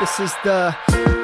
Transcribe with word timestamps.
This 0.00 0.18
is 0.18 0.32
the 0.44 0.74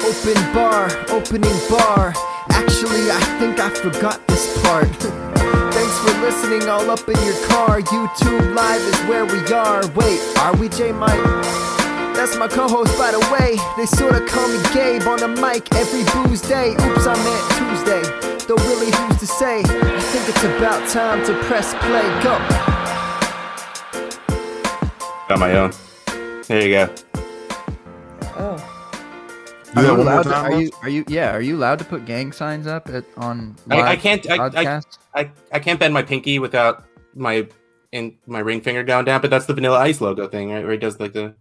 open 0.04 0.52
bar, 0.52 0.90
opening 1.08 1.58
bar. 1.70 2.12
Actually, 2.50 3.10
I 3.10 3.20
think 3.40 3.58
I 3.58 3.70
forgot 3.70 4.20
this 4.28 4.52
part. 4.62 4.84
Thanks 5.72 5.98
for 6.00 6.12
listening 6.20 6.68
all 6.68 6.90
up 6.90 7.08
in 7.08 7.16
your 7.24 7.48
car. 7.48 7.80
YouTube 7.80 8.54
Live 8.54 8.82
is 8.82 9.00
where 9.08 9.24
we 9.24 9.40
are. 9.50 9.80
Wait, 9.92 10.20
are 10.40 10.54
we 10.56 10.68
J 10.68 10.92
Mike? 10.92 11.24
That's 12.14 12.36
my 12.36 12.48
co-host, 12.48 12.98
by 12.98 13.12
the 13.12 13.20
way. 13.32 13.56
They 13.78 13.86
sorta 13.86 14.20
call 14.26 14.46
me 14.46 14.58
Gabe 14.74 15.08
on 15.08 15.20
the 15.20 15.28
mic 15.28 15.74
every 15.74 16.04
booze 16.12 16.42
day. 16.42 16.72
Oops, 16.72 17.06
I 17.06 17.16
meant 17.24 17.44
Tuesday. 17.56 18.02
Though 18.46 18.60
really, 18.68 18.92
who's 18.92 19.20
to 19.20 19.26
say? 19.26 19.60
I 19.60 20.00
think 20.12 20.28
it's 20.28 20.44
about 20.44 20.86
time 20.90 21.24
to 21.24 21.32
press 21.44 21.72
play. 21.80 22.04
Go. 22.22 22.36
Got 25.30 25.38
my 25.38 25.52
own. 25.56 25.72
There 26.46 26.62
you 26.62 26.74
go. 26.74 27.05
Oh. 29.76 29.80
Do 29.80 29.80
Are 29.80 29.82
that 29.82 29.90
you, 29.92 29.96
one 29.96 30.06
more 30.06 30.14
allowed 30.14 30.22
to, 30.22 30.34
are 30.34 30.60
you 30.60 30.70
are 30.82 30.88
you 30.88 31.04
yeah 31.08 31.32
are 31.32 31.40
you 31.40 31.56
allowed 31.56 31.78
to 31.80 31.84
put 31.84 32.04
gang 32.06 32.32
signs 32.32 32.66
up 32.66 32.88
at 32.88 33.04
on 33.16 33.56
I- 33.70 33.76
I 33.80 33.90
live 33.90 34.00
can't- 34.00 34.30
I- 34.30 34.34
I- 34.34 34.36
broadcasts? 34.36 34.98
I, 35.14 35.30
I 35.52 35.58
can't 35.58 35.78
bend 35.80 35.92
my 35.94 36.02
pinky 36.02 36.38
without 36.38 36.84
my 37.14 37.46
in 37.92 38.16
my 38.26 38.40
ring 38.40 38.60
finger 38.60 38.82
going 38.82 39.04
down, 39.04 39.20
but 39.22 39.30
that's 39.30 39.46
the 39.46 39.54
Vanilla 39.54 39.78
Ice 39.78 40.00
logo 40.00 40.28
thing, 40.28 40.50
right? 40.50 40.62
Where 40.62 40.72
he 40.72 40.78
does 40.78 40.98
like 41.00 41.12
the. 41.12 41.34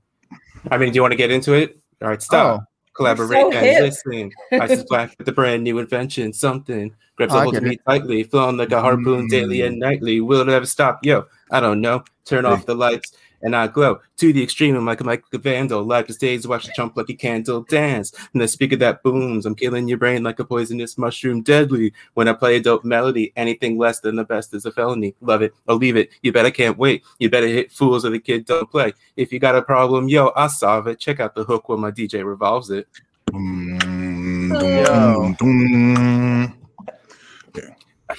I 0.71 0.77
mean, 0.77 0.91
do 0.91 0.95
you 0.95 1.01
want 1.01 1.11
to 1.11 1.17
get 1.17 1.31
into 1.31 1.53
it? 1.53 1.77
All 2.01 2.07
right, 2.09 2.21
stop. 2.21 2.61
Oh. 2.61 2.65
Collaborate 2.95 3.41
so 3.41 3.51
and 3.51 3.65
hip. 3.65 3.81
listen. 3.81 4.31
Ice 4.53 4.71
is 4.71 4.83
black 4.85 5.13
with 5.17 5.27
a 5.27 5.31
brand 5.33 5.63
new 5.65 5.79
invention. 5.79 6.31
Something 6.31 6.95
grabs 7.17 7.33
Oh, 7.33 7.37
a 7.37 7.39
I 7.39 7.43
hold 7.43 7.57
of 7.57 7.63
me 7.63 7.77
tightly, 7.85 8.23
flown 8.23 8.55
like 8.55 8.71
a 8.71 8.79
harpoon 8.79 9.27
Mm. 9.27 9.29
daily 9.29 9.61
and 9.63 9.77
nightly. 9.79 10.21
Will 10.21 10.39
it 10.41 10.47
ever 10.49 10.65
stop? 10.65 10.99
Yo, 11.03 11.25
I 11.51 11.59
don't 11.59 11.81
know. 11.81 12.05
Turn 12.23 12.45
off 12.45 12.65
the 12.65 12.73
lights 12.75 13.11
and 13.45 13.55
I 13.55 13.67
glow 13.67 13.99
to 14.17 14.33
the 14.33 14.41
extreme. 14.41 14.75
I'm 14.75 14.85
like 14.85 15.01
a 15.01 15.03
Michael 15.03 15.39
Vandal. 15.39 15.83
Like 15.83 16.07
the 16.07 16.13
stage, 16.13 16.45
watch 16.47 16.65
the 16.65 16.73
chump 16.75 16.97
like 16.97 17.09
a 17.09 17.13
candle 17.13 17.61
dance. 17.61 18.11
And 18.33 18.41
the 18.41 18.47
speaker 18.47 18.75
that 18.77 19.03
booms. 19.03 19.45
I'm 19.45 19.53
killing 19.53 19.87
your 19.87 19.99
brain 19.99 20.23
like 20.23 20.39
a 20.39 20.43
poisonous 20.43 20.97
mushroom, 20.97 21.43
deadly. 21.43 21.93
When 22.15 22.27
I 22.27 22.33
play 22.33 22.55
a 22.55 22.59
dope 22.59 22.83
melody, 22.83 23.31
anything 23.35 23.77
less 23.77 23.99
than 23.99 24.15
the 24.15 24.23
best 24.23 24.53
is 24.55 24.65
a 24.65 24.71
felony. 24.71 25.15
Love 25.21 25.43
it 25.43 25.53
or 25.67 25.75
leave 25.75 25.95
it. 25.95 26.09
You 26.23 26.31
better 26.31 26.49
can't 26.49 26.77
wait. 26.77 27.03
You 27.19 27.29
better 27.29 27.47
hit 27.47 27.71
fools 27.71 28.03
or 28.03 28.09
the 28.09 28.19
kid 28.19 28.45
don't 28.45 28.69
play. 28.69 28.93
If 29.15 29.31
you 29.31 29.37
got 29.37 29.55
a 29.55 29.61
problem, 29.61 30.09
yo, 30.09 30.29
I'll 30.29 30.49
solve 30.49 30.87
it. 30.87 30.99
Check 30.99 31.19
out 31.19 31.35
the 31.35 31.43
hook 31.43 31.69
when 31.69 31.79
my 31.79 31.91
DJ 31.91 32.25
revolves 32.25 32.71
it. 32.71 32.87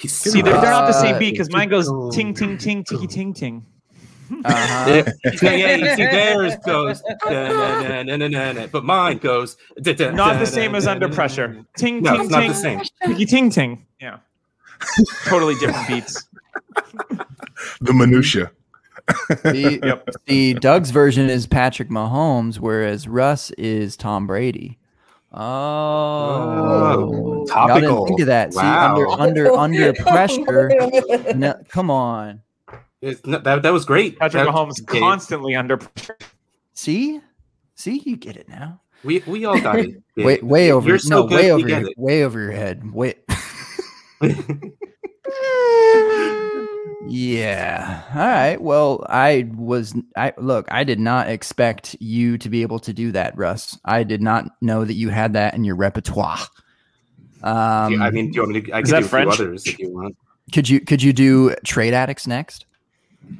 See, 0.05 0.41
they're, 0.41 0.53
they're 0.53 0.71
not 0.71 0.87
the 0.87 0.93
same 0.93 1.19
beat 1.19 1.31
because 1.31 1.51
mine 1.51 1.67
goes 1.67 1.89
ting 2.15 2.33
ting 2.33 2.57
ting 2.57 2.83
tiki 2.85 3.07
ting 3.07 3.33
ting. 3.33 3.65
Uh-huh. 4.45 4.85
Yeah, 4.89 5.11
yeah, 5.41 5.51
yeah, 5.53 5.75
you 5.75 5.95
see, 5.95 6.03
theirs 6.03 6.55
goes, 6.65 7.01
da-na-na-na-na-na, 7.25 8.67
but 8.67 8.83
mine 8.83 9.17
goes, 9.17 9.57
da-da, 9.81 10.11
Not 10.11 10.39
the 10.39 10.45
same 10.45 10.75
as 10.75 10.87
under 10.87 11.09
pressure. 11.09 11.63
Ting 11.77 12.01
No, 12.01 12.11
ting 12.13 12.21
it's 12.21 12.29
not 12.31 12.39
ting 12.41 12.49
the 12.49 12.55
same. 12.55 12.81
tiki 13.05 13.25
ting 13.25 13.49
ting. 13.49 13.85
Yeah, 14.01 14.17
totally 15.25 15.55
different 15.55 15.87
beats. 15.87 16.27
The 17.81 17.93
minutia. 17.93 18.51
the, 19.43 19.79
Yep. 19.83 20.09
the 20.25 20.53
Doug's 20.55 20.91
version 20.91 21.29
is 21.29 21.47
Patrick 21.47 21.89
Mahomes, 21.89 22.59
whereas 22.59 23.07
Russ 23.07 23.51
is 23.51 23.95
Tom 23.97 24.27
Brady. 24.27 24.77
Oh, 25.33 25.39
Y'all 25.39 27.45
didn't 27.45 27.47
topical. 27.47 28.07
think 28.07 28.19
of 28.21 28.27
that. 28.27 28.53
See, 28.53 28.59
Wow. 28.59 29.15
under 29.19 29.51
under 29.51 29.53
under 29.53 29.93
pressure. 30.03 30.71
No, 31.35 31.55
come 31.69 31.89
on. 31.91 32.41
It's 33.01 33.25
not- 33.25 33.43
that, 33.43 33.61
that 33.63 33.73
was 33.73 33.85
great. 33.85 34.17
Patrick 34.19 34.45
That- 34.45 34.53
Mahomes 34.53 34.85
Gabe, 34.85 35.01
constantly 35.01 35.55
under 35.55 35.77
pressure. 35.77 36.17
See, 36.73 37.21
see, 37.75 38.01
you 38.05 38.15
get 38.17 38.35
it 38.37 38.47
now. 38.49 38.81
We, 39.03 39.23
we 39.27 39.45
all 39.45 39.59
got 39.59 39.79
it. 39.79 40.01
Gabe. 40.15 40.25
Way 40.25 40.39
way 40.41 40.71
over. 40.71 40.87
You're 40.89 40.97
so 40.99 41.21
no, 41.21 41.27
good, 41.27 41.35
way 41.35 41.51
over. 41.51 41.67
Your, 41.69 41.87
it. 41.89 41.97
way 41.97 42.23
over 42.23 42.39
your 42.41 42.51
head. 42.51 42.91
Wait. 42.91 43.19
Yeah. 47.09 48.01
All 48.13 48.19
right. 48.27 48.61
Well, 48.61 49.05
I 49.09 49.49
was 49.55 49.95
I 50.17 50.33
look, 50.37 50.67
I 50.69 50.83
did 50.83 50.99
not 50.99 51.29
expect 51.29 51.95
you 52.01 52.37
to 52.39 52.49
be 52.49 52.61
able 52.63 52.79
to 52.79 52.91
do 52.91 53.11
that, 53.13 53.37
Russ. 53.37 53.77
I 53.85 54.03
did 54.03 54.21
not 54.21 54.45
know 54.61 54.83
that 54.83 54.93
you 54.95 55.09
had 55.09 55.31
that 55.33 55.53
in 55.53 55.63
your 55.63 55.75
repertoire. 55.75 56.39
Um 57.43 58.01
I 58.01 58.09
mean, 58.11 58.31
do 58.31 58.35
you 58.35 58.41
want 58.41 58.53
me 58.53 58.61
to? 58.61 58.71
I 58.73 58.79
Is 58.81 58.89
can 58.89 58.95
that 58.95 58.99
do 59.01 59.05
a 59.05 59.09
French? 59.09 59.35
few 59.35 59.45
others 59.45 59.65
if 59.67 59.79
you 59.79 59.89
want. 59.89 60.17
could 60.53 60.67
you 60.67 60.81
could 60.81 61.01
you 61.01 61.13
do 61.13 61.55
trade 61.63 61.93
addicts 61.93 62.27
next? 62.27 62.65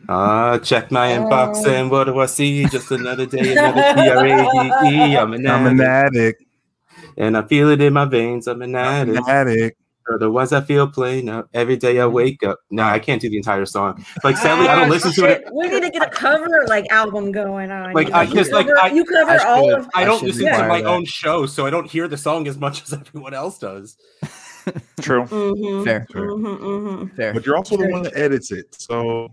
Uh, 0.10 0.58
check 0.60 0.92
my 0.92 1.10
inbox 1.10 1.64
Oh. 1.66 1.70
and 1.70 1.92
what 1.92 2.06
do 2.06 2.20
I 2.20 2.26
see? 2.28 2.66
Just 2.66 2.92
another 2.92 3.26
day, 3.26 3.52
another 3.54 3.94
P-R-A-D-E. 3.94 5.18
I'm 5.18 5.34
an 5.34 5.48
I'm 5.48 5.66
an 5.68 5.82
addict, 5.82 6.16
addict. 6.16 6.44
and 7.18 7.38
I 7.38 7.42
feel 7.44 7.70
it 7.70 7.82
in 7.82 7.94
my 7.94 8.06
veins. 8.06 8.48
I'm 8.48 8.62
an 8.62 8.76
I'm 8.76 9.10
addict. 9.10 9.18
an 9.18 9.24
addict. 9.30 9.78
Or 10.10 10.18
the 10.18 10.32
ones 10.32 10.54
I 10.54 10.62
feel 10.62 10.88
plain 10.88 11.28
up 11.28 11.50
every 11.54 11.76
day 11.76 12.00
I 12.00 12.06
wake 12.06 12.42
up. 12.42 12.60
No, 12.72 12.84
I 12.84 12.98
can't 12.98 13.22
do 13.22 13.30
the 13.30 13.36
entire 13.36 13.66
song. 13.66 14.06
Like 14.24 14.38
sadly, 14.38 14.70
I 14.70 14.76
don't 14.76 14.86
Ah, 14.86 14.90
listen 14.90 15.12
to 15.12 15.26
it. 15.26 15.44
We 15.54 15.68
need 15.68 15.82
to 15.82 15.90
get 15.90 16.02
a 16.02 16.10
cover 16.10 16.64
like 16.70 16.90
album 16.90 17.34
going 17.34 17.72
on. 17.72 17.92
Like, 17.92 18.08
You 18.08 18.14
I 18.14 18.26
just, 18.26 18.54
like, 18.54 18.68
cover, 18.68 18.80
I- 18.80 18.88
you 18.88 19.04
cover 19.04 19.32
I 19.32 19.38
all 19.40 19.66
should- 19.70 19.80
of. 19.80 19.90
I 19.94 20.02
I 20.04 20.06
don't 20.06 20.20
should 20.20 20.28
listen 20.30 20.46
to 20.46 20.68
my 20.70 20.82
that. 20.82 20.88
own 20.88 21.04
show, 21.04 21.46
so 21.46 21.66
I 21.66 21.70
don't 21.72 21.92
hear 21.92 22.08
the 22.08 22.16
song 22.16 22.48
as 22.48 22.58
much 22.58 22.84
as 22.84 22.94
everyone 23.02 23.34
else 23.34 23.60
does. 23.60 23.98
True. 25.02 25.26
Mhm, 25.26 25.84
Fair. 25.84 26.08
mhm, 26.14 26.58
mhm. 26.60 27.16
Fair. 27.18 27.34
But 27.34 27.46
you're 27.46 27.58
also 27.58 27.76
the 27.76 27.90
one 27.90 28.04
that 28.04 28.16
edits 28.16 28.50
it. 28.54 28.68
So 28.80 29.28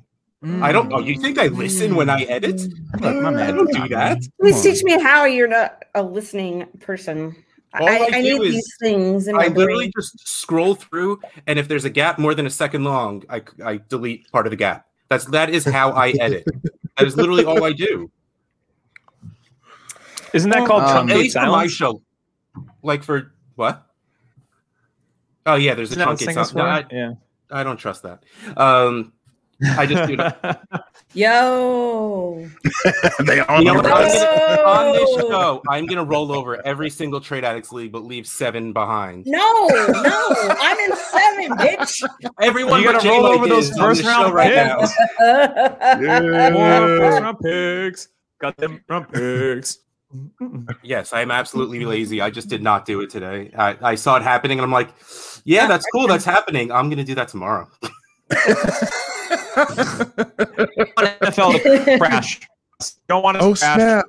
I 0.62 0.72
don't. 0.72 0.92
Oh, 0.92 0.98
you 1.00 1.18
think 1.20 1.38
I 1.38 1.46
listen 1.46 1.94
when 1.96 2.10
I 2.10 2.22
edit? 2.24 2.60
Look, 3.00 3.22
my 3.22 3.46
I 3.46 3.50
don't 3.50 3.72
do 3.72 3.88
that. 3.88 4.18
Please 4.40 4.62
teach 4.62 4.82
me 4.84 5.00
how 5.00 5.24
you're 5.24 5.48
not 5.48 5.82
a 5.94 6.02
listening 6.02 6.66
person. 6.80 7.34
All 7.80 7.88
I, 7.88 7.92
I 7.96 8.08
I, 8.12 8.20
need 8.20 8.40
is- 8.42 8.52
these 8.54 8.76
things 8.80 9.26
in 9.26 9.36
my 9.36 9.44
I 9.44 9.48
literally 9.48 9.86
brain. 9.86 9.92
just 9.96 10.28
scroll 10.28 10.74
through, 10.74 11.20
and 11.46 11.58
if 11.58 11.66
there's 11.66 11.84
a 11.86 11.90
gap 11.90 12.18
more 12.18 12.34
than 12.34 12.46
a 12.46 12.50
second 12.50 12.84
long, 12.84 13.24
I, 13.30 13.42
I 13.64 13.80
delete 13.88 14.30
part 14.32 14.46
of 14.46 14.50
the 14.50 14.56
gap. 14.56 14.86
That's 15.08 15.24
that 15.26 15.50
is 15.50 15.64
how 15.64 15.90
I 15.92 16.10
edit. 16.20 16.44
that 16.98 17.06
is 17.06 17.16
literally 17.16 17.44
all 17.44 17.64
I 17.64 17.72
do. 17.72 18.10
Isn't 20.34 20.50
that 20.50 20.66
called 20.66 20.82
Um, 20.82 21.08
At 21.08 21.16
truncate 21.16 21.18
least 21.18 21.34
for 21.36 21.40
my 21.42 21.46
silence? 21.66 21.72
show. 21.72 22.02
Like 22.82 23.02
for 23.02 23.32
what? 23.54 23.86
Oh 25.46 25.54
yeah, 25.54 25.74
there's 25.74 25.90
a 25.90 25.94
Isn't 25.94 25.98
that 26.00 26.08
what 26.08 26.18
truncate 26.18 26.24
singers. 26.26 26.54
No, 26.54 26.64
I. 26.64 26.84
Yeah. 26.90 27.12
I 27.50 27.62
don't 27.62 27.76
trust 27.76 28.02
that. 28.02 28.22
Um, 28.56 29.12
I 29.64 29.86
just 29.86 30.08
do 30.08 30.16
that. 30.16 30.84
Yo. 31.14 32.44
they 33.20 33.38
are. 33.40 33.58
You 33.58 33.64
know 33.66 33.74
what? 33.74 33.86
I'm 33.86 34.08
gonna, 34.08 34.62
on 34.62 34.92
this 34.96 35.10
show, 35.14 35.62
I'm 35.68 35.86
gonna 35.86 36.04
roll 36.04 36.32
over 36.32 36.64
every 36.66 36.90
single 36.90 37.20
trade 37.20 37.44
addicts 37.44 37.70
league, 37.70 37.92
but 37.92 38.02
leave 38.04 38.26
seven 38.26 38.72
behind. 38.72 39.24
No, 39.26 39.68
no, 39.68 40.28
I'm 40.60 40.78
in 40.90 40.96
seven, 40.96 41.56
bitch. 41.56 42.02
Everyone, 42.40 42.80
You 42.80 42.86
gotta 42.86 42.98
but 42.98 43.02
J 43.04 43.10
roll 43.10 43.26
over 43.26 43.46
those 43.48 43.70
first 43.78 44.02
round 44.02 44.34
right 44.34 44.52
picks. 44.52 44.92
now. 45.20 46.50
More 46.50 46.98
first 46.98 47.18
Yeah. 47.18 47.18
round 47.20 47.38
picks. 47.40 48.08
Got 48.40 48.56
them 48.56 48.82
round 48.88 49.12
picks. 49.12 49.78
Yes, 50.82 51.12
I'm 51.12 51.30
absolutely 51.30 51.84
lazy. 51.84 52.20
I 52.20 52.30
just 52.30 52.48
did 52.48 52.62
not 52.62 52.86
do 52.86 53.00
it 53.02 53.10
today. 53.10 53.50
I, 53.56 53.76
I 53.82 53.94
saw 53.94 54.16
it 54.16 54.22
happening, 54.22 54.58
and 54.58 54.64
I'm 54.64 54.72
like, 54.72 54.90
"Yeah, 55.44 55.66
that's 55.66 55.86
cool. 55.92 56.06
That's 56.08 56.24
happening. 56.24 56.72
I'm 56.72 56.90
gonna 56.90 57.04
do 57.04 57.14
that 57.14 57.28
tomorrow." 57.28 57.68
MFL 59.54 61.62
to 61.62 61.98
crash. 61.98 62.40
Don't 63.08 63.22
want 63.22 63.38
to 63.38 63.44
Oh 63.44 63.54
crash. 63.54 63.76
snap! 63.76 64.04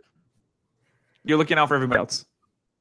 You're 1.24 1.38
looking 1.38 1.58
out 1.58 1.68
for 1.68 1.76
everybody 1.76 2.00
else. 2.00 2.26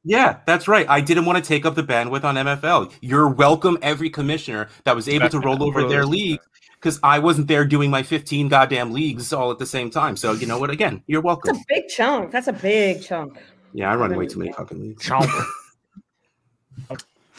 Yeah, 0.05 0.39
that's 0.47 0.69
right. 0.69 0.87
I 0.89 1.01
didn't 1.01 1.25
want 1.25 1.43
to 1.43 1.49
take 1.49 1.65
up 1.65 1.75
the 1.75 1.83
bandwidth 1.83 2.25
on 2.25 2.35
MFL. 2.35 2.93
You're 3.01 3.29
welcome, 3.29 3.79
every 3.81 4.11
commissioner 4.11 4.69
that 4.85 4.95
was 4.95 5.09
able 5.09 5.31
to 5.31 5.41
roll 5.41 5.63
over 5.63 5.89
their 5.89 6.05
league, 6.05 6.41
because 6.75 7.01
I 7.03 7.19
wasn't 7.19 7.49
there 7.49 7.65
doing 7.65 7.91
my 7.91 8.03
15 8.03 8.49
goddamn 8.49 8.93
leagues 8.93 9.33
all 9.33 9.51
at 9.51 9.59
the 9.59 9.65
same 9.65 9.89
time. 9.91 10.17
So 10.17 10.33
you 10.33 10.47
know 10.47 10.59
what? 10.59 10.69
Again, 10.71 11.03
you're 11.07 11.23
welcome. 11.23 11.55
That's 11.55 11.65
welcome. 11.71 11.71
a 11.71 11.75
big 11.81 11.89
chunk. 11.89 12.31
That's 12.33 12.49
a 12.49 12.53
big 12.53 13.03
chunk. 13.03 13.39
Yeah, 13.73 13.91
I 13.91 13.97
run 13.97 14.15
way 14.15 14.27
too 14.27 14.41
many 14.41 14.53
fucking 14.53 14.79
leagues. 14.81 15.09
That's 15.09 15.27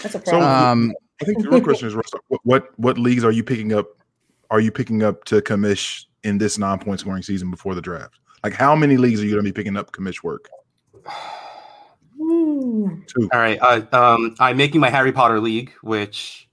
a 0.05 0.09
So- 0.11 0.19
problem. 0.19 0.44
Um 0.44 0.94
I 1.21 1.25
think 1.25 1.41
the 1.44 1.50
real 1.50 1.61
question 1.61 1.88
is, 1.88 1.94
Russ, 1.95 2.11
what, 2.27 2.41
what 2.44 2.77
what 2.79 2.97
leagues 2.97 3.23
are 3.23 3.31
you 3.31 3.41
picking 3.44 3.71
up? 3.73 3.88
Are 4.51 4.59
you 4.59 4.71
picking 4.71 5.03
up 5.03 5.25
to 5.25 5.42
commish 5.42 6.06
in 6.24 6.38
this 6.38 6.57
non 6.57 6.80
point 6.80 7.00
scoring 7.00 7.24
season 7.24 7.51
before 7.51 7.75
the 7.75 7.81
draft? 7.81 8.19
Like, 8.44 8.53
how 8.53 8.75
many 8.75 8.97
leagues 8.97 9.21
are 9.21 9.25
you 9.25 9.31
going 9.31 9.44
to 9.44 9.51
be 9.51 9.53
picking 9.53 9.77
up 9.77 9.92
commish 9.92 10.24
work? 10.24 10.50
Two. 12.18 13.30
All 13.31 13.39
right. 13.39 13.59
Uh, 13.62 13.81
um, 13.92 14.36
I'm 14.39 14.57
making 14.57 14.81
my 14.81 14.89
Harry 14.89 15.12
Potter 15.12 15.39
league, 15.39 15.71
which 15.81 16.50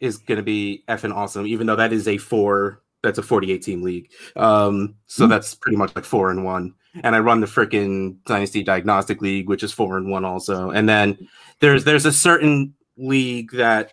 is 0.00 0.18
going 0.18 0.36
to 0.36 0.42
be 0.42 0.82
effing 0.88 1.14
awesome, 1.14 1.46
even 1.46 1.66
though 1.66 1.76
that 1.76 1.92
is 1.92 2.08
a 2.08 2.18
four, 2.18 2.82
that's 3.02 3.18
a 3.18 3.22
48 3.22 3.62
team 3.62 3.82
league. 3.82 4.10
Um, 4.36 4.94
so 5.06 5.26
that's 5.26 5.54
pretty 5.54 5.76
much 5.76 5.94
like 5.94 6.04
four 6.04 6.30
and 6.30 6.44
one. 6.44 6.74
And 7.02 7.14
I 7.14 7.20
run 7.20 7.40
the 7.40 7.46
freaking 7.46 8.16
Dynasty 8.24 8.62
Diagnostic 8.62 9.20
League, 9.22 9.48
which 9.48 9.62
is 9.62 9.72
four 9.72 9.96
and 9.96 10.10
one 10.10 10.24
also. 10.24 10.70
And 10.70 10.88
then 10.88 11.28
there's 11.60 11.84
there's 11.84 12.06
a 12.06 12.12
certain 12.12 12.74
league 12.96 13.52
that 13.52 13.92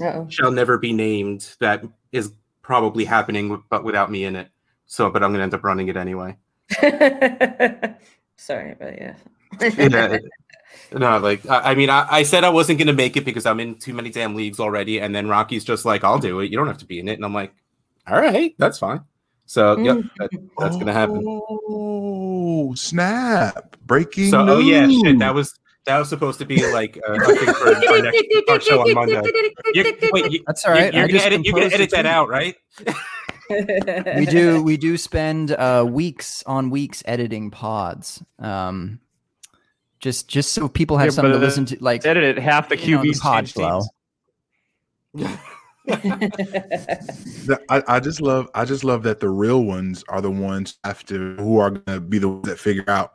Uh-oh. 0.00 0.28
shall 0.30 0.50
never 0.50 0.78
be 0.78 0.92
named 0.92 1.54
that 1.60 1.84
is 2.10 2.32
probably 2.62 3.04
happening, 3.04 3.62
but 3.68 3.84
without 3.84 4.10
me 4.10 4.24
in 4.24 4.36
it. 4.36 4.48
So, 4.86 5.10
but 5.10 5.22
I'm 5.22 5.30
going 5.30 5.38
to 5.38 5.44
end 5.44 5.54
up 5.54 5.64
running 5.64 5.88
it 5.88 5.96
anyway. 5.96 6.36
Sorry, 8.36 8.74
but 8.78 8.98
yeah. 8.98 9.14
Yeah. 9.76 10.18
No, 10.94 11.18
like 11.18 11.48
I, 11.48 11.72
I 11.72 11.74
mean, 11.74 11.90
I, 11.90 12.06
I 12.10 12.22
said 12.22 12.44
I 12.44 12.50
wasn't 12.50 12.78
gonna 12.78 12.92
make 12.92 13.16
it 13.16 13.24
because 13.24 13.46
I'm 13.46 13.60
in 13.60 13.76
too 13.76 13.94
many 13.94 14.10
damn 14.10 14.34
leagues 14.34 14.60
already, 14.60 15.00
and 15.00 15.14
then 15.14 15.28
Rocky's 15.28 15.64
just 15.64 15.84
like, 15.84 16.04
"I'll 16.04 16.18
do 16.18 16.40
it. 16.40 16.50
You 16.50 16.56
don't 16.58 16.66
have 16.66 16.78
to 16.78 16.84
be 16.86 16.98
in 16.98 17.08
it," 17.08 17.14
and 17.14 17.24
I'm 17.24 17.34
like, 17.34 17.54
"All 18.06 18.16
right, 18.16 18.54
that's 18.58 18.78
fine." 18.78 19.00
So, 19.46 19.78
yep, 19.78 19.98
mm. 19.98 20.10
that, 20.18 20.30
that's 20.58 20.76
gonna 20.76 20.92
happen. 20.92 21.22
Oh, 21.26 22.74
snap! 22.74 23.76
Breaking 23.86 24.30
So, 24.30 24.40
oh 24.40 24.60
news. 24.60 24.66
yeah, 24.66 24.88
shit, 24.88 25.18
that 25.18 25.34
was 25.34 25.58
that 25.84 25.98
was 25.98 26.08
supposed 26.08 26.38
to 26.38 26.44
be 26.44 26.70
like 26.72 26.98
uh, 27.08 27.14
a 27.14 27.34
thing 27.36 27.54
for 27.54 27.74
our 27.74 28.02
next 28.02 28.22
our 28.48 28.60
show 28.60 28.80
on 28.82 28.94
Monday. 28.94 29.20
You, 29.74 29.94
wait, 30.12 30.30
you, 30.30 30.44
That's 30.46 30.64
all 30.64 30.72
right. 30.72 30.92
you, 30.92 31.00
are 31.00 31.04
I 31.04 31.08
gonna 31.08 31.20
edit, 31.20 31.44
you're 31.44 31.54
gonna 31.54 31.74
edit 31.74 31.90
that 31.90 32.06
out, 32.06 32.28
right? 32.28 32.54
we 34.16 34.26
do 34.26 34.62
we 34.62 34.76
do 34.76 34.96
spend 34.96 35.50
uh 35.52 35.84
weeks 35.86 36.42
on 36.46 36.70
weeks 36.70 37.02
editing 37.04 37.50
pods 37.50 38.22
um 38.38 38.98
just 40.00 40.26
just 40.28 40.52
so 40.52 40.68
people 40.68 40.96
have 40.96 41.06
Yeah, 41.06 41.10
something 41.10 41.32
to 41.32 41.38
but, 41.38 41.44
uh, 41.44 41.46
listen 41.46 41.64
to 41.66 41.76
like 41.80 42.06
Edited 42.06 42.38
half 42.38 42.68
the 42.68 42.76
QB 42.76 42.90
know, 42.90 43.02
the 43.02 43.18
pod 43.20 43.50
flow. 43.50 43.82
The- 45.84 47.60
I, 47.68 47.82
I 47.88 48.00
just 48.00 48.20
love 48.20 48.48
I 48.54 48.64
just 48.64 48.84
love 48.84 49.02
that 49.02 49.18
the 49.18 49.28
real 49.28 49.64
ones 49.64 50.04
are 50.08 50.20
the 50.20 50.30
ones 50.30 50.78
after 50.84 51.34
who 51.34 51.58
are 51.58 51.70
gonna 51.70 52.00
be 52.00 52.18
the 52.18 52.28
ones 52.28 52.46
that 52.48 52.58
figure 52.58 52.88
out 52.88 53.14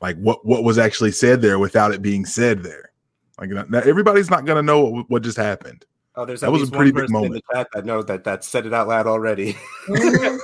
like 0.00 0.16
what 0.18 0.44
what 0.46 0.64
was 0.64 0.78
actually 0.78 1.12
said 1.12 1.40
there 1.42 1.58
without 1.58 1.92
it 1.92 2.02
being 2.02 2.24
said 2.24 2.62
there. 2.62 2.90
Like 3.38 3.50
now, 3.50 3.78
everybody's 3.78 4.30
not 4.30 4.44
gonna 4.44 4.62
know 4.62 4.84
what, 4.84 5.10
what 5.10 5.22
just 5.22 5.36
happened. 5.36 5.84
Oh, 6.16 6.24
there's 6.26 6.40
That 6.40 6.50
was 6.52 6.68
a 6.68 6.72
pretty 6.72 6.90
big 6.90 7.02
person 7.06 7.16
in 7.16 7.22
moment. 7.22 7.44
the 7.48 7.54
chat 7.54 7.68
that 7.72 7.84
know 7.86 8.02
that 8.02 8.24
that 8.24 8.44
said 8.44 8.66
it 8.66 8.74
out 8.74 8.88
loud 8.88 9.06
already. 9.06 9.56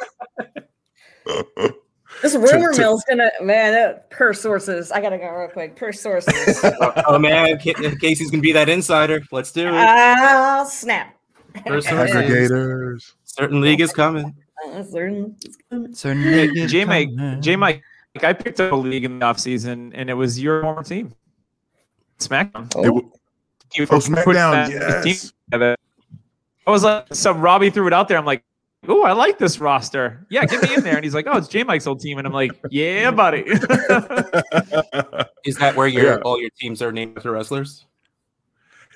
This 2.23 2.35
rumor 2.35 2.73
to- 2.73 2.79
mill's 2.81 3.05
gonna 3.09 3.31
man. 3.43 3.73
That, 3.73 4.09
per 4.11 4.33
sources, 4.33 4.91
I 4.91 5.01
gotta 5.03 5.19
go 5.19 5.29
real 5.29 5.49
quick. 5.49 5.77
Per 5.77 5.93
sources. 5.93 6.61
oh, 6.65 6.93
oh, 7.09 7.19
man, 7.19 7.59
Ca- 7.59 7.75
Casey's 8.01 8.31
gonna 8.31 8.41
be 8.41 8.53
that 8.53 8.69
insider. 8.71 9.21
Let's 9.31 9.53
do 9.53 9.67
it. 9.69 9.75
Ah, 9.75 10.65
snap. 10.67 11.15
Per 11.67 11.81
sources. 11.83 12.17
Aggregators. 12.17 13.13
Certain 13.25 13.61
league 13.61 13.81
is 13.83 13.93
coming. 13.93 14.35
Certain- 14.91 15.37
Certain 15.93 16.23
Hey, 16.23 16.49
niggas 16.49 16.69
J 16.69 16.85
Mike. 16.87 17.11
J 17.41 17.57
Mike, 17.57 17.83
I 18.25 18.33
picked 18.33 18.61
up 18.61 18.73
a 18.73 18.77
league 18.77 19.05
in 19.05 19.19
the 19.19 19.27
offseason 19.27 19.93
and 19.95 20.09
it 20.11 20.15
was 20.15 20.41
your 20.41 20.63
former 20.63 20.83
team. 20.83 21.15
SmackDown. 22.19 22.67
It 22.79 22.85
w- 22.87 23.11
Oh, 23.79 23.99
SmackDown, 23.99 24.71
that 24.71 25.03
team 25.03 25.13
yes. 25.13 25.33
together. 25.51 25.77
I 26.67 26.71
was 26.71 26.83
like, 26.85 27.07
so 27.13 27.33
Robbie 27.33 27.69
threw 27.71 27.87
it 27.89 27.93
out 27.93 28.09
there. 28.09 28.17
I'm 28.17 28.25
like, 28.25 28.43
oh, 28.89 29.03
I 29.03 29.13
like 29.13 29.39
this 29.39 29.59
roster. 29.59 30.25
Yeah, 30.31 30.47
get 30.47 30.63
me 30.63 30.75
in 30.75 30.83
there. 30.83 30.95
And 30.95 31.05
he's 31.05 31.15
like, 31.15 31.27
oh, 31.29 31.37
it's 31.37 31.49
J 31.49 31.63
Mike's 31.65 31.87
old 31.87 32.01
team. 32.01 32.17
And 32.19 32.27
I'm 32.27 32.33
like, 32.33 32.53
yeah, 32.71 33.11
buddy. 33.11 33.41
Is 35.45 35.57
that 35.57 35.75
where 35.75 35.87
your 35.89 36.05
Yeah. 36.05 36.17
all 36.25 36.41
your 36.41 36.51
teams 36.59 36.81
are 36.83 36.93
named 36.93 37.17
after 37.19 37.33
wrestlers? 37.33 37.85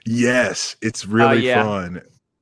yes, 0.07 0.77
it's 0.81 1.07
really 1.07 1.47
yeah. 1.47 1.63
fun. 1.63 2.01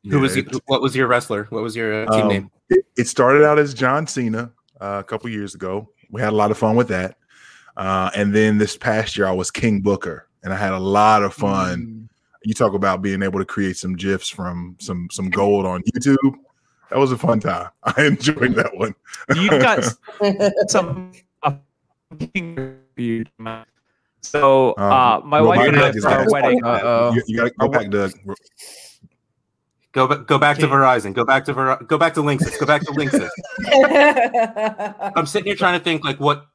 Who 0.09 0.21
was 0.21 0.37
Yeah, 0.37 0.45
you, 0.53 0.61
what 0.67 0.81
was 0.81 0.95
your 0.95 1.09
wrestler? 1.09 1.47
What 1.51 1.63
was 1.63 1.75
your 1.75 2.05
uh, 2.07 2.13
team 2.13 2.23
Um, 2.23 2.29
name? 2.29 2.51
It, 2.71 2.85
it 2.97 3.09
started 3.09 3.45
out 3.45 3.59
as 3.59 3.75
John 3.75 4.07
Cena 4.07 4.53
uh, 4.81 4.99
a 5.01 5.05
couple 5.05 5.29
years 5.29 5.55
ago. 5.57 5.89
We 6.11 6.21
had 6.21 6.33
a 6.33 6.37
lot 6.37 6.51
of 6.51 6.59
fun 6.59 6.77
with 6.77 6.89
that. 6.89 7.17
Uh, 7.77 8.11
and 8.15 8.35
then 8.35 8.59
this 8.59 8.77
past 8.77 9.17
year, 9.17 9.27
I 9.27 9.33
was 9.33 9.51
King 9.51 9.81
Booker, 9.81 10.29
and 10.43 10.53
I 10.53 10.57
had 10.57 10.73
a 10.73 10.79
lot 10.79 11.23
of 11.23 11.33
fun. 11.33 11.81
Mm. 11.81 12.09
You 12.45 12.55
talk 12.55 12.75
about 12.75 13.03
being 13.03 13.23
able 13.23 13.39
to 13.39 13.45
create 13.45 13.77
some 13.77 13.95
gifs 13.95 14.29
from 14.29 14.77
some 14.81 15.09
some 15.11 15.31
gold 15.31 15.67
on 15.67 15.83
YouTube. 15.83 16.35
That 16.91 16.99
was 16.99 17.13
a 17.13 17.19
fun 17.19 17.41
time. 17.41 17.69
I 17.85 18.05
enjoyed 18.05 18.55
that 18.55 18.77
one. 18.77 18.95
You've 19.37 19.61
got 19.61 19.85
some. 20.71 21.13
Uh, 21.43 21.53
so 24.23 24.73
uh, 24.73 25.21
my 25.25 25.39
Um, 25.39 25.45
well, 25.45 25.45
wife 25.47 25.59
my 25.59 25.67
and 25.67 25.77
I 25.77 25.81
Doug 25.81 25.97
is 25.97 26.05
for 26.05 26.11
our 26.11 26.31
wedding. 26.31 26.65
Uh-oh. 26.65 27.13
You, 27.15 27.23
you 27.27 27.37
got 27.37 27.45
to 27.45 27.51
go 27.59 27.69
back, 27.69 27.91
Doug. 27.91 28.13
Go 29.99 30.07
back. 30.07 30.27
Go 30.27 30.39
back 30.39 30.59
to 30.59 30.69
Verizon. 30.69 31.13
Go 31.13 31.25
back 31.25 31.45
to 31.47 31.53
Ver- 31.53 31.83
Go 31.83 31.99
back 31.99 32.15
to 32.15 32.21
Linksys. 32.21 32.57
Go 32.61 32.67
back 32.67 32.83
to 32.83 32.93
Linksys. 32.93 33.29
I'm 35.17 35.27
sitting 35.27 35.47
here 35.47 35.57
trying 35.57 35.77
to 35.77 35.83
think 35.83 36.05
like 36.05 36.21
what 36.21 36.47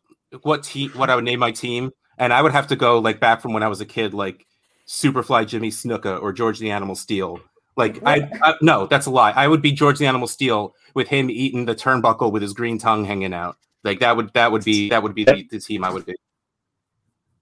what 0.43 0.63
team 0.63 0.91
what 0.91 1.09
I 1.09 1.15
would 1.15 1.25
name 1.25 1.39
my 1.39 1.51
team, 1.51 1.91
and 2.17 2.31
I 2.31 2.41
would 2.41 2.53
have 2.53 2.67
to 2.67 2.77
go 2.77 2.99
like 2.99 3.19
back 3.19 3.41
from 3.41 3.51
when 3.51 3.61
I 3.61 3.67
was 3.67 3.81
a 3.81 3.85
kid, 3.85 4.13
like 4.13 4.47
Superfly 4.87 5.45
Jimmy 5.45 5.71
Snuka 5.71 6.21
or 6.21 6.31
George 6.31 6.57
the 6.57 6.71
Animal 6.71 6.95
Steele. 6.95 7.41
Like 7.75 8.01
I, 8.05 8.29
I 8.41 8.55
no, 8.61 8.87
that's 8.87 9.07
a 9.07 9.11
lie. 9.11 9.31
I 9.31 9.49
would 9.49 9.61
be 9.61 9.73
George 9.73 9.99
the 9.99 10.05
Animal 10.05 10.27
Steele 10.27 10.73
with 10.93 11.09
him 11.09 11.29
eating 11.29 11.65
the 11.65 11.75
turnbuckle 11.75 12.31
with 12.31 12.43
his 12.43 12.53
green 12.53 12.77
tongue 12.77 13.03
hanging 13.03 13.33
out. 13.33 13.57
Like 13.83 13.99
that 13.99 14.15
would 14.15 14.31
that 14.35 14.53
would 14.53 14.63
be 14.63 14.87
that 14.87 15.03
would 15.03 15.15
be 15.15 15.25
the, 15.25 15.45
the 15.51 15.59
team 15.59 15.83
I 15.83 15.91
would 15.91 16.05
be. 16.05 16.15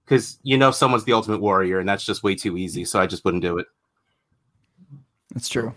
Because 0.03 0.39
you 0.41 0.57
know 0.57 0.71
someone's 0.71 1.03
the 1.03 1.13
ultimate 1.13 1.41
warrior, 1.41 1.77
and 1.77 1.87
that's 1.87 2.03
just 2.03 2.23
way 2.23 2.33
too 2.33 2.57
easy. 2.57 2.85
So 2.85 2.99
I 2.99 3.05
just 3.05 3.23
wouldn't 3.23 3.43
do 3.43 3.59
it. 3.59 3.67
That's 5.35 5.47
true. 5.47 5.75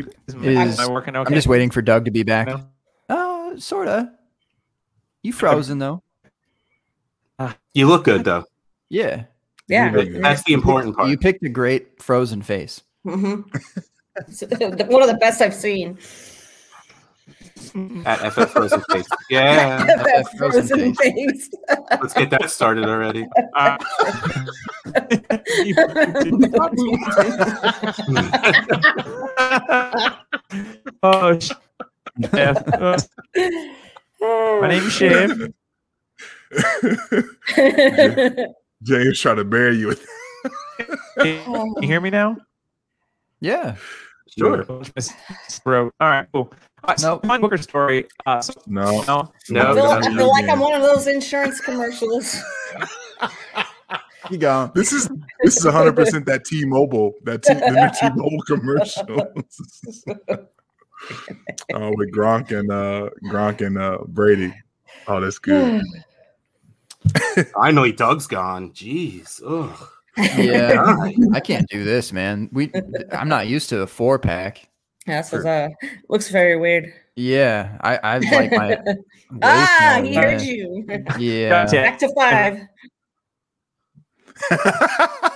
Is, 0.00 0.34
Is- 0.34 0.78
am 0.78 0.90
I 0.90 0.92
working 0.92 1.16
okay? 1.16 1.28
I'm 1.28 1.34
just 1.34 1.46
waiting 1.46 1.70
for 1.70 1.82
Doug 1.82 2.06
to 2.06 2.10
be 2.10 2.22
back. 2.22 2.48
No? 2.48 2.66
Oh, 3.08 3.56
sorta. 3.56 4.12
You 5.22 5.32
frozen 5.32 5.78
though. 5.78 6.02
You 7.72 7.88
look 7.88 8.04
good 8.04 8.24
though. 8.24 8.44
Yeah. 8.88 9.24
yeah. 9.68 9.90
That's 10.20 10.44
the 10.44 10.52
important 10.52 10.96
part. 10.96 11.08
You 11.08 11.18
picked 11.18 11.42
a 11.44 11.48
great 11.48 12.00
frozen 12.00 12.42
face. 12.42 12.82
Mm-hmm. 13.04 13.42
One 14.92 15.02
of 15.02 15.08
the 15.08 15.18
best 15.20 15.40
I've 15.40 15.54
seen. 15.54 15.98
At 18.04 18.32
FF 18.32 18.50
Frozen 18.50 18.82
Face. 18.90 19.06
Yeah, 19.30 19.84
That 19.84 20.26
frozen 20.38 20.66
frozen 20.66 20.94
face. 20.94 21.50
let's 22.00 22.14
get 22.14 22.30
that 22.30 22.50
started 22.50 22.86
already. 22.86 23.26
Uh, 23.54 23.76
oh, 31.02 31.38
sh- 31.38 31.52
yeah. 32.32 32.52
My 34.60 34.68
name's 34.68 34.92
Shiv. 34.92 35.52
James 38.82 39.20
trying 39.20 39.36
to 39.36 39.44
bury 39.44 39.76
you 39.76 39.94
you 41.22 41.74
hear 41.82 42.00
me 42.00 42.10
now? 42.10 42.36
Yeah. 43.40 43.76
Sure. 44.36 44.64
Bro. 45.64 45.90
All 46.00 46.08
right, 46.08 46.26
cool. 46.32 46.52
All 46.84 46.88
right, 46.88 47.00
so 47.00 47.14
Nope. 47.14 47.24
my 47.24 47.38
Booker 47.38 47.56
story. 47.56 48.06
Uh, 48.26 48.42
so, 48.42 48.52
no. 48.66 49.00
no, 49.04 49.32
No, 49.48 49.60
I 49.60 49.74
feel, 49.74 49.74
no, 49.74 49.90
I 49.90 50.00
no, 50.00 50.16
feel 50.16 50.28
like 50.28 50.48
I'm 50.50 50.60
one 50.60 50.74
of 50.74 50.82
those 50.82 51.06
insurance 51.06 51.58
commercials. 51.58 52.36
You 54.30 54.36
go. 54.36 54.70
This 54.74 54.92
is 54.92 55.08
this 55.42 55.56
is 55.56 55.64
100 55.64 55.96
percent 55.96 56.26
that 56.26 56.44
T-Mobile 56.44 57.14
that 57.24 57.42
T, 57.42 57.54
the 57.54 57.70
new 57.70 57.88
T-Mobile 58.10 58.42
commercial. 58.46 59.06
oh, 61.74 61.92
with 61.96 62.12
Gronk 62.12 62.50
and 62.58 62.70
uh 62.70 63.08
Gronk 63.30 63.66
and 63.66 63.78
uh 63.78 63.98
Brady. 64.08 64.52
Oh, 65.08 65.20
that's 65.20 65.38
good. 65.38 65.82
I 67.14 67.44
Finally, 67.54 67.92
Doug's 67.92 68.26
gone. 68.26 68.72
Jeez. 68.72 69.40
Ugh. 69.46 69.88
Yeah. 70.38 70.94
I 71.32 71.40
can't 71.40 71.66
do 71.70 71.82
this, 71.82 72.12
man. 72.12 72.48
We 72.52 72.70
I'm 73.10 73.28
not 73.28 73.48
used 73.48 73.68
to 73.70 73.80
a 73.80 73.86
four 73.86 74.18
pack. 74.18 74.68
That's 75.06 75.30
what's, 75.32 75.44
uh, 75.44 75.68
looks 76.08 76.30
very 76.30 76.56
weird. 76.56 76.92
Yeah. 77.16 77.76
I 77.82 77.96
I 78.02 78.18
like 78.32 78.52
my 78.52 78.78
ah, 79.42 80.00
he 80.02 80.14
than 80.14 80.22
heard 80.22 80.40
that. 80.40 80.46
you. 80.46 80.86
Yeah. 81.18 81.48
Gotcha. 81.50 81.76
Back 81.76 81.98
to 81.98 82.14
five. 82.14 82.60
I 84.50 85.30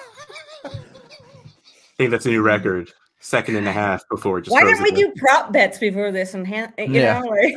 think 1.96 2.10
that's 2.10 2.26
a 2.26 2.30
new 2.30 2.42
record. 2.42 2.90
Second 3.20 3.56
and 3.56 3.66
a 3.68 3.72
half 3.72 4.08
before 4.08 4.38
it 4.38 4.42
just 4.42 4.52
Why 4.54 4.60
throws 4.60 4.78
didn't 4.78 4.94
we 4.96 5.02
it 5.02 5.14
do 5.14 5.20
prop 5.20 5.52
bets 5.52 5.78
before 5.78 6.10
this 6.12 6.32
and 6.34 6.46
hand, 6.46 6.72
you 6.78 6.87
Yeah. 6.87 7.18
know, 7.20 7.26
like 7.28 7.54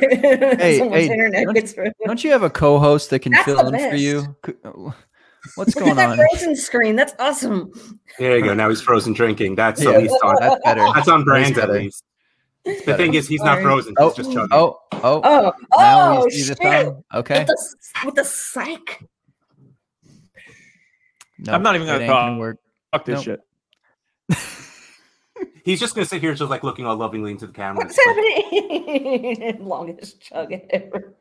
Hey, 0.60 0.78
hey, 0.78 1.08
internet 1.08 1.44
don't- 1.44 1.54
gets. 1.54 1.74
Don't 2.04 2.22
you 2.24 2.30
have 2.32 2.42
a 2.42 2.50
co-host 2.50 3.10
that 3.10 3.20
can 3.20 3.32
That's 3.32 3.44
fill 3.44 3.70
the 3.70 3.78
in 3.78 3.90
for 3.90 3.96
you? 3.96 4.36
C- 5.44 5.50
What's 5.56 5.74
Look 5.74 5.84
going 5.84 5.98
at 5.98 6.08
on? 6.10 6.16
that 6.16 6.28
frozen 6.30 6.54
screen. 6.56 6.96
That's 6.96 7.14
awesome. 7.18 7.72
There 8.18 8.36
you 8.38 8.44
go. 8.44 8.54
Now 8.54 8.68
he's 8.68 8.80
frozen 8.80 9.12
drinking. 9.12 9.56
That's 9.56 9.82
Yeah. 9.82 9.90
at 9.92 10.02
least 10.02 10.14
on. 10.22 10.36
Oh, 10.36 10.40
that's 10.40 10.60
better. 10.64 10.86
That's 10.94 11.08
on 11.08 11.24
brand 11.24 11.56
at 11.58 11.66
better. 11.68 11.72
least. 11.80 12.04
The 12.64 12.94
thing 12.96 13.14
is, 13.14 13.26
he's 13.26 13.42
not 13.42 13.60
frozen. 13.60 13.92
Oh, 13.98 14.08
He's 14.08 14.16
just 14.18 14.32
chugging. 14.32 14.48
Oh, 14.52 14.78
oh, 14.92 15.20
Oh, 15.24 15.52
now 15.78 16.18
oh, 16.20 16.24
we 16.26 16.30
see 16.30 16.42
the 16.42 16.56
shit. 16.62 16.84
thumb. 16.86 17.02
Okay. 17.12 17.38
With 17.40 17.46
the, 17.48 17.74
with 18.06 18.14
the 18.14 18.24
psych. 18.24 19.04
No, 21.40 21.52
I'm 21.54 21.62
not 21.64 21.74
even 21.74 21.88
gonna 21.88 22.00
ain't 22.04 22.08
talk. 22.08 22.38
work. 22.38 22.58
fuck 22.92 23.04
this 23.04 23.26
Nope. 23.26 23.40
shit. 24.30 24.38
He's 25.64 25.80
just 25.80 25.96
gonna 25.96 26.06
sit 26.06 26.20
here, 26.20 26.34
just 26.34 26.50
like 26.50 26.62
looking 26.62 26.86
all 26.86 26.94
lovingly 26.96 27.32
into 27.32 27.48
the 27.48 27.52
camera. 27.52 27.84
What's 27.84 27.98
happening? 27.98 29.56
Longest 29.66 30.20
chug 30.20 30.52
ever. 30.70 31.14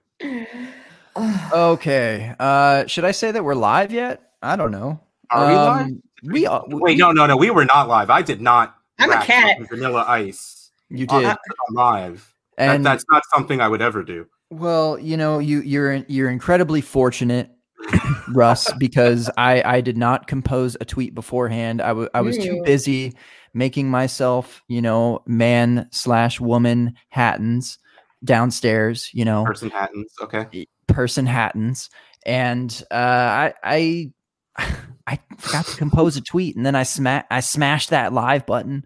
Okay. 1.16 2.34
Uh, 2.40 2.86
should 2.88 3.06
I 3.06 3.12
say 3.12 3.32
that 3.32 3.44
we're 3.44 3.56
live 3.56 3.92
yet? 3.92 4.32
I 4.42 4.56
don't 4.56 4.72
know. 4.72 5.00
Are 5.30 5.48
we 5.48 5.54
live? 5.54 5.86
Um, 5.88 6.04
We 6.24 6.46
are. 6.46 6.64
Wait, 6.68 6.98
no, 6.98 7.12
no, 7.12 7.26
no. 7.26 7.38
We 7.38 7.50
were 7.50 7.66
not 7.66 7.88
live. 7.88 8.10
I 8.10 8.22
did 8.22 8.42
not. 8.42 8.76
I'm 9.00 9.12
a 9.12 9.22
cat. 9.24 9.58
Vanilla 9.70 10.06
Ice 10.08 10.72
You 10.90 11.08
did. 11.08 11.26
on 11.26 11.38
live. 11.72 12.34
That, 12.58 12.76
And 12.76 12.86
that's 12.86 13.06
not 13.10 13.24
something 13.34 13.60
I 13.62 13.68
would 13.68 13.82
ever 13.82 14.04
do. 14.04 14.28
Well, 14.52 15.00
you 15.00 15.18
know, 15.18 15.40
you 15.40 15.62
you're 15.62 15.96
you're 16.08 16.30
incredibly 16.30 16.82
fortunate, 16.82 17.50
Russ, 18.34 18.72
because 18.74 19.30
I 19.38 19.64
I 19.78 19.82
did 19.82 19.98
not 19.98 20.28
compose 20.28 20.76
a 20.82 20.86
tweet 20.86 21.16
beforehand. 21.16 21.82
I 21.82 21.94
wa- 21.94 22.10
I 22.14 22.22
was 22.22 22.38
too 22.38 22.62
busy 22.66 23.16
making 23.54 23.90
myself, 23.90 24.62
you 24.68 24.82
know, 24.82 25.24
man 25.26 25.88
slash 25.92 26.40
woman 26.42 26.94
hattens 27.10 27.80
downstairs. 28.24 29.10
You 29.14 29.26
know, 29.26 29.46
Person 29.46 29.70
Hattons. 29.70 30.12
Okay. 30.22 30.68
Person 30.94 31.26
Hattons, 31.26 31.90
and 32.26 32.84
uh, 32.92 32.96
I 32.96 33.54
I 33.64 34.12
I 35.08 35.20
forgot 35.38 35.66
to 35.66 35.78
compose 35.78 36.18
a 36.18 36.22
tweet, 36.22 36.56
and 36.56 36.66
then 36.66 36.76
I 36.76 36.84
sma- 36.84 37.26
I 37.30 37.40
smashed 37.40 37.90
that 37.90 38.14
live 38.14 38.46
button, 38.46 38.86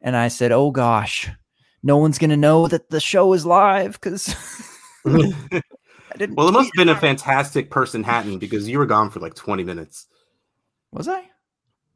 and 0.00 0.16
I 0.16 0.28
said, 0.28 0.52
"Oh 0.52 0.70
gosh, 0.70 1.28
no 1.82 1.96
one's 1.96 2.18
gonna 2.18 2.36
know 2.36 2.68
that 2.68 2.90
the 2.90 3.00
show 3.00 3.32
is 3.32 3.46
live 3.46 3.92
because." 3.92 4.34
I 6.12 6.16
didn't 6.16 6.36
Well, 6.36 6.48
it 6.48 6.52
must 6.52 6.66
have 6.66 6.86
been 6.86 6.94
a 6.94 7.00
fantastic 7.00 7.70
person 7.70 8.02
Hatton 8.02 8.38
because 8.38 8.68
you 8.68 8.78
were 8.78 8.86
gone 8.86 9.10
for 9.10 9.20
like 9.20 9.34
20 9.34 9.62
minutes. 9.62 10.06
Was 10.92 11.08
I? 11.08 11.24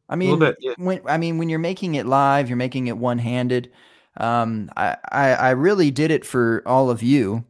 I 0.08 0.16
mean, 0.16 0.38
bit. 0.38 0.56
Yeah. 0.60 0.74
when 0.76 1.00
I 1.06 1.16
mean 1.18 1.38
when 1.38 1.48
you're 1.48 1.58
making 1.58 1.94
it 1.94 2.06
live, 2.06 2.48
you're 2.48 2.56
making 2.56 2.86
it 2.86 2.96
one 2.96 3.18
handed. 3.18 3.72
Um, 4.16 4.70
I, 4.76 4.96
I 5.10 5.30
I 5.32 5.50
really 5.50 5.90
did 5.90 6.10
it 6.10 6.24
for 6.24 6.62
all 6.66 6.90
of 6.90 7.02
you, 7.02 7.44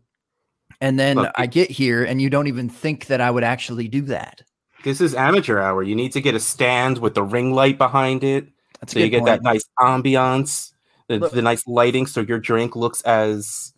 and 0.85 1.01
then 1.01 1.17
Look, 1.17 1.33
I 1.35 1.47
get 1.47 1.71
here 1.71 2.05
and 2.05 2.21
you 2.21 2.29
don't 2.29 2.47
even 2.47 2.69
think 2.69 3.07
that 3.07 3.19
I 3.19 3.31
would 3.31 3.43
actually 3.43 3.89
do 3.89 4.03
that. 4.03 4.43
This 4.85 5.01
is 5.01 5.15
amateur 5.15 5.59
hour. 5.59 5.83
You 5.83 5.95
need 5.95 6.13
to 6.13 6.21
get 6.21 6.35
a 6.35 6.41
stand 6.41 6.99
with 6.99 7.15
the 7.15 7.23
ring 7.23 7.55
light 7.55 7.79
behind 7.79 8.23
it. 8.23 8.49
That's 8.81 8.93
So 8.93 8.99
you 8.99 9.09
get 9.09 9.25
that 9.25 9.43
nice 9.43 9.65
ambiance, 9.81 10.73
the, 11.09 11.21
the 11.21 11.41
nice 11.41 11.67
lighting, 11.67 12.07
so 12.07 12.21
your 12.21 12.39
drink 12.39 12.77
looks 12.77 13.01
as 13.01 13.73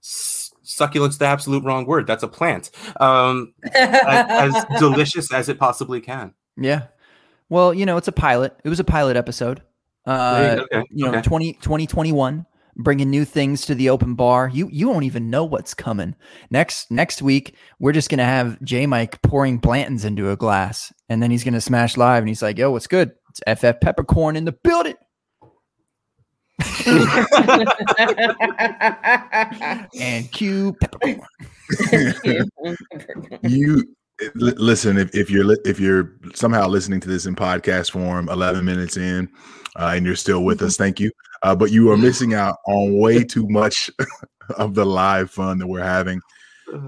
succulent's 0.00 1.18
the 1.18 1.26
absolute 1.26 1.62
wrong 1.64 1.84
word. 1.84 2.06
That's 2.06 2.22
a 2.22 2.28
plant. 2.28 2.70
Um, 2.98 3.52
as, 3.74 4.54
as 4.54 4.64
delicious 4.78 5.30
as 5.34 5.50
it 5.50 5.58
possibly 5.58 6.00
can. 6.00 6.32
Yeah. 6.56 6.84
Well, 7.50 7.74
you 7.74 7.84
know, 7.84 7.98
it's 7.98 8.08
a 8.08 8.12
pilot. 8.12 8.58
It 8.64 8.70
was 8.70 8.80
a 8.80 8.84
pilot 8.84 9.18
episode. 9.18 9.60
Uh, 10.06 10.60
okay. 10.62 10.82
you 10.90 11.04
know, 11.04 11.10
okay. 11.10 11.20
20, 11.20 11.52
2021 11.54 12.46
bringing 12.76 13.10
new 13.10 13.24
things 13.24 13.64
to 13.66 13.74
the 13.74 13.90
open 13.90 14.14
bar. 14.14 14.50
You 14.52 14.68
you 14.70 14.88
won't 14.88 15.04
even 15.04 15.30
know 15.30 15.44
what's 15.44 15.74
coming. 15.74 16.14
Next 16.50 16.90
next 16.90 17.22
week 17.22 17.54
we're 17.78 17.92
just 17.92 18.10
gonna 18.10 18.24
have 18.24 18.62
j 18.62 18.86
mike 18.86 19.20
pouring 19.22 19.58
Blanton's 19.58 20.04
into 20.04 20.30
a 20.30 20.36
glass 20.36 20.92
and 21.08 21.22
then 21.22 21.30
he's 21.30 21.44
gonna 21.44 21.60
smash 21.60 21.96
live 21.96 22.22
and 22.22 22.28
he's 22.28 22.42
like 22.42 22.58
yo 22.58 22.70
what's 22.70 22.86
good? 22.86 23.12
It's 23.30 23.60
ff 23.60 23.80
peppercorn 23.80 24.36
in 24.36 24.44
the 24.44 24.52
building. 24.52 24.94
And 30.00 30.30
cue 30.32 30.74
peppercorn. 30.80 31.20
You 33.42 33.84
listen 34.34 34.96
if, 34.96 35.14
if 35.14 35.30
you're 35.30 35.56
if 35.64 35.78
you're 35.78 36.12
somehow 36.34 36.66
listening 36.66 37.00
to 37.00 37.08
this 37.08 37.26
in 37.26 37.36
podcast 37.36 37.90
form 37.90 38.28
11 38.28 38.64
minutes 38.64 38.96
in 38.96 39.28
uh, 39.76 39.92
and 39.94 40.06
you're 40.06 40.16
still 40.16 40.42
with 40.42 40.62
us 40.62 40.76
thank 40.76 40.98
you 40.98 41.10
uh, 41.46 41.54
but 41.54 41.70
you 41.70 41.92
are 41.92 41.96
missing 41.96 42.34
out 42.34 42.56
on 42.66 42.98
way 42.98 43.22
too 43.22 43.46
much 43.48 43.88
of 44.56 44.74
the 44.74 44.84
live 44.84 45.30
fun 45.30 45.58
that 45.58 45.66
we're 45.66 45.80
having. 45.82 46.20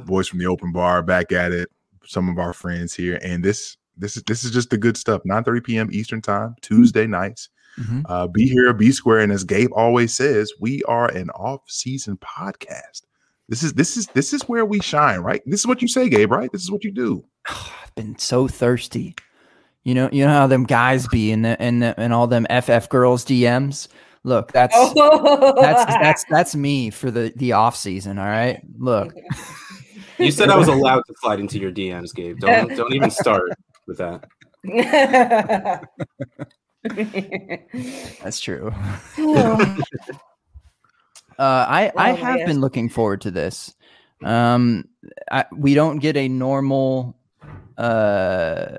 Boys 0.04 0.26
from 0.26 0.40
the 0.40 0.46
open 0.46 0.72
bar 0.72 1.00
back 1.02 1.30
at 1.30 1.52
it 1.52 1.70
some 2.04 2.28
of 2.28 2.38
our 2.38 2.52
friends 2.52 2.94
here 2.94 3.20
and 3.22 3.44
this 3.44 3.76
this 3.96 4.16
is 4.16 4.22
this 4.24 4.42
is 4.42 4.50
just 4.50 4.70
the 4.70 4.78
good 4.78 4.96
stuff. 4.96 5.20
9 5.24 5.44
30 5.44 5.60
p.m 5.60 5.88
eastern 5.92 6.20
time 6.20 6.56
tuesday 6.62 7.06
nights. 7.06 7.50
Mhm. 7.78 8.02
uh, 8.08 8.26
be 8.26 8.48
here 8.48 8.72
be 8.72 8.90
square 8.90 9.20
and 9.20 9.30
as 9.30 9.44
gabe 9.44 9.70
always 9.72 10.12
says 10.12 10.52
we 10.58 10.82
are 10.84 11.08
an 11.12 11.30
off-season 11.30 12.16
podcast. 12.16 13.02
This 13.48 13.62
is 13.62 13.74
this 13.74 13.96
is 13.96 14.08
this 14.08 14.32
is 14.32 14.42
where 14.48 14.64
we 14.64 14.80
shine 14.80 15.20
right? 15.20 15.42
This 15.46 15.60
is 15.60 15.66
what 15.68 15.80
you 15.82 15.86
say 15.86 16.08
gabe 16.08 16.32
right? 16.32 16.50
This 16.50 16.62
is 16.62 16.72
what 16.72 16.82
you 16.82 16.90
do. 16.90 17.24
I've 17.48 17.94
been 17.94 18.18
so 18.18 18.48
thirsty. 18.48 19.14
You 19.84 19.94
know 19.94 20.08
you 20.10 20.24
know 20.26 20.32
how 20.32 20.48
them 20.48 20.64
guys 20.64 21.06
be 21.06 21.30
in 21.30 21.42
the 21.42 21.62
in 21.62 21.78
the 21.78 21.94
and 22.00 22.12
all 22.12 22.26
them 22.26 22.46
ff 22.50 22.88
girls 22.88 23.24
dms 23.24 23.86
look 24.24 24.52
that's 24.52 24.74
Oh. 24.76 25.54
that's 25.60 25.84
that's 25.86 26.24
that's 26.30 26.54
me 26.56 26.90
for 26.90 27.10
the 27.10 27.32
the 27.36 27.52
off 27.52 27.76
season 27.76 28.18
all 28.18 28.26
right 28.26 28.60
look 28.78 29.12
You 30.18 30.32
said 30.32 30.50
I 30.50 30.56
was 30.56 30.66
allowed 30.66 31.02
to 31.06 31.14
slide 31.20 31.38
into 31.38 31.60
your 31.60 31.70
DMs, 31.70 32.12
Gabe. 32.12 32.40
Don't 32.40 32.74
don't 32.76 32.92
even 32.92 33.08
start 33.08 33.52
with 33.86 33.98
that. 33.98 34.24
that's 38.22 38.40
true 38.40 38.72
uh 39.18 39.76
i 41.38 41.92
i 41.96 42.10
Oh, 42.12 42.16
have 42.16 42.46
been 42.46 42.60
looking 42.60 42.88
forward 42.88 43.20
to 43.22 43.30
this 43.30 43.74
um 44.24 44.84
I, 45.30 45.44
we 45.56 45.74
don't 45.74 45.98
get 45.98 46.16
a 46.16 46.28
normal 46.28 47.16
uh 47.76 48.78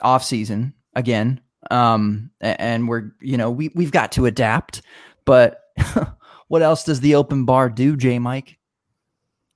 off 0.00 0.24
season 0.24 0.74
again 0.94 1.40
um 1.70 2.30
and 2.40 2.88
we're 2.88 3.10
you 3.20 3.36
know 3.36 3.50
we 3.50 3.70
we've 3.74 3.90
got 3.90 4.12
to 4.12 4.26
adapt 4.26 4.82
but 5.24 5.62
what 6.48 6.62
else 6.62 6.84
does 6.84 7.00
the 7.00 7.14
open 7.14 7.44
bar 7.44 7.68
do 7.68 7.96
j 7.96 8.18
mike? 8.18 8.56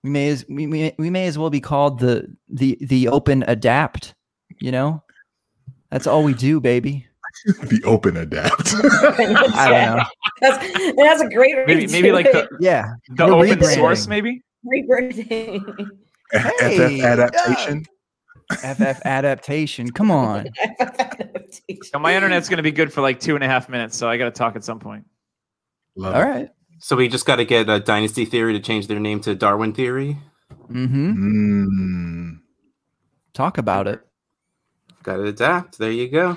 We 0.05 0.11
may 0.11 0.29
as 0.31 0.45
we, 0.49 0.67
we, 0.67 0.93
we 0.99 1.11
may 1.11 1.27
as 1.27 1.39
well 1.39 1.51
be 1.51 1.61
called 1.61 2.01
the 2.01 2.27
the 2.49 2.77
the 2.81 3.09
open 3.09 3.45
adapt 3.47 4.15
you 4.61 4.71
know? 4.71 5.03
That's 5.91 6.07
all 6.07 6.23
we 6.25 6.35
do 6.35 6.61
baby. 6.61 7.07
The 7.47 7.83
open 7.85 8.19
adapt. 8.19 8.75
I 9.57 9.69
don't 9.69 9.97
know. 9.97 10.05
That's, 10.43 10.95
that's 10.97 11.23
a 11.23 11.29
great 11.31 11.55
Maybe 11.67 11.87
maybe 11.87 12.13
like 12.13 12.31
the, 12.31 12.47
yeah. 12.61 12.93
the 13.09 13.27
We're 13.27 13.47
open 13.47 13.65
source, 13.65 14.07
maybe. 14.07 14.43
rebranding. 14.67 15.89
Hey, 16.31 17.01
ff 17.01 17.03
adaptation 17.03 17.87
ff 18.51 19.01
adaptation. 19.07 19.91
Come 19.91 20.11
on 20.11 20.47
Now, 21.93 21.99
my 22.01 22.15
internet's 22.15 22.49
going 22.49 22.57
to 22.59 22.63
be 22.63 22.73
good 22.73 22.93
for 22.93 23.01
like 23.01 23.21
two 23.21 23.35
and 23.35 23.45
a 23.45 23.47
half 23.49 23.69
minutes, 23.69 23.97
so 23.97 24.09
I 24.09 24.17
got 24.17 24.25
to 24.27 24.31
talk 24.31 24.57
at 24.57 24.65
some 24.65 24.79
point. 24.79 25.05
Love 25.97 26.15
all 26.15 26.21
it. 26.23 26.25
right 26.25 26.49
So 26.79 26.97
we 26.97 27.09
just 27.09 27.27
got 27.27 27.37
to 27.37 27.45
get 27.45 27.69
a 27.69 27.79
Dynasty 27.81 28.25
Theory 28.25 28.55
to 28.55 28.61
change 28.61 28.87
their 28.87 28.99
name 29.01 29.21
to 29.21 29.35
Darwin 29.35 29.73
Theory. 29.73 30.19
mm-hmm 30.71 31.65
Mm. 31.65 32.39
talk 33.35 33.59
about 33.59 33.87
it 33.87 34.01
Got 35.03 35.17
to 35.17 35.25
adapt. 35.25 35.79
There 35.79 35.91
you 35.91 36.09
go. 36.09 36.37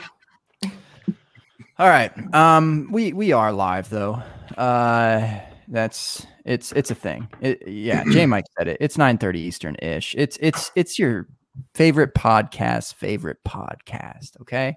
All 1.78 1.90
right. 1.90 2.12
Um, 2.34 2.88
we 2.92 3.14
we 3.14 3.32
are 3.32 3.52
live 3.54 3.90
though. 3.90 4.22
Uh, 4.58 5.40
that's 5.68 6.26
it's 6.46 6.72
it's 6.72 6.90
a 6.90 6.96
thing. 6.96 7.28
It, 7.42 7.68
yeah, 7.68 8.04
J 8.12 8.26
Mike 8.26 8.46
said 8.58 8.68
it. 8.68 8.78
It's 8.80 8.98
nine 8.98 9.18
thirty 9.20 9.40
Eastern 9.42 9.76
ish. 9.82 10.16
It's 10.18 10.38
it's 10.42 10.72
it's 10.76 10.98
your 10.98 11.28
favorite 11.74 12.14
podcast, 12.14 12.96
favorite 12.96 13.38
podcast. 13.46 14.40
Okay, 14.42 14.76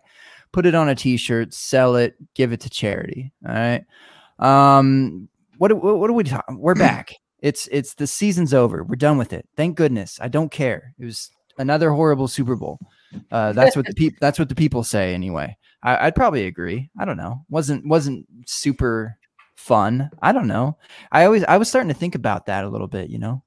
put 0.52 0.66
it 0.66 0.74
on 0.74 0.88
a 0.88 0.94
T-shirt, 0.94 1.54
sell 1.54 1.96
it, 1.96 2.14
give 2.34 2.52
it 2.52 2.60
to 2.60 2.70
charity. 2.70 3.32
All 3.46 3.54
right. 3.54 3.84
Um, 4.38 5.28
what 5.58 5.72
what, 5.72 5.98
what 5.98 6.10
are 6.10 6.14
we 6.14 6.24
talking? 6.24 6.58
We're 6.58 6.74
back. 6.76 7.14
It's 7.40 7.68
it's 7.70 7.94
the 7.94 8.06
season's 8.06 8.54
over. 8.54 8.82
We're 8.82 8.96
done 8.96 9.18
with 9.18 9.32
it. 9.32 9.48
Thank 9.56 9.76
goodness. 9.76 10.18
I 10.20 10.28
don't 10.28 10.50
care. 10.50 10.94
It 10.98 11.04
was 11.04 11.30
another 11.58 11.90
horrible 11.90 12.28
Super 12.28 12.56
Bowl. 12.56 12.78
Uh, 13.30 13.52
that's 13.52 13.76
what 13.76 13.86
the 13.86 13.94
people 13.94 14.18
that's 14.20 14.38
what 14.38 14.48
the 14.48 14.54
people 14.54 14.84
say 14.84 15.14
anyway. 15.14 15.56
I, 15.82 16.06
I'd 16.06 16.14
probably 16.14 16.46
agree. 16.46 16.90
I 16.98 17.04
don't 17.04 17.16
know. 17.16 17.44
wasn't 17.48 17.86
wasn't 17.86 18.26
super 18.46 19.16
fun. 19.54 20.10
I 20.22 20.32
don't 20.32 20.48
know. 20.48 20.78
I 21.12 21.24
always 21.24 21.44
I 21.44 21.58
was 21.58 21.68
starting 21.68 21.88
to 21.88 21.98
think 21.98 22.14
about 22.14 22.46
that 22.46 22.64
a 22.64 22.68
little 22.68 22.88
bit. 22.88 23.10
You 23.10 23.18
know, 23.18 23.42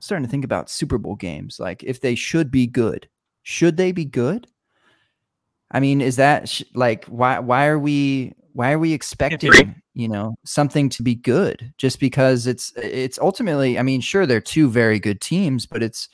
starting 0.00 0.24
to 0.24 0.30
think 0.30 0.44
about 0.44 0.70
Super 0.70 0.98
Bowl 0.98 1.16
games, 1.16 1.58
like 1.60 1.82
if 1.82 2.00
they 2.00 2.14
should 2.14 2.50
be 2.50 2.66
good. 2.66 3.08
Should 3.42 3.76
they 3.76 3.92
be 3.92 4.04
good? 4.04 4.48
I 5.70 5.80
mean, 5.80 6.00
is 6.00 6.16
that 6.16 6.48
sh- 6.48 6.62
like 6.74 7.04
why 7.06 7.38
why 7.38 7.66
are 7.66 7.78
we 7.78 8.32
why 8.52 8.72
are 8.72 8.78
we 8.78 8.92
expecting 8.92 9.82
you 9.94 10.08
know 10.08 10.36
something 10.44 10.88
to 10.90 11.02
be 11.02 11.14
good 11.14 11.72
just 11.78 12.00
because 12.00 12.46
it's 12.46 12.72
it's 12.76 13.18
ultimately 13.18 13.78
I 13.78 13.82
mean 13.82 14.00
sure 14.00 14.26
they're 14.26 14.40
two 14.40 14.68
very 14.68 14.98
good 14.98 15.20
teams 15.20 15.66
but 15.66 15.82
it's 15.82 16.08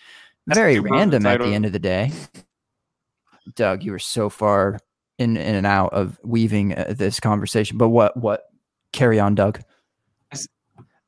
very 0.46 0.80
random 0.80 1.26
at 1.26 1.40
the 1.40 1.54
end 1.54 1.66
of 1.66 1.72
the 1.72 1.78
day. 1.78 2.10
Doug, 3.54 3.82
you 3.82 3.92
were 3.92 3.98
so 3.98 4.28
far 4.28 4.78
in 5.18 5.36
in 5.36 5.54
and 5.54 5.66
out 5.66 5.92
of 5.92 6.18
weaving 6.24 6.76
uh, 6.76 6.94
this 6.96 7.20
conversation, 7.20 7.78
but 7.78 7.88
what 7.88 8.16
what 8.16 8.44
carry 8.92 9.20
on, 9.20 9.34
Doug? 9.34 9.60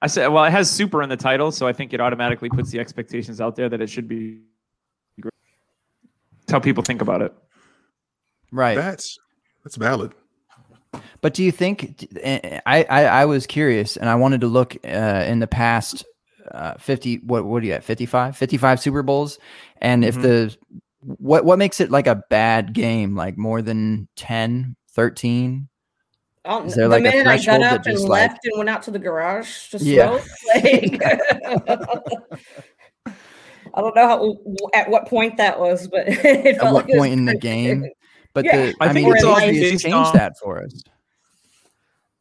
I 0.04 0.06
said, 0.06 0.26
well, 0.28 0.44
it 0.44 0.50
has 0.50 0.70
super 0.70 1.02
in 1.02 1.08
the 1.08 1.16
title, 1.16 1.50
so 1.50 1.66
I 1.66 1.72
think 1.72 1.94
it 1.94 2.00
automatically 2.00 2.50
puts 2.50 2.70
the 2.70 2.78
expectations 2.78 3.40
out 3.40 3.56
there 3.56 3.70
that 3.70 3.80
it 3.80 3.88
should 3.88 4.06
be 4.06 4.38
great. 5.18 5.32
That's 6.40 6.52
how 6.52 6.60
people 6.60 6.82
think 6.82 7.00
about 7.00 7.22
it. 7.22 7.32
Right. 8.52 8.74
That's 8.74 9.18
that's 9.64 9.76
valid. 9.76 10.12
But 11.22 11.32
do 11.32 11.42
you 11.42 11.50
think? 11.50 12.06
I 12.66 12.84
I, 12.90 13.04
I 13.06 13.24
was 13.24 13.46
curious, 13.46 13.96
and 13.96 14.10
I 14.10 14.14
wanted 14.14 14.42
to 14.42 14.46
look 14.46 14.76
uh, 14.84 15.24
in 15.26 15.38
the 15.38 15.46
past 15.46 16.04
uh, 16.52 16.74
fifty. 16.74 17.16
What 17.24 17.46
what 17.46 17.62
do 17.62 17.68
you 17.68 17.72
at 17.72 17.82
55? 17.82 18.36
55 18.36 18.80
Super 18.80 19.02
Bowls, 19.02 19.38
and 19.80 20.04
if 20.04 20.16
Mhm. 20.16 20.22
the 20.22 20.56
what 21.00 21.46
what 21.46 21.58
makes 21.58 21.80
it 21.80 21.90
like 21.90 22.06
a 22.06 22.22
bad 22.28 22.74
game? 22.74 23.16
Like 23.16 23.38
more 23.38 23.62
than 23.62 24.06
10, 24.16 24.76
13? 24.90 25.68
I'll- 26.44 26.64
Is 26.64 26.74
there, 26.74 26.84
the 26.88 26.90
like, 26.90 27.00
a 27.00 27.04
minute 27.04 27.26
I 27.26 27.36
threshold 27.38 27.60
got 27.62 27.70
that 27.70 27.80
up 27.80 27.86
and 27.86 27.94
just, 27.96 28.08
like- 28.08 28.30
left 28.30 28.44
and 28.44 28.58
went 28.58 28.68
out 28.70 28.82
to 28.84 28.90
the 28.90 28.98
garage 28.98 29.70
to 29.70 29.78
Yeah. 29.78 30.18
smoke, 30.18 30.28
like, 30.54 31.02
I 33.76 33.80
don't 33.80 33.96
know 33.96 34.06
how 34.08 34.36
at 34.74 34.88
what 34.88 35.06
point 35.08 35.36
that 35.38 35.58
was, 35.58 35.88
but 35.88 36.04
it 36.08 36.56
At 36.58 36.64
what 36.64 36.72
like 36.74 36.84
it 36.88 36.92
was 36.92 36.98
point 36.98 37.12
in 37.14 37.24
the 37.24 37.36
game? 37.36 37.86
But 38.32 38.44
Yeah. 38.44 38.56
the 38.66 38.74
I 38.80 38.88
I, 38.88 38.92
think 38.92 39.06
mean, 39.06 39.14
it's 39.16 39.22
the 39.24 39.28
all 39.30 39.36
PlayStation 39.36 39.60
based 39.60 39.82
changed 39.84 39.96
on- 39.96 40.16
that 40.16 40.38
for 40.42 40.62
us. 40.62 40.82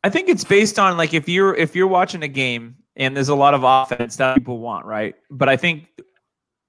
I 0.05 0.09
think 0.09 0.27
it's 0.29 0.43
based 0.43 0.79
on 0.79 0.97
like 0.97 1.13
if 1.13 1.29
you're 1.29 1.55
if 1.55 1.75
you're 1.75 1.87
watching 1.87 2.23
a 2.23 2.27
game 2.27 2.75
and 2.97 3.15
there's 3.15 3.29
a 3.29 3.35
lot 3.35 3.53
of 3.53 3.63
offense 3.63 4.17
that 4.17 4.35
people 4.35 4.59
want, 4.59 4.85
right? 4.85 5.15
But 5.31 5.47
I 5.47 5.55
think 5.57 5.87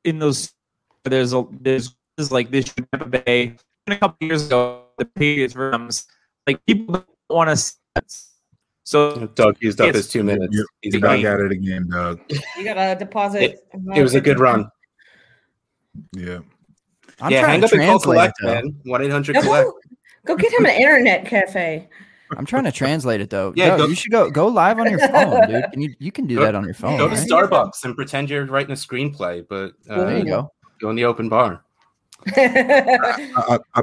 in 0.05 0.19
those 0.21 0.53
there's 1.05 1.33
a 1.33 1.45
there's, 1.61 1.95
there's 2.17 2.31
like 2.31 2.51
this 2.53 2.73
Tampa 2.93 3.07
Bay 3.07 3.57
a 3.89 3.97
couple 3.97 4.17
years 4.27 4.47
ago 4.47 4.85
the 4.99 5.05
Patriots 5.05 5.53
versus 5.53 6.07
like 6.47 6.65
people 6.67 6.95
don't 6.95 7.07
want 7.31 7.59
to. 7.59 8.03
So 8.87 9.27
Doug 9.35 9.57
used 9.61 9.81
up 9.81 9.95
his 9.95 10.09
two 10.09 10.23
minutes. 10.23 10.55
You're, 10.55 10.67
He's 10.83 10.95
back. 10.95 11.23
back 11.23 11.25
at 11.25 11.41
it 11.41 11.53
again, 11.53 11.89
Doug. 11.91 12.21
You 12.59 12.65
got 12.65 12.77
a 12.77 12.99
deposit. 12.99 13.43
It- 13.43 13.59
It 13.97 14.03
was 14.03 14.15
a 14.15 14.21
good 14.21 14.39
run. 14.39 14.69
Yeah. 16.13 16.41
I'm 17.21 17.31
yeah, 17.31 17.43
trying 17.43 17.51
hang 17.53 17.61
to 17.61 17.67
up 17.67 17.73
and 17.73 17.81
call 17.83 17.99
translate 18.01 18.01
it, 18.01 18.03
collect, 18.03 18.35
though. 18.43 18.55
man. 18.55 18.77
One 18.85 19.03
eight 19.03 19.11
hundred 19.11 19.37
collect. 19.37 19.69
go, 20.27 20.35
go 20.35 20.37
get 20.37 20.53
him 20.53 20.67
an 20.67 20.73
internet 20.73 21.25
cafe. 21.27 21.89
I'm 22.37 22.45
trying 22.45 22.65
to 22.65 22.73
translate 22.73 23.21
it 23.21 23.31
though. 23.31 23.53
Yeah, 23.57 23.67
Yeah, 23.69 23.77
go- 23.79 23.87
you 23.87 23.95
should 23.95 24.11
go 24.11 24.29
go 24.31 24.49
live 24.49 24.79
on 24.81 24.91
your 24.91 24.99
phone, 25.09 25.49
dude. 25.49 25.65
Can 25.73 25.81
you 25.81 25.95
you 26.01 26.11
can 26.11 26.27
do 26.27 26.37
Go- 26.37 26.43
that 26.43 26.55
on 26.57 26.65
your 26.65 26.75
phone. 26.75 26.99
Go 26.99 27.09
to? 27.09 27.15
Starbucks 27.15 27.85
and 27.85 27.95
pretend 27.95 28.29
you're 28.29 28.45
writing 28.47 28.73
a 28.73 28.75
screenplay, 28.75 29.47
but 29.49 29.73
uh, 29.89 30.05
There 30.05 30.19
you 30.19 30.25
go. 30.25 30.53
go 30.81 30.91
in 30.91 30.97
the 30.97 31.05
open 31.05 31.29
bar. 31.29 31.63
I, 32.37 33.59
I, 33.75 33.83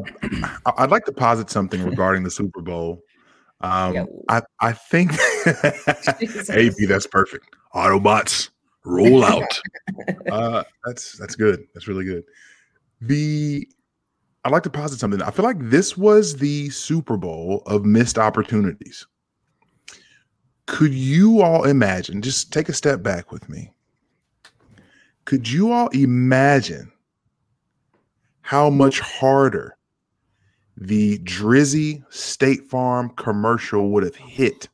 I, 0.66 0.72
I'd 0.80 0.92
like 0.92 1.06
to 1.06 1.12
posit 1.14 1.50
something 1.50 1.82
regarding 1.84 2.24
the 2.24 2.32
Super 2.32 2.62
Bowl. 2.62 3.02
Um, 3.62 3.94
Yeah. 3.94 4.06
I, 4.30 4.42
I 4.60 4.72
think. 4.74 5.12
AP, 6.50 6.74
that's 6.88 7.08
perfect. 7.08 7.46
Autobots, 7.74 8.50
roll 8.86 9.24
out. 9.26 9.60
uh, 10.32 10.64
that's 10.86 11.18
that's 11.18 11.36
good. 11.36 11.66
That's 11.74 11.88
really 11.88 12.06
good. 12.06 12.24
The 13.02 13.68
I'd 14.44 14.52
like 14.52 14.64
to 14.64 14.70
posit 14.70 15.00
something. 15.00 15.22
I 15.22 15.32
feel 15.32 15.46
like 15.46 15.60
this 15.60 15.96
was 15.98 16.36
the 16.38 16.70
Super 16.72 17.16
Bowl 17.18 17.62
of 17.68 17.86
missed 17.86 18.18
opportunities. 18.18 19.06
Could 20.66 20.94
you 20.94 21.42
all 21.42 21.64
imagine? 21.66 22.22
Just 22.22 22.52
take 22.52 22.70
a 22.70 22.74
step 22.74 23.04
back 23.04 23.32
with 23.32 23.48
me. 23.50 23.72
Could 25.26 25.48
you 25.50 25.72
all 25.72 25.88
imagine 25.90 26.92
how 28.42 28.70
much 28.70 29.00
harder 29.00 29.78
the 30.78 31.20
Drizzy 31.20 32.04
State 32.10 32.66
Farm 32.70 33.12
commercial 33.12 33.90
would 33.92 34.04
have 34.04 34.16
hit 34.16 34.68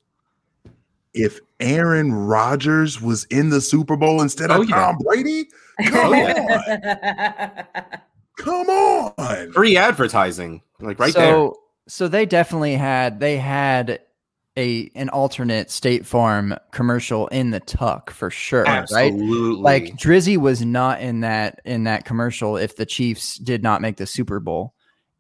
if 1.13 1.39
Aaron 1.59 2.13
Rodgers 2.13 3.01
was 3.01 3.25
in 3.25 3.49
the 3.49 3.61
Super 3.61 3.97
Bowl 3.97 4.21
instead 4.21 4.51
of 4.51 4.59
Oh, 4.59 4.61
yeah. 4.61 4.75
Tom 4.75 4.97
Brady? 4.99 5.49
Come 5.85 6.13
oh, 6.13 6.27
on. 6.27 7.63
Come 8.37 8.69
on. 8.69 9.51
Free 9.51 9.77
advertising, 9.77 10.61
like 10.79 10.99
right 10.99 11.13
so, 11.13 11.19
there. 11.19 11.31
So 11.31 11.59
so 11.87 12.07
they 12.07 12.25
definitely 12.25 12.75
had 12.75 13.19
they 13.19 13.37
had 13.37 13.99
a 14.57 14.91
an 14.95 15.09
alternate 15.09 15.71
State 15.71 16.05
Farm 16.05 16.55
commercial 16.71 17.27
in 17.27 17.51
the 17.51 17.59
tuck 17.59 18.09
for 18.11 18.29
sure, 18.29 18.63
right? 18.63 19.11
Absolutely. 19.11 19.61
Like 19.61 19.95
Drizzy 19.95 20.37
was 20.37 20.63
not 20.63 20.99
in 20.99 21.21
that 21.21 21.61
in 21.65 21.85
that 21.85 22.05
commercial 22.05 22.57
if 22.57 22.75
the 22.75 22.85
Chiefs 22.85 23.37
did 23.37 23.63
not 23.63 23.81
make 23.81 23.97
the 23.97 24.07
Super 24.07 24.39
Bowl. 24.39 24.73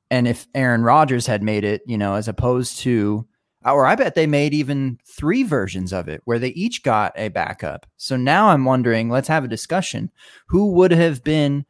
And 0.09 0.27
if 0.27 0.47
Aaron 0.55 0.83
Rodgers 0.83 1.25
had 1.25 1.43
made 1.43 1.63
it, 1.63 1.81
you 1.85 1.97
know, 1.97 2.15
as 2.15 2.27
opposed 2.27 2.79
to 2.79 3.27
or 3.65 3.85
I 3.85 3.95
bet 3.95 4.15
they 4.15 4.27
made 4.27 4.53
even 4.53 4.99
three 5.05 5.43
versions 5.43 5.91
of 5.91 6.07
it 6.07 6.21
where 6.25 6.39
they 6.39 6.49
each 6.49 6.83
got 6.83 7.13
a 7.15 7.29
backup. 7.29 7.85
So 7.97 8.15
now 8.15 8.49
I'm 8.49 8.65
wondering, 8.65 9.09
let's 9.09 9.27
have 9.27 9.43
a 9.43 9.47
discussion. 9.47 10.11
Who 10.47 10.71
would 10.73 10.91
have 10.91 11.23
been 11.23 11.65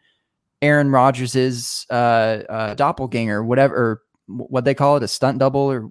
Aaron 0.62 0.92
Rodgers's 0.92 1.86
uh, 1.90 2.44
uh, 2.50 2.74
doppelganger, 2.76 3.44
whatever, 3.44 3.76
or 3.76 4.02
what 4.28 4.66
they 4.66 4.74
call 4.74 4.98
it, 4.98 5.04
a 5.04 5.08
stunt 5.08 5.40
double 5.40 5.62
or 5.62 5.90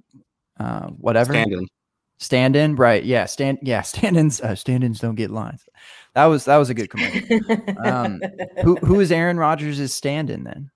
uh, 0.60 0.88
whatever? 0.88 1.32
Standing. 1.32 1.68
Stand 2.18 2.56
in, 2.56 2.76
right? 2.76 3.04
Yeah, 3.04 3.26
stand. 3.26 3.58
Yeah, 3.62 3.82
stand-ins. 3.82 4.40
Uh, 4.40 4.54
stand-ins 4.54 5.00
don't 5.00 5.16
get 5.16 5.30
lines. 5.30 5.64
That 6.14 6.26
was 6.26 6.46
that 6.46 6.56
was 6.56 6.70
a 6.70 6.74
good 6.74 6.88
commercial. 6.88 7.40
Um, 7.84 8.20
who 8.62 8.76
who 8.76 9.00
is 9.00 9.12
Aaron 9.12 9.38
Rodgers' 9.38 9.92
stand-in 9.92 10.44
then? 10.44 10.70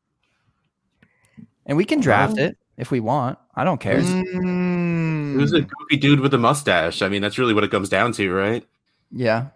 And 1.70 1.76
we 1.78 1.86
can 1.86 2.00
draft 2.00 2.36
it 2.36 2.58
if 2.76 2.90
we 2.90 3.00
want. 3.00 3.38
I 3.54 3.64
don't 3.64 3.80
care. 3.80 4.00
Mm. 4.00 5.34
Who's 5.34 5.52
a 5.52 5.62
goofy 5.62 5.96
dude 5.96 6.20
with 6.20 6.34
a 6.34 6.38
mustache? 6.38 7.00
I 7.00 7.08
mean, 7.08 7.22
that's 7.22 7.38
really 7.38 7.54
what 7.54 7.64
it 7.64 7.70
comes 7.70 7.88
down 7.88 8.12
to, 8.12 8.30
right? 8.30 8.66
Yeah, 9.10 9.46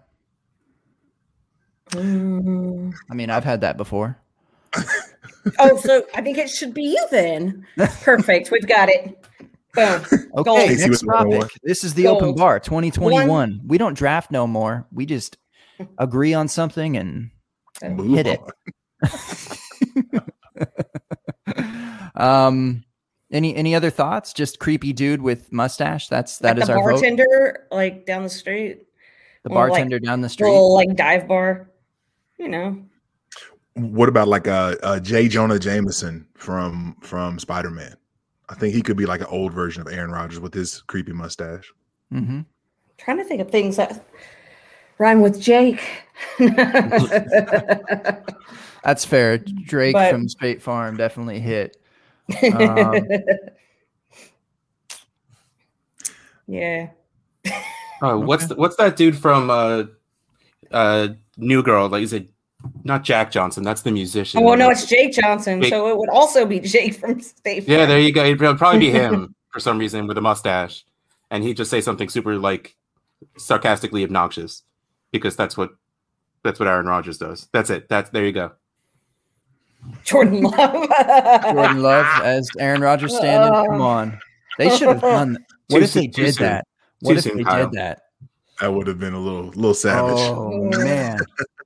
Mm. 1.90 2.92
I 3.11 3.14
mean 3.14 3.31
I've 3.31 3.44
had 3.44 3.61
that 3.61 3.77
before. 3.77 4.18
oh, 5.59 5.77
so 5.79 6.05
I 6.14 6.22
think 6.22 6.38
it 6.38 6.48
should 6.50 6.74
be 6.74 6.83
you 6.83 7.07
then. 7.11 7.66
Perfect. 8.03 8.50
We've 8.50 8.66
got 8.66 8.88
it. 8.88 9.18
Boom. 9.74 10.03
Okay, 10.11 10.42
Gold. 10.42 10.68
Next 10.70 10.88
with 10.88 11.00
one 11.03 11.16
on 11.16 11.29
one. 11.29 11.40
topic. 11.40 11.61
This 11.62 11.85
is 11.85 11.94
the 11.94 12.07
open 12.07 12.35
bar 12.35 12.59
2021. 12.61 13.61
We 13.66 13.79
don't 13.79 13.94
draft 13.94 14.31
no 14.31 14.46
more. 14.46 14.87
We 14.92 15.05
just 15.07 15.37
agree 15.98 16.33
on 16.35 16.48
something 16.48 16.96
and 16.96 17.31
Move 17.83 18.16
hit 18.16 18.27
it. 18.27 18.40
On. 22.14 22.46
um 22.46 22.85
any 23.33 23.55
any 23.57 23.74
other 23.74 23.90
thoughts? 23.90 24.33
Just 24.33 24.59
creepy 24.61 24.92
dude 24.92 25.20
with 25.22 25.50
mustache. 25.53 26.09
That's 26.09 26.38
that 26.38 26.57
like 26.57 26.62
is 26.62 26.68
the 26.68 26.74
our 26.74 26.85
vote. 26.85 26.90
bartender, 27.00 27.66
like 27.72 28.07
down 28.07 28.22
the 28.22 28.29
street, 28.31 28.87
The 29.42 29.50
or, 29.50 29.55
like, 29.62 29.70
bartender 29.70 29.98
down 29.98 30.20
the 30.20 30.29
street. 30.29 30.48
little 30.50 30.72
like 30.74 30.94
dive 30.94 31.27
bar. 31.27 31.68
You 32.38 32.48
know, 32.48 32.83
What 33.74 34.09
about 34.09 34.29
like 34.29 34.46
uh, 34.48 34.77
uh 34.83 35.00
J. 35.00 35.29
Jonah 35.29 35.59
Jameson 35.59 36.27
from 36.37 36.96
from 37.00 37.38
Spider 37.38 37.70
Man? 37.70 37.94
I 38.48 38.55
think 38.55 38.74
he 38.74 38.83
could 38.83 38.96
be 38.98 39.07
like 39.07 39.20
an 39.20 39.27
old 39.31 39.53
version 39.53 39.81
of 39.81 39.88
Aaron 39.92 40.11
Rodgers 40.11 40.38
with 40.38 40.53
his 40.55 40.83
creepy 40.83 41.12
mustache. 41.12 41.72
hmm 42.11 42.40
trying 42.98 43.16
to 43.18 43.24
think 43.24 43.40
of 43.40 43.50
things 43.50 43.77
that 43.77 44.05
rhyme 44.98 45.20
with 45.20 45.40
Jake. 45.40 45.81
That's 48.85 49.05
fair. 49.05 49.38
Drake 49.38 49.94
But- 49.94 50.11
from 50.12 50.29
State 50.29 50.62
Farm 50.62 50.96
definitely 50.96 51.40
hit. 51.40 51.77
Um, 52.52 53.08
yeah. 56.46 56.88
Oh, 58.02 58.18
what's 58.26 58.46
the, 58.46 58.54
what's 58.54 58.76
that 58.76 58.96
dude 58.96 59.16
from 59.16 59.50
uh, 59.50 59.84
uh, 60.70 61.08
New 61.37 61.62
Girl? 61.62 61.88
Like, 61.88 62.02
is 62.02 62.12
it 62.12 62.28
not 62.84 63.04
Jack 63.04 63.30
Johnson? 63.30 63.62
That's 63.62 63.82
the 63.82 63.92
musician. 63.92 64.40
Oh, 64.40 64.42
well, 64.44 64.56
no, 64.56 64.70
it's 64.70 64.87
Jake 64.87 65.12
Johnson, 65.12 65.62
Jake- 65.62 65.70
so 65.70 65.88
it 65.88 65.98
would 65.98 66.10
also 66.10 66.46
be 66.46 66.60
Jake 66.60 66.94
from 66.94 67.20
State 67.20 67.66
Farm. 67.66 67.78
Yeah, 67.78 67.87
there 67.87 68.00
you 68.00 68.12
go. 68.12 68.24
It'd 68.24 68.58
probably 68.58 68.80
be 68.80 68.90
him 68.90 69.34
for 69.50 69.60
some 69.60 69.78
reason 69.78 70.06
with 70.06 70.18
a 70.18 70.22
mustache, 70.22 70.84
and 71.30 71.44
he'd 71.44 71.56
just 71.56 71.70
say 71.70 71.80
something 71.80 72.08
super 72.08 72.37
like 72.37 72.76
sarcastically 73.37 74.04
obnoxious 74.04 74.62
because 75.12 75.37
that's 75.37 75.56
what 75.56 75.70
that's 76.42 76.58
what 76.58 76.68
Aaron 76.68 76.87
Rodgers 76.87 77.18
does. 77.18 77.48
That's 77.52 77.70
it. 77.70 77.88
That's 77.88 78.10
there 78.10 78.24
you 78.24 78.32
go. 78.32 78.52
Jordan 80.05 80.42
Love. 80.42 80.55
Jordan 80.57 81.83
Love 81.83 82.07
as 82.25 82.49
Aaron 82.59 82.81
Rodgers 82.81 83.16
standing. 83.16 83.53
Come 83.70 83.81
on. 83.81 84.18
They 84.59 84.70
should 84.77 84.88
have 84.88 85.01
done 85.01 85.33
that. 85.35 85.42
what 85.68 85.79
Too 85.79 85.85
if 85.85 85.92
they 85.92 86.01
soon- 86.03 86.11
too 86.12 86.23
did 86.25 86.35
soon. 86.35 86.47
that? 86.47 86.66
What 87.01 87.12
Too 87.12 87.16
if 87.18 87.25
soon, 87.25 87.37
they 87.38 87.44
Kyle. 87.44 87.64
did 87.68 87.79
that? 87.79 88.01
That 88.61 88.73
would 88.73 88.87
have 88.87 88.99
been 89.01 89.14
a 89.14 89.18
little 89.18 89.47
little 89.47 89.75
savage. 89.75 90.14
Oh 90.18 90.51
man. 90.79 91.18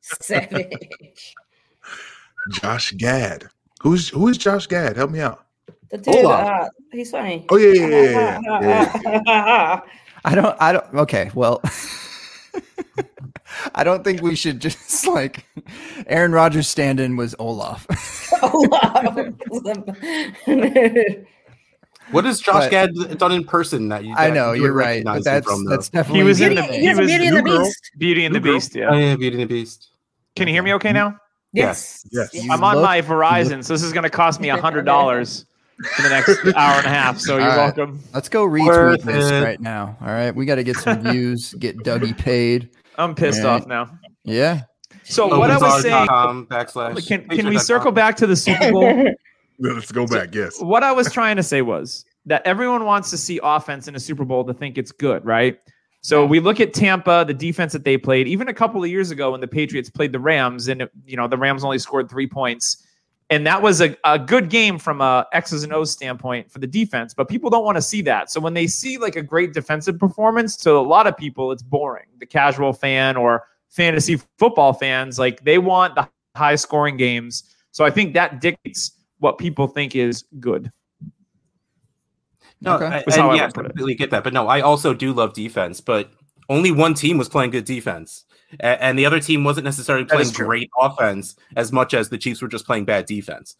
Savage. 0.02 1.34
Josh 2.52 2.92
Gad. 2.92 3.48
Who's 3.82 4.08
who 4.08 4.28
is 4.28 4.38
Josh 4.38 4.66
Gad? 4.66 4.96
Help 4.96 5.10
me 5.10 5.20
out. 5.20 5.44
The 5.90 5.98
dude, 5.98 6.24
uh, 6.24 6.68
he's 6.92 7.10
funny. 7.10 7.44
Oh 7.50 7.56
yeah, 7.56 7.72
yeah, 7.74 7.88
yeah, 7.88 8.40
yeah, 9.02 9.22
yeah. 9.26 9.80
I 10.24 10.34
don't 10.34 10.56
I 10.60 10.72
don't 10.72 10.94
okay, 10.94 11.30
well 11.34 11.62
I 13.74 13.82
don't 13.84 14.04
think 14.04 14.22
we 14.22 14.34
should 14.36 14.60
just 14.60 15.06
like 15.08 15.44
Aaron 16.06 16.32
Rodgers 16.32 16.68
stand-in 16.68 17.16
was 17.16 17.34
Olaf. 17.38 17.86
Olaf. 18.42 19.16
What 22.10 22.24
has 22.24 22.40
Josh 22.40 22.64
But- 22.64 22.70
Gad 22.70 23.18
done 23.18 23.32
in 23.32 23.44
person 23.44 23.88
that 23.90 24.02
you? 24.04 24.14
I 24.16 24.30
know 24.30 24.52
you 24.52 24.62
you're 24.62 24.72
right, 24.72 25.04
but 25.04 25.24
that's 25.24 25.46
from, 25.46 25.64
though? 25.64 25.70
that's 25.72 25.90
definitely 25.90 26.20
He 26.20 26.24
was 26.24 26.40
in 26.40 26.54
the- 26.54 26.62
he 26.62 26.80
he 26.80 26.88
was 26.88 26.98
was 27.00 27.06
Beauty 27.10 27.26
and 27.26 27.36
the 27.36 27.42
New 27.42 27.50
Girl. 27.50 27.64
Beast. 27.64 27.90
Beauty 27.98 28.24
and 28.24 28.34
the 28.34 28.40
New 28.40 28.44
Girl? 28.44 28.54
Beast. 28.54 28.76
Oh 28.76 28.80
Yeah. 28.80 28.94
yeah, 28.94 29.16
Beauty 29.16 29.42
and 29.42 29.50
the 29.50 29.54
Beast. 29.54 29.88
Can 30.34 30.48
you 30.48 30.54
hear 30.54 30.62
me 30.62 30.72
okay 30.74 30.92
now? 30.92 31.18
Yes. 31.52 32.06
Yes. 32.10 32.32
You 32.32 32.50
I'm 32.50 32.64
on 32.64 32.76
look- 32.76 32.84
my 32.84 33.02
Verizon, 33.02 33.62
so 33.62 33.74
this 33.74 33.82
is 33.82 33.92
going 33.92 34.04
to 34.04 34.10
cost 34.10 34.40
me 34.40 34.48
a 34.56 34.56
hundred 34.56 34.86
dollars 34.86 35.44
for 35.96 36.02
the 36.02 36.08
next 36.08 36.30
hour 36.56 36.78
and 36.78 36.86
a 36.86 36.88
half. 36.88 37.18
So 37.18 37.36
you're 37.36 37.42
All 37.50 37.56
right. 37.58 37.76
welcome. 37.76 38.00
Let's 38.14 38.30
go 38.30 38.46
retweet 38.46 38.66
Worth 38.68 39.02
this 39.02 39.30
it. 39.30 39.44
right 39.44 39.60
now. 39.60 39.94
All 40.00 40.08
right. 40.08 40.34
We 40.34 40.46
got 40.46 40.54
to 40.56 40.64
get 40.64 40.76
some 40.76 41.02
views, 41.02 41.52
get 41.58 41.76
Dougie 41.78 42.16
paid. 42.16 42.70
I'm 42.98 43.14
pissed 43.14 43.40
All 43.40 43.52
right. 43.52 43.62
off 43.62 43.66
now. 43.66 43.98
Yeah. 44.24 44.62
So 45.04 45.38
what 45.38 45.50
I 45.50 45.56
was 45.56 45.82
saying, 45.82 45.94
OpenBar.com 45.94 46.46
backslash. 46.48 47.06
can 47.06 47.26
can 47.28 47.48
we 47.48 47.58
circle 47.58 47.92
back 47.92 48.16
to 48.18 48.26
the 48.26 48.36
Super 48.36 48.70
Bowl? 48.70 49.04
Let's 49.58 49.90
go 49.90 50.06
back. 50.06 50.34
Yes. 50.34 50.60
what 50.60 50.84
I 50.84 50.92
was 50.92 51.10
trying 51.10 51.36
to 51.36 51.42
say 51.42 51.62
was 51.62 52.04
that 52.26 52.42
everyone 52.46 52.84
wants 52.84 53.10
to 53.10 53.16
see 53.18 53.40
offense 53.42 53.88
in 53.88 53.96
a 53.96 54.00
Super 54.00 54.24
Bowl 54.24 54.44
to 54.44 54.54
think 54.54 54.78
it's 54.78 54.92
good, 54.92 55.24
right? 55.24 55.58
So 56.00 56.24
we 56.24 56.38
look 56.40 56.60
at 56.60 56.74
Tampa, 56.74 57.24
the 57.26 57.34
defense 57.34 57.72
that 57.72 57.84
they 57.84 57.98
played, 57.98 58.28
even 58.28 58.48
a 58.48 58.54
couple 58.54 58.84
of 58.84 58.90
years 58.90 59.10
ago 59.10 59.32
when 59.32 59.40
the 59.40 59.48
Patriots 59.48 59.90
played 59.90 60.12
the 60.12 60.20
Rams, 60.20 60.68
and 60.68 60.88
you 61.06 61.16
know 61.16 61.26
the 61.26 61.38
Rams 61.38 61.64
only 61.64 61.78
scored 61.78 62.08
three 62.08 62.28
points, 62.28 62.86
and 63.30 63.46
that 63.46 63.60
was 63.60 63.80
a, 63.80 63.96
a 64.04 64.18
good 64.18 64.48
game 64.48 64.78
from 64.78 65.00
a 65.00 65.26
X's 65.32 65.62
and 65.62 65.72
O's 65.72 65.90
standpoint 65.90 66.50
for 66.50 66.58
the 66.60 66.66
defense. 66.66 67.12
But 67.14 67.28
people 67.28 67.50
don't 67.50 67.64
want 67.64 67.76
to 67.76 67.82
see 67.82 68.00
that. 68.02 68.30
So 68.30 68.40
when 68.40 68.54
they 68.54 68.66
see 68.66 68.96
like 68.98 69.16
a 69.16 69.22
great 69.22 69.52
defensive 69.52 69.98
performance, 69.98 70.56
to 70.58 70.72
a 70.72 70.78
lot 70.80 71.06
of 71.06 71.16
people, 71.16 71.52
it's 71.52 71.62
boring. 71.62 72.06
The 72.18 72.26
casual 72.26 72.72
fan 72.72 73.16
or 73.16 73.44
fantasy 73.68 74.20
football 74.38 74.72
fans, 74.72 75.18
like 75.18 75.44
they 75.44 75.58
want 75.58 75.94
the 75.94 76.08
high 76.36 76.54
scoring 76.54 76.96
games. 76.96 77.54
So 77.70 77.84
I 77.84 77.90
think 77.90 78.14
that 78.14 78.40
dictates 78.40 78.92
what 79.18 79.36
people 79.38 79.66
think 79.66 79.94
is 79.94 80.24
good. 80.40 80.72
No, 82.60 82.76
Okay. 82.76 82.86
I, 82.86 83.02
Was 83.06 83.16
and 83.16 83.24
I 83.24 83.34
yeah, 83.34 83.44
would 83.46 83.54
put 83.54 83.66
it. 83.66 83.68
completely 83.70 83.94
get 83.94 84.10
that. 84.10 84.24
But 84.24 84.32
no, 84.32 84.48
I 84.48 84.60
also 84.62 84.94
do 84.94 85.12
love 85.12 85.34
defense, 85.34 85.80
but 85.80 86.10
only 86.48 86.72
one 86.72 86.94
team 86.94 87.18
was 87.18 87.28
playing 87.28 87.50
good 87.50 87.64
defense. 87.66 88.24
A- 88.60 88.82
And 88.82 88.98
the 88.98 89.06
other 89.06 89.20
team 89.20 89.44
wasn't 89.44 89.64
necessarily 89.64 90.04
playing 90.04 90.30
great 90.32 90.70
offense 90.80 91.36
as 91.56 91.72
much 91.72 91.94
as 91.94 92.08
the 92.08 92.18
Chiefs 92.18 92.40
were 92.42 92.48
just 92.48 92.66
playing 92.66 92.84
bad 92.84 93.06
defense. 93.06 93.56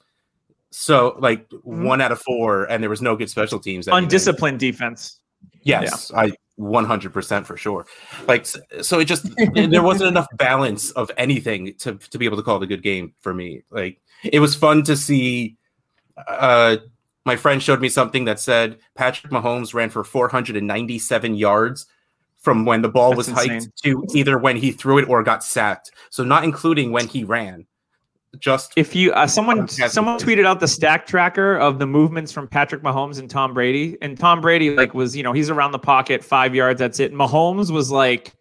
So, 0.70 1.16
like 1.18 1.46
one 1.62 2.00
out 2.00 2.12
of 2.12 2.20
four, 2.20 2.64
and 2.64 2.82
there 2.82 2.90
was 2.90 3.00
no 3.00 3.16
good 3.16 3.30
special 3.30 3.58
teams. 3.58 3.86
that 3.86 3.92
he. 3.92 3.98
Undisciplined 3.98 4.60
defense. 4.60 5.20
Yes, 5.62 6.12
I 6.14 6.32
100% 6.58 7.46
for 7.46 7.56
sure. 7.56 7.86
Like, 8.26 8.46
so 8.46 8.98
it 9.00 9.04
just 9.06 9.26
there 9.54 9.82
wasn't 9.82 10.08
enough 10.08 10.26
balance 10.36 10.90
of 10.92 11.10
anything 11.16 11.74
to 11.78 11.94
to 11.96 12.18
be 12.18 12.24
able 12.26 12.36
to 12.36 12.42
call 12.42 12.56
it 12.56 12.62
a 12.64 12.66
good 12.66 12.82
game 12.82 13.14
for 13.20 13.32
me. 13.32 13.62
Like, 13.70 14.00
it 14.24 14.40
was 14.40 14.54
fun 14.54 14.82
to 14.84 14.96
see. 14.96 15.56
Uh, 16.26 16.78
my 17.24 17.36
friend 17.36 17.62
showed 17.62 17.80
me 17.80 17.88
something 17.88 18.24
that 18.24 18.40
said 18.40 18.78
Patrick 18.94 19.32
Mahomes 19.32 19.72
ran 19.74 19.90
for 19.90 20.02
497 20.04 21.34
yards 21.34 21.86
from 22.40 22.64
when 22.64 22.82
the 22.82 22.88
ball 22.88 23.10
That's 23.10 23.28
was 23.28 23.36
hiked 23.36 23.50
insane. 23.50 23.72
to 23.84 24.06
either 24.14 24.38
when 24.38 24.56
he 24.56 24.70
threw 24.72 24.98
it 24.98 25.08
or 25.08 25.22
got 25.22 25.42
sacked. 25.44 25.90
So 26.10 26.22
not 26.24 26.44
including 26.44 26.92
when 26.92 27.08
he 27.08 27.24
ran. 27.24 27.66
Just 28.38 28.72
If 28.76 28.94
you 28.94 29.12
uh, 29.14 29.26
someone 29.26 29.66
someone 29.68 30.18
tweeted 30.18 30.44
out 30.44 30.60
the 30.60 30.68
stack 30.68 31.06
tracker 31.06 31.56
of 31.56 31.78
the 31.78 31.86
movements 31.86 32.30
from 32.30 32.46
Patrick 32.46 32.82
Mahomes 32.82 33.18
and 33.18 33.28
Tom 33.28 33.54
Brady, 33.54 33.96
and 34.02 34.18
Tom 34.18 34.42
Brady 34.42 34.70
like 34.76 34.92
was 34.92 35.16
you 35.16 35.22
know 35.22 35.32
he's 35.32 35.48
around 35.48 35.72
the 35.72 35.78
pocket 35.78 36.22
five 36.22 36.54
yards 36.54 36.78
that's 36.78 37.00
it. 37.00 37.12
Mahomes 37.14 37.70
was 37.70 37.90
like, 37.90 38.34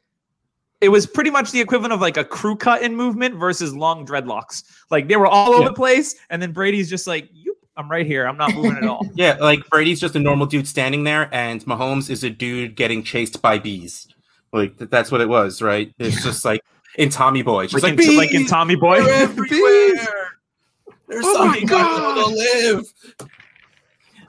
it 0.82 0.90
was 0.90 1.08
pretty 1.08 1.30
much 1.32 1.52
the 1.52 1.62
equivalent 1.62 1.94
of 1.94 2.02
like 2.02 2.18
a 2.18 2.26
crew 2.26 2.58
cut 2.58 2.82
in 2.82 2.98
movement 2.98 3.36
versus 3.36 3.74
long 3.74 4.06
dreadlocks. 4.06 4.62
Like 4.92 5.08
they 5.08 5.16
were 5.16 5.26
all 5.26 5.54
over 5.54 5.62
Yeah. 5.64 5.70
the 5.70 5.74
place, 5.74 6.16
and 6.30 6.42
then 6.42 6.52
Brady's 6.52 6.90
just 6.90 7.08
like, 7.08 7.30
"Yoop, 7.34 7.47
I'm 7.78 7.90
right 7.90 8.06
here. 8.06 8.28
I'm 8.28 8.38
not 8.38 8.54
moving 8.54 8.76
at 8.78 8.84
all." 8.84 9.08
yeah, 9.16 9.38
like 9.40 9.68
Brady's 9.70 10.00
just 10.00 10.16
a 10.16 10.20
normal 10.20 10.46
dude 10.48 10.68
standing 10.68 11.04
there, 11.04 11.30
and 11.34 11.64
Mahomes 11.66 12.10
is 12.10 12.24
a 12.24 12.30
dude 12.30 12.76
getting 12.76 13.04
chased 13.04 13.42
by 13.42 13.58
bees. 13.60 14.08
Like 14.52 14.78
that's 14.78 15.12
what 15.12 15.22
it 15.22 15.30
was, 15.30 15.62
right? 15.62 15.94
It's 16.00 16.24
just 16.24 16.44
like 16.44 16.62
in 16.98 17.10
Tommy 17.10 17.44
Boy, 17.44 17.68
just 17.68 17.84
like, 17.84 17.98
like, 17.98 18.08
in, 18.08 18.18
like 18.18 18.34
in 18.34 18.46
Tommy 18.48 18.76
Boy. 18.76 19.02
They're 19.04 19.24
everywhere. 19.24 20.32
There's 21.08 21.24
Oh 21.26 21.38
my 21.48 21.60
something 21.60 21.68
God. 21.68 22.16
to 22.28 22.36
live. 22.36 22.94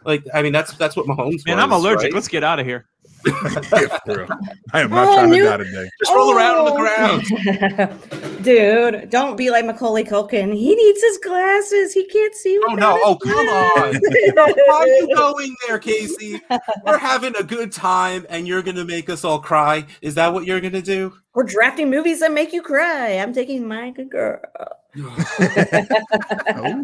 Like, 0.05 0.23
I 0.33 0.43
mean, 0.43 0.53
that's 0.53 0.73
that's 0.75 0.97
what 0.97 1.07
Mahomes. 1.07 1.45
Man, 1.47 1.57
was, 1.57 1.65
I'm 1.65 1.73
allergic. 1.73 2.05
right? 2.05 2.15
Let's 2.15 2.29
get 2.29 2.45
out 2.45 2.61
of 2.61 2.67
here. 2.67 2.87
Yeah, 3.29 3.99
for 4.05 4.19
real. 4.19 4.29
I 4.73 4.81
am 4.81 4.91
not 4.91 5.09
Oh, 5.09 5.15
trying 5.15 5.31
to 5.31 5.37
new- 5.37 5.45
die 5.45 5.57
today. 5.59 5.89
Just 6.03 6.15
roll 6.15 6.35
around 6.37 6.57
on 6.57 6.65
the 6.67 6.73
Oh. 6.73 7.89
ground. 7.89 8.43
Dude, 8.45 9.11
don't 9.11 9.37
be 9.37 9.51
like 9.51 9.65
Macaulay 9.65 10.05
Culkin. 10.05 10.55
He 10.55 10.75
needs 10.75 11.01
his 11.03 11.19
glasses. 11.19 11.93
He 11.93 12.05
can't 12.07 12.35
see. 12.35 12.59
Oh 12.67 12.75
without 12.75 12.97
no! 12.97 13.01
Oh 13.05 13.17
come 13.17 13.49
on! 13.49 13.95
Why 14.67 14.79
are 14.81 14.87
you 14.87 15.15
going 15.15 15.55
there, 15.67 15.79
Casey? 15.79 16.41
We're 16.87 16.99
having 16.99 17.35
a 17.37 17.43
good 17.43 17.73
time, 17.73 18.27
and 18.29 18.47
you're 18.47 18.63
gonna 18.63 18.85
make 18.85 19.11
us 19.11 19.25
all 19.25 19.41
cry. 19.41 19.87
Is 20.03 20.15
that 20.15 20.33
what 20.33 20.45
you're 20.47 20.61
gonna 20.61 20.81
do? 20.83 21.13
We're 21.35 21.45
drafting 21.45 21.91
movies 21.91 22.21
that 22.21 22.33
make 22.33 22.53
you 22.53 22.63
cry. 22.63 23.13
I'm 23.19 23.33
taking 23.33 23.67
my 23.67 23.91
good 23.91 24.11
girl. 24.11 24.41
Oh, 26.51 26.83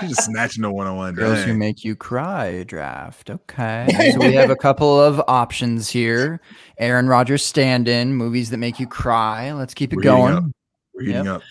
She's 0.00 0.08
just 0.10 0.24
snatching 0.24 0.62
the 0.62 0.70
one 0.70 0.86
on 0.86 0.96
one. 0.96 1.14
girls 1.14 1.42
who 1.44 1.54
make 1.54 1.84
you 1.84 1.94
cry 1.96 2.62
draft. 2.64 3.30
Okay. 3.30 3.86
So 4.14 4.18
we 4.20 4.34
have 4.34 4.50
a 4.50 4.56
couple 4.56 5.00
of 5.00 5.20
options 5.28 5.90
here. 5.90 6.40
Aaron 6.78 7.08
Rodgers 7.08 7.44
stand 7.44 7.88
in 7.88 8.14
movies 8.14 8.50
that 8.50 8.58
make 8.58 8.78
you 8.78 8.86
cry. 8.86 9.52
Let's 9.52 9.74
keep 9.74 9.92
it 9.92 9.96
We're 9.96 10.02
going. 10.02 10.34
up. 10.34 10.44
We're 10.94 11.06
heating 11.06 11.26
up. 11.28 11.42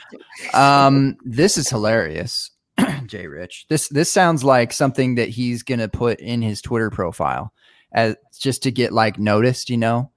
Um, 0.53 1.17
this 1.25 1.58
is 1.58 1.69
hilarious. 1.69 2.51
Jay 3.06 3.27
Rich. 3.27 3.65
This 3.69 3.88
this 3.89 4.12
sounds 4.12 4.43
like 4.43 4.71
something 4.71 5.15
that 5.15 5.29
he's 5.29 5.62
gonna 5.63 5.89
put 5.89 6.19
in 6.19 6.41
his 6.41 6.62
Twitter 6.62 6.89
profile 6.89 7.51
as 7.93 8.15
just 8.39 8.63
to 8.63 8.71
get 8.71 8.93
like 8.93 9.19
noticed, 9.19 9.69
you 9.69 9.77
know. 9.77 10.10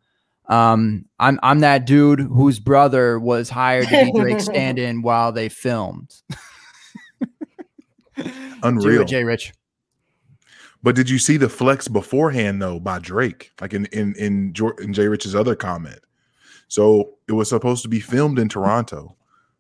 Um, 0.49 1.07
I'm 1.19 1.41
I'm 1.43 1.61
that 1.61 1.87
dude 1.87 2.21
whose 2.21 2.59
brother 2.61 3.19
was 3.19 3.51
hired 3.51 3.89
to 3.89 4.05
be 4.05 4.13
Drake 4.13 4.41
stand-in 4.43 5.03
while 5.03 5.33
they 5.33 5.49
filmed. 5.49 6.15
Unreal. 8.63 9.03
it, 9.03 9.09
Jay 9.09 9.25
Rich. 9.25 9.53
But 10.83 10.95
did 10.95 11.11
you 11.11 11.19
see 11.19 11.37
the 11.37 11.49
flex 11.49 11.89
beforehand 11.89 12.63
though 12.63 12.79
by 12.79 12.99
Drake? 12.99 13.51
Like 13.61 13.75
in 13.75 13.87
in 13.87 14.15
in, 14.15 14.53
Jor- 14.53 14.81
in 14.81 14.93
Jay 14.93 15.09
Rich's 15.09 15.35
other 15.35 15.55
comment. 15.57 16.01
So 16.69 17.15
it 17.29 17.33
was 17.33 17.49
supposed 17.49 17.83
to 17.83 17.89
be 17.89 18.01
filmed 18.01 18.39
in 18.39 18.49
Toronto, 18.49 19.17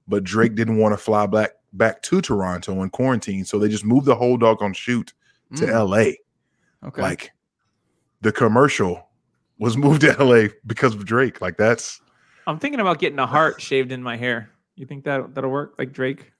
but 0.09 0.25
Drake 0.25 0.55
didn't 0.55 0.79
want 0.79 0.92
to 0.92 0.96
fly 0.99 1.27
back 1.27 1.53
back 1.72 2.01
to 2.03 2.20
Toronto 2.20 2.83
in 2.83 2.90
quarantine, 2.90 3.44
so 3.44 3.59
they 3.59 3.68
just 3.68 3.85
moved 3.85 4.07
the 4.07 4.14
whole 4.14 4.37
dog 4.37 4.62
on 4.62 4.72
shoot 4.72 5.12
to 5.57 5.64
Mm, 5.66 5.72
L.A. 5.72 6.18
okay. 6.85 7.03
Like 7.03 7.33
the 8.22 8.33
commercial 8.33 9.05
was 9.58 9.76
moved 9.76 10.02
to 10.02 10.16
L.A. 10.18 10.50
because 10.66 10.94
of 10.94 11.04
Drake. 11.04 11.40
Like 11.40 11.56
that's 11.56 12.00
I'm 12.46 12.58
thinking 12.58 12.80
about 12.80 12.98
getting 12.98 13.18
a 13.18 13.26
heart 13.26 13.60
shaved 13.60 13.92
in 13.92 14.02
my 14.02 14.16
hair. 14.16 14.50
You 14.76 14.86
think 14.86 15.04
that 15.04 15.34
that'll 15.34 15.50
work, 15.50 15.74
like 15.78 15.92
Drake? 15.92 16.32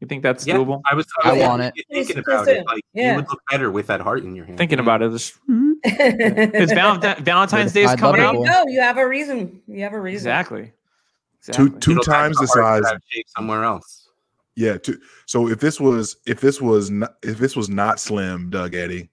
You 0.00 0.06
think 0.06 0.22
that's 0.22 0.46
Yeah, 0.46 0.56
doable? 0.56 0.82
I 0.84 0.94
was. 0.94 1.06
I 1.24 1.32
was 1.32 1.42
want 1.42 1.62
it. 1.62 1.72
Thinking 1.90 2.16
Please 2.16 2.18
about 2.18 2.48
it, 2.48 2.66
like 2.66 2.82
Yeah. 2.92 3.10
you 3.12 3.16
would 3.16 3.28
look 3.30 3.40
better 3.50 3.70
with 3.70 3.86
that 3.86 4.00
heart 4.02 4.24
in 4.24 4.34
your 4.36 4.44
hand. 4.44 4.58
Thinking 4.58 4.78
about 4.78 5.00
it. 5.00 5.12
It's, 5.14 5.38
it's 5.84 6.72
Valentine, 6.72 7.16
Valentine's 7.24 7.72
Day 7.72 7.84
is 7.84 7.92
I'd 7.92 7.98
coming 7.98 8.20
up. 8.20 8.34
No, 8.36 8.64
you 8.66 8.80
have 8.80 8.98
a 8.98 9.08
reason. 9.08 9.62
You 9.66 9.82
have 9.84 9.94
a 9.94 10.00
reason. 10.00 10.28
Exactly. 10.28 10.72
two 11.50 11.50
Exactly. 11.66 11.80
two 11.80 11.90
It'll 11.92 12.02
times 12.04 12.36
the 12.38 12.46
size. 12.46 12.82
that 12.82 13.00
somewhere 13.28 13.64
else. 13.64 14.08
Yeah. 14.54 14.76
Two, 14.76 14.98
so 15.26 15.48
if 15.48 15.60
this 15.60 15.80
was 15.80 16.16
if 16.26 16.40
this 16.40 16.60
was 16.60 16.90
not 16.90 17.16
if 17.22 17.38
this 17.38 17.56
was 17.56 17.68
not 17.70 17.98
slim, 17.98 18.50
Doug 18.50 18.74
Eddie, 18.74 19.08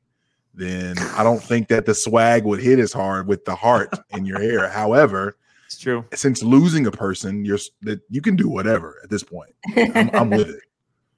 then 0.54 0.98
I 1.16 1.24
don't 1.24 1.42
think 1.42 1.68
that 1.70 1.86
the 1.86 1.96
swag 1.96 2.44
would 2.46 2.60
hit 2.60 2.80
as 2.80 2.94
hard 2.94 3.28
with 3.28 3.44
the 3.46 3.56
heart 3.56 3.90
in 4.12 4.26
your 4.26 4.40
hair. 4.40 4.68
However, 4.82 5.38
It's 5.66 5.78
true. 5.80 6.06
since 6.14 6.44
losing 6.44 6.86
a 6.88 6.92
person, 6.92 7.44
you're 7.46 7.58
that 7.82 8.02
you 8.10 8.22
can 8.22 8.36
do 8.36 8.48
whatever 8.48 9.00
at 9.04 9.10
this 9.10 9.24
point. 9.24 9.56
I'm, 9.76 10.10
I'm 10.14 10.30
with 10.30 10.50
it. 10.50 10.60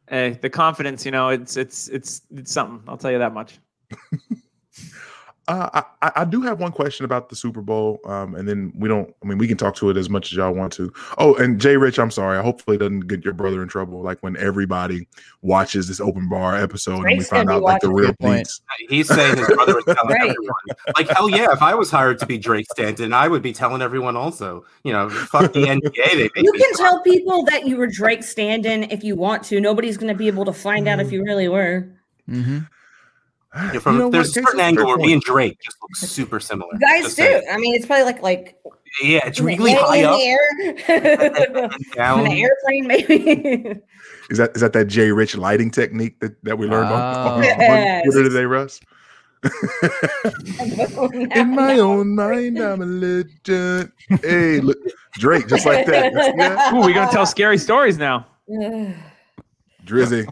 Hey, 0.07 0.37
the 0.39 0.51
confidence, 0.51 1.03
you 1.03 1.09
know, 1.11 1.29
it's 1.29 1.57
it's 1.57 1.87
it's 1.87 2.21
it's 2.35 2.51
something. 2.51 2.79
I'll 2.87 2.95
tell 2.95 3.11
you 3.11 3.17
that 3.17 3.33
much. 3.33 3.57
Uh, 5.47 5.69
I, 6.01 6.07
I 6.07 6.11
I 6.21 6.25
do 6.25 6.41
have 6.41 6.59
one 6.59 6.71
question 6.71 7.05
about 7.05 7.29
the 7.29 7.35
Super 7.35 7.61
Bowl, 7.61 7.99
um, 8.05 8.33
and 8.33 8.47
then 8.47 8.73
we 8.75 8.89
don't. 8.89 9.13
I 9.23 9.27
mean, 9.27 9.37
we 9.37 9.47
can 9.47 9.57
talk 9.57 9.75
to 9.75 9.91
it 9.91 9.97
as 9.97 10.09
much 10.09 10.31
as 10.31 10.37
y'all 10.37 10.51
want 10.53 10.73
to. 10.73 10.91
Oh, 11.19 11.35
and 11.35 11.61
Jay 11.61 11.77
Rich, 11.77 11.99
I'm 11.99 12.09
sorry. 12.09 12.37
I 12.39 12.41
hopefully 12.41 12.77
doesn't 12.79 13.01
get 13.01 13.23
your 13.23 13.33
brother 13.35 13.61
in 13.61 13.67
trouble. 13.67 14.01
Like 14.01 14.17
when 14.23 14.35
everybody 14.37 15.07
watches 15.43 15.87
this 15.87 15.99
open 15.99 16.27
bar 16.29 16.55
episode 16.55 17.05
and 17.05 17.17
we 17.19 17.23
find 17.23 17.51
out 17.51 17.61
like 17.61 17.81
the 17.81 17.89
real 17.91 18.07
Good 18.07 18.19
point. 18.19 18.49
He's 18.89 19.07
saying 19.07 19.37
his 19.37 19.47
brother 19.49 19.77
is 19.77 19.85
telling 19.85 20.09
Right. 20.15 20.29
everyone. 20.31 20.55
Like 20.97 21.09
hell 21.09 21.29
yeah! 21.29 21.51
If 21.51 21.61
I 21.61 21.75
was 21.75 21.91
hired 21.91 22.17
to 22.19 22.25
be 22.25 22.39
Drake 22.39 22.65
Stanton, 22.71 23.13
I 23.13 23.27
would 23.27 23.43
be 23.43 23.53
telling 23.53 23.83
everyone 23.83 24.15
also. 24.17 24.65
You 24.83 24.93
know, 24.93 25.09
fuck 25.11 25.53
the 25.53 25.61
NBA. 25.65 26.31
They 26.33 26.41
You 26.41 26.51
can 26.53 26.73
cry. 26.73 26.89
tell 26.89 27.01
people 27.03 27.43
that 27.45 27.67
you 27.67 27.77
were 27.77 27.87
Drake 27.87 28.23
stand-in 28.23 28.85
if 28.85 29.03
you 29.03 29.15
want 29.15 29.43
to. 29.45 29.61
Nobody's 29.61 29.97
going 29.97 30.11
to 30.11 30.17
be 30.17 30.25
able 30.27 30.45
to 30.45 30.53
find 30.53 30.87
out 30.87 30.99
if 30.99 31.11
you 31.11 31.23
really 31.23 31.47
were. 31.49 31.87
Yeah, 33.55 33.79
from 33.79 33.93
You 33.95 33.99
know 34.01 34.09
there's 34.09 34.27
what, 34.27 34.31
a 34.37 34.41
certain 34.43 34.59
Casey? 34.59 34.61
angle 34.61 34.83
Fair 34.83 34.87
where 34.87 34.97
point. 34.97 35.07
me 35.07 35.13
and 35.13 35.21
Drake 35.21 35.57
just 35.63 35.77
look 35.81 35.95
super 35.95 36.39
similar. 36.39 36.73
You 36.73 36.79
guys 36.79 37.03
Just 37.03 37.15
do. 37.17 37.23
saying. 37.23 37.43
I 37.51 37.57
mean, 37.57 37.73
it's 37.75 37.85
probably 37.85 38.03
like 38.05 38.21
like 38.21 38.57
Yeah, 39.01 39.25
it's 39.25 39.39
really 39.39 39.71
air- 39.71 39.79
high 39.79 39.97
in 39.97 40.05
up 40.05 40.17
the 40.19 40.23
air, 40.25 41.55
and 41.55 41.57
on 41.73 41.79
down. 41.95 42.25
an 42.25 42.31
airplane, 42.33 42.87
maybe. 42.87 43.79
Is 44.29 44.37
that 44.39 44.51
is 44.55 44.61
that 44.61 44.73
that 44.73 44.85
Jay 44.85 45.11
Rich 45.11 45.37
lighting 45.37 45.71
technique 45.71 46.19
that, 46.19 46.35
that 46.43 46.57
we 46.57 46.67
learned 46.67 46.87
on, 46.89 47.15
Oh. 47.15 47.35
on, 47.35 47.43
Yes. 47.43 48.05
on 48.05 48.11
Twitter 48.11 48.29
today, 48.29 48.45
Russ? 48.45 48.79
In 51.35 51.55
my 51.55 51.77
own 51.79 52.15
mind, 52.15 52.57
I'm 52.59 52.81
a 52.81 52.85
legend. 52.85 53.91
Hey, 54.23 54.59
look, 54.59 54.77
Drake, 55.13 55.47
just 55.47 55.65
like 55.65 55.85
that. 55.85 56.11
You 56.13 56.23
see 56.23 56.31
that? 56.37 56.73
Ooh, 56.73 56.79
we're 56.81 56.93
gonna 56.93 57.11
tell 57.11 57.25
scary 57.25 57.57
stories 57.57 57.97
now. 57.97 58.25
Drizzy, 59.85 60.27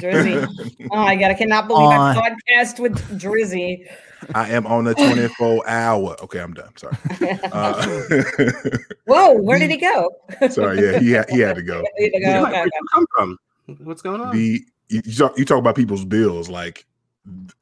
Drizzy. 0.00 0.48
Oh 0.90 0.96
my 0.96 1.16
god, 1.16 1.30
I 1.30 1.34
cannot 1.34 1.68
believe 1.68 1.88
On. 1.88 2.16
I 2.16 2.30
podcast 2.30 2.80
with 2.80 2.98
Drizzy. 3.18 3.86
I 4.34 4.50
am 4.50 4.66
on 4.66 4.84
the 4.84 4.94
24 4.94 5.68
hour. 5.68 6.16
Okay, 6.22 6.40
I'm 6.40 6.52
done. 6.54 6.76
Sorry. 6.76 6.96
Uh, 7.52 8.22
Whoa, 9.06 9.32
where 9.42 9.58
did 9.58 9.70
he 9.70 9.76
go? 9.76 10.10
sorry. 10.50 10.80
Yeah, 10.80 10.98
he 10.98 11.10
had, 11.12 11.30
he 11.30 11.38
had 11.40 11.56
to 11.56 11.62
go. 11.62 11.82
He 11.96 12.04
had 12.04 12.12
to 12.12 12.20
go. 12.20 12.42
Where'd 12.42 12.54
okay. 12.54 12.64
you 12.64 12.86
come 12.92 13.06
from? 13.14 13.38
What's 13.84 14.02
going 14.02 14.20
on? 14.20 14.34
The 14.34 14.62
you, 14.88 15.02
you 15.04 15.14
talk 15.14 15.38
you 15.38 15.44
talk 15.44 15.58
about 15.58 15.76
people's 15.76 16.04
bills 16.04 16.48
like 16.48 16.86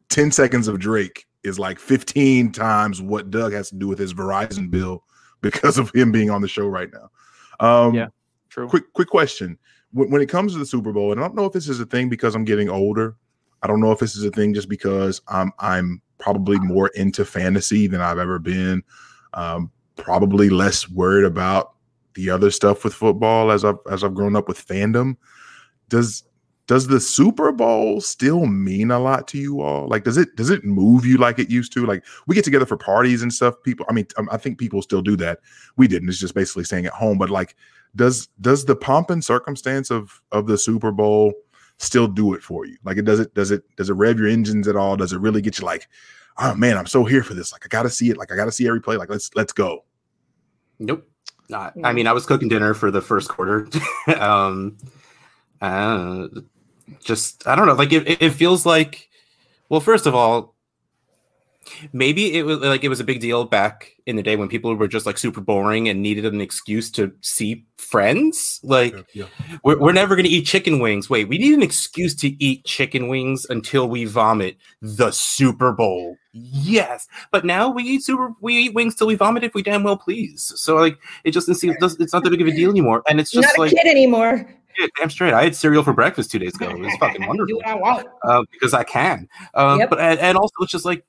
10 0.08 0.32
seconds 0.32 0.66
of 0.66 0.78
Drake 0.78 1.26
is 1.44 1.58
like 1.58 1.78
15 1.78 2.52
times 2.52 3.00
what 3.00 3.30
Doug 3.30 3.52
has 3.52 3.68
to 3.70 3.76
do 3.76 3.86
with 3.86 3.98
his 3.98 4.12
Verizon 4.14 4.70
bill 4.70 5.04
because 5.40 5.78
of 5.78 5.90
him 5.94 6.10
being 6.12 6.30
on 6.30 6.42
the 6.42 6.48
show 6.48 6.66
right 6.66 6.88
now. 6.92 7.10
Um, 7.60 7.94
Yeah. 7.94 8.08
True. 8.48 8.66
quick 8.68 8.92
quick 8.92 9.08
question 9.08 9.56
when, 9.92 10.20
it 10.20 10.28
comes 10.28 10.52
to 10.52 10.58
the 10.58 10.66
super 10.66 10.92
bowl 10.92 11.12
and 11.12 11.20
i 11.20 11.24
don't 11.24 11.34
know 11.34 11.44
if 11.44 11.52
this 11.52 11.68
is 11.68 11.80
a 11.80 11.86
thing 11.86 12.08
because 12.08 12.34
i'm 12.34 12.44
getting 12.44 12.68
older. 12.68 13.16
I 13.62 13.66
don't 13.66 13.80
know 13.80 13.92
if 13.92 13.98
this 13.98 14.16
is 14.16 14.24
a 14.24 14.30
thing 14.30 14.54
just 14.54 14.68
because 14.68 15.20
i'm 15.28 15.52
i'm 15.58 16.00
probably 16.18 16.58
more 16.58 16.88
into 16.88 17.24
fantasy 17.24 17.86
than 17.86 18.00
i've 18.00 18.18
ever 18.18 18.38
been. 18.38 18.82
Um, 19.34 19.70
probably 19.96 20.48
less 20.50 20.88
worried 20.88 21.24
about 21.24 21.74
the 22.14 22.30
other 22.30 22.50
stuff 22.50 22.84
with 22.84 22.94
football 22.94 23.50
as 23.50 23.64
i've 23.64 23.78
as 23.90 24.02
i've 24.02 24.14
grown 24.14 24.36
up 24.36 24.48
with 24.48 24.66
fandom. 24.66 25.16
Does 25.88 26.24
does 26.70 26.86
the 26.86 27.00
super 27.00 27.50
bowl 27.50 28.00
still 28.00 28.46
mean 28.46 28.92
a 28.92 28.98
lot 29.00 29.26
to 29.26 29.36
you 29.38 29.60
all 29.60 29.88
like 29.88 30.04
does 30.04 30.16
it 30.16 30.36
does 30.36 30.50
it 30.50 30.64
move 30.64 31.04
you 31.04 31.18
like 31.18 31.36
it 31.36 31.50
used 31.50 31.72
to 31.72 31.84
like 31.84 32.04
we 32.28 32.34
get 32.36 32.44
together 32.44 32.64
for 32.64 32.76
parties 32.76 33.22
and 33.22 33.32
stuff 33.32 33.56
people 33.64 33.84
i 33.88 33.92
mean 33.92 34.06
um, 34.18 34.28
i 34.30 34.36
think 34.36 34.56
people 34.56 34.80
still 34.80 35.02
do 35.02 35.16
that 35.16 35.40
we 35.76 35.88
didn't 35.88 36.08
it's 36.08 36.18
just 36.18 36.34
basically 36.34 36.62
staying 36.62 36.86
at 36.86 36.92
home 36.92 37.18
but 37.18 37.28
like 37.28 37.56
does 37.96 38.28
does 38.40 38.64
the 38.64 38.76
pomp 38.76 39.10
and 39.10 39.24
circumstance 39.24 39.90
of 39.90 40.20
of 40.32 40.46
the 40.46 40.58
Super 40.58 40.92
Bowl 40.92 41.32
still 41.78 42.06
do 42.06 42.34
it 42.34 42.42
for 42.42 42.66
you? 42.66 42.76
Like 42.84 42.96
it 42.96 43.04
does 43.04 43.20
it 43.20 43.34
does 43.34 43.50
it 43.50 43.62
does 43.76 43.90
it 43.90 43.94
rev 43.94 44.18
your 44.18 44.28
engines 44.28 44.68
at 44.68 44.76
all? 44.76 44.96
Does 44.96 45.12
it 45.12 45.20
really 45.20 45.42
get 45.42 45.58
you 45.58 45.66
like, 45.66 45.88
oh 46.38 46.54
man, 46.54 46.76
I'm 46.76 46.86
so 46.86 47.04
here 47.04 47.22
for 47.22 47.34
this. 47.34 47.52
Like 47.52 47.64
I 47.64 47.68
gotta 47.68 47.90
see 47.90 48.10
it. 48.10 48.16
Like 48.16 48.32
I 48.32 48.36
gotta 48.36 48.52
see 48.52 48.66
every 48.66 48.80
play. 48.80 48.96
Like 48.96 49.10
let's 49.10 49.30
let's 49.34 49.52
go. 49.52 49.84
Nope. 50.78 51.06
Not. 51.48 51.74
I 51.82 51.92
mean, 51.92 52.06
I 52.06 52.12
was 52.12 52.26
cooking 52.26 52.48
dinner 52.48 52.74
for 52.74 52.92
the 52.92 53.00
first 53.00 53.28
quarter. 53.28 53.68
um, 54.18 54.78
uh, 55.60 56.28
just 57.02 57.46
I 57.46 57.54
don't 57.54 57.66
know. 57.66 57.74
Like 57.74 57.92
it, 57.92 58.22
it 58.22 58.30
feels 58.30 58.64
like. 58.66 59.08
Well, 59.68 59.80
first 59.80 60.06
of 60.06 60.14
all, 60.16 60.56
maybe 61.92 62.36
it 62.36 62.44
was 62.44 62.58
like 62.58 62.84
it 62.84 62.88
was 62.88 63.00
a 63.00 63.04
big 63.04 63.20
deal 63.20 63.44
back 63.44 63.92
in 64.06 64.16
the 64.16 64.22
day 64.22 64.36
when 64.36 64.48
people 64.48 64.74
were 64.74 64.88
just 64.88 65.06
like 65.06 65.18
super 65.18 65.40
boring 65.40 65.88
and 65.88 66.02
needed 66.02 66.26
an 66.26 66.40
excuse 66.40 66.90
to 66.92 67.12
see 67.20 67.64
friends. 67.76 68.60
Like 68.62 68.94
Yeah. 69.14 69.26
we're, 69.62 69.78
we're 69.78 69.92
never 69.92 70.16
going 70.16 70.26
to 70.26 70.30
eat 70.30 70.46
chicken 70.46 70.80
wings. 70.80 71.08
Wait, 71.08 71.28
we 71.28 71.38
need 71.38 71.54
an 71.54 71.62
excuse 71.62 72.14
to 72.16 72.42
eat 72.42 72.64
chicken 72.64 73.08
wings 73.08 73.46
until 73.48 73.88
we 73.88 74.04
vomit. 74.04 74.56
The 74.82 75.10
Super 75.12 75.72
Bowl. 75.72 76.16
Yes, 76.32 77.08
but 77.30 77.44
now 77.44 77.70
we 77.70 77.82
eat 77.82 78.04
super. 78.04 78.32
We 78.40 78.56
eat 78.56 78.74
wings 78.74 78.94
till 78.94 79.08
we 79.08 79.16
vomit 79.16 79.42
if 79.44 79.54
we 79.54 79.62
damn 79.62 79.82
well 79.82 79.96
please. 79.96 80.52
So 80.56 80.76
like, 80.76 80.96
it 81.24 81.32
just 81.32 81.46
doesn't 81.48 81.60
seem. 81.60 81.74
It's 81.80 82.12
not 82.12 82.22
that 82.22 82.30
big 82.30 82.40
of 82.40 82.46
a 82.46 82.52
deal 82.52 82.70
anymore, 82.70 83.02
and 83.08 83.20
it's 83.20 83.34
You're 83.34 83.42
just 83.42 83.58
not 83.58 83.62
a 83.62 83.66
like 83.66 83.76
kid 83.76 83.88
anymore. 83.88 84.48
Yeah, 84.78 84.86
damn 84.98 85.10
straight. 85.10 85.32
I 85.34 85.44
had 85.44 85.54
cereal 85.56 85.82
for 85.82 85.92
breakfast 85.92 86.30
two 86.30 86.38
days 86.38 86.54
ago. 86.54 86.70
It 86.70 86.78
was 86.78 86.94
fucking 86.98 87.20
Do 87.22 87.28
wonderful 87.28 87.56
what 87.56 87.66
I 87.66 87.74
want. 87.74 88.06
uh, 88.24 88.42
because 88.52 88.74
I 88.74 88.84
can. 88.84 89.28
Um, 89.54 89.80
Yep. 89.80 89.90
But 89.90 90.00
and, 90.00 90.18
and 90.20 90.36
also 90.38 90.52
it's 90.60 90.72
just 90.72 90.84
like 90.84 91.04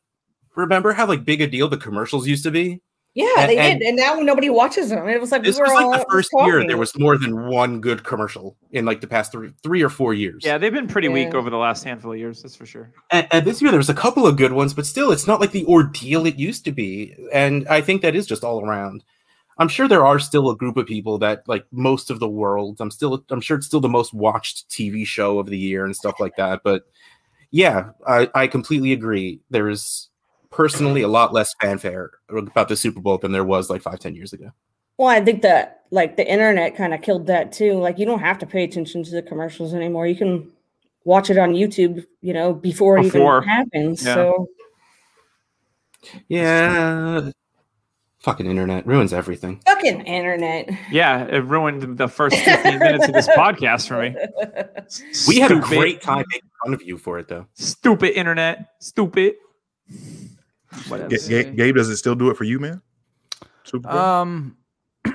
remember 0.56 0.93
how 0.93 1.06
like 1.06 1.24
big 1.26 1.41
a 1.41 1.47
deal 1.47 1.67
the 1.67 1.78
commercials 1.78 2.28
used 2.28 2.43
to 2.43 2.52
be. 2.52 2.82
Yeah, 3.13 3.28
And- 3.39 3.50
they 3.50 3.58
and- 3.58 3.80
did, 3.80 3.88
and 3.89 3.97
now 3.97 4.15
nobody 4.15 4.50
watches 4.50 4.89
them. 4.89 5.08
It 5.10 5.19
was 5.19 5.34
like 5.34 5.43
This 5.43 5.58
we 5.58 5.62
were 5.63 5.67
was 5.67 5.74
like 5.74 5.86
all 5.86 5.91
the 5.91 6.06
first 6.10 6.30
year 6.45 6.65
there 6.65 6.78
was 6.78 6.97
more 6.97 7.17
than 7.17 7.47
one 7.50 7.82
good 7.82 8.06
commercial 8.06 8.56
in 8.71 8.86
like 8.86 9.02
the 9.02 9.08
past 9.08 9.34
three 9.34 9.52
three 9.63 9.82
or 9.82 9.89
four 9.89 10.13
years. 10.13 10.43
Yeah, 10.45 10.58
they've 10.58 10.71
been 10.71 10.88
pretty 10.88 11.10
weak 11.10 11.34
over 11.34 11.50
the 11.50 11.58
last 11.58 11.84
handful 11.84 12.13
of 12.13 12.17
years. 12.19 12.41
That's 12.41 12.56
for 12.56 12.65
sure. 12.65 12.89
And, 13.12 13.28
and 13.32 13.45
this 13.45 13.62
year 13.62 13.69
there 13.69 13.78
was 13.80 13.89
a 13.89 13.93
couple 13.93 14.26
of 14.26 14.38
good 14.38 14.54
ones, 14.54 14.74
but 14.74 14.86
still, 14.86 15.12
it's 15.12 15.28
not 15.28 15.41
like 15.41 15.52
the 15.52 15.65
ordeal 15.65 16.26
it 16.26 16.36
used 16.39 16.63
to 16.65 16.71
be. 16.71 17.13
And 17.34 17.67
I 17.67 17.82
think 17.82 18.02
that 18.04 18.15
is 18.15 18.26
just 18.26 18.45
all 18.45 18.65
around. 18.65 19.04
I'm 19.62 19.67
sure 19.67 19.88
there 19.88 20.04
are 20.04 20.17
still 20.17 20.50
a 20.50 20.58
group 20.58 20.76
of 20.76 20.88
people 20.88 21.19
that 21.19 21.47
like 21.47 21.65
most 21.71 22.10
of 22.10 22.19
the 22.19 22.28
world. 22.28 22.82
I'm 22.82 22.89
still, 22.89 23.24
I'm 23.30 23.41
sure 23.41 23.58
it's 23.58 23.67
still 23.67 23.80
the 23.80 23.88
most 23.88 24.12
watched 24.12 24.67
TV 24.69 25.06
show 25.06 25.38
of 25.38 25.45
the 25.45 25.58
year 25.58 25.86
and 25.86 25.95
stuff 25.95 26.19
like 26.19 26.36
that. 26.38 26.62
But 26.63 26.86
yeah, 27.52 27.91
I, 28.08 28.28
I 28.34 28.47
completely 28.47 28.91
agree. 28.91 29.39
There 29.52 29.69
is 29.69 30.10
personally 30.50 31.04
a 31.04 31.08
lot 31.08 31.32
less 31.32 31.54
fanfare 31.62 32.10
about 32.28 32.69
the 32.69 32.76
Super 32.76 33.02
Bowl 33.02 33.19
than 33.19 33.34
there 33.34 33.43
was 33.43 33.69
like 33.69 33.84
five, 33.84 34.00
ten 34.00 34.15
years 34.15 34.34
ago. 34.34 34.50
Well, 34.97 35.10
I 35.10 35.24
think 35.24 35.43
that 35.43 35.84
like 35.91 36.17
the 36.17 36.28
internet 36.28 36.76
kind 36.76 36.95
of 36.95 37.04
killed 37.04 37.28
that 37.28 37.52
too. 37.52 37.74
Like 37.74 38.00
you 38.00 38.06
don't 38.08 38.19
have 38.19 38.39
to 38.39 38.47
pay 38.47 38.63
attention 38.63 39.04
to 39.04 39.12
the 39.12 39.21
commercials 39.21 39.76
anymore. 39.76 40.08
You 40.08 40.15
can 40.15 40.52
watch 41.04 41.30
it 41.30 41.38
on 41.38 41.54
YouTube, 41.54 42.04
you 42.21 42.34
know, 42.34 42.52
before 42.52 42.97
it 42.97 43.04
Before. 43.04 43.38
even 43.38 43.50
happens. 43.50 44.04
Yeah. 44.04 44.15
So 44.15 44.47
Yeah, 46.30 47.30
fucking 48.21 48.45
internet 48.45 48.86
ruins 48.88 49.13
everything. 49.13 49.62
fucking 49.65 50.01
internet. 50.01 50.69
Yeah, 50.91 51.23
it 51.25 51.39
ruined 51.45 51.97
the 51.97 52.07
first 52.07 52.36
15 52.38 52.79
minutes 52.79 53.07
of 53.07 53.13
this 53.13 53.27
podcast 53.38 53.88
for 53.88 54.01
me. 54.01 54.15
We 55.27 55.39
had 55.39 55.51
a 55.51 55.55
Stupid- 55.62 55.63
great 55.77 56.01
time 56.01 56.25
making 56.31 56.49
fun 56.63 56.73
of 56.73 56.81
you 56.84 56.97
for 56.97 57.19
it, 57.19 57.27
though. 57.27 57.47
Stupid 57.53 58.12
internet. 58.17 58.73
Stupid. 58.79 59.36
Whatever. 60.88 61.10
Ga- 61.10 61.27
Ga- 61.43 61.51
Gabe, 61.51 61.75
does 61.75 61.89
it 61.89 61.97
still 61.97 62.15
do 62.15 62.29
it 62.29 62.38
for 62.38 62.43
you, 62.45 62.60
man? 62.60 62.81
Super 63.63 63.89
Bowl? 63.89 63.97
Um, 63.97 64.57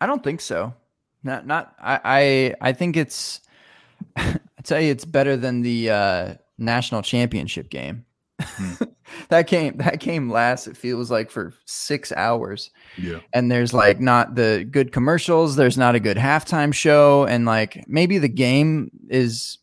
I 0.00 0.06
don't 0.06 0.22
think 0.24 0.40
so. 0.40 0.74
Not 1.22 1.46
not. 1.46 1.74
I 1.80 2.00
I, 2.04 2.54
I 2.70 2.72
think 2.72 2.96
it's. 2.96 3.40
I 4.16 4.38
tell 4.64 4.80
you, 4.80 4.90
it's 4.90 5.04
better 5.04 5.36
than 5.36 5.62
the 5.62 5.90
uh, 5.90 6.34
national 6.58 7.02
championship 7.02 7.70
game. 7.70 8.04
that 9.32 9.46
game 9.46 9.76
that 9.78 9.98
game 9.98 10.30
lasts. 10.30 10.66
It 10.66 10.76
feels 10.76 11.10
like 11.10 11.30
for 11.30 11.52
six 11.64 12.12
hours, 12.12 12.70
yeah. 12.96 13.20
and 13.32 13.50
there's 13.50 13.74
like 13.74 14.00
not 14.00 14.34
the 14.34 14.66
good 14.70 14.92
commercials. 14.92 15.56
There's 15.56 15.78
not 15.78 15.94
a 15.94 16.00
good 16.00 16.16
halftime 16.16 16.72
show, 16.72 17.24
and 17.24 17.44
like 17.44 17.84
maybe 17.88 18.18
the 18.18 18.28
game 18.28 18.90
is 19.08 19.58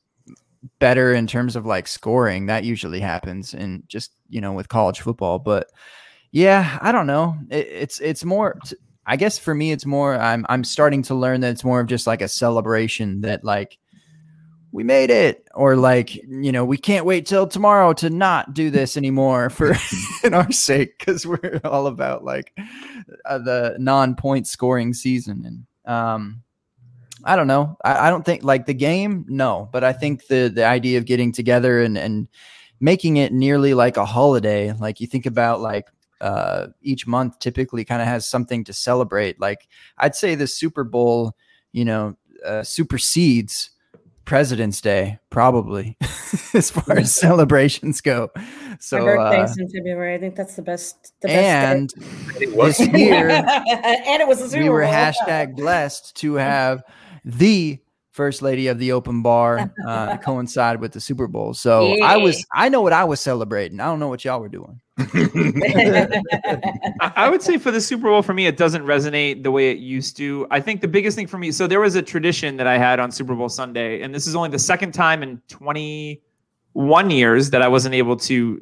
better 0.80 1.14
in 1.14 1.28
terms 1.28 1.56
of 1.56 1.66
like 1.66 1.88
scoring. 1.88 2.48
That 2.48 2.64
usually 2.64 3.00
happens 3.00 3.54
in 3.54 3.84
just 3.88 4.12
you 4.30 4.42
know 4.42 4.54
with 4.54 4.70
college 4.70 5.00
football, 5.02 5.40
but 5.40 5.68
yeah, 6.32 6.78
I 6.82 6.92
don't 6.92 7.08
know. 7.08 7.38
It, 7.50 7.68
it's 7.68 8.00
it's 8.00 8.26
more. 8.26 8.60
t- 8.66 8.76
I 9.06 9.16
guess 9.16 9.40
for 9.40 9.56
me, 9.56 9.72
it's 9.72 9.88
more. 9.88 10.16
I'm 10.16 10.46
I'm 10.50 10.64
starting 10.64 11.02
to 11.04 11.16
learn 11.16 11.42
that 11.42 11.52
it's 11.52 11.64
more 11.64 11.80
of 11.80 11.88
just 11.88 12.06
like 12.06 12.22
a 12.22 12.28
celebration 12.28 13.22
that 13.22 13.44
like 13.44 13.79
we 14.72 14.84
made 14.84 15.10
it, 15.10 15.48
or 15.54 15.76
like 15.76 16.16
you 16.16 16.52
know 16.52 16.66
we 16.66 16.78
can't 16.78 17.06
wait 17.06 17.26
till 17.26 17.48
tomorrow 17.48 17.94
to 17.94 18.10
not 18.10 18.54
do 18.54 18.70
this 18.70 18.98
anymore 18.98 19.50
for 19.50 19.76
in 20.24 20.34
our 20.34 20.52
sake 20.52 20.98
because 20.98 21.26
we're 21.26 21.62
all 21.64 21.88
about 21.88 22.24
like 22.24 22.58
uh, 23.26 23.38
the 23.40 23.76
non-point 23.80 24.48
scoring 24.48 24.94
season 24.94 25.66
and 25.86 25.94
um. 25.94 26.44
I 27.26 27.36
don't 27.36 27.48
know. 27.48 27.78
I, 27.84 28.08
I 28.08 28.10
don't 28.10 28.24
think 28.24 28.46
like 28.46 28.66
the 28.66 28.74
game, 28.74 29.26
no, 29.28 29.68
but 29.74 29.84
I 29.84 29.92
think 29.92 30.28
the 30.28 30.48
the 30.48 30.64
idea 30.64 30.98
of 30.98 31.04
getting 31.04 31.34
together 31.34 31.82
and 31.82 31.98
and 31.98 32.30
making 32.80 33.18
it 33.18 33.34
nearly 33.34 33.74
like 33.74 33.98
a 33.98 34.06
holiday. 34.06 34.72
Like 34.72 35.02
you 35.02 35.08
think 35.08 35.26
about 35.26 35.60
like 35.60 35.88
uh, 36.22 36.68
each 36.82 37.08
month 37.08 37.40
typically 37.40 37.86
kind 37.86 38.02
of 38.02 38.08
has 38.08 38.28
something 38.28 38.64
to 38.66 38.74
celebrate. 38.74 39.40
Like 39.40 39.68
I'd 39.98 40.16
say 40.16 40.36
the 40.36 40.48
Super 40.48 40.84
Bowl, 40.84 41.36
you 41.72 41.86
know, 41.86 42.16
uh, 42.46 42.64
supersedes 42.64 43.72
President's 44.30 44.80
Day 44.80 45.18
probably 45.32 45.98
as 46.54 46.70
far 46.70 47.00
as 47.00 47.16
celebrations 47.16 48.00
go. 48.00 48.30
So 48.80 49.04
My 49.04 49.16
uh, 49.16 49.48
in 49.58 49.68
February. 49.72 50.14
I 50.14 50.20
think 50.20 50.36
that's 50.36 50.56
the 50.56 50.62
best. 50.62 51.14
The 51.22 51.30
best 51.30 51.98
day. 51.98 52.04
and 52.04 52.40
It 52.40 52.56
was 52.56 52.78
this 52.78 52.88
year 52.90 53.28
and 53.30 54.22
it 54.22 54.28
was 54.28 54.40
a 54.40 54.48
Super 54.48 54.62
we 54.62 54.70
were 54.70 54.84
Bowl. 54.84 54.94
hashtag 54.94 55.56
blessed 55.56 56.16
to 56.18 56.36
have 56.36 56.84
the 57.26 57.80
first 58.20 58.42
lady 58.42 58.68
of 58.68 58.78
the 58.80 58.92
open 58.92 59.22
bar 59.22 59.72
uh, 59.88 60.18
coincide 60.18 60.82
with 60.82 60.92
the 60.92 61.00
Super 61.00 61.26
Bowl. 61.26 61.54
So 61.54 61.96
I 62.04 62.18
was, 62.18 62.46
I 62.54 62.68
know 62.68 62.82
what 62.82 62.92
I 62.92 63.06
was 63.06 63.22
celebrating. 63.22 63.80
I 63.80 63.86
don't 63.86 63.98
know 63.98 64.10
what 64.10 64.26
y'all 64.26 64.42
were 64.42 64.50
doing. 64.50 64.82
I 67.00 67.14
I 67.16 67.30
would 67.30 67.42
say 67.42 67.58
for 67.58 67.72
the 67.72 67.80
Super 67.80 68.10
Bowl, 68.10 68.22
for 68.22 68.34
me, 68.34 68.46
it 68.46 68.58
doesn't 68.58 68.84
resonate 68.84 69.44
the 69.44 69.52
way 69.52 69.72
it 69.72 69.78
used 69.78 70.18
to. 70.18 70.46
I 70.52 70.60
think 70.60 70.82
the 70.82 70.90
biggest 70.90 71.16
thing 71.16 71.28
for 71.28 71.38
me, 71.38 71.50
so 71.54 71.66
there 71.66 71.80
was 71.80 71.96
a 71.96 72.02
tradition 72.02 72.58
that 72.58 72.68
I 72.68 72.78
had 72.78 73.00
on 73.00 73.10
Super 73.10 73.36
Bowl 73.36 73.48
Sunday, 73.48 74.02
and 74.02 74.14
this 74.14 74.28
is 74.28 74.36
only 74.36 74.50
the 74.50 74.60
second 74.60 74.92
time 74.92 75.24
in 75.24 75.42
21 75.48 77.10
years 77.10 77.52
that 77.52 77.62
I 77.62 77.70
wasn't 77.70 77.96
able 77.96 78.18
to 78.18 78.62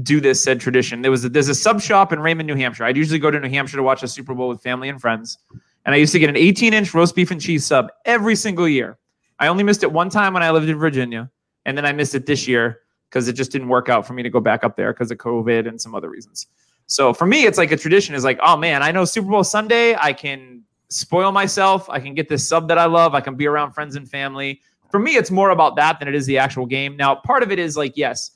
do 0.00 0.20
this 0.20 0.40
said 0.44 0.60
tradition. 0.60 1.02
There 1.02 1.10
was 1.10 1.24
a, 1.24 1.28
there's 1.28 1.48
a 1.48 1.56
sub 1.56 1.80
shop 1.80 2.12
in 2.12 2.20
Raymond, 2.20 2.46
New 2.46 2.54
Hampshire. 2.54 2.84
I'd 2.84 2.96
usually 2.96 3.18
go 3.18 3.32
to 3.32 3.40
New 3.40 3.48
Hampshire 3.48 3.78
to 3.78 3.82
watch 3.82 4.04
a 4.04 4.08
Super 4.08 4.32
Bowl 4.32 4.48
with 4.48 4.62
family 4.62 4.88
and 4.88 5.00
friends, 5.00 5.38
and 5.86 5.94
I 5.94 5.98
used 5.98 6.12
to 6.12 6.18
get 6.18 6.28
an 6.28 6.36
18 6.36 6.74
inch 6.74 6.92
roast 6.92 7.14
beef 7.14 7.30
and 7.30 7.40
cheese 7.40 7.64
sub 7.64 7.90
every 8.04 8.34
single 8.34 8.68
year. 8.68 8.98
I 9.38 9.46
only 9.46 9.62
missed 9.62 9.82
it 9.82 9.92
one 9.92 10.10
time 10.10 10.34
when 10.34 10.42
I 10.42 10.50
lived 10.50 10.68
in 10.68 10.76
Virginia, 10.78 11.30
and 11.64 11.78
then 11.78 11.86
I 11.86 11.92
missed 11.92 12.14
it 12.14 12.26
this 12.26 12.46
year 12.46 12.80
because 13.08 13.28
it 13.28 13.34
just 13.34 13.52
didn't 13.52 13.68
work 13.68 13.88
out 13.88 14.06
for 14.06 14.12
me 14.12 14.22
to 14.22 14.30
go 14.30 14.40
back 14.40 14.64
up 14.64 14.76
there 14.76 14.92
because 14.92 15.10
of 15.10 15.18
COVID 15.18 15.66
and 15.68 15.80
some 15.80 15.94
other 15.94 16.10
reasons. 16.10 16.46
So 16.86 17.14
for 17.14 17.26
me, 17.26 17.46
it's 17.46 17.56
like 17.56 17.70
a 17.70 17.76
tradition. 17.76 18.14
Is 18.14 18.24
like, 18.24 18.38
oh 18.42 18.56
man, 18.56 18.82
I 18.82 18.90
know 18.90 19.04
Super 19.04 19.28
Bowl 19.28 19.44
Sunday. 19.44 19.94
I 19.96 20.12
can 20.12 20.62
spoil 20.88 21.32
myself. 21.32 21.88
I 21.88 22.00
can 22.00 22.14
get 22.14 22.28
this 22.28 22.46
sub 22.46 22.68
that 22.68 22.78
I 22.78 22.86
love. 22.86 23.14
I 23.14 23.20
can 23.20 23.36
be 23.36 23.46
around 23.46 23.72
friends 23.72 23.96
and 23.96 24.08
family. 24.08 24.60
For 24.90 24.98
me, 24.98 25.16
it's 25.16 25.30
more 25.30 25.50
about 25.50 25.76
that 25.76 25.98
than 25.98 26.08
it 26.08 26.14
is 26.14 26.26
the 26.26 26.38
actual 26.38 26.66
game. 26.66 26.96
Now, 26.96 27.14
part 27.14 27.42
of 27.42 27.50
it 27.52 27.58
is 27.58 27.76
like, 27.76 27.96
yes, 27.96 28.32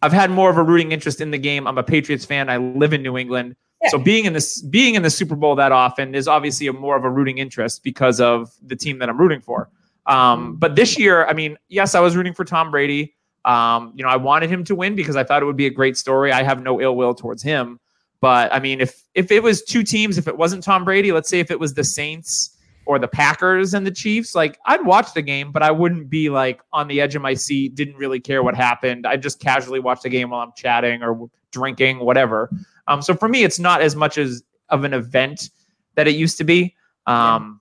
I've 0.00 0.12
had 0.12 0.30
more 0.30 0.50
of 0.50 0.56
a 0.56 0.62
rooting 0.62 0.92
interest 0.92 1.20
in 1.20 1.30
the 1.30 1.38
game. 1.38 1.66
I'm 1.66 1.78
a 1.78 1.82
Patriots 1.82 2.24
fan. 2.24 2.48
I 2.48 2.56
live 2.56 2.92
in 2.92 3.02
New 3.02 3.16
England. 3.16 3.56
So 3.90 3.98
being 3.98 4.24
in 4.24 4.32
this 4.32 4.62
being 4.62 4.94
in 4.94 5.02
the 5.02 5.10
Super 5.10 5.34
Bowl 5.34 5.54
that 5.56 5.72
often 5.72 6.14
is 6.14 6.28
obviously 6.28 6.66
a 6.68 6.72
more 6.72 6.96
of 6.96 7.04
a 7.04 7.10
rooting 7.10 7.38
interest 7.38 7.82
because 7.82 8.20
of 8.20 8.52
the 8.62 8.76
team 8.76 8.98
that 9.00 9.08
I'm 9.08 9.18
rooting 9.18 9.40
for. 9.40 9.68
Um, 10.06 10.56
but 10.56 10.76
this 10.76 10.98
year, 10.98 11.26
I 11.26 11.32
mean, 11.32 11.56
yes, 11.68 11.94
I 11.94 12.00
was 12.00 12.16
rooting 12.16 12.34
for 12.34 12.44
Tom 12.44 12.70
Brady. 12.70 13.14
Um, 13.44 13.92
you 13.96 14.04
know, 14.04 14.10
I 14.10 14.16
wanted 14.16 14.50
him 14.50 14.64
to 14.64 14.74
win 14.74 14.94
because 14.94 15.16
I 15.16 15.24
thought 15.24 15.42
it 15.42 15.46
would 15.46 15.56
be 15.56 15.66
a 15.66 15.70
great 15.70 15.96
story. 15.96 16.32
I 16.32 16.42
have 16.42 16.62
no 16.62 16.80
ill 16.80 16.94
will 16.96 17.14
towards 17.14 17.42
him, 17.42 17.80
but 18.20 18.52
I 18.52 18.60
mean, 18.60 18.80
if 18.80 19.02
if 19.14 19.32
it 19.32 19.42
was 19.42 19.62
two 19.62 19.82
teams, 19.82 20.16
if 20.16 20.28
it 20.28 20.36
wasn't 20.36 20.62
Tom 20.62 20.84
Brady, 20.84 21.10
let's 21.10 21.28
say 21.28 21.40
if 21.40 21.50
it 21.50 21.58
was 21.58 21.74
the 21.74 21.84
Saints 21.84 22.56
or 22.86 22.98
the 22.98 23.08
Packers 23.08 23.74
and 23.74 23.86
the 23.86 23.90
Chiefs, 23.90 24.34
like 24.34 24.58
I'd 24.64 24.84
watch 24.84 25.12
the 25.12 25.22
game, 25.22 25.50
but 25.50 25.62
I 25.62 25.72
wouldn't 25.72 26.08
be 26.08 26.30
like 26.30 26.60
on 26.72 26.86
the 26.86 27.00
edge 27.00 27.16
of 27.16 27.22
my 27.22 27.34
seat, 27.34 27.74
didn't 27.74 27.96
really 27.96 28.20
care 28.20 28.42
what 28.44 28.54
happened. 28.54 29.06
I'd 29.06 29.22
just 29.22 29.40
casually 29.40 29.80
watch 29.80 30.02
the 30.02 30.08
game 30.08 30.30
while 30.30 30.40
I'm 30.40 30.52
chatting 30.56 31.02
or 31.02 31.28
drinking, 31.50 31.98
whatever. 31.98 32.50
Um, 32.88 33.02
so 33.02 33.14
for 33.14 33.28
me, 33.28 33.44
it's 33.44 33.58
not 33.58 33.80
as 33.80 33.96
much 33.96 34.18
as 34.18 34.42
of 34.68 34.84
an 34.84 34.94
event 34.94 35.50
that 35.94 36.08
it 36.08 36.14
used 36.14 36.38
to 36.38 36.44
be. 36.44 36.74
Um, 37.06 37.60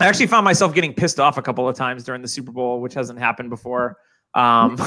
I 0.00 0.06
actually 0.06 0.26
found 0.26 0.44
myself 0.44 0.74
getting 0.74 0.94
pissed 0.94 1.20
off 1.20 1.36
a 1.36 1.42
couple 1.42 1.68
of 1.68 1.76
times 1.76 2.04
during 2.04 2.22
the 2.22 2.28
Super 2.28 2.52
Bowl, 2.52 2.80
which 2.80 2.94
hasn't 2.94 3.18
happened 3.18 3.50
before. 3.50 3.98
Um, 4.34 4.78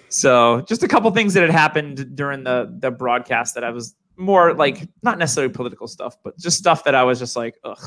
so 0.08 0.60
just 0.68 0.82
a 0.82 0.88
couple 0.88 1.10
things 1.10 1.34
that 1.34 1.40
had 1.40 1.50
happened 1.50 2.14
during 2.14 2.44
the 2.44 2.76
the 2.78 2.90
broadcast 2.90 3.54
that 3.54 3.64
I 3.64 3.70
was 3.70 3.94
more 4.16 4.54
like 4.54 4.88
not 5.02 5.18
necessarily 5.18 5.52
political 5.52 5.88
stuff, 5.88 6.16
but 6.22 6.38
just 6.38 6.58
stuff 6.58 6.84
that 6.84 6.94
I 6.94 7.02
was 7.02 7.18
just 7.18 7.36
like, 7.36 7.56
ugh. 7.64 7.78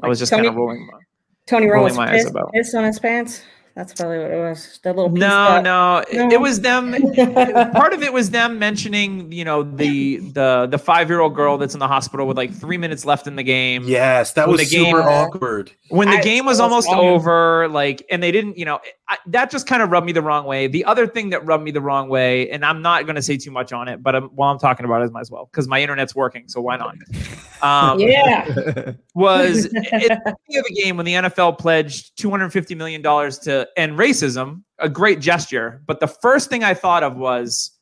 I 0.00 0.08
was 0.08 0.18
just 0.18 0.30
Tony- 0.30 0.44
kind 0.44 0.54
of 0.54 0.56
rolling. 0.56 0.86
My, 0.86 0.98
Tony 1.46 1.66
Rolling 1.66 1.96
my 1.96 2.12
eyes 2.12 2.26
about. 2.26 2.52
pissed 2.52 2.74
on 2.74 2.84
his 2.84 2.98
pants. 3.00 3.42
That's 3.78 3.94
probably 3.94 4.18
what 4.18 4.32
it 4.32 4.40
was. 4.40 4.80
That 4.82 4.96
little 4.96 5.08
piece 5.08 5.20
no, 5.20 5.28
that- 5.28 5.62
no, 5.62 5.98
it- 6.10 6.16
No. 6.28 6.30
it 6.34 6.40
was 6.40 6.60
them. 6.62 6.90
part 7.72 7.92
of 7.92 8.02
it 8.02 8.12
was 8.12 8.30
them 8.30 8.58
mentioning, 8.66 9.30
you 9.30 9.44
know, 9.44 9.62
the 9.62 10.16
the 10.16 10.66
the 10.68 10.78
five 10.78 11.08
year 11.08 11.20
old 11.20 11.36
girl 11.36 11.58
that's 11.58 11.74
in 11.74 11.78
the 11.80 11.86
hospital 11.86 12.26
with 12.26 12.36
like 12.36 12.52
three 12.52 12.76
minutes 12.76 13.04
left 13.04 13.28
in 13.28 13.36
the 13.36 13.44
game. 13.44 13.84
Yes, 13.86 14.32
that 14.32 14.48
When 14.48 14.56
was 14.56 14.68
the 14.68 14.76
game- 14.76 14.96
super 14.96 15.02
awkward. 15.08 15.70
when 15.90 16.08
the 16.10 16.16
I- 16.16 16.22
game 16.22 16.44
was 16.44 16.56
was 16.56 16.60
almost 16.60 16.88
wrong. 16.88 16.98
over 17.06 17.68
like 17.68 18.04
and 18.10 18.20
they 18.20 18.32
didn't 18.32 18.58
you 18.58 18.64
know 18.64 18.80
I, 19.08 19.18
that 19.28 19.48
just 19.50 19.68
kind 19.68 19.80
of 19.80 19.90
rubbed 19.90 20.06
me 20.06 20.12
the 20.12 20.22
wrong 20.22 20.44
way 20.44 20.66
the 20.66 20.84
other 20.86 21.06
thing 21.06 21.30
that 21.30 21.46
rubbed 21.46 21.62
me 21.62 21.70
the 21.70 21.80
wrong 21.80 22.08
way 22.08 22.50
and 22.50 22.64
i'm 22.64 22.82
not 22.82 23.04
going 23.06 23.14
to 23.14 23.22
say 23.22 23.36
too 23.36 23.50
much 23.52 23.72
on 23.72 23.86
it 23.86 24.02
but 24.02 24.14
um 24.16 24.24
while 24.34 24.50
i'm 24.50 24.58
talking 24.58 24.84
about 24.84 25.02
it 25.02 25.12
might 25.12 25.20
as 25.20 25.30
well 25.30 25.44
because 25.52 25.68
my 25.68 25.80
internet's 25.80 26.16
working 26.16 26.48
so 26.48 26.60
why 26.60 26.76
not 26.76 26.96
um 27.62 28.00
Yeah. 28.00 28.92
was 29.14 29.66
at 29.66 29.72
the 29.72 30.36
beginning 30.48 30.58
of 30.58 30.64
the 30.64 30.74
game 30.82 30.96
when 30.96 31.06
the 31.06 31.12
nfl 31.14 31.56
pledged 31.56 32.16
250 32.18 32.74
million 32.74 33.02
dollars 33.02 33.38
to 33.40 33.67
end 33.76 33.98
racism 33.98 34.62
a 34.78 34.88
great 34.88 35.20
gesture 35.20 35.82
but 35.86 36.00
the 36.00 36.06
first 36.06 36.48
thing 36.48 36.62
i 36.64 36.74
thought 36.74 37.02
of 37.02 37.16
was 37.16 37.72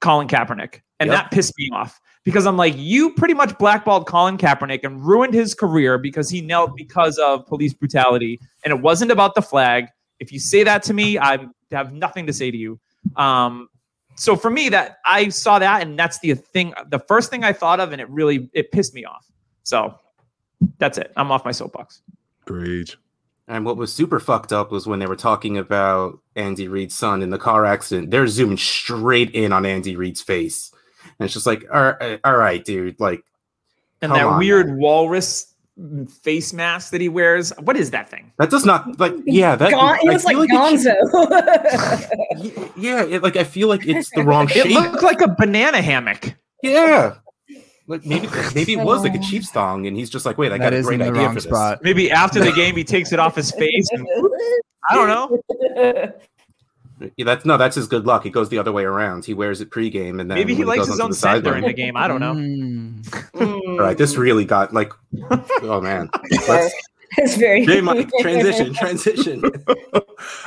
colin 0.00 0.28
kaepernick 0.28 0.80
and 1.00 1.10
Yep. 1.10 1.18
that 1.18 1.30
pissed 1.32 1.54
me 1.58 1.68
off 1.72 2.00
because 2.24 2.46
I'm 2.46 2.56
like, 2.56 2.74
you 2.76 3.12
pretty 3.14 3.34
much 3.34 3.56
blackballed 3.58 4.06
Colin 4.06 4.38
Kaepernick 4.38 4.84
and 4.84 5.04
ruined 5.04 5.34
his 5.34 5.54
career 5.54 5.98
because 5.98 6.30
he 6.30 6.40
knelt 6.40 6.76
because 6.76 7.18
of 7.18 7.46
police 7.46 7.74
brutality, 7.74 8.40
and 8.64 8.72
it 8.72 8.80
wasn't 8.80 9.10
about 9.10 9.34
the 9.34 9.42
flag. 9.42 9.88
If 10.20 10.32
you 10.32 10.38
say 10.38 10.62
that 10.62 10.82
to 10.84 10.94
me, 10.94 11.18
I 11.18 11.46
have 11.72 11.92
nothing 11.92 12.26
to 12.26 12.32
say 12.32 12.50
to 12.50 12.56
you. 12.56 12.78
Um, 13.16 13.68
so 14.14 14.36
for 14.36 14.50
me, 14.50 14.68
that 14.68 14.98
I 15.04 15.30
saw 15.30 15.58
that, 15.58 15.82
and 15.82 15.98
that's 15.98 16.20
the 16.20 16.34
thing, 16.34 16.74
the 16.88 17.00
first 17.00 17.30
thing 17.30 17.42
I 17.42 17.52
thought 17.52 17.80
of, 17.80 17.90
and 17.90 18.00
it 18.00 18.08
really 18.08 18.48
it 18.52 18.70
pissed 18.70 18.94
me 18.94 19.04
off. 19.04 19.26
So 19.64 19.98
that's 20.78 20.98
it. 20.98 21.12
I'm 21.16 21.32
off 21.32 21.44
my 21.44 21.52
soapbox. 21.52 22.02
Preach. 22.44 22.96
And 23.48 23.64
what 23.64 23.76
was 23.76 23.92
super 23.92 24.20
fucked 24.20 24.52
up 24.52 24.70
was 24.70 24.86
when 24.86 24.98
they 25.00 25.06
were 25.06 25.16
talking 25.16 25.58
about 25.58 26.18
Andy 26.36 26.68
Reid's 26.68 26.94
son 26.94 27.22
in 27.22 27.30
the 27.30 27.38
car 27.38 27.64
accident. 27.64 28.10
They're 28.10 28.26
zooming 28.28 28.56
straight 28.56 29.30
in 29.32 29.52
on 29.52 29.66
Andy 29.66 29.96
Reid's 29.96 30.22
face, 30.22 30.72
and 31.18 31.24
it's 31.24 31.34
just 31.34 31.46
like, 31.46 31.64
all 31.72 31.82
right, 31.82 32.00
uh, 32.00 32.18
all 32.24 32.36
right 32.36 32.64
dude, 32.64 32.98
like, 33.00 33.24
And 34.00 34.10
Come 34.10 34.18
that 34.18 34.26
on, 34.26 34.38
weird 34.38 34.68
man. 34.68 34.78
walrus 34.78 35.48
face 36.22 36.52
mask 36.52 36.92
that 36.92 37.00
he 37.00 37.08
wears. 37.08 37.50
What 37.58 37.76
is 37.76 37.90
that 37.90 38.08
thing? 38.08 38.30
that 38.38 38.50
does 38.50 38.64
not 38.64 39.00
like, 39.00 39.14
yeah, 39.24 39.56
that 39.56 39.70
Gon- 39.72 39.98
he 40.00 40.08
I 40.08 40.12
looks 40.12 40.24
like 40.24 40.36
feel 40.36 40.46
should- 40.46 40.86
Gonzo. 40.86 42.08
Y- 42.36 42.70
yeah, 42.76 43.02
it, 43.04 43.22
like 43.22 43.36
I 43.36 43.44
feel 43.44 43.68
like 43.68 43.86
it's 43.86 44.10
the 44.10 44.22
wrong 44.22 44.48
It 44.48 44.52
shape. 44.52 44.72
looked 44.72 45.02
like 45.02 45.20
a 45.20 45.28
banana 45.28 45.82
hammock. 45.82 46.34
yeah, 46.62 47.14
like 47.92 48.06
maybe 48.06 48.28
maybe 48.54 48.72
it 48.72 48.84
was 48.84 49.02
like 49.02 49.14
a 49.14 49.18
Chiefs 49.18 49.50
thong, 49.50 49.86
and 49.86 49.96
he's 49.96 50.10
just 50.10 50.26
like, 50.26 50.38
wait, 50.38 50.50
I 50.50 50.58
got 50.58 50.72
a 50.72 50.82
great 50.82 51.00
idea 51.00 51.22
wrong 51.22 51.28
for 51.28 51.34
this. 51.34 51.44
spot. 51.44 51.82
Maybe 51.82 52.10
after 52.10 52.42
the 52.42 52.52
game 52.52 52.74
he 52.74 52.84
takes 52.84 53.12
it 53.12 53.18
off 53.18 53.36
his 53.36 53.52
face. 53.52 53.88
And, 53.92 54.06
I 54.90 54.94
don't 54.94 55.08
know. 55.08 56.12
Yeah, 57.16 57.24
that's 57.24 57.44
no, 57.44 57.56
that's 57.56 57.76
his 57.76 57.86
good 57.86 58.06
luck. 58.06 58.26
It 58.26 58.30
goes 58.30 58.48
the 58.48 58.58
other 58.58 58.72
way 58.72 58.84
around. 58.84 59.24
He 59.24 59.34
wears 59.34 59.60
it 59.60 59.70
pregame, 59.70 60.20
and 60.20 60.30
then 60.30 60.38
Maybe 60.38 60.54
he 60.54 60.64
likes 60.64 60.80
goes 60.80 60.88
his 60.88 61.00
own 61.00 61.10
the 61.10 61.16
scent 61.16 61.44
during 61.44 61.64
the 61.64 61.72
game. 61.72 61.96
I 61.96 62.08
don't 62.08 62.20
know. 62.20 62.34
Mm. 62.34 63.66
All 63.66 63.78
right, 63.78 63.98
this 63.98 64.16
really 64.16 64.44
got 64.44 64.72
like, 64.72 64.92
oh 65.62 65.80
man, 65.80 66.08
Let's, 66.48 66.74
it's 67.18 67.36
very 67.36 67.66
J 67.66 67.80
Mike, 67.80 68.10
transition, 68.20 68.72
transition. 68.72 69.42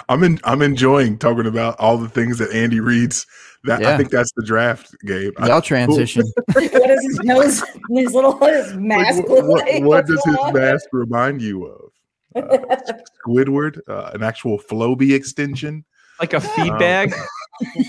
I'm 0.09 0.23
in. 0.23 0.39
I'm 0.43 0.61
enjoying 0.61 1.17
talking 1.17 1.45
about 1.45 1.79
all 1.79 1.97
the 1.97 2.09
things 2.09 2.37
that 2.39 2.51
Andy 2.51 2.79
Reid's. 2.79 3.27
That 3.65 3.83
I 3.85 3.97
think 3.97 4.09
that's 4.11 4.31
the 4.35 4.43
draft, 4.43 4.95
Gabe. 5.05 5.33
I- 5.37 5.47
Y'all 5.47 5.61
transition. 5.73 6.23
what 6.53 6.71
does 6.71 7.03
his 7.03 7.19
nose, 7.23 7.63
his 7.91 8.13
little 8.13 8.37
his 8.45 8.73
mask 8.75 9.23
what, 9.27 9.29
look 9.29 9.47
what- 9.47 9.65
like? 9.65 9.81
what 9.81 10.05
What's 10.05 10.09
does 10.11 10.23
his 10.25 10.35
on? 10.37 10.53
mask 10.53 10.85
remind 10.91 11.41
you 11.41 11.65
of? 11.65 11.91
Uh, 12.35 12.57
Squidward, 13.27 13.79
uh, 13.87 14.11
an 14.13 14.21
actual 14.23 14.59
Flowbee 14.59 15.13
extension. 15.13 15.83
Like 16.19 16.33
a 16.33 16.39
feed 16.41 16.77
bag. 16.77 17.13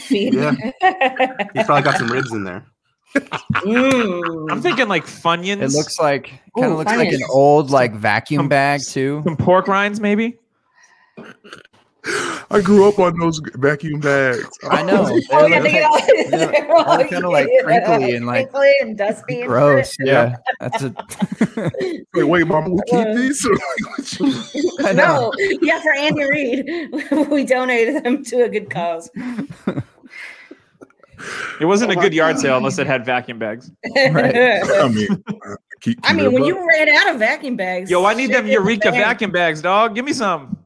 Feed. 0.02 0.34
Yeah. 0.34 0.52
He's 1.54 1.64
probably 1.64 1.82
got 1.82 1.96
some 1.98 2.08
ribs 2.08 2.32
in 2.32 2.44
there. 2.44 2.64
Mm. 3.14 4.50
I'm 4.50 4.60
thinking 4.62 4.88
like 4.88 5.04
Funyuns. 5.06 5.62
It 5.62 5.70
looks 5.72 5.98
like 5.98 6.30
kind 6.58 6.72
of 6.72 6.78
looks 6.78 6.92
like 6.92 7.12
an 7.12 7.22
old 7.30 7.70
like 7.70 7.94
vacuum 7.94 8.40
Some- 8.40 8.48
bag 8.48 8.80
too. 8.82 9.22
some 9.24 9.36
pork 9.36 9.68
rinds, 9.68 10.00
maybe. 10.00 10.38
I 12.50 12.60
grew 12.62 12.88
up 12.88 12.98
on 12.98 13.18
those 13.18 13.40
vacuum 13.54 13.98
bags. 14.00 14.46
I 14.70 14.82
know. 14.82 15.06
They 15.06 15.22
Oh, 15.32 15.46
yeah, 15.46 15.58
look 15.58 15.70
they 15.70 15.72
like- 15.72 15.72
get 15.72 15.84
all, 15.84 16.00
yeah, 16.06 16.46
they're 16.50 16.72
all 16.76 16.84
all 16.84 17.04
kinda, 17.04 17.28
like, 17.30 17.48
crinkly 17.64 18.16
and, 18.16 18.26
like, 18.26 18.50
crinkly 18.50 18.72
and 18.80 18.96
dusty. 18.96 19.42
Gross. 19.42 19.92
shit. 19.94 20.06
Yeah, 20.06 20.36
that's 20.60 20.82
a. 20.84 20.94
Wait, 22.14 22.24
wait, 22.24 22.46
mom, 22.46 22.70
we 22.72 22.80
keep 22.86 22.94
Uh, 23.06 23.14
these? 23.14 23.46
I 24.84 24.92
know. 24.92 25.32
No, 25.36 25.58
yeah, 25.62 25.80
for 25.82 25.92
Andy 25.94 26.24
Reid, 26.30 27.28
we 27.30 27.44
donated 27.44 28.04
them 28.04 28.22
to 28.24 28.44
a 28.44 28.48
good 28.48 28.70
cause. 28.70 29.10
It 31.60 31.64
wasn't 31.64 31.90
Oh 31.90 31.98
a 31.98 32.02
good 32.02 32.12
yard 32.12 32.38
sale 32.38 32.56
unless 32.58 32.78
it 32.78 32.86
had 32.86 33.04
vacuum 33.06 33.38
bags. 33.38 33.70
I 33.96 34.10
mean, 34.10 35.08
uh, 35.26 35.56
keep, 35.80 35.98
I 36.04 36.12
mean, 36.12 36.26
when 36.26 36.36
above. 36.42 36.48
you 36.48 36.68
ran 36.68 36.88
out 36.90 37.14
of 37.14 37.18
vacuum 37.18 37.56
bags, 37.56 37.90
Yo, 37.90 38.04
I 38.04 38.12
need 38.14 38.30
them 38.32 38.46
Eureka 38.46 38.90
man. 38.90 39.00
vacuum 39.00 39.30
bags, 39.32 39.62
dog. 39.62 39.94
Give 39.94 40.04
me 40.04 40.12
some. 40.12 40.58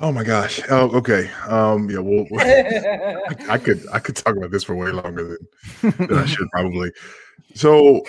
Oh 0.00 0.10
my 0.12 0.24
gosh. 0.24 0.60
Oh, 0.70 0.90
okay. 0.96 1.30
Um, 1.46 1.90
yeah. 1.90 1.98
Well, 1.98 2.26
I, 2.40 3.34
I 3.50 3.58
could 3.58 3.86
I 3.92 3.98
could 3.98 4.16
talk 4.16 4.36
about 4.36 4.50
this 4.50 4.64
for 4.64 4.74
way 4.74 4.90
longer 4.90 5.36
than, 5.82 5.90
than 6.08 6.18
I 6.18 6.24
should 6.26 6.48
probably. 6.50 6.90
So, 7.54 8.02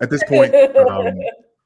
at 0.00 0.10
this 0.10 0.22
point, 0.24 0.54
um, 0.54 1.14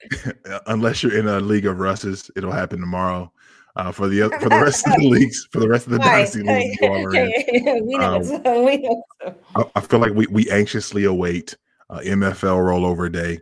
unless 0.66 1.02
you're 1.02 1.16
in 1.16 1.28
a 1.28 1.38
league 1.40 1.66
of 1.66 1.78
Russes, 1.78 2.30
it'll 2.36 2.52
happen 2.52 2.80
tomorrow. 2.80 3.32
Uh, 3.76 3.92
for 3.92 4.08
the 4.08 4.28
for 4.40 4.48
the 4.48 4.58
rest 4.60 4.84
of 4.88 4.94
the 4.96 5.08
leagues, 5.08 5.46
for 5.52 5.60
the 5.60 5.68
rest 5.68 5.86
of 5.86 5.92
the 5.92 6.00
Hi. 6.02 6.16
dynasty 6.16 6.42
leagues, 6.42 6.76
you 6.80 6.88
are 6.92 7.14
in. 7.14 7.86
we 7.86 7.96
know 7.96 8.14
Um, 8.16 8.64
we 8.64 8.76
know 8.78 9.04
it's- 9.22 9.34
I, 9.54 9.64
I 9.76 9.80
feel 9.80 10.00
like 10.00 10.12
we, 10.14 10.26
we 10.26 10.50
anxiously 10.50 11.04
await 11.04 11.56
uh, 11.88 12.00
MFL 12.00 12.56
rollover 12.58 13.12
day, 13.12 13.38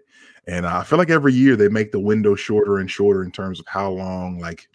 and 0.46 0.66
I 0.66 0.82
feel 0.82 0.98
like 0.98 1.08
every 1.08 1.32
year 1.32 1.56
they 1.56 1.68
make 1.68 1.90
the 1.90 2.00
window 2.00 2.34
shorter 2.34 2.78
and 2.80 2.90
shorter 2.90 3.22
in 3.24 3.30
terms 3.30 3.58
of 3.60 3.66
how 3.66 3.90
long 3.90 4.38
like 4.38 4.68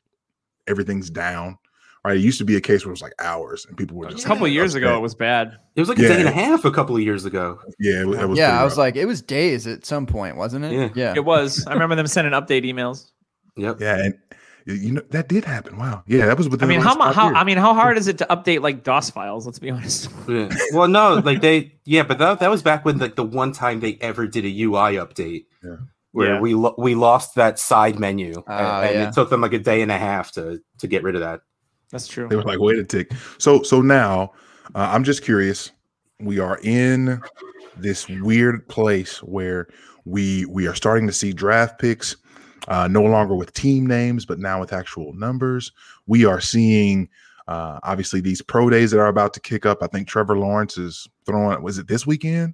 everything's 0.72 1.10
down. 1.10 1.58
Right, 2.04 2.18
it 2.18 2.22
used 2.22 2.40
to 2.40 2.46
be 2.46 2.56
a 2.56 2.62
case 2.62 2.84
where 2.84 2.90
it 2.90 2.94
was 2.94 3.02
like 3.04 3.14
hours, 3.20 3.64
and 3.68 3.78
people 3.78 3.96
were 3.96 4.10
just 4.10 4.26
A 4.26 4.28
couple 4.28 4.46
like, 4.46 4.54
years 4.54 4.74
ago, 4.74 4.88
upset. 4.88 4.98
it 4.98 5.02
was 5.04 5.14
bad. 5.14 5.58
It 5.76 5.82
was 5.82 5.88
like 5.88 6.00
a 6.00 6.02
day 6.02 6.20
and 6.20 6.28
a 6.28 6.32
half 6.32 6.66
a 6.66 6.72
couple 6.72 6.96
of 6.96 7.04
years 7.04 7.26
ago. 7.26 7.60
yeah, 7.80 8.02
it, 8.02 8.08
was- 8.08 8.18
it 8.18 8.28
was 8.28 8.40
yeah, 8.40 8.60
I 8.60 8.64
was 8.64 8.72
rough. 8.72 8.78
like, 8.80 8.96
it 8.96 9.06
was 9.06 9.22
days 9.22 9.68
at 9.68 9.86
some 9.86 10.08
point, 10.08 10.36
wasn't 10.36 10.66
it? 10.66 10.72
Yeah. 10.74 10.90
Yeah. 10.96 11.14
It 11.16 11.24
was. 11.26 11.64
I 11.68 11.74
remember 11.74 11.94
them 11.96 12.08
sending 12.08 12.34
update 12.34 12.64
emails. 12.66 13.12
Yep. 13.56 13.82
yeah, 13.82 13.98
and 14.06 14.14
you 14.66 14.94
know 14.94 15.02
that 15.12 15.28
did 15.28 15.46
happen. 15.46 15.78
Wow, 15.78 16.02
yeah, 16.08 16.26
that 16.26 16.38
was 16.40 16.48
I 16.48 16.66
mean, 16.66 16.80
the 16.80 16.86
how 16.86 16.96
last 16.96 16.98
mu- 16.98 17.04
five 17.06 17.16
how 17.16 17.26
years. 17.28 17.38
I 17.38 17.44
mean, 17.44 17.58
how 17.58 17.74
hard 17.76 17.98
is 18.00 18.08
it 18.08 18.18
to 18.18 18.26
update 18.32 18.62
like 18.62 18.84
DOS 18.84 19.12
files? 19.12 19.46
Let's 19.46 19.60
be 19.60 19.70
honest. 19.70 20.10
Yeah. 20.28 20.50
Well, 20.74 20.88
no, 20.88 21.16
like 21.24 21.42
they, 21.42 21.74
yeah, 21.86 22.02
but 22.02 22.18
that, 22.18 22.40
that 22.40 22.50
was 22.50 22.64
back 22.64 22.84
when 22.84 22.98
like 22.98 23.16
the 23.16 23.24
one 23.24 23.52
time 23.52 23.80
they 23.80 24.00
ever 24.02 24.26
did 24.26 24.46
a 24.46 24.62
UI 24.64 24.96
update, 24.96 25.46
Yeah. 25.64 25.76
Where 26.12 26.36
Yeah. 26.36 26.40
we 26.42 26.54
lo- 26.54 26.76
we 26.78 26.96
lost 26.96 27.36
that 27.36 27.60
side 27.60 28.00
menu, 28.00 28.34
Oh, 28.38 28.44
and, 28.48 28.86
and 28.90 28.96
yeah. 28.96 29.08
it 29.10 29.14
took 29.14 29.30
them 29.30 29.42
like 29.42 29.54
a 29.54 29.60
day 29.60 29.82
and 29.82 29.92
a 29.92 29.98
half 29.98 30.32
to 30.34 30.60
to 30.80 30.88
get 30.88 31.04
rid 31.04 31.16
of 31.16 31.22
that. 31.22 31.42
That's 31.92 32.08
true. 32.08 32.28
They 32.30 32.36
were 32.36 32.44
like, 32.44 32.60
wait 32.60 32.80
a 32.80 32.84
tick. 32.84 33.12
So 33.38 33.64
so 33.64 33.82
now 33.82 34.32
uh, 34.76 34.90
I'm 34.92 35.04
just 35.04 35.24
curious. 35.24 35.72
We 36.20 36.40
are 36.40 36.60
in 36.64 37.22
this 37.78 38.08
weird 38.08 38.68
place 38.68 39.24
where 39.24 39.68
we 40.06 40.46
we 40.46 40.68
are 40.68 40.76
starting 40.76 41.08
to 41.08 41.14
see 41.14 41.34
draft 41.34 41.80
picks 41.80 42.16
uh, 42.68 42.88
no 42.88 43.02
longer 43.04 43.36
with 43.36 43.54
team 43.54 43.86
names, 43.88 44.26
but 44.26 44.40
now 44.40 44.60
with 44.60 44.72
actual 44.74 45.14
numbers. 45.14 45.72
We 46.08 46.26
are 46.26 46.40
seeing 46.40 47.10
uh, 47.48 47.80
obviously 47.84 48.22
these 48.22 48.42
pro 48.42 48.70
days 48.70 48.92
that 48.92 49.00
are 49.00 49.08
about 49.08 49.34
to 49.34 49.40
kick 49.40 49.66
up. 49.66 49.80
I 49.82 49.88
think 49.88 50.08
Trevor 50.08 50.38
Lawrence 50.38 50.78
is 50.78 51.08
throwing. 51.26 51.62
Was 51.64 51.78
it 51.80 51.88
this 51.88 52.06
weekend? 52.06 52.54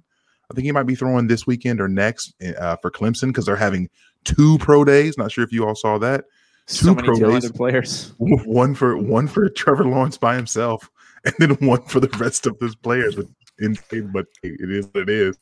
I 0.50 0.54
think 0.54 0.64
he 0.64 0.72
might 0.72 0.84
be 0.84 0.94
throwing 0.94 1.26
this 1.26 1.46
weekend 1.46 1.80
or 1.80 1.88
next 1.88 2.34
uh, 2.58 2.76
for 2.76 2.90
Clemson 2.90 3.28
because 3.28 3.44
they're 3.46 3.56
having 3.56 3.88
two 4.24 4.58
pro 4.58 4.84
days. 4.84 5.18
Not 5.18 5.30
sure 5.30 5.44
if 5.44 5.52
you 5.52 5.66
all 5.66 5.74
saw 5.74 5.98
that. 5.98 6.24
So 6.66 6.88
Two 6.88 6.94
many 6.96 7.08
pro 7.08 7.30
days. 7.40 7.52
players. 7.52 8.12
one 8.18 8.74
for 8.74 8.96
one 8.96 9.26
for 9.28 9.48
Trevor 9.48 9.84
Lawrence 9.84 10.18
by 10.18 10.36
himself, 10.36 10.90
and 11.24 11.34
then 11.38 11.50
one 11.66 11.82
for 11.82 12.00
the 12.00 12.08
rest 12.18 12.46
of 12.46 12.58
his 12.60 12.74
players. 12.74 13.16
But 13.16 13.26
insane, 13.58 14.10
but 14.12 14.26
it 14.42 14.70
is 14.70 14.86
what 14.92 15.02
it 15.02 15.08
is. 15.10 15.36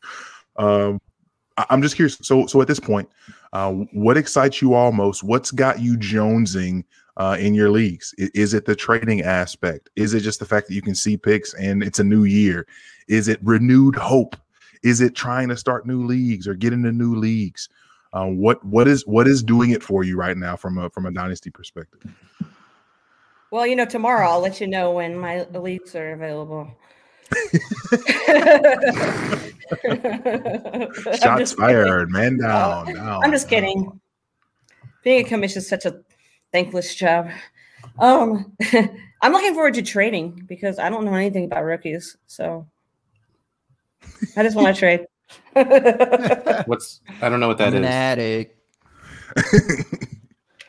Um, 0.56 1.00
I'm 1.70 1.82
just 1.82 1.96
curious. 1.96 2.18
So, 2.22 2.46
so 2.46 2.60
at 2.60 2.68
this 2.68 2.80
point, 2.80 3.08
uh, 3.52 3.72
what 3.72 4.16
excites 4.16 4.60
you 4.60 4.74
all 4.74 4.92
most? 4.92 5.22
What's 5.22 5.50
got 5.50 5.80
you 5.80 5.96
jonesing 5.96 6.84
uh, 7.16 7.36
in 7.40 7.54
your 7.54 7.70
leagues? 7.70 8.14
I- 8.20 8.30
Is 8.34 8.54
it 8.54 8.64
the 8.66 8.76
trading 8.76 9.22
aspect? 9.22 9.88
Is 9.96 10.14
it 10.14 10.20
just 10.20 10.38
the 10.38 10.44
fact 10.46 10.68
that 10.68 10.74
you 10.74 10.82
can 10.82 10.94
see 10.94 11.16
picks 11.16 11.54
and 11.54 11.82
it's 11.82 11.98
a 11.98 12.04
new 12.04 12.24
year? 12.24 12.66
Is 13.08 13.26
it 13.28 13.38
renewed 13.42 13.96
hope? 13.96 14.36
Is 14.86 15.00
it 15.00 15.16
trying 15.16 15.48
to 15.48 15.56
start 15.56 15.84
new 15.84 16.06
leagues 16.06 16.46
or 16.46 16.54
get 16.54 16.72
into 16.72 16.92
new 16.92 17.16
leagues? 17.16 17.68
Uh, 18.12 18.26
what 18.26 18.64
what 18.64 18.86
is 18.86 19.04
what 19.04 19.26
is 19.26 19.42
doing 19.42 19.70
it 19.70 19.82
for 19.82 20.04
you 20.04 20.16
right 20.16 20.36
now 20.36 20.54
from 20.54 20.78
a 20.78 20.88
from 20.90 21.06
a 21.06 21.10
dynasty 21.10 21.50
perspective? 21.50 22.08
Well, 23.50 23.66
you 23.66 23.74
know, 23.74 23.84
tomorrow 23.84 24.28
I'll 24.28 24.40
let 24.40 24.60
you 24.60 24.68
know 24.68 24.92
when 24.92 25.16
my 25.16 25.44
elites 25.52 25.96
are 25.96 26.12
available. 26.12 26.70
Shots 31.18 31.40
just 31.40 31.56
kidding. 31.56 31.56
fired, 31.56 32.12
man 32.12 32.38
down. 32.38 32.94
down 32.94 33.24
I'm 33.24 33.32
just 33.32 33.50
down. 33.50 33.62
kidding. 33.62 34.00
Being 35.02 35.26
a 35.26 35.28
commission 35.28 35.58
is 35.58 35.68
such 35.68 35.84
a 35.84 35.98
thankless 36.52 36.94
job. 36.94 37.28
Um, 37.98 38.52
I'm 39.20 39.32
looking 39.32 39.54
forward 39.54 39.74
to 39.74 39.82
trading 39.82 40.44
because 40.46 40.78
I 40.78 40.90
don't 40.90 41.04
know 41.04 41.14
anything 41.14 41.46
about 41.46 41.64
rookies, 41.64 42.16
so 42.28 42.68
I 44.36 44.42
just 44.42 44.56
want 44.56 44.74
to 44.74 44.78
trade. 44.78 45.06
What's 46.66 47.00
I 47.20 47.28
don't 47.28 47.40
know 47.40 47.48
what 47.48 47.58
that 47.58 47.74
is. 47.74 47.80
Fanatic. 47.80 48.56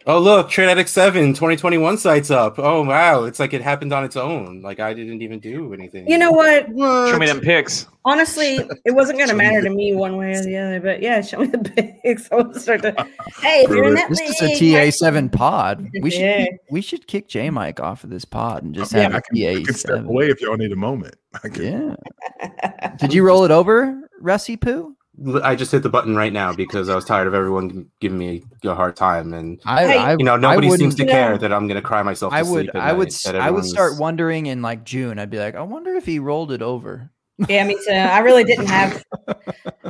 Oh 0.10 0.20
look, 0.20 0.50
Trade 0.50 0.70
Addict 0.70 0.88
7 0.88 1.34
2021 1.34 1.98
site's 1.98 2.32
up. 2.32 2.58
Oh 2.60 2.82
wow, 2.82 3.26
it's 3.26 3.40
like 3.42 3.54
it 3.54 3.62
happened 3.62 3.92
on 3.92 4.06
its 4.06 4.16
own. 4.16 4.62
Like 4.62 4.80
I 4.80 4.94
didn't 4.94 5.22
even 5.22 5.40
do 5.42 5.74
anything. 5.74 6.08
you 6.10 6.18
know 6.18 6.32
what? 6.32 6.68
Show 6.68 7.20
me 7.20 7.26
them 7.26 7.42
pics. 7.42 7.88
Honestly, 8.06 8.56
it 8.86 8.92
wasn't 8.92 9.18
going 9.18 9.30
to 9.30 9.36
matter 9.36 9.62
to 9.62 9.70
me 9.70 9.94
one 9.94 10.16
way 10.16 10.32
or 10.32 10.42
the 10.42 10.56
other. 10.56 10.80
But 10.80 11.02
yeah, 11.02 11.20
show 11.20 11.40
me 11.40 11.48
the 11.48 11.58
pics. 12.06 12.30
I 12.32 12.36
will 12.36 12.54
start 12.54 12.84
to. 12.84 12.94
Hey, 13.42 13.64
if 13.64 13.70
you're 13.70 13.84
in 13.84 13.96
that 13.96 14.08
This 14.10 14.22
is 14.22 14.62
a 14.62 14.86
TA 14.86 14.92
seven 14.92 15.28
pod. 15.30 15.90
We 16.02 16.10
should 16.10 16.22
Yeah. 16.22 16.46
kick, 16.46 16.60
we 16.72 16.82
should 16.82 17.06
kick 17.08 17.28
J 17.28 17.50
Mike 17.50 17.82
off 17.82 18.06
of 18.06 18.10
this 18.10 18.24
pod 18.24 18.64
and 18.64 18.74
just 18.74 18.96
I, 18.96 19.00
have 19.00 19.12
mean, 19.12 19.18
I, 19.18 19.20
can, 19.20 19.38
I 19.38 19.40
a 19.40 19.56
can 19.56 19.66
TA 19.66 19.72
step 19.74 19.90
seven. 19.90 20.06
away 20.06 20.30
if 20.30 20.40
y'all 20.40 20.56
need 20.56 20.72
a 20.72 20.76
moment. 20.78 21.16
I 21.44 21.50
can, 21.50 21.98
Yeah. 22.42 22.92
Did 22.98 23.14
you 23.14 23.26
roll 23.26 23.44
it 23.44 23.52
over, 23.52 24.10
Rusty 24.22 24.56
Poo? 24.56 24.96
I 25.44 25.56
just 25.56 25.72
hit 25.72 25.82
the 25.84 25.90
button 25.90 26.16
right 26.16 26.32
now 26.32 26.54
because 26.54 26.90
I 26.90 26.96
was 26.96 27.04
tired 27.04 27.28
of 27.28 27.34
everyone 27.34 27.88
giving 28.00 28.18
me 28.20 28.44
a 28.64 28.76
hard 28.76 28.96
time, 28.96 29.34
and 29.34 29.60
I, 29.66 29.86
I 29.98 30.12
you 30.12 30.24
know 30.24 30.38
nobody 30.38 30.70
seems 30.72 30.94
to 30.96 31.06
care 31.06 31.32
Yeah. 31.32 31.38
that 31.38 31.52
I'm 31.54 31.68
gonna 31.68 31.82
cry 31.82 32.04
myself. 32.04 32.34
To 32.34 32.38
I 32.38 32.44
would 32.44 32.66
sleep 32.70 32.76
I 32.76 32.94
would 32.94 33.08
night, 33.08 33.14
s- 33.14 33.24
that 33.24 33.36
I 33.36 33.50
would 33.50 33.66
start 33.66 33.98
wondering 34.00 34.46
in 34.46 34.62
like 34.62 34.84
June. 34.84 35.18
I'd 35.18 35.30
be 35.32 35.40
like, 35.40 35.56
I 35.56 35.62
wonder 35.64 35.94
if 35.96 36.06
he 36.06 36.20
rolled 36.20 36.52
it 36.52 36.62
over. 36.62 37.10
Yeah, 37.50 37.64
me 37.68 37.76
too. 37.86 37.92
I 37.94 38.18
really 38.20 38.44
didn't 38.44 38.66
have. 38.66 39.04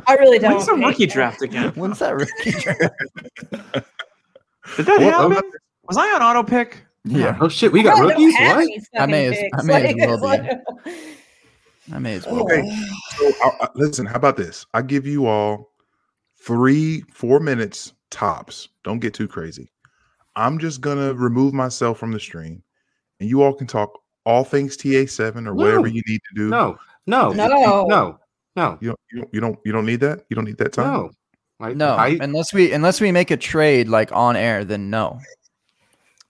I 0.06 0.14
really 0.16 0.38
don't. 0.38 0.52
When's 0.56 0.66
the 0.66 0.74
rookie 0.74 1.06
that. 1.06 1.12
draft 1.14 1.40
again? 1.40 1.70
When's 1.76 1.98
that 2.00 2.14
rookie 2.14 2.50
draft? 2.50 2.94
Did 4.76 4.84
that 4.86 4.98
Well, 4.98 5.30
happen? 5.30 5.50
Was 5.88 5.96
I 5.96 6.06
on 6.14 6.22
auto 6.22 6.42
pick? 6.42 6.84
Yeah, 7.04 7.38
Oh 7.40 7.48
shit, 7.48 7.72
we 7.72 7.82
got 7.82 7.98
really 8.00 8.12
rookies. 8.26 8.34
What? 8.34 9.00
I 9.00 9.06
may 9.06 9.30
fucking 9.30 9.32
as- 9.32 9.38
I 9.38 9.78
picks. 9.82 9.96
may 9.96 10.04
as 10.12 10.20
Like, 10.20 10.42
well 10.42 10.60
it's 10.84 10.84
be. 10.84 11.17
Like- 11.88 11.96
I 11.96 11.98
may 11.98 12.14
as 12.14 12.26
well. 12.26 12.42
Okay. 12.42 12.62
So, 13.16 13.32
I, 13.42 13.50
I- 13.62 13.68
listen, 13.74 14.06
how 14.06 14.16
about 14.16 14.36
this? 14.36 14.66
I 14.74 14.82
give 14.82 15.06
you 15.06 15.26
all 15.26 15.72
three, 16.40 17.02
four 17.12 17.40
minutes 17.40 17.92
tops. 18.10 18.68
Don't 18.84 18.98
get 19.00 19.14
too 19.14 19.28
crazy. 19.28 19.70
I'm 20.36 20.58
just 20.58 20.80
gonna 20.80 21.14
remove 21.14 21.52
myself 21.54 21.98
from 21.98 22.12
the 22.12 22.20
stream, 22.20 22.62
and 23.20 23.28
you 23.28 23.42
all 23.42 23.52
can 23.52 23.66
talk 23.66 23.98
all 24.24 24.44
things 24.44 24.76
TA7 24.76 25.46
or 25.46 25.54
whatever 25.54 25.86
you 25.88 26.02
need 26.06 26.20
to 26.28 26.34
do. 26.34 26.48
No, 26.48 26.78
no, 27.06 27.30
No. 27.32 27.46
no, 27.88 28.18
no, 28.56 28.78
you 28.80 28.88
don't, 28.88 29.00
you 29.10 29.18
don't, 29.20 29.34
you 29.34 29.40
don't, 29.40 29.58
you 29.64 29.72
don't 29.72 29.86
need 29.86 30.00
that. 30.00 30.24
You 30.28 30.36
don't 30.36 30.44
need 30.44 30.58
that 30.58 30.72
time. 30.72 30.86
no. 30.92 31.10
I, 31.60 31.72
No, 31.72 31.94
I, 31.96 32.18
unless 32.20 32.52
we 32.54 32.72
unless 32.72 33.00
we 33.00 33.10
make 33.10 33.32
a 33.32 33.36
trade 33.36 33.88
like 33.88 34.12
on 34.12 34.36
air, 34.36 34.64
then 34.64 34.90
no. 34.90 35.18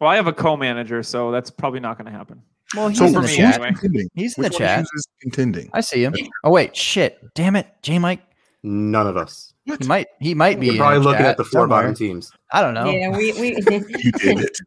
Well, 0.00 0.08
I 0.08 0.16
have 0.16 0.26
a 0.28 0.32
co-manager, 0.32 1.02
so 1.02 1.30
that's 1.30 1.50
probably 1.50 1.80
not 1.80 1.98
going 1.98 2.10
to 2.10 2.16
happen. 2.16 2.40
Well, 2.76 2.88
he's 2.88 2.98
So 2.98 3.06
in 3.06 3.12
the 3.12 3.28
chat. 3.28 3.60
anyway. 3.62 4.06
He's 4.14 4.36
in 4.36 4.42
Which 4.44 4.52
the 4.58 4.62
one 4.62 4.62
of 4.62 4.68
chat. 4.68 4.78
yous 4.80 4.90
is 4.94 5.08
contending. 5.22 5.70
I 5.72 5.80
see 5.80 6.02
him. 6.04 6.14
Oh 6.44 6.50
wait, 6.50 6.76
shit! 6.76 7.18
Damn 7.34 7.56
it, 7.56 7.66
J 7.82 7.98
Mike. 7.98 8.20
none 8.62 9.06
of 9.06 9.16
us. 9.16 9.54
He 9.64 9.76
might 9.86 10.06
he 10.20 10.34
might 10.34 10.58
be. 10.60 10.68
We're 10.68 10.72
in 10.74 10.78
probably 10.78 10.98
the 10.98 11.04
looking 11.04 11.18
chat 11.20 11.30
at 11.30 11.36
the 11.38 11.44
four 11.44 11.62
somewhere. 11.62 11.68
bottom 11.80 11.94
teams, 11.94 12.30
I 12.52 12.60
don't 12.62 12.74
know. 12.74 12.90
Yeah, 12.90 13.10
we 13.10 13.32
we. 13.32 13.54
You 14.04 14.12
did 14.12 14.38
it. 14.40 14.58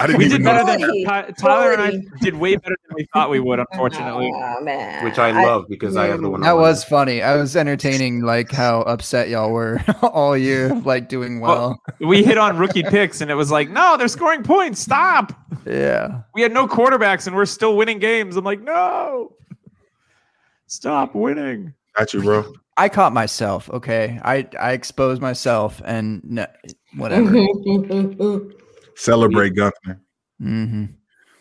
I 0.00 0.06
didn't 0.08 0.18
We 0.18 0.24
even 0.26 0.42
did 0.42 0.44
better 0.44 0.64
than 0.78 1.04
Ty- 1.04 1.30
Tyler 1.38 1.72
and 1.72 1.80
I 1.82 1.92
did 2.20 2.34
way 2.34 2.56
better 2.56 2.76
than 2.88 2.96
we 2.96 3.06
thought 3.12 3.30
we 3.30 3.38
would. 3.38 3.60
Unfortunately, 3.60 4.28
Oh, 4.34 4.60
man. 4.62 5.04
which 5.04 5.18
I 5.20 5.30
love 5.44 5.66
because 5.68 5.96
I 5.96 6.06
have 6.08 6.20
the 6.20 6.28
one. 6.28 6.40
That 6.40 6.56
was 6.56 6.82
funny. 6.82 7.22
I 7.22 7.36
was 7.36 7.54
entertaining 7.54 8.22
like 8.22 8.50
how 8.50 8.80
upset 8.82 9.28
y'all 9.28 9.52
were 9.52 9.80
all 10.02 10.36
year, 10.36 10.74
like 10.84 11.08
doing 11.08 11.38
well. 11.40 11.80
we 12.00 12.24
hit 12.24 12.38
on 12.38 12.58
rookie 12.58 12.82
picks, 12.82 13.20
and 13.20 13.30
it 13.30 13.34
was 13.36 13.52
like, 13.52 13.70
no, 13.70 13.96
they're 13.96 14.08
scoring 14.08 14.42
points. 14.42 14.80
Stop. 14.80 15.32
Yeah. 15.64 16.22
We 16.34 16.42
had 16.42 16.52
no 16.52 16.66
quarterbacks, 16.66 17.28
and 17.28 17.36
we're 17.36 17.46
still 17.46 17.76
winning 17.76 18.00
games. 18.00 18.36
I'm 18.36 18.44
like, 18.44 18.60
no, 18.62 19.32
stop 20.66 21.14
winning. 21.14 21.72
Got 21.96 22.12
you, 22.14 22.22
bro. 22.22 22.52
I 22.76 22.88
caught 22.88 23.12
myself. 23.12 23.70
Okay. 23.70 24.18
I 24.24 24.48
I 24.58 24.72
exposed 24.72 25.22
myself 25.22 25.80
and 25.84 26.20
no, 26.24 26.46
whatever. 26.96 27.30
Celebrate 28.96 29.54
Gunther. 29.54 30.00
hmm 30.38 30.84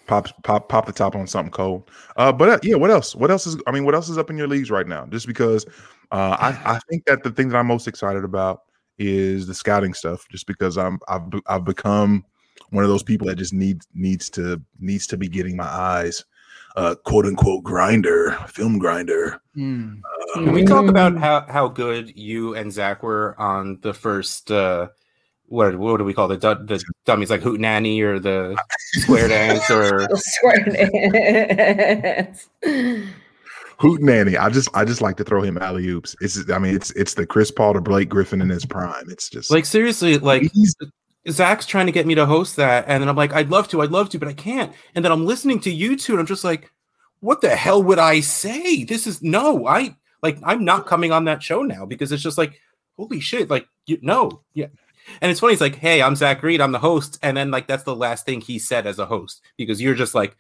Pop, 0.05 0.27
pop, 0.43 0.67
pop 0.67 0.85
the 0.85 0.91
top 0.91 1.15
on 1.15 1.25
something 1.27 1.51
cold. 1.51 1.89
Uh, 2.17 2.31
but 2.31 2.49
uh, 2.49 2.59
yeah, 2.61 2.75
what 2.75 2.91
else? 2.91 3.15
What 3.15 3.31
else 3.31 3.47
is? 3.47 3.55
I 3.67 3.71
mean, 3.71 3.85
what 3.85 3.95
else 3.95 4.09
is 4.09 4.17
up 4.17 4.29
in 4.29 4.37
your 4.37 4.49
leagues 4.49 4.69
right 4.69 4.85
now? 4.85 5.05
Just 5.05 5.27
because, 5.27 5.65
uh, 6.11 6.35
I, 6.37 6.75
I 6.75 6.79
think 6.89 7.05
that 7.05 7.23
the 7.23 7.31
thing 7.31 7.47
that 7.49 7.57
I'm 7.57 7.67
most 7.67 7.87
excited 7.87 8.25
about 8.25 8.63
is 8.97 9.47
the 9.47 9.53
scouting 9.53 9.93
stuff. 9.93 10.27
Just 10.29 10.45
because 10.45 10.77
I'm, 10.77 10.99
I've, 11.07 11.21
I've 11.47 11.63
become 11.63 12.25
one 12.71 12.83
of 12.83 12.89
those 12.89 13.01
people 13.01 13.27
that 13.27 13.35
just 13.35 13.53
needs 13.53 13.87
needs 13.93 14.29
to 14.31 14.61
needs 14.77 15.07
to 15.07 15.17
be 15.17 15.29
getting 15.29 15.55
my 15.55 15.67
eyes, 15.67 16.25
uh, 16.75 16.95
quote 17.05 17.25
unquote 17.25 17.63
grinder, 17.63 18.31
film 18.49 18.79
grinder. 18.79 19.39
Mm. 19.55 20.01
Can 20.33 20.51
we 20.51 20.65
talk 20.65 20.89
about 20.89 21.17
how, 21.17 21.45
how 21.47 21.69
good 21.69 22.17
you 22.17 22.55
and 22.55 22.73
Zach 22.73 23.03
were 23.03 23.39
on 23.39 23.79
the 23.81 23.93
first 23.93 24.51
uh 24.51 24.89
what 25.53 25.77
what 25.77 25.97
do 25.97 26.03
we 26.03 26.13
call 26.13 26.27
the 26.27 26.37
du- 26.37 26.63
the 26.65 26.83
dummies 27.05 27.29
like 27.29 27.41
Hoot 27.41 27.59
Nanny 27.59 28.01
or 28.01 28.19
the 28.19 28.57
square 28.93 29.27
dance 29.27 29.69
or 29.69 30.07
Swear 30.15 30.59
dance. 30.65 32.49
Hoot 33.79 34.01
nanny. 34.01 34.37
I 34.37 34.49
just 34.49 34.69
I 34.73 34.85
just 34.85 35.01
like 35.01 35.17
to 35.17 35.23
throw 35.23 35.41
him 35.41 35.57
alley 35.57 35.87
oops. 35.87 36.15
It's 36.21 36.49
I 36.49 36.57
mean 36.57 36.75
it's 36.75 36.91
it's 36.91 37.13
the 37.15 37.25
Chris 37.25 37.51
Paul 37.51 37.73
to 37.73 37.81
Blake 37.81 38.09
Griffin 38.09 38.41
in 38.41 38.49
his 38.49 38.65
prime. 38.65 39.05
It's 39.09 39.29
just 39.29 39.51
like 39.51 39.65
seriously 39.65 40.17
like 40.17 40.43
He's- 40.53 40.73
Zach's 41.29 41.65
trying 41.65 41.85
to 41.85 41.91
get 41.93 42.05
me 42.05 42.15
to 42.15 42.25
host 42.25 42.55
that 42.57 42.85
and 42.87 43.01
then 43.01 43.07
I'm 43.09 43.15
like 43.15 43.33
I'd 43.33 43.49
love 43.49 43.67
to 43.69 43.81
I'd 43.81 43.91
love 43.91 44.09
to 44.09 44.19
but 44.19 44.27
I 44.27 44.33
can't 44.33 44.73
and 44.95 45.05
then 45.05 45.11
I'm 45.11 45.25
listening 45.25 45.59
to 45.61 45.71
you 45.71 45.95
two 45.95 46.13
and 46.13 46.19
I'm 46.19 46.25
just 46.25 46.43
like 46.43 46.69
what 47.21 47.39
the 47.41 47.55
hell 47.55 47.81
would 47.83 47.99
I 47.99 48.19
say 48.19 48.83
this 48.83 49.07
is 49.07 49.21
no 49.21 49.65
I 49.67 49.95
like 50.21 50.37
I'm 50.43 50.65
not 50.65 50.85
coming 50.85 51.11
on 51.13 51.25
that 51.25 51.41
show 51.41 51.61
now 51.63 51.85
because 51.85 52.11
it's 52.11 52.23
just 52.23 52.37
like 52.37 52.59
holy 52.97 53.19
shit 53.21 53.49
like 53.49 53.67
you 53.85 53.97
no 54.01 54.41
yeah 54.53 54.67
and 55.21 55.29
it's 55.31 55.39
funny 55.39 55.53
it's 55.53 55.61
like 55.61 55.75
hey 55.75 56.01
I'm 56.01 56.15
Zach 56.15 56.41
Reed 56.43 56.61
I'm 56.61 56.71
the 56.71 56.79
host 56.79 57.19
and 57.21 57.35
then 57.37 57.51
like 57.51 57.67
that's 57.67 57.83
the 57.83 57.95
last 57.95 58.25
thing 58.25 58.41
he 58.41 58.59
said 58.59 58.85
as 58.87 58.99
a 58.99 59.05
host 59.05 59.41
because 59.57 59.81
you're 59.81 59.95
just 59.95 60.15
like 60.15 60.35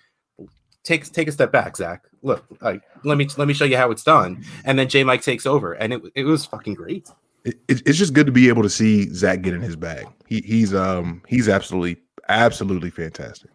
take 0.83 1.09
take 1.11 1.27
a 1.27 1.31
step 1.31 1.51
back 1.51 1.77
Zach 1.77 2.03
look 2.21 2.45
like 2.61 2.81
let 3.03 3.17
me 3.17 3.27
let 3.37 3.47
me 3.47 3.53
show 3.53 3.65
you 3.65 3.77
how 3.77 3.91
it's 3.91 4.03
done 4.03 4.43
and 4.65 4.77
then 4.77 4.87
J 4.89 5.03
Mike 5.03 5.21
takes 5.21 5.45
over 5.45 5.73
and 5.73 5.93
it, 5.93 6.01
it 6.15 6.23
was 6.23 6.45
fucking 6.45 6.73
great 6.73 7.09
it, 7.45 7.55
it- 7.67 7.81
it's 7.85 7.97
just 7.97 8.13
good 8.13 8.25
to 8.25 8.31
be 8.31 8.47
able 8.47 8.63
to 8.63 8.69
see 8.69 9.09
Zach 9.13 9.41
get 9.41 9.53
in 9.53 9.61
his 9.61 9.75
bag. 9.75 10.05
He 10.27 10.41
he's 10.41 10.73
um 10.73 11.21
he's 11.27 11.49
absolutely 11.49 11.97
absolutely 12.29 12.89
fantastic. 12.89 13.51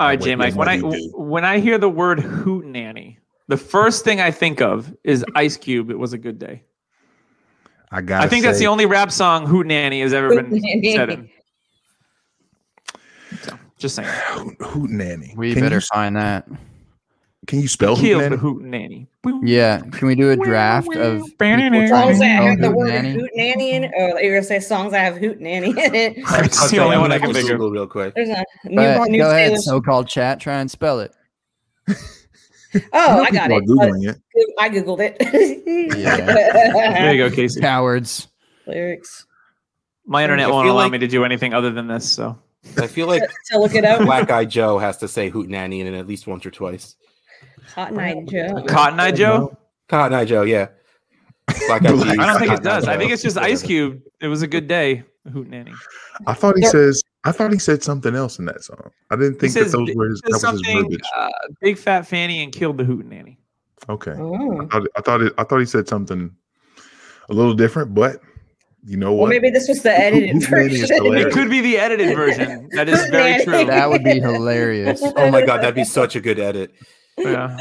All 0.00 0.06
right, 0.08 0.20
J 0.20 0.34
Mike. 0.36 0.54
When 0.56 0.68
I 0.68 0.78
when 1.14 1.44
I 1.44 1.58
hear 1.60 1.78
the 1.78 1.88
word 1.88 2.18
hoot 2.20 2.64
nanny, 2.64 3.18
the 3.48 3.56
first 3.56 4.04
thing 4.04 4.20
I 4.20 4.30
think 4.32 4.60
of 4.60 4.92
is 5.04 5.24
Ice 5.36 5.56
Cube. 5.56 5.90
It 5.90 5.98
was 5.98 6.12
a 6.12 6.18
good 6.18 6.38
day. 6.40 6.64
I 7.92 8.00
got 8.00 8.22
I 8.22 8.28
think 8.28 8.44
that's 8.44 8.58
the 8.58 8.68
only 8.68 8.86
rap 8.86 9.10
song 9.10 9.46
Hoot 9.46 9.66
Nanny 9.66 10.00
has 10.00 10.12
ever 10.12 10.28
been 10.42 10.60
said 10.60 11.10
in. 11.10 11.30
So, 13.42 13.58
just 13.78 13.94
saying. 13.94 14.08
hoot, 14.08 14.56
hoot 14.60 14.90
nanny. 14.90 15.34
We 15.36 15.54
can 15.54 15.62
better 15.62 15.76
you, 15.76 15.80
find 15.80 16.16
that. 16.16 16.46
can 17.46 17.60
you 17.60 17.68
spell 17.68 17.96
hoot 17.96 18.04
Kill 18.04 18.20
nanny? 18.20 18.36
Hoot 18.36 18.62
Nanny. 18.62 19.08
Yeah. 19.42 19.80
Can 19.80 20.08
we 20.08 20.14
do 20.14 20.30
a 20.30 20.36
draft 20.36 20.88
of 20.94 21.22
people 21.22 21.36
trying 21.38 21.72
to 21.72 21.88
songs 21.88 22.18
that 22.18 22.36
spell 22.36 22.46
have 22.46 22.58
the 22.60 22.68
Hoot 22.68 22.76
word 22.76 22.88
Nanny? 22.88 23.12
hoot 23.12 23.30
nanny 23.34 23.72
in 23.72 23.84
it. 23.84 23.92
Oh, 23.96 24.18
you're 24.18 24.34
gonna 24.34 24.44
say 24.44 24.60
songs 24.60 24.92
that 24.92 25.00
have 25.00 25.16
hoot 25.16 25.40
nanny 25.40 25.70
in 25.70 25.94
it. 25.94 26.16
That's 26.30 26.70
the 26.70 26.78
only 26.78 26.98
one 26.98 27.12
I'm 27.12 27.20
can 27.20 27.32
gonna 27.32 27.40
think 27.40 27.50
of. 27.50 27.58
Google 27.58 27.70
real 27.70 27.86
quick 27.86 28.14
There's 28.14 28.28
a 28.28 28.44
new, 28.64 28.80
ahead, 28.80 29.08
new 29.08 29.18
go 29.18 29.30
ahead, 29.30 29.58
so-called 29.60 30.08
chat. 30.08 30.40
Try 30.40 30.60
and 30.60 30.70
spell 30.70 31.00
it. 31.00 31.14
Oh, 32.92 33.22
I 33.22 33.30
got 33.30 33.50
it. 33.50 33.54
are 33.54 33.60
googling 33.62 34.08
it. 34.08 34.16
Uh, 34.16 34.62
I 34.62 34.70
googled 34.70 35.00
it. 35.00 35.18
There 35.94 37.12
you 37.14 37.28
go, 37.28 37.34
Casey. 37.34 37.60
Cowards. 37.60 38.28
Lyrics. 38.66 39.26
My 40.06 40.22
internet 40.22 40.46
I 40.46 40.50
won't 40.50 40.68
allow 40.68 40.82
like- 40.84 40.92
me 40.92 40.98
to 40.98 41.08
do 41.08 41.24
anything 41.24 41.54
other 41.54 41.70
than 41.70 41.86
this. 41.88 42.08
So 42.08 42.38
I 42.78 42.86
feel 42.86 43.06
like 43.06 43.22
to 43.50 43.58
look 43.58 43.74
it 43.74 43.84
up. 43.84 44.02
Black 44.02 44.30
Eye 44.30 44.44
Joe 44.44 44.78
has 44.78 44.96
to 44.98 45.08
say 45.08 45.28
Hoot 45.28 45.48
Nanny 45.48 45.80
in 45.80 45.86
it 45.92 45.98
at 45.98 46.06
least 46.06 46.26
once 46.26 46.44
or 46.46 46.50
twice. 46.50 46.96
Cotton 47.74 47.98
Eye 47.98 48.24
Joe. 48.28 48.64
Cotton 48.68 49.00
Eye 49.00 49.12
Joe? 49.12 49.56
Cotton 49.88 50.16
Eye 50.16 50.24
Joe, 50.24 50.42
yeah. 50.42 50.68
Black 51.66 51.84
Eyed 51.84 51.94
Black 51.94 52.18
I 52.18 52.26
don't 52.26 52.38
think 52.38 52.52
it 52.52 52.56
Cotton 52.56 52.66
Eye 52.66 52.74
does. 52.76 52.88
I 52.88 52.96
think 52.96 53.12
it's 53.12 53.22
just 53.22 53.36
Ice 53.36 53.62
Cube. 53.62 54.00
It 54.20 54.28
was 54.28 54.42
a 54.42 54.46
good 54.46 54.68
day. 54.68 55.02
Hoot 55.32 55.48
nanny. 55.48 55.72
I 56.26 56.34
thought 56.34 56.54
he 56.56 56.62
There- 56.62 56.70
says. 56.70 57.02
I 57.24 57.32
thought 57.32 57.52
he 57.52 57.58
said 57.58 57.82
something 57.82 58.14
else 58.14 58.38
in 58.38 58.46
that 58.46 58.64
song. 58.64 58.90
I 59.10 59.16
didn't 59.16 59.34
He 59.42 59.48
think 59.48 59.66
that 59.66 59.76
those 59.76 59.94
were 59.94 60.08
his, 60.08 60.22
says 60.30 60.40
that 60.42 60.52
was 60.52 60.62
his 60.66 60.74
verbiage. 60.74 61.00
uh, 61.16 61.28
big 61.60 61.76
fat 61.78 62.06
fanny 62.06 62.42
and 62.42 62.52
killed 62.52 62.78
the 62.78 62.84
hoot 62.84 63.04
nanny. 63.06 63.38
Okay. 63.88 64.12
Oh. 64.16 64.62
I 64.62 64.66
thought, 64.66 64.86
I 64.96 65.00
thought 65.02 65.22
it, 65.22 65.32
I 65.38 65.44
thought 65.44 65.58
he 65.58 65.66
said 65.66 65.86
something 65.88 66.34
a 67.28 67.32
little 67.34 67.54
different, 67.54 67.94
but 67.94 68.20
you 68.86 68.96
know 68.96 69.10
Well, 69.12 69.22
what? 69.22 69.28
maybe 69.28 69.50
this 69.50 69.68
was 69.68 69.82
the 69.82 69.90
edited 69.92 70.30
Hoot 70.42 70.50
Nanny 70.50 70.74
is 70.76 70.88
version. 70.88 71.14
It 71.16 71.32
could 71.32 71.50
be 71.50 71.60
the 71.60 71.76
edited 71.78 72.16
version. 72.16 72.68
That 72.72 72.88
is 72.88 73.04
very 73.10 73.44
true. 73.44 73.66
That 73.66 73.90
would 73.90 74.02
be 74.04 74.18
hilarious. 74.20 75.02
Oh 75.16 75.30
my 75.30 75.44
god, 75.44 75.58
that'd 75.58 75.74
be 75.74 75.84
such 75.84 76.16
a 76.16 76.20
good 76.20 76.38
edit. 76.38 76.72
Yeah. 77.18 77.54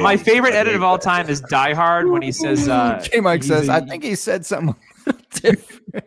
My 0.00 0.16
favorite 0.16 0.54
edit 0.54 0.74
of 0.74 0.82
all 0.82 0.98
time 0.98 1.28
is 1.28 1.40
Die 1.42 1.74
Hard 1.74 2.08
when 2.08 2.22
he 2.22 2.32
says 2.32 2.66
uh, 2.68 2.98
J 3.12 3.20
Mike 3.20 3.42
says, 3.42 3.68
I 3.68 3.80
think 3.80 4.02
he 4.02 4.14
said 4.14 4.46
something 4.46 4.74
different. 5.32 6.06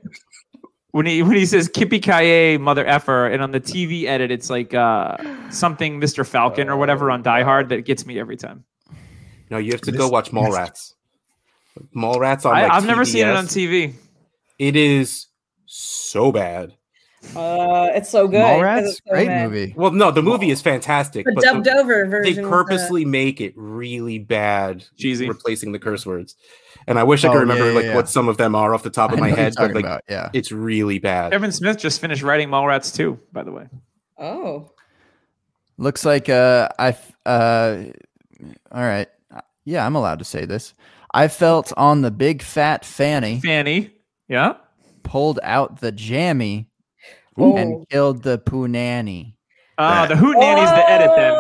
When 0.92 1.06
he 1.06 1.22
when 1.24 1.36
he 1.36 1.46
says 1.46 1.68
Kippy 1.68 2.00
Kaye 2.00 2.58
mother 2.58 2.86
effer, 2.86 3.28
and 3.28 3.42
on 3.44 3.52
the 3.52 3.60
TV 3.62 4.06
edit 4.06 4.32
it's 4.32 4.50
like 4.50 4.74
uh, 4.74 5.18
something 5.52 6.00
Mr. 6.00 6.26
Falcon 6.26 6.70
or 6.70 6.78
whatever 6.78 7.12
on 7.12 7.22
Die 7.24 7.44
Hard 7.44 7.70
that 7.70 7.86
gets 7.86 8.06
me 8.06 8.20
every 8.20 8.38
time. 8.38 8.64
No, 9.50 9.58
you 9.58 9.72
have 9.72 9.82
to 9.82 9.92
This- 9.92 10.00
go 10.00 10.08
watch 10.10 10.32
Mallrats. 10.32 10.94
Mallrats 11.96 12.46
on 12.46 12.56
I, 12.56 12.64
like 12.64 12.72
I've 12.72 12.86
never 12.86 13.06
seen 13.06 13.26
it 13.28 13.36
on 13.36 13.46
TV. 13.46 13.94
It 14.58 14.76
is 14.76 15.28
so 15.66 16.32
bad. 16.32 16.76
Uh, 17.36 17.90
it's 17.94 18.10
so 18.10 18.28
good. 18.28 18.40
Mallrats, 18.40 18.88
it's 18.88 18.98
so 19.06 19.12
great 19.12 19.28
bad. 19.28 19.50
movie. 19.50 19.74
Well, 19.76 19.92
no, 19.92 20.10
the 20.12 20.22
movie 20.24 20.52
is 20.52 20.62
fantastic, 20.62 21.26
The 21.26 21.34
but 21.34 21.44
dubbed 21.44 21.66
the- 21.66 21.74
over 21.78 22.04
they 22.06 22.10
version. 22.10 22.44
was, 22.44 22.48
uh, 22.48 22.50
purposely 22.56 23.06
make 23.06 23.42
it 23.42 23.54
really 23.58 24.20
bad, 24.20 24.86
Cheesy. 24.98 25.28
replacing 25.28 25.72
the 25.74 25.80
curse 25.80 26.06
words. 26.06 26.36
And 26.88 26.98
I 26.98 27.04
wish 27.04 27.26
I 27.26 27.28
Oh, 27.28 27.34
could 27.34 27.40
remember 27.42 27.68
yeah, 27.70 27.76
like 27.76 27.86
yeah. 27.86 27.96
what 27.96 28.08
some 28.10 28.30
of 28.30 28.38
them 28.38 28.56
are 28.56 28.74
off 28.74 28.84
the 28.84 28.90
top 28.90 29.12
of 29.12 29.18
know 29.18 29.26
my 29.26 29.32
head, 29.32 29.54
but 29.58 29.74
like 29.74 29.84
about, 29.84 30.04
yeah. 30.10 30.30
it's 30.34 30.52
really 30.52 30.98
bad. 30.98 31.32
Kevin 31.34 31.52
Smith 31.52 31.78
just 31.78 32.00
finished 32.00 32.24
writing 32.24 32.48
Mallrats 32.50 32.96
too, 32.96 33.20
by 33.34 33.44
the 33.44 33.52
way. 33.52 33.68
oh, 34.18 34.72
Looks 35.78 36.04
like 36.06 36.30
uh 36.30 36.70
I 36.80 36.90
f- 36.90 37.12
uh 37.26 37.84
all 38.72 38.82
right. 38.84 39.08
Yeah, 39.66 39.86
I'm 39.86 39.96
allowed 39.96 40.20
to 40.20 40.26
say 40.26 40.46
this. 40.46 40.74
I 41.14 41.28
felt 41.28 41.72
on 41.78 42.02
the 42.02 42.12
big 42.12 42.42
fat 42.42 42.84
fanny, 42.86 43.40
Fanny. 43.42 43.92
Yeah. 44.28 44.54
pulled 45.04 45.40
out 45.44 45.80
the 45.82 45.92
jammy, 45.92 46.69
oh. 47.40 47.58
and 47.58 47.88
killed 47.90 48.24
the 48.24 48.38
punani. 48.40 49.34
Uh, 49.78 50.02
That- 50.06 50.10
the 50.10 50.16
Hoot 50.18 50.38
Nanny's 50.38 50.70
the 50.72 50.90
edit 50.90 51.12
then. 51.16 51.34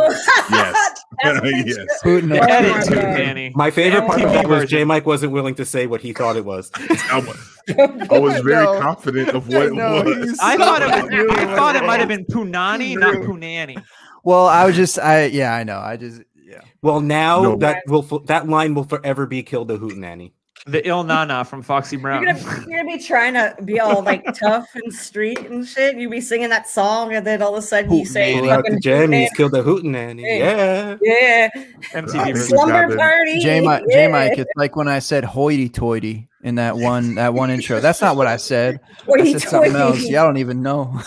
Yes. 0.51 0.75
Yes. 1.21 1.41
picture. 1.41 1.85
Putin 2.03 2.29
The 2.29 2.39
Oh 2.39 2.45
edit 2.45 2.71
my 2.71 2.79
to 2.81 2.89
Hoot 2.95 3.03
Nanny. 3.03 3.51
My 3.53 3.71
favorite 3.71 4.05
part 4.07 4.21
of 4.21 4.29
MTV 4.29 4.33
that 4.33 4.47
was 4.47 4.61
version. 4.63 4.77
J 4.79 4.83
Mike 4.85 5.05
wasn't 5.05 5.33
willing 5.33 5.55
to 5.55 5.65
say 5.65 5.85
what 5.87 5.99
he 5.99 6.13
thought 6.13 6.37
it 6.37 6.45
was. 6.45 6.71
I 7.11 7.19
was, 7.19 8.09
I 8.09 8.19
was 8.19 8.39
very 8.39 8.63
No. 8.63 8.79
confident 8.79 9.29
of 9.29 9.47
what 9.49 9.63
it 9.63 9.73
was. 9.73 10.39
I 10.41 10.55
thought 10.55 10.81
it. 10.81 10.87
Was, 10.87 11.37
I 11.37 11.55
thought 11.55 11.75
it 11.75 11.83
might 11.83 11.99
have 11.99 12.07
been 12.07 12.23
Punani, 12.25 12.97
not 12.97 13.15
Punani. 13.15 13.83
Well, 14.23 14.47
I 14.47 14.65
was 14.65 14.75
just 14.77 14.97
I 14.99 15.25
yeah, 15.25 15.53
I 15.53 15.63
know. 15.65 15.79
I 15.79 15.97
just 15.97 16.21
yeah. 16.41 16.61
Well, 16.81 17.01
now 17.01 17.41
No. 17.41 17.55
that 17.57 17.83
will 17.87 18.03
that 18.27 18.47
line 18.47 18.73
will 18.73 18.85
forever 18.85 19.25
be 19.25 19.43
killed 19.43 19.67
the 19.67 19.77
Hootenanny." 19.77 20.31
The 20.65 20.85
Ill 20.87 21.03
Na 21.03 21.25
Na 21.25 21.43
from 21.43 21.61
Foxy 21.61 21.95
You're 21.95 22.01
Brown. 22.01 22.25
gonna, 22.25 22.39
you're 22.67 22.77
gonna 22.83 22.97
be 22.97 23.01
trying 23.03 23.33
to 23.33 23.55
be 23.63 23.79
all 23.79 24.03
like 24.03 24.25
tough 24.39 24.67
and 24.75 24.93
street 24.93 25.39
and 25.39 25.65
shit. 25.67 25.95
You 25.97 26.09
be 26.09 26.21
singing 26.21 26.49
that 26.49 26.67
song, 26.67 27.13
and 27.13 27.25
then 27.25 27.41
all 27.41 27.53
of 27.55 27.59
a 27.63 27.65
sudden 27.65 27.91
you 27.93 28.05
say, 28.05 28.37
out 28.49 28.65
the 28.65 28.71
jammies, 28.83 29.29
kill 29.35 29.49
the 29.49 29.61
Hootenanny. 29.63 30.21
Yeah. 30.21 30.97
Yeah. 31.01 31.49
"Yeah, 31.55 31.63
MTV 31.93 32.19
I 32.19 32.23
think 32.23 32.35
version. 32.37 32.57
slumber 32.57 32.95
party." 32.97 33.39
J 33.39 33.61
Mike, 33.61 33.83
yeah. 33.87 34.07
J 34.07 34.11
Mike, 34.11 34.37
it's 34.37 34.51
like 34.55 34.75
when 34.75 34.87
I 34.87 34.99
said 34.99 35.23
hoity 35.23 35.69
toity 35.69 36.27
in 36.43 36.55
that 36.55 36.75
one 36.77 37.15
that 37.15 37.33
one 37.33 37.49
intro. 37.49 37.79
That's 37.79 38.01
not 38.01 38.15
what 38.15 38.27
I 38.27 38.37
said. 38.37 38.79
I 38.83 39.03
Hoity 39.05 39.31
said 39.33 39.49
something 39.49 39.75
else. 39.75 39.97
toity. 39.97 40.11
Y'all 40.11 40.25
don't 40.27 40.37
even 40.37 40.61
know. 40.61 40.99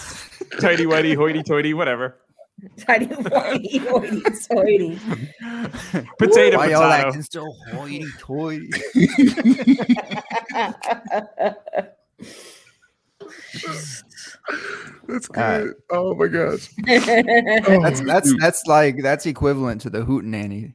Tighty 0.60 0.86
whitey, 0.86 1.16
hoity 2.62 2.84
toity, 2.84 3.06
whatever. 3.06 3.30
Tiny 3.40 3.80
whitey, 3.80 3.80
hoity, 3.80 4.22
toity. 4.48 5.00
Potato, 6.18 6.56
Why 6.56 6.66
y'all 6.66 6.82
potato. 6.82 7.08
acting 7.08 7.22
so 7.22 7.56
hoity 7.64 8.12
toity? 8.18 8.70
That's 15.08 15.28
All 15.30 15.36
right. 15.36 15.62
good. 15.64 15.74
Oh 15.90 16.14
my 16.14 16.26
gosh. 16.26 16.68
That's 16.86 17.08
Oh, 17.68 18.04
that's 18.04 18.34
that's 18.38 18.66
like 18.66 19.02
that's 19.02 19.26
equivalent 19.26 19.80
to 19.82 19.90
the 19.90 20.00
hootenanny. 20.00 20.74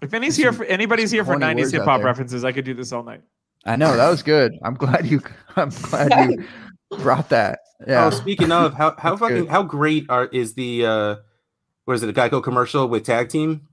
If 0.00 0.12
anybody's 0.14 0.36
here 0.36 0.52
for 0.52 0.64
anybody's 0.64 1.10
here 1.10 1.24
for 1.24 1.36
'90s 1.36 1.72
hip 1.72 1.84
hop 1.84 2.02
references, 2.02 2.44
I 2.44 2.52
could 2.52 2.64
do 2.64 2.74
this 2.74 2.92
all 2.92 3.02
night. 3.02 3.22
I 3.64 3.76
know 3.76 3.96
that 3.96 4.08
was 4.08 4.22
good. 4.22 4.52
I'm 4.62 4.74
glad 4.74 5.06
you. 5.06 5.22
I'm 5.56 5.70
glad 5.70 6.12
you 6.18 6.44
brought 6.98 7.28
that. 7.30 7.60
Yeah. 7.86 8.06
Oh, 8.06 8.10
speaking 8.10 8.52
of 8.52 8.74
how 8.74 8.94
how 8.98 9.16
fucking 9.16 9.36
good. 9.42 9.48
how 9.48 9.62
great 9.62 10.06
are 10.08 10.26
is 10.26 10.54
the 10.54 10.86
uh 10.86 11.16
what 11.84 11.94
is 11.94 12.02
it 12.02 12.08
a 12.10 12.12
Geico 12.12 12.42
commercial 12.42 12.88
with 12.88 13.04
tag 13.04 13.28
team? 13.28 13.66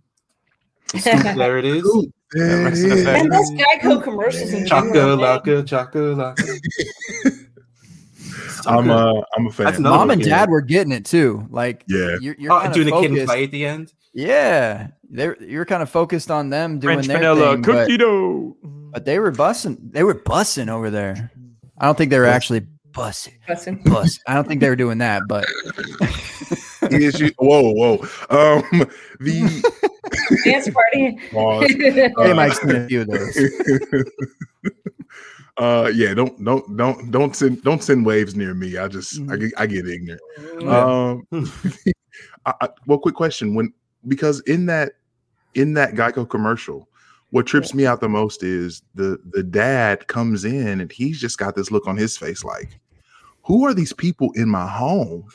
there 1.03 1.57
it 1.59 1.65
is. 1.65 1.83
Ooh, 1.85 2.11
there 2.33 2.63
Rex 2.65 2.81
and 2.83 2.91
is. 2.93 3.01
Effect. 3.01 3.23
and 3.23 3.31
those 3.31 3.51
Geico 3.51 4.03
commercials 4.03 4.51
in 4.53 4.65
general. 4.65 5.17
man. 5.17 5.39
Chakalaka, 5.39 5.63
chakalaka. 5.63 7.45
So 8.63 8.69
I'm 8.71 8.85
good. 8.85 8.91
uh 8.91 9.21
I'm 9.37 9.47
a 9.47 9.51
fan. 9.51 9.65
That's 9.67 9.77
another 9.79 9.95
Mom 9.97 10.09
and 10.11 10.21
dad 10.23 10.49
were 10.49 10.61
getting 10.61 10.91
it 10.91 11.05
too. 11.05 11.47
Like 11.49 11.83
Yeah. 11.87 12.17
you're, 12.19 12.35
you're 12.37 12.51
Oh, 12.51 12.71
doing 12.73 12.87
of 12.91 12.97
a 12.97 13.01
kid 13.01 13.11
and 13.17 13.27
play 13.27 13.43
at 13.45 13.51
the 13.51 13.65
end. 13.65 13.93
Yeah, 14.13 14.87
they 15.09 15.29
you're 15.39 15.65
kind 15.65 15.83
of 15.83 15.89
focused 15.89 16.31
on 16.31 16.49
them 16.49 16.79
doing 16.79 16.95
French 16.95 17.07
their 17.07 17.17
vanilla 17.19 17.53
thing, 17.53 17.61
but, 17.61 17.71
cookie 17.83 17.97
dough. 17.97 18.57
but 18.63 19.05
they 19.05 19.19
were 19.19 19.31
bussing. 19.31 19.77
They 19.91 20.03
were 20.03 20.15
bussing 20.15 20.67
over 20.67 20.89
there. 20.89 21.31
I 21.77 21.85
don't 21.85 21.97
think 21.97 22.09
they 22.09 22.17
were 22.19 22.25
actually 22.25 22.65
bussing. 22.91 23.33
Bussing. 23.47 23.83
Bus. 23.83 24.19
I 24.27 24.33
don't 24.33 24.47
think 24.47 24.61
they 24.61 24.69
were 24.69 24.75
doing 24.75 24.97
that, 24.99 25.23
but 25.27 25.45
Is 26.91 27.19
you- 27.19 27.31
whoa, 27.37 27.71
whoa. 27.71 27.95
Um 28.29 28.63
the 29.19 29.63
Dance 30.43 30.69
party. 30.69 31.19
pause. 31.31 31.67
they 31.77 32.11
Uh, 32.17 32.33
might 32.33 32.53
seen 32.53 32.75
a 32.75 32.87
few 32.87 33.01
of 33.01 33.07
those. 33.07 33.37
uh 35.57 35.91
yeah, 35.93 36.13
don't 36.13 36.43
don't 36.43 36.77
don't 36.77 37.11
don't 37.11 37.35
send 37.35 37.61
don't 37.63 37.83
send 37.83 38.05
waves 38.05 38.35
near 38.35 38.53
me. 38.53 38.77
I 38.77 38.87
just 38.87 39.19
I, 39.29 39.35
get, 39.35 39.51
I 39.57 39.65
get 39.67 39.87
ignorant. 39.87 40.21
Um 40.67 41.27
I, 42.45 42.53
I, 42.61 42.69
well 42.87 42.97
quick 42.99 43.15
question 43.15 43.53
when 43.55 43.73
because 44.07 44.39
in 44.41 44.65
that 44.67 44.93
in 45.55 45.73
that 45.73 45.93
Geico 45.93 46.27
commercial 46.29 46.87
what 47.31 47.45
trips 47.45 47.73
me 47.73 47.85
out 47.85 48.01
the 48.01 48.09
most 48.09 48.43
is 48.43 48.81
the 48.95 49.19
the 49.31 49.43
dad 49.43 50.07
comes 50.07 50.45
in 50.45 50.79
and 50.79 50.91
he's 50.91 51.19
just 51.19 51.37
got 51.37 51.55
this 51.55 51.71
look 51.71 51.87
on 51.87 51.97
his 51.97 52.17
face 52.17 52.43
like 52.43 52.79
who 53.43 53.65
are 53.65 53.73
these 53.73 53.93
people 53.93 54.31
in 54.35 54.49
my 54.49 54.67
home 54.67 55.27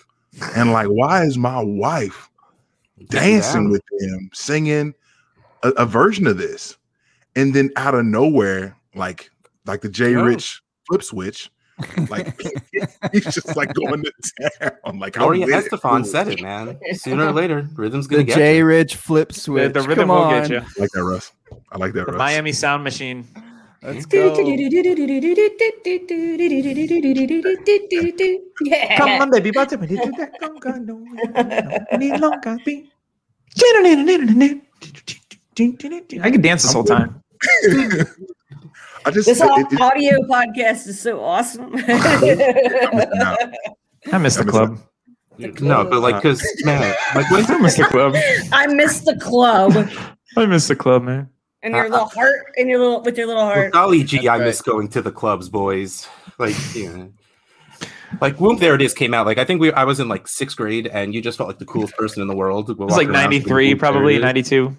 and 0.56 0.72
like 0.72 0.88
why 0.88 1.24
is 1.24 1.38
my 1.38 1.62
wife 1.62 2.28
dancing 3.08 3.64
down. 3.64 3.70
with 3.70 3.82
them 3.98 4.30
singing 4.32 4.94
a, 5.62 5.70
a 5.70 5.86
version 5.86 6.26
of 6.26 6.38
this 6.38 6.76
and 7.36 7.54
then 7.54 7.70
out 7.76 7.94
of 7.94 8.04
nowhere 8.04 8.76
like 8.94 9.30
like 9.66 9.80
the 9.80 9.88
J 9.88 10.16
Oh. 10.16 10.24
Rich 10.24 10.62
flip 10.86 11.02
switch 11.02 11.50
like 12.08 12.40
he's 13.12 13.24
just 13.24 13.56
like 13.56 13.72
going 13.74 14.02
to 14.04 14.12
town 14.60 14.98
like 14.98 15.16
I'm 15.16 15.22
Gloria 15.22 15.46
with 15.46 15.66
it. 15.66 15.70
Estefan 15.72 16.02
Ooh. 16.02 16.04
said 16.04 16.28
it, 16.28 16.40
man. 16.42 16.78
Sooner 16.94 17.26
or 17.26 17.32
later, 17.32 17.68
rhythm's 17.74 18.06
The 18.08 18.16
gonna 18.16 18.24
get 18.24 18.36
J 18.36 18.58
you. 18.58 18.66
Rich 18.66 18.96
flip 18.96 19.28
The, 19.28 19.34
switch. 19.40 19.72
the 19.72 19.82
rhythm 19.82 20.08
Come 20.08 20.16
will 20.16 20.24
on. 20.24 20.42
get 20.42 20.50
you. 20.50 20.58
I 20.58 20.80
like 20.80 20.90
that 20.92 21.04
Russ 21.04 21.32
I 21.72 21.78
like 21.78 21.92
that 21.94 22.06
The 22.06 22.12
Russ 22.12 22.18
Miami 22.18 22.52
Sound 22.52 22.84
Machine. 22.84 23.26
Let's 23.82 24.06
go. 24.06 24.34
Yeah. 28.62 29.26
baby, 29.30 29.52
I 36.22 36.30
could 36.30 36.42
dance 36.42 36.62
this 36.62 36.72
whole 36.72 36.84
time. 36.84 37.20
I 39.06 39.10
just 39.10 39.26
This 39.26 39.40
it- 39.40 39.50
au- 39.50 39.56
it- 39.58 39.72
it- 39.72 39.80
audio 39.80 40.18
podcast 40.22 40.86
is 40.86 41.00
so 41.00 41.22
awesome. 41.22 41.74
I'm. 41.76 41.84
I 44.12 44.18
miss 44.18 44.36
the 44.36 44.44
club. 44.44 44.78
No, 45.60 45.84
but 45.84 46.00
like, 46.00 46.22
cause 46.22 46.44
man, 46.64 46.94
like 47.14 47.30
when 47.30 47.44
I 47.46 47.58
miss 47.58 47.76
the 47.76 47.84
club. 47.86 48.14
I 48.52 48.66
miss 48.68 49.00
the 49.00 49.16
club 49.16 49.72
I 50.36 50.46
miss 50.46 50.68
the 50.68 50.76
club, 50.76 51.02
man. 51.04 51.28
and 51.62 51.74
your 51.74 51.88
little 51.90 52.06
heart 52.06 52.52
and 52.56 52.68
your 52.68 52.78
little 52.78 53.02
with 53.02 53.16
your 53.18 53.26
little 53.26 53.44
Well, 53.44 53.54
heart. 53.54 53.72
golly 53.72 54.04
gee, 54.04 54.18
That's 54.18 54.28
I 54.28 54.38
right. 54.38 54.44
miss 54.46 54.62
going 54.62 54.88
to 54.88 55.02
the 55.02 55.10
clubs, 55.10 55.48
boys. 55.48 56.06
Like, 56.38 56.54
you 56.74 56.92
know, 56.96 57.12
like 58.20 58.38
Whoop 58.40 58.58
There 58.60 58.74
It 58.74 58.82
Is 58.82 58.94
came 58.94 59.14
out. 59.14 59.26
Like, 59.26 59.38
I 59.38 59.44
think 59.44 59.60
we 59.60 59.72
I 59.72 59.84
was 59.84 59.98
in 60.00 60.08
like 60.08 60.28
sixth 60.28 60.56
grade, 60.56 60.86
and 60.88 61.14
you 61.14 61.20
just 61.20 61.36
felt 61.38 61.48
like 61.48 61.58
the 61.58 61.64
coolest 61.64 61.96
person 61.96 62.22
in 62.22 62.28
the 62.28 62.36
world. 62.36 62.70
It 62.70 62.78
was 62.78 62.96
like 62.96 63.08
93, 63.08 63.74
probably 63.74 64.18
92. 64.18 64.76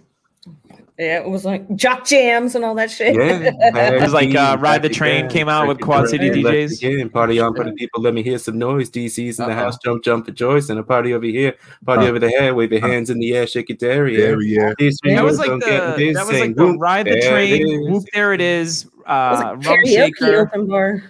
Yeah, 0.97 1.19
it 1.19 1.29
was 1.29 1.43
like 1.43 1.75
jock 1.75 2.05
jams 2.05 2.55
and 2.55 2.63
all 2.63 2.73
that 2.75 2.89
shit. 2.89 3.15
Yeah, 3.15 3.51
It 3.95 4.01
was 4.01 4.13
like, 4.13 4.33
uh, 4.33 4.55
Ride 4.57 4.81
the 4.81 4.87
Train 4.87 5.25
again, 5.25 5.29
came 5.29 5.49
out 5.49 5.67
with 5.67 5.81
Quad 5.81 6.07
City 6.07 6.29
DJs. 6.29 6.77
Again, 6.77 7.09
party 7.09 7.37
on, 7.37 7.53
party 7.53 7.73
people. 7.73 8.01
Let 8.01 8.13
me 8.13 8.23
hear 8.23 8.37
some 8.37 8.57
noise. 8.57 8.89
DC's 8.89 9.37
in 9.39 9.45
the 9.47 9.51
Uh-oh. 9.51 9.55
house. 9.57 9.77
Jump, 9.83 10.05
jump 10.05 10.25
for 10.25 10.31
Joyce, 10.31 10.69
and 10.69 10.79
a 10.79 10.83
party 10.83 11.13
over 11.13 11.25
here. 11.25 11.53
Party 11.85 12.05
Uh, 12.05 12.09
over 12.09 12.19
there. 12.19 12.55
Wave 12.55 12.71
your 12.71 12.79
hands 12.79 13.09
in 13.09 13.19
the 13.19 13.35
air, 13.35 13.45
shake 13.45 13.67
your 13.67 13.77
dairy. 13.77 14.15
There, 14.15 14.41
yeah. 14.41 14.71
These 14.79 14.97
That 15.03 15.15
That 15.15 15.23
was 15.25 15.37
words 15.37 15.39
like 15.39 15.47
don't 15.49 15.59
get 15.59 15.97
the 15.97 16.13
that 16.13 16.27
was 16.27 16.39
like 16.39 16.55
the 16.55 16.77
ride 16.77 17.07
the 17.07 17.19
train, 17.19 17.91
whoop 17.91 18.05
there 18.13 18.31
it 18.33 18.39
is, 18.39 18.85
It 18.85 18.91
uh, 19.05 19.55
like 19.57 19.65
rump 19.67 19.85
shaker. 19.87 20.37
open 20.47 20.67
bar. 20.67 21.03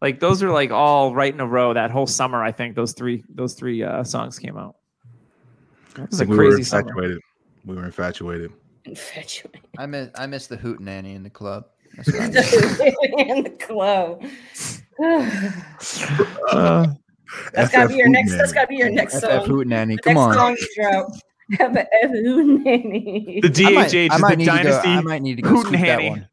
Like 0.00 0.20
those 0.20 0.40
are 0.44 0.50
like 0.52 0.70
all 0.70 1.16
right 1.16 1.34
in 1.34 1.40
a 1.40 1.46
row. 1.46 1.74
That 1.74 1.90
whole 1.90 2.06
summer, 2.06 2.44
I 2.44 2.52
think 2.52 2.76
those 2.76 2.92
three 2.92 3.24
those 3.28 3.54
three 3.54 3.82
uh, 3.82 4.04
songs 4.04 4.38
came 4.38 4.56
out. 4.56 4.76
It 5.98 6.08
was 6.10 6.20
a 6.20 6.26
we 6.26 6.36
were 6.36 6.44
crazy 6.50 6.62
summer. 6.62 6.94
We 7.64 7.74
were 7.74 7.84
infatuated. 7.84 8.52
Infatuated. 8.84 9.60
I 9.78 9.86
miss 9.86 10.10
I 10.16 10.26
miss 10.26 10.46
the 10.48 10.56
hoot 10.56 10.80
nanny 10.80 11.14
in 11.14 11.22
the 11.22 11.30
club. 11.30 11.66
That's 11.96 12.12
what 12.12 12.22
I 12.22 12.28
miss. 12.28 12.52
in 13.18 13.44
the 13.44 13.50
club. 13.50 14.24
Uh, 16.50 16.86
that's 17.54 17.72
gotta 17.72 17.88
be 17.88 17.96
your 17.96 18.06
FF 18.08 18.12
next. 18.12 18.32
That's 18.32 18.50
Hoot 18.50 18.54
gotta 18.54 18.66
be 18.68 18.76
your 18.76 18.90
next 18.90 19.14
FF 19.14 19.20
song. 19.20 19.46
hoot 19.46 19.66
nanny. 19.66 19.96
The 19.96 20.02
Come 20.02 20.14
next 20.14 20.26
on. 20.26 20.34
song 20.34 20.56
you 20.58 20.68
drop. 20.82 21.08
Have 21.58 21.76
a 21.76 21.86
F 22.04 22.10
Hoot 22.10 22.64
Nanny. 22.64 23.40
the 23.42 23.66
I 23.66 23.70
might, 23.72 23.90
DHH 23.90 24.10
I 24.10 24.14
is 24.16 24.20
might 24.22 24.30
the 24.30 24.36
need 24.36 24.44
to 24.46 24.50
go. 24.50 24.56
dynasty. 24.56 24.88
I 24.88 25.00
might 25.02 25.22
need 25.22 25.36
to 25.36 25.42
go 25.42 25.48
Hoot 25.50 25.66
scoop 25.66 25.72
that 25.80 25.98
Nanny. 25.98 26.10
one. 26.10 26.28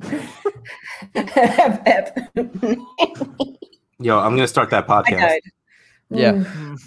Have 1.28 1.82
F 1.86 2.10
Hoot 2.34 2.62
Nanny. 2.62 3.58
Yo, 4.00 4.18
I'm 4.18 4.30
gonna 4.34 4.48
start 4.48 4.70
that 4.70 4.86
podcast. 4.88 5.38
Yeah. 6.10 6.32
Mm. 6.32 6.80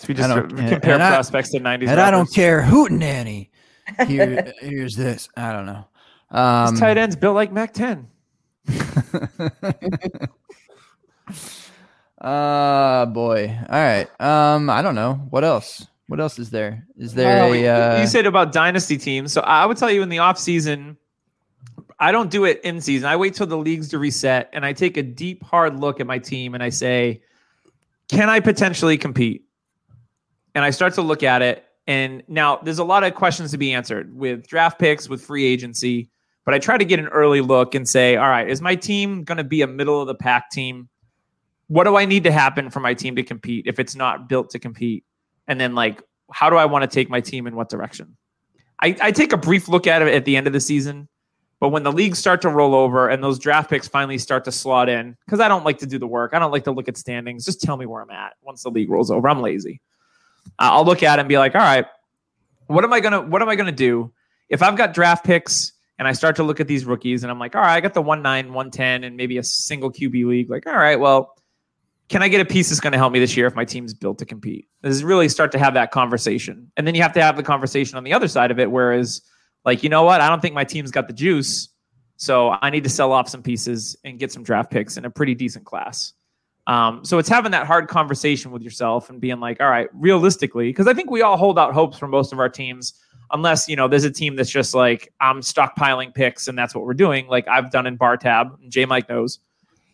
So 0.00 0.06
we 0.08 0.14
just 0.14 0.30
don't- 0.30 0.48
compare 0.48 0.94
and 0.94 1.02
I- 1.02 1.10
prospects 1.10 1.50
to 1.50 1.60
'90s. 1.60 1.88
And 1.88 2.00
I 2.00 2.10
don't 2.10 2.32
care 2.32 2.62
hoot 2.62 2.90
nanny. 2.90 3.50
Here, 4.06 4.50
here's 4.60 4.94
this. 4.96 5.28
I 5.36 5.52
don't 5.52 5.66
know. 5.66 5.84
Um, 6.30 6.70
These 6.70 6.80
tight 6.80 6.96
ends 6.96 7.16
built 7.16 7.34
like 7.34 7.52
Mac 7.52 7.74
10. 7.74 8.08
uh 12.20 13.06
boy. 13.06 13.58
All 13.68 13.78
right. 13.78 14.08
Um, 14.20 14.70
I 14.70 14.80
don't 14.80 14.94
know. 14.94 15.14
What 15.30 15.44
else? 15.44 15.86
What 16.06 16.18
else 16.20 16.38
is 16.38 16.48
there? 16.50 16.86
Is 16.96 17.14
there 17.14 17.42
Oh, 17.44 17.52
a 17.52 17.68
uh, 17.68 18.00
you 18.00 18.06
said 18.06 18.26
about 18.26 18.52
dynasty 18.52 18.96
teams. 18.96 19.32
So 19.32 19.42
I 19.42 19.66
would 19.66 19.76
tell 19.76 19.90
you 19.90 20.02
in 20.02 20.08
the 20.08 20.18
off 20.20 20.38
season, 20.38 20.96
I 21.98 22.10
don't 22.12 22.30
do 22.30 22.44
it 22.46 22.60
in 22.64 22.80
season. 22.80 23.06
I 23.08 23.16
wait 23.16 23.34
till 23.34 23.46
the 23.46 23.58
leagues 23.58 23.88
to 23.90 23.98
reset 23.98 24.48
and 24.52 24.64
I 24.64 24.72
take 24.72 24.96
a 24.96 25.02
deep, 25.02 25.42
hard 25.44 25.78
look 25.78 26.00
at 26.00 26.06
my 26.06 26.18
team 26.18 26.54
and 26.54 26.62
I 26.62 26.70
say, 26.70 27.22
can 28.08 28.30
I 28.30 28.40
potentially 28.40 28.96
compete? 28.98 29.44
And 30.54 30.64
I 30.64 30.70
start 30.70 30.94
to 30.94 31.02
look 31.02 31.22
at 31.22 31.42
it. 31.42 31.64
And 31.86 32.22
now 32.28 32.56
there's 32.56 32.78
a 32.78 32.84
lot 32.84 33.04
of 33.04 33.14
questions 33.14 33.50
to 33.50 33.58
be 33.58 33.72
answered 33.72 34.14
with 34.14 34.46
draft 34.46 34.78
picks, 34.78 35.08
with 35.08 35.22
free 35.22 35.44
agency. 35.44 36.10
But 36.44 36.54
I 36.54 36.58
try 36.58 36.78
to 36.78 36.84
get 36.84 36.98
an 36.98 37.08
early 37.08 37.40
look 37.40 37.74
and 37.74 37.88
say, 37.88 38.16
all 38.16 38.28
right, 38.28 38.48
is 38.48 38.60
my 38.60 38.74
team 38.74 39.24
going 39.24 39.38
to 39.38 39.44
be 39.44 39.62
a 39.62 39.66
middle 39.66 40.00
of 40.00 40.06
the 40.06 40.14
pack 40.14 40.50
team? 40.50 40.88
What 41.68 41.84
do 41.84 41.96
I 41.96 42.04
need 42.04 42.24
to 42.24 42.32
happen 42.32 42.70
for 42.70 42.80
my 42.80 42.94
team 42.94 43.16
to 43.16 43.22
compete 43.22 43.66
if 43.66 43.78
it's 43.78 43.94
not 43.94 44.28
built 44.28 44.50
to 44.50 44.58
compete? 44.58 45.04
And 45.46 45.60
then, 45.60 45.74
like, 45.74 46.02
how 46.32 46.50
do 46.50 46.56
I 46.56 46.64
want 46.64 46.82
to 46.82 46.88
take 46.88 47.10
my 47.10 47.20
team 47.20 47.46
in 47.46 47.54
what 47.54 47.68
direction? 47.68 48.16
I, 48.82 48.96
I 49.00 49.12
take 49.12 49.32
a 49.32 49.36
brief 49.36 49.68
look 49.68 49.86
at 49.86 50.02
it 50.02 50.08
at 50.08 50.24
the 50.24 50.36
end 50.36 50.46
of 50.46 50.52
the 50.52 50.60
season, 50.60 51.08
but 51.60 51.68
when 51.68 51.82
the 51.82 51.92
leagues 51.92 52.18
start 52.18 52.40
to 52.42 52.48
roll 52.48 52.74
over 52.74 53.08
and 53.08 53.22
those 53.22 53.38
draft 53.38 53.68
picks 53.68 53.86
finally 53.86 54.16
start 54.16 54.44
to 54.46 54.52
slot 54.52 54.88
in, 54.88 55.16
because 55.26 55.40
I 55.40 55.48
don't 55.48 55.64
like 55.64 55.78
to 55.78 55.86
do 55.86 55.98
the 55.98 56.06
work, 56.06 56.32
I 56.32 56.38
don't 56.38 56.50
like 56.50 56.64
to 56.64 56.72
look 56.72 56.88
at 56.88 56.96
standings. 56.96 57.44
Just 57.44 57.60
tell 57.60 57.76
me 57.76 57.84
where 57.84 58.02
I'm 58.02 58.10
at 58.10 58.32
once 58.42 58.62
the 58.62 58.70
league 58.70 58.90
rolls 58.90 59.10
over. 59.10 59.28
I'm 59.28 59.42
lazy. 59.42 59.80
I'll 60.60 60.84
look 60.84 61.02
at 61.02 61.18
it 61.18 61.20
and 61.20 61.28
be 61.28 61.38
like, 61.38 61.54
all 61.54 61.60
right, 61.60 61.86
what 62.66 62.84
am 62.84 62.92
I 62.92 63.00
gonna 63.00 63.22
what 63.22 63.42
am 63.42 63.48
I 63.48 63.56
gonna 63.56 63.72
do 63.72 64.12
if 64.48 64.62
I've 64.62 64.76
got 64.76 64.94
draft 64.94 65.24
picks 65.24 65.72
and 65.98 66.06
I 66.06 66.12
start 66.12 66.36
to 66.36 66.42
look 66.42 66.60
at 66.60 66.68
these 66.68 66.84
rookies 66.84 67.24
and 67.24 67.30
I'm 67.30 67.38
like, 67.38 67.56
all 67.56 67.62
right, 67.62 67.74
I 67.74 67.80
got 67.80 67.94
the 67.94 68.02
one 68.02 68.22
nine, 68.22 68.52
one 68.52 68.70
ten, 68.70 69.04
and 69.04 69.16
maybe 69.16 69.38
a 69.38 69.42
single 69.42 69.90
QB 69.90 70.26
league. 70.26 70.50
Like, 70.50 70.66
all 70.66 70.76
right, 70.76 70.98
well, 70.98 71.34
can 72.10 72.22
I 72.22 72.28
get 72.28 72.40
a 72.40 72.44
piece 72.44 72.68
that's 72.68 72.80
going 72.80 72.92
to 72.92 72.98
help 72.98 73.12
me 73.12 73.20
this 73.20 73.36
year 73.36 73.46
if 73.46 73.54
my 73.54 73.64
team's 73.64 73.94
built 73.94 74.18
to 74.18 74.24
compete? 74.24 74.66
This 74.82 74.94
is 74.96 75.04
really 75.04 75.28
start 75.28 75.52
to 75.52 75.58
have 75.58 75.74
that 75.74 75.92
conversation. 75.92 76.72
And 76.76 76.86
then 76.86 76.96
you 76.96 77.02
have 77.02 77.12
to 77.12 77.22
have 77.22 77.36
the 77.36 77.42
conversation 77.42 77.96
on 77.96 78.04
the 78.04 78.12
other 78.12 78.26
side 78.26 78.50
of 78.50 78.58
it, 78.58 78.70
whereas, 78.70 79.22
like, 79.64 79.84
you 79.84 79.88
know 79.88 80.02
what? 80.02 80.20
I 80.20 80.28
don't 80.28 80.42
think 80.42 80.54
my 80.54 80.64
team's 80.64 80.90
got 80.90 81.06
the 81.06 81.14
juice. 81.14 81.68
So 82.16 82.56
I 82.60 82.70
need 82.70 82.82
to 82.84 82.90
sell 82.90 83.12
off 83.12 83.28
some 83.28 83.42
pieces 83.42 83.96
and 84.04 84.18
get 84.18 84.32
some 84.32 84.42
draft 84.42 84.70
picks 84.70 84.96
in 84.96 85.04
a 85.04 85.10
pretty 85.10 85.34
decent 85.34 85.64
class. 85.64 86.12
Um, 86.70 87.04
so 87.04 87.18
it's 87.18 87.28
having 87.28 87.50
that 87.50 87.66
hard 87.66 87.88
conversation 87.88 88.52
with 88.52 88.62
yourself 88.62 89.10
and 89.10 89.20
being 89.20 89.40
like, 89.40 89.60
all 89.60 89.68
right, 89.68 89.88
realistically, 89.92 90.68
because 90.68 90.86
I 90.86 90.94
think 90.94 91.10
we 91.10 91.20
all 91.20 91.36
hold 91.36 91.58
out 91.58 91.74
hopes 91.74 91.98
for 91.98 92.06
most 92.06 92.32
of 92.32 92.38
our 92.38 92.48
teams, 92.48 92.94
unless, 93.32 93.68
you 93.68 93.74
know, 93.74 93.88
there's 93.88 94.04
a 94.04 94.10
team 94.10 94.36
that's 94.36 94.50
just 94.50 94.72
like, 94.72 95.12
I'm 95.20 95.40
stockpiling 95.40 96.14
picks 96.14 96.46
and 96.46 96.56
that's 96.56 96.72
what 96.72 96.84
we're 96.84 96.94
doing, 96.94 97.26
like 97.26 97.48
I've 97.48 97.72
done 97.72 97.88
in 97.88 97.96
Bar 97.96 98.18
Tab, 98.18 98.56
and 98.62 98.70
J 98.70 98.84
Mike 98.84 99.08
knows. 99.08 99.40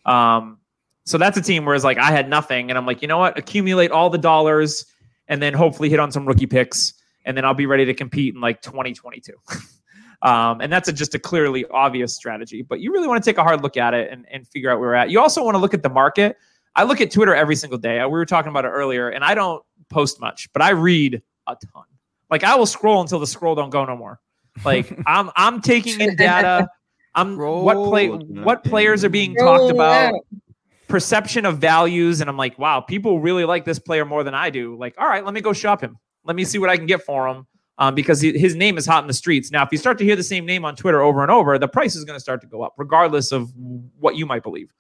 Um, 0.05 0.59
so 1.07 1.17
that's 1.17 1.39
a 1.39 1.41
team 1.41 1.65
where 1.65 1.75
it's 1.75 1.83
like 1.83 1.97
I 1.97 2.11
had 2.11 2.29
nothing, 2.29 2.69
and 2.69 2.77
I'm 2.77 2.85
like, 2.85 3.01
you 3.01 3.09
know 3.09 3.17
what? 3.17 3.39
Accumulate 3.39 3.91
all 3.91 4.11
the 4.11 4.19
dollars, 4.19 4.85
and 5.29 5.41
then 5.41 5.55
hopefully 5.55 5.89
hit 5.89 5.99
on 5.99 6.13
some 6.13 6.27
rookie 6.27 6.45
picks, 6.45 6.93
and 7.25 7.35
then 7.35 7.47
I'll 7.47 7.55
be 7.55 7.65
ready 7.65 7.87
to 7.87 7.95
compete 7.95 8.35
in 8.35 8.43
like 8.43 8.61
2022. 8.61 9.33
um, 10.23 10.61
and 10.61 10.71
that's 10.71 10.91
a, 10.91 10.93
just 10.93 11.15
a 11.15 11.19
clearly 11.19 11.65
obvious 11.71 12.15
strategy. 12.15 12.61
But 12.61 12.81
you 12.81 12.93
really 12.93 13.09
want 13.09 13.25
to 13.25 13.31
take 13.31 13.39
a 13.39 13.43
hard 13.43 13.63
look 13.63 13.79
at 13.79 13.95
it 13.95 14.13
and, 14.13 14.27
and 14.31 14.47
figure 14.47 14.71
out 14.71 14.79
where 14.79 14.91
we're 14.91 14.95
at. 14.95 15.09
You 15.09 15.21
also 15.21 15.43
want 15.43 15.55
to 15.55 15.59
look 15.59 15.73
at 15.73 15.83
the 15.83 15.89
market. 15.89 16.37
I 16.77 16.85
look 16.85 17.01
at 17.01 17.11
Twitter 17.11 17.35
every 17.35 17.57
single 17.57 17.79
day. 17.79 18.03
We 18.05 18.11
were 18.11 18.27
talking 18.27 18.51
about 18.51 18.67
it 18.67 18.69
earlier, 18.69 19.09
and 19.09 19.25
I 19.25 19.35
don't 19.35 19.63
post 19.89 20.21
much, 20.21 20.53
but 20.53 20.63
I 20.63 20.71
read 20.71 21.23
a 21.47 21.57
ton. 21.57 21.85
Like 22.31 22.45
I 22.45 22.55
will 22.55 22.67
scroll 22.67 23.01
until 23.01 23.19
the 23.19 23.27
scroll 23.27 23.55
don't 23.55 23.71
go 23.71 23.85
no 23.85 23.97
more. 23.97 24.21
Like 24.65 24.97
I'm 25.07 25.31
I'm 25.37 25.61
taking 25.61 26.01
in 26.01 26.17
data. 26.17 26.69
I'm 27.15 27.39
what 27.39 27.89
play 27.89 28.09
what 28.09 28.63
players 28.63 29.03
are 29.05 29.09
being 29.09 29.35
talked 29.35 29.71
about 29.71 30.15
out. 30.15 30.21
perception 30.87 31.47
of 31.47 31.59
values 31.59 32.21
and 32.21 32.29
i'm 32.29 32.37
like 32.37 32.59
wow 32.59 32.79
people 32.79 33.21
really 33.21 33.45
like 33.45 33.65
this 33.65 33.79
player 33.79 34.05
more 34.05 34.23
than 34.23 34.35
i 34.35 34.51
do 34.51 34.77
like 34.77 34.95
all 34.99 35.09
right 35.09 35.25
let 35.25 35.33
me 35.33 35.41
go 35.41 35.53
shop 35.53 35.81
him 35.81 35.99
let 36.25 36.37
me 36.37 36.45
see 36.45 36.59
what 36.59 36.69
i 36.69 36.77
can 36.77 36.87
get 36.87 37.03
for 37.03 37.27
him 37.27 37.47
um, 37.79 37.95
because 37.95 38.21
he, 38.21 38.39
his 38.39 38.55
name 38.55 38.79
is 38.79 38.87
hot 38.87 39.03
in 39.03 39.09
the 39.09 39.15
streets 39.15 39.51
now 39.51 39.65
if 39.65 39.71
you 39.73 39.79
start 39.79 39.99
to 39.99 40.05
hear 40.05 40.15
the 40.15 40.23
same 40.23 40.45
name 40.45 40.65
on 40.65 40.77
twitter 40.77 41.01
over 41.01 41.23
and 41.23 41.31
over 41.31 41.59
the 41.59 41.67
price 41.67 41.97
is 41.97 42.05
going 42.05 42.17
to 42.17 42.21
start 42.21 42.43
to 42.43 42.47
go 42.47 42.63
up 42.63 42.75
regardless 42.77 43.33
of 43.33 43.51
what 43.99 44.15
you 44.17 44.27
might 44.27 44.43
believe 44.43 44.71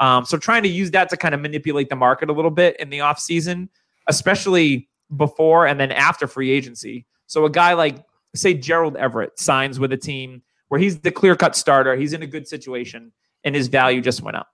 um, 0.00 0.24
so 0.24 0.36
trying 0.36 0.62
to 0.62 0.68
use 0.68 0.90
that 0.90 1.08
to 1.08 1.16
kind 1.16 1.34
of 1.34 1.40
manipulate 1.40 1.88
the 1.88 1.96
market 1.96 2.28
a 2.28 2.32
little 2.32 2.50
bit 2.50 2.78
in 2.80 2.90
the 2.90 3.00
off 3.00 3.18
season 3.18 3.68
especially 4.08 4.88
before 5.16 5.66
and 5.66 5.78
then 5.78 5.92
after 5.92 6.26
free 6.26 6.50
agency 6.50 7.06
so 7.26 7.44
a 7.44 7.50
guy 7.50 7.74
like 7.74 8.04
say 8.34 8.54
gerald 8.54 8.96
everett 8.96 9.38
signs 9.38 9.78
with 9.78 9.92
a 9.92 9.96
team 9.96 10.42
where 10.68 10.80
he's 10.80 10.98
the 11.00 11.10
clear 11.10 11.36
cut 11.36 11.54
starter 11.54 11.96
he's 11.96 12.12
in 12.12 12.22
a 12.22 12.26
good 12.26 12.46
situation 12.46 13.12
and 13.44 13.54
his 13.54 13.68
value 13.68 14.00
just 14.00 14.22
went 14.22 14.36
up 14.36 14.48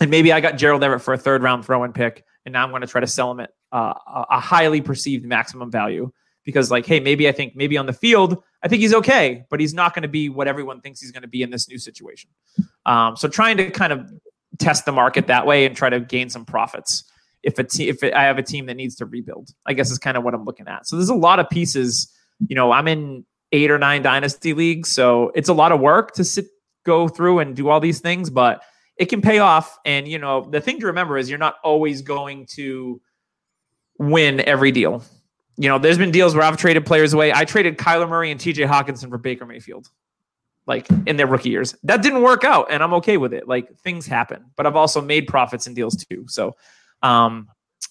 and 0.00 0.10
maybe 0.10 0.32
I 0.32 0.40
got 0.40 0.56
Gerald 0.56 0.82
Everett 0.82 1.02
for 1.02 1.14
a 1.14 1.18
third 1.18 1.42
round 1.42 1.64
throw 1.64 1.84
in 1.84 1.92
pick, 1.92 2.24
and 2.44 2.52
now 2.54 2.64
I'm 2.64 2.70
going 2.70 2.80
to 2.80 2.88
try 2.88 3.00
to 3.00 3.06
sell 3.06 3.30
him 3.30 3.40
at 3.40 3.50
uh, 3.70 3.94
a 4.06 4.26
a 4.30 4.40
highly 4.40 4.80
perceived 4.80 5.24
maximum 5.24 5.70
value 5.70 6.10
because, 6.44 6.70
like, 6.70 6.86
hey, 6.86 7.00
maybe 7.00 7.28
I 7.28 7.32
think 7.32 7.54
maybe 7.54 7.76
on 7.76 7.86
the 7.86 7.92
field 7.92 8.42
I 8.62 8.68
think 8.68 8.80
he's 8.80 8.94
okay, 8.94 9.44
but 9.50 9.60
he's 9.60 9.72
not 9.72 9.94
going 9.94 10.02
to 10.02 10.08
be 10.08 10.28
what 10.28 10.48
everyone 10.48 10.80
thinks 10.80 11.00
he's 11.00 11.12
going 11.12 11.22
to 11.22 11.28
be 11.28 11.42
in 11.42 11.50
this 11.50 11.68
new 11.68 11.78
situation. 11.78 12.30
Um, 12.84 13.16
so 13.16 13.28
trying 13.28 13.56
to 13.58 13.70
kind 13.70 13.92
of 13.92 14.10
test 14.58 14.84
the 14.84 14.92
market 14.92 15.26
that 15.28 15.46
way 15.46 15.66
and 15.66 15.76
try 15.76 15.88
to 15.88 16.00
gain 16.00 16.28
some 16.30 16.44
profits. 16.44 17.04
If 17.42 17.58
a 17.58 17.64
te- 17.64 17.88
if 17.88 18.02
I 18.02 18.24
have 18.24 18.38
a 18.38 18.42
team 18.42 18.66
that 18.66 18.74
needs 18.74 18.96
to 18.96 19.06
rebuild, 19.06 19.50
I 19.66 19.72
guess 19.72 19.90
is 19.90 19.98
kind 19.98 20.16
of 20.16 20.24
what 20.24 20.34
I'm 20.34 20.44
looking 20.44 20.68
at. 20.68 20.86
So 20.86 20.96
there's 20.96 21.08
a 21.08 21.14
lot 21.14 21.38
of 21.38 21.48
pieces. 21.48 22.12
You 22.48 22.56
know, 22.56 22.72
I'm 22.72 22.86
in 22.88 23.24
eight 23.52 23.70
or 23.70 23.78
nine 23.78 24.02
dynasty 24.02 24.52
leagues, 24.52 24.90
so 24.90 25.32
it's 25.34 25.48
a 25.48 25.54
lot 25.54 25.72
of 25.72 25.80
work 25.80 26.12
to 26.14 26.24
sit 26.24 26.46
go 26.84 27.08
through 27.08 27.40
and 27.40 27.54
do 27.54 27.68
all 27.68 27.80
these 27.80 28.00
things, 28.00 28.30
but 28.30 28.62
it 28.96 29.06
can 29.06 29.20
pay 29.20 29.38
off. 29.38 29.78
And 29.84 30.06
you 30.06 30.18
know, 30.18 30.48
the 30.50 30.60
thing 30.60 30.80
to 30.80 30.86
remember 30.86 31.16
is 31.16 31.28
you're 31.28 31.38
not 31.38 31.56
always 31.64 32.02
going 32.02 32.46
to 32.52 33.00
win 33.98 34.40
every 34.40 34.72
deal. 34.72 35.02
You 35.56 35.68
know, 35.68 35.78
there's 35.78 35.98
been 35.98 36.10
deals 36.10 36.34
where 36.34 36.44
I've 36.44 36.56
traded 36.56 36.86
players 36.86 37.12
away. 37.12 37.32
I 37.32 37.44
traded 37.44 37.76
Kyler 37.76 38.08
Murray 38.08 38.30
and 38.30 38.40
TJ 38.40 38.66
Hockenson 38.66 39.10
for 39.10 39.18
Baker 39.18 39.44
Mayfield, 39.44 39.88
like 40.70 40.86
in 41.06 41.16
their 41.16 41.26
rookie 41.26 41.50
years. 41.50 41.74
That 41.82 42.00
didn't 42.00 42.22
work 42.22 42.44
out, 42.44 42.68
and 42.70 42.80
I'm 42.80 42.94
okay 42.94 43.16
with 43.16 43.34
it. 43.34 43.48
Like 43.48 43.76
things 43.80 44.06
happen, 44.06 44.44
but 44.56 44.66
I've 44.66 44.76
also 44.76 45.02
made 45.02 45.26
profits 45.26 45.66
in 45.66 45.74
deals 45.74 45.96
too. 45.96 46.24
So, 46.28 46.56
um, 47.02 47.48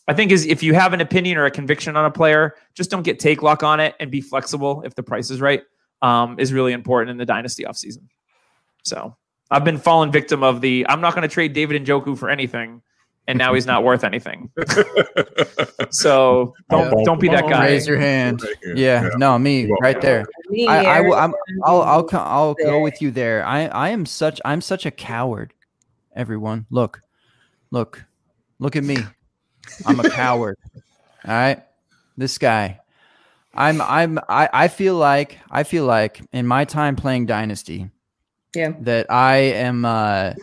I 0.08 0.14
think 0.14 0.32
is 0.32 0.46
if 0.46 0.64
you 0.64 0.74
have 0.74 0.94
an 0.94 1.02
opinion 1.02 1.38
or 1.38 1.46
a 1.46 1.52
conviction 1.52 1.98
on 1.98 2.06
a 2.06 2.12
player, 2.12 2.56
just 2.76 2.90
don't 2.90 3.04
get 3.04 3.20
take 3.20 3.44
lock 3.44 3.64
on 3.64 3.82
it 3.82 3.96
and 4.00 4.10
be 4.10 4.22
flexible 4.22 4.82
if 4.86 4.96
the 4.96 5.04
price 5.04 5.30
is 5.30 5.42
right. 5.42 5.62
Um, 6.02 6.40
is 6.40 6.54
really 6.54 6.72
important 6.72 7.12
in 7.12 7.18
the 7.18 7.26
dynasty 7.26 7.66
offseason. 7.66 8.08
So 8.86 9.18
I've 9.52 9.66
been 9.66 9.78
fallen 9.78 10.10
victim 10.10 10.42
of 10.42 10.62
the 10.62 10.86
I'm 10.88 11.02
not 11.02 11.14
going 11.14 11.28
to 11.28 11.34
trade 11.34 11.52
David 11.52 11.84
Njoku 11.86 12.18
for 12.18 12.30
anything, 12.30 12.82
and 13.30 13.38
now 13.38 13.54
he's 13.54 13.66
not 13.66 13.84
worth 13.84 14.04
anything. 14.04 14.50
So 15.92 16.54
don't 16.70 16.86
Yeah. 16.98 17.04
don't 17.06 17.20
be 17.20 17.30
that 17.30 17.50
guy. 17.50 17.66
Raise 17.66 17.88
your 17.88 17.98
hand. 17.98 18.42
Right 18.44 18.56
here. 18.62 18.76
Yeah, 18.76 19.10
no, 19.18 19.40
me 19.40 19.66
Well, 19.66 19.78
right 19.82 20.00
there. 20.00 20.26
Me, 20.50 20.68
I, 20.68 20.98
I 20.98 21.02
will. 21.02 21.16
Eric, 21.16 21.24
I'm, 21.24 21.34
I'll. 21.64 21.82
I'll. 21.82 22.10
I'll 22.14 22.54
go 22.54 22.80
with 22.82 23.02
you 23.02 23.10
there. 23.12 23.44
I. 23.46 23.66
I 23.68 23.90
am 23.90 24.06
such. 24.06 24.40
I'm 24.46 24.62
such 24.62 24.86
a 24.86 24.92
coward. 24.92 25.54
Everyone, 26.16 26.68
look, 26.70 27.02
look, 27.72 28.04
look 28.60 28.76
at 28.76 28.84
me. 28.84 28.98
I'm 29.86 30.00
a 30.00 30.10
coward. 30.10 30.58
All 30.76 31.34
right, 31.34 31.64
this 32.18 32.38
guy. 32.38 32.80
I'm 33.56 33.82
I'm 33.82 34.20
I, 34.30 34.48
I 34.54 34.68
feel 34.68 34.96
like 34.96 35.40
I 35.50 35.64
feel 35.64 35.86
like 35.86 36.22
in 36.32 36.46
my 36.46 36.66
time 36.66 36.96
playing 36.96 37.26
Dynasty 37.26 37.90
Yeah. 38.56 38.74
that 38.82 39.10
I 39.12 39.38
am 39.38 39.86
uh 39.86 40.34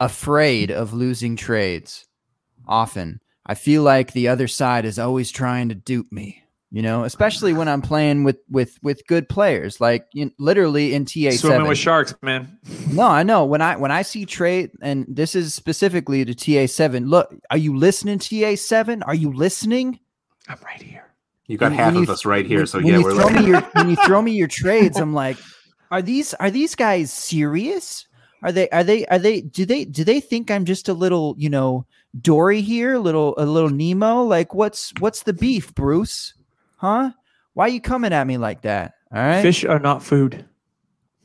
afraid 0.00 0.70
of 0.70 0.94
losing 0.94 1.36
trades 1.36 2.06
often. 2.70 3.20
I 3.46 3.54
feel 3.54 3.82
like 3.82 4.12
the 4.12 4.28
other 4.28 4.48
side 4.48 4.84
is 4.86 4.98
always 4.98 5.30
trying 5.30 5.68
to 5.70 5.74
dupe 5.74 6.10
me, 6.12 6.42
you 6.70 6.82
know, 6.82 7.04
especially 7.04 7.52
when 7.52 7.68
I'm 7.68 7.82
playing 7.82 8.22
with 8.24 8.36
with 8.48 8.78
with 8.82 9.04
good 9.08 9.28
players 9.28 9.80
like 9.80 10.06
you 10.12 10.30
literally 10.38 10.94
in 10.94 11.04
TA 11.04 11.30
Swimming 11.32 11.36
seven. 11.38 11.66
with 11.66 11.78
sharks, 11.78 12.14
man. 12.22 12.58
No, 12.92 13.02
I 13.08 13.22
know 13.24 13.44
when 13.44 13.60
I 13.60 13.76
when 13.76 13.90
I 13.90 14.02
see 14.02 14.24
trade, 14.24 14.70
and 14.80 15.04
this 15.08 15.34
is 15.34 15.52
specifically 15.52 16.24
to 16.24 16.34
TA 16.34 16.66
seven. 16.72 17.08
Look, 17.08 17.34
are 17.50 17.56
you 17.58 17.76
listening, 17.76 18.18
TA 18.20 18.54
seven? 18.54 19.02
Are 19.02 19.14
you 19.16 19.32
listening? 19.32 19.98
I'm 20.48 20.58
right 20.64 20.80
here. 20.80 21.04
You 21.46 21.56
got 21.58 21.70
When- 21.72 21.78
half 21.78 21.94
when 21.94 22.02
of 22.04 22.08
you- 22.08 22.12
us 22.14 22.24
right 22.24 22.46
here, 22.46 22.58
when, 22.58 22.66
so 22.68 22.78
when 22.78 22.86
yeah, 22.86 22.98
you 22.98 23.04
we're 23.04 23.14
throw 23.14 23.24
like, 23.26 23.40
me 23.40 23.46
your 23.48 23.60
when 23.72 23.90
you 23.90 23.96
throw 23.96 24.22
me 24.22 24.32
your 24.32 24.48
trades, 24.62 24.96
I'm 24.98 25.12
like, 25.14 25.38
are 25.90 26.02
these 26.02 26.34
are 26.34 26.50
these 26.52 26.76
guys 26.76 27.12
serious? 27.12 28.06
Are 28.42 28.52
they 28.52 28.68
are 28.70 28.84
they 28.84 29.06
are 29.06 29.18
they 29.18 29.40
do 29.40 29.66
they 29.66 29.84
do 29.84 30.04
they 30.04 30.20
think 30.20 30.50
I'm 30.50 30.64
just 30.64 30.88
a 30.88 30.94
little 30.94 31.34
you 31.38 31.50
know 31.50 31.86
Dory 32.20 32.60
here, 32.60 32.94
a 32.94 32.98
little 32.98 33.34
a 33.36 33.44
little 33.44 33.70
Nemo? 33.70 34.22
Like 34.22 34.54
what's 34.54 34.92
what's 34.98 35.22
the 35.22 35.32
beef, 35.32 35.74
Bruce? 35.74 36.34
Huh? 36.76 37.12
Why 37.54 37.66
are 37.66 37.70
you 37.70 37.80
coming 37.80 38.12
at 38.12 38.26
me 38.26 38.38
like 38.38 38.62
that? 38.62 38.94
All 39.12 39.22
right. 39.22 39.42
Fish 39.42 39.64
are 39.64 39.78
not 39.78 40.02
food. 40.02 40.46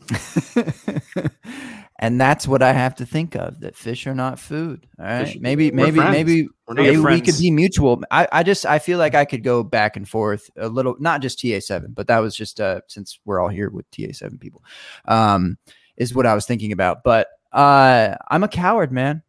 and 2.00 2.20
that's 2.20 2.48
what 2.48 2.62
I 2.62 2.74
have 2.74 2.96
to 2.96 3.06
think 3.06 3.36
of 3.36 3.60
that 3.62 3.76
fish 3.76 4.08
are 4.08 4.16
not 4.16 4.40
food. 4.40 4.88
All 5.00 5.06
right. 5.06 5.28
Fish- 5.28 5.38
maybe, 5.40 5.72
maybe, 5.72 5.98
friends. 5.98 6.12
maybe, 6.12 6.48
maybe 6.68 6.98
we 6.98 7.22
could 7.22 7.38
be 7.38 7.52
mutual. 7.52 8.02
I, 8.12 8.28
I 8.32 8.44
just, 8.44 8.66
I 8.66 8.80
feel 8.80 8.98
like 8.98 9.16
I 9.16 9.26
could 9.26 9.44
go 9.44 9.64
back 9.64 9.96
and 9.96 10.08
forth 10.08 10.50
a 10.58 10.68
little, 10.68 10.96
not 11.00 11.22
just 11.22 11.40
TA7, 11.40 11.94
but 11.94 12.08
that 12.08 12.20
was 12.20 12.36
just, 12.36 12.60
uh, 12.60 12.82
since 12.88 13.20
we're 13.24 13.40
all 13.40 13.50
here 13.50 13.70
with 13.70 13.90
TA7 13.92 14.40
people, 14.40 14.64
um, 15.06 15.58
is 15.98 16.14
what 16.14 16.26
I 16.26 16.34
was 16.34 16.46
thinking 16.46 16.72
about. 16.72 17.04
But, 17.04 17.30
uh, 17.52 18.16
I'm 18.30 18.44
a 18.44 18.50
coward, 18.50 18.92
man. 18.92 19.24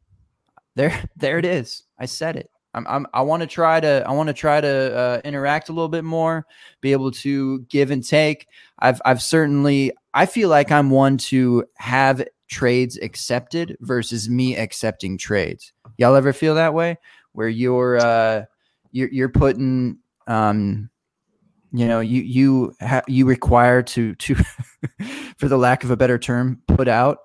There, 0.75 1.09
there 1.17 1.39
it 1.39 1.45
is. 1.45 1.85
I 1.99 2.07
said 2.07 2.37
it. 2.37 2.51
I'm, 2.77 2.87
I'm 2.87 3.07
I 3.15 3.23
want 3.23 3.41
to 3.41 3.47
try 3.47 3.81
to 3.81 4.05
I 4.07 4.13
want 4.13 4.27
to 4.29 4.35
try 4.35 4.61
to 4.61 4.97
uh, 4.97 5.21
interact 5.25 5.71
a 5.71 5.73
little 5.73 5.89
bit 5.89 6.05
more, 6.05 6.47
be 6.83 6.93
able 6.93 7.11
to 7.13 7.61
give 7.71 7.91
and 7.91 8.07
take. 8.07 8.49
I've 8.79 9.01
I've 9.07 9.23
certainly 9.23 9.93
I 10.13 10.27
feel 10.27 10.51
like 10.51 10.71
I'm 10.71 10.91
one 10.91 11.17
to 11.19 11.65
have 11.77 12.23
trades 12.49 12.99
accepted 12.99 13.77
versus 13.81 14.29
me 14.29 14.57
accepting 14.57 15.17
trades. 15.17 15.73
Y'all 15.97 16.15
ever 16.15 16.35
feel 16.35 16.55
that 16.57 16.75
way 16.75 16.99
where 17.33 17.49
you're 17.49 17.97
uh 17.97 18.45
you're 18.93 19.09
you're 19.09 19.31
putting 19.31 19.99
um 20.27 20.91
you 21.73 21.87
know 21.87 22.01
you 22.01 22.23
you 22.23 22.75
ha- 22.81 23.03
you 23.09 23.27
require 23.27 23.83
to 23.83 24.15
to 24.17 24.35
for 25.39 25.49
the 25.49 25.57
lack 25.59 25.85
of 25.85 25.91
a 25.91 25.97
better 25.97 26.19
term 26.19 26.61
put 26.69 26.89
out 26.89 27.19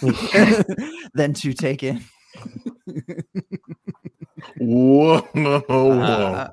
than 1.14 1.32
to 1.34 1.52
take 1.52 1.82
in. 1.82 2.02
Whoa, 4.58 5.20
whoa. 5.20 6.00
Uh, 6.00 6.48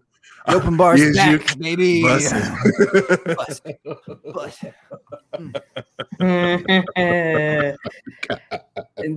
the 0.47 0.53
open 0.55 0.75
bar 0.77 0.97
Yes, 0.97 1.15
you 1.27 1.38
back, 1.39 1.59
baby. 1.59 2.01
Bussin'. 2.03 3.36
Bust 4.34 4.63
it. 4.65 4.75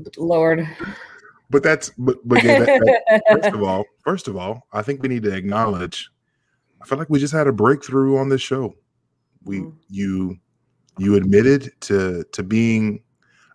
Lord. 0.19 0.67
but 1.51 1.63
that's 1.63 1.91
but 1.99 2.17
but 2.27 2.43
yeah, 2.43 2.59
that, 2.61 3.03
that- 3.09 3.23
first 3.43 3.55
of 3.55 3.63
all, 3.63 3.85
first 4.05 4.29
of 4.29 4.37
all, 4.37 4.67
I 4.73 4.83
think 4.83 5.03
we 5.03 5.09
need 5.09 5.23
to 5.25 5.35
acknowledge. 5.35 6.11
I 6.85 6.87
feel 6.87 6.99
like 6.99 7.09
we 7.09 7.19
just 7.19 7.33
had 7.33 7.47
a 7.47 7.53
breakthrough 7.53 8.19
on 8.19 8.29
this 8.29 8.43
show. 8.43 8.75
We 9.45 9.61
Mm. 9.61 9.73
you 9.89 10.37
you 10.99 11.17
admitted 11.17 11.73
to 11.83 12.25
to 12.33 12.43
being. 12.43 13.03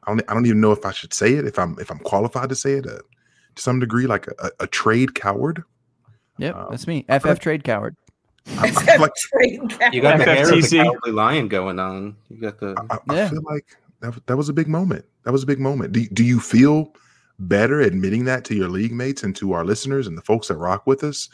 I 0.03 0.11
don't, 0.11 0.23
I 0.29 0.33
don't 0.33 0.45
even 0.47 0.61
know 0.61 0.71
if 0.71 0.85
I 0.85 0.91
should 0.91 1.13
say 1.13 1.33
it 1.33 1.45
if 1.45 1.59
I'm 1.59 1.77
if 1.79 1.91
I'm 1.91 1.99
qualified 1.99 2.49
to 2.49 2.55
say 2.55 2.73
it 2.73 2.87
uh, 2.87 2.97
to 3.55 3.61
some 3.61 3.79
degree 3.79 4.07
like 4.07 4.27
a, 4.27 4.51
a 4.61 4.67
trade 4.67 5.13
coward. 5.13 5.63
Yep, 6.39 6.55
Um, 6.55 6.67
that's 6.71 6.87
me. 6.87 7.05
FF 7.07 7.39
trade 7.39 7.63
coward. 7.63 7.95
I, 8.57 8.63
I 8.63 8.71
feel 8.71 8.99
like 9.01 9.11
you 9.93 10.01
got 10.01 10.17
the 10.17 10.23
hair 10.25 10.51
of 10.51 10.61
the 10.61 10.77
cowardly 10.83 11.11
lion 11.11 11.47
going 11.49 11.77
on. 11.79 12.15
You 12.29 12.41
got 12.41 12.59
the 12.59 12.75
I, 12.89 12.95
I 12.95 13.15
Yeah. 13.15 13.29
feel 13.29 13.43
like 13.43 13.65
that, 13.99 14.25
that 14.25 14.37
was 14.37 14.49
a 14.49 14.53
big 14.53 14.67
moment. 14.67 15.05
That 15.25 15.31
was 15.33 15.43
a 15.43 15.45
big 15.45 15.59
moment. 15.59 15.91
Do, 15.91 16.03
do 16.07 16.23
you 16.23 16.39
feel 16.39 16.93
better 17.39 17.81
admitting 17.81 18.25
that 18.25 18.43
to 18.45 18.55
your 18.55 18.69
league 18.69 18.93
mates 18.93 19.23
and 19.23 19.35
to 19.35 19.51
our 19.53 19.63
listeners 19.65 20.07
and 20.07 20.17
the 20.17 20.21
folks 20.23 20.47
that 20.47 20.55
rock 20.57 20.87
with 20.87 21.03
us? 21.03 21.29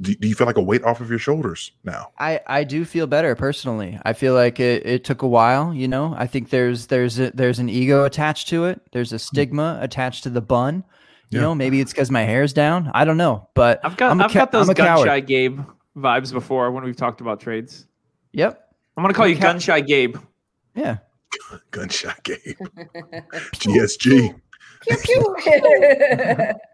Do, 0.00 0.14
do 0.14 0.28
you 0.28 0.34
feel 0.34 0.46
like 0.46 0.56
a 0.58 0.62
weight 0.62 0.84
off 0.84 1.00
of 1.00 1.08
your 1.10 1.18
shoulders 1.18 1.72
now? 1.84 2.10
I, 2.18 2.40
I 2.46 2.64
do 2.64 2.84
feel 2.84 3.06
better 3.06 3.34
personally. 3.34 3.98
I 4.04 4.12
feel 4.12 4.34
like 4.34 4.60
it, 4.60 4.84
it 4.86 5.04
took 5.04 5.22
a 5.22 5.26
while, 5.28 5.72
you 5.74 5.88
know. 5.88 6.14
I 6.16 6.26
think 6.26 6.50
there's 6.50 6.86
there's 6.88 7.18
a, 7.18 7.30
there's 7.32 7.58
an 7.58 7.68
ego 7.68 8.04
attached 8.04 8.48
to 8.48 8.66
it. 8.66 8.80
There's 8.92 9.12
a 9.12 9.18
stigma 9.18 9.78
attached 9.80 10.24
to 10.24 10.30
the 10.30 10.40
bun. 10.42 10.84
You 11.30 11.38
Yeah. 11.38 11.40
know, 11.46 11.54
maybe 11.54 11.80
it's 11.80 11.92
because 11.92 12.10
my 12.10 12.22
hair's 12.22 12.52
down. 12.52 12.90
I 12.94 13.04
don't 13.04 13.16
know, 13.16 13.48
but 13.54 13.80
I've 13.84 13.96
got 13.96 14.10
I'm 14.12 14.20
a 14.20 14.24
I've 14.24 14.32
ca- 14.32 14.38
got 14.40 14.52
those 14.52 14.68
I'm 14.68 14.74
gun 14.74 15.04
shy 15.04 15.20
Gabe 15.20 15.60
vibes 15.96 16.32
before 16.32 16.70
when 16.70 16.84
we've 16.84 16.96
talked 16.96 17.20
about 17.20 17.40
trades. 17.40 17.86
Yep, 18.32 18.62
I'm 18.96 19.02
gonna 19.02 19.14
call 19.14 19.24
I'm 19.26 19.30
you 19.32 19.36
cow- 19.36 19.42
gun 19.52 19.58
shy 19.58 19.80
Gabe. 19.80 20.16
yeah. 20.74 20.98
Gunshot 21.72 22.22
gabe 22.24 22.38
GSG. 23.54 24.40
Pew, 25.04 25.36
pew. 25.38 26.52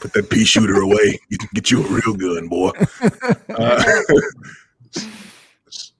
Put 0.00 0.12
that 0.14 0.30
pea 0.30 0.44
shooter 0.44 0.80
away. 0.80 1.18
You 1.28 1.38
can 1.38 1.48
get 1.54 1.70
you 1.70 1.84
a 1.84 1.88
real 1.88 2.14
gun, 2.14 2.48
boy. 2.48 2.70
Uh, 3.50 3.82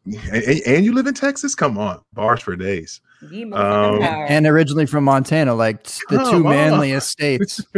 and, 0.06 0.14
and- 0.32 0.60
and 0.66 0.84
you 0.84 0.92
live 0.94 1.06
in 1.06 1.14
Texas? 1.14 1.54
Come 1.54 1.76
on. 1.78 2.00
Bars 2.14 2.40
for 2.42 2.56
days. 2.56 3.00
Um. 3.22 4.02
And 4.02 4.46
originally 4.46 4.86
from 4.86 5.04
Montana, 5.04 5.54
like 5.54 5.84
the 5.84 6.16
Come 6.16 6.30
two 6.30 6.36
on. 6.46 6.54
manliest 6.54 7.08
states. 7.10 7.60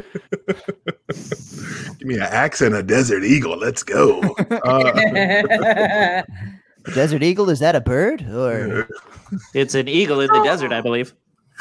Give 1.98 2.06
me 2.08 2.14
an 2.14 2.20
axe 2.22 2.60
and 2.60 2.74
a 2.76 2.82
desert 2.82 3.24
eagle. 3.24 3.56
Let's 3.58 3.82
go. 3.82 4.20
Uh, 4.64 6.22
Desert 6.94 7.22
eagle 7.22 7.48
is 7.50 7.58
that 7.60 7.74
a 7.76 7.80
bird 7.80 8.22
or? 8.28 8.88
It's 9.54 9.74
an 9.74 9.88
eagle 9.88 10.20
in 10.20 10.28
the 10.28 10.42
desert, 10.44 10.72
I 10.72 10.80
believe. 10.80 11.14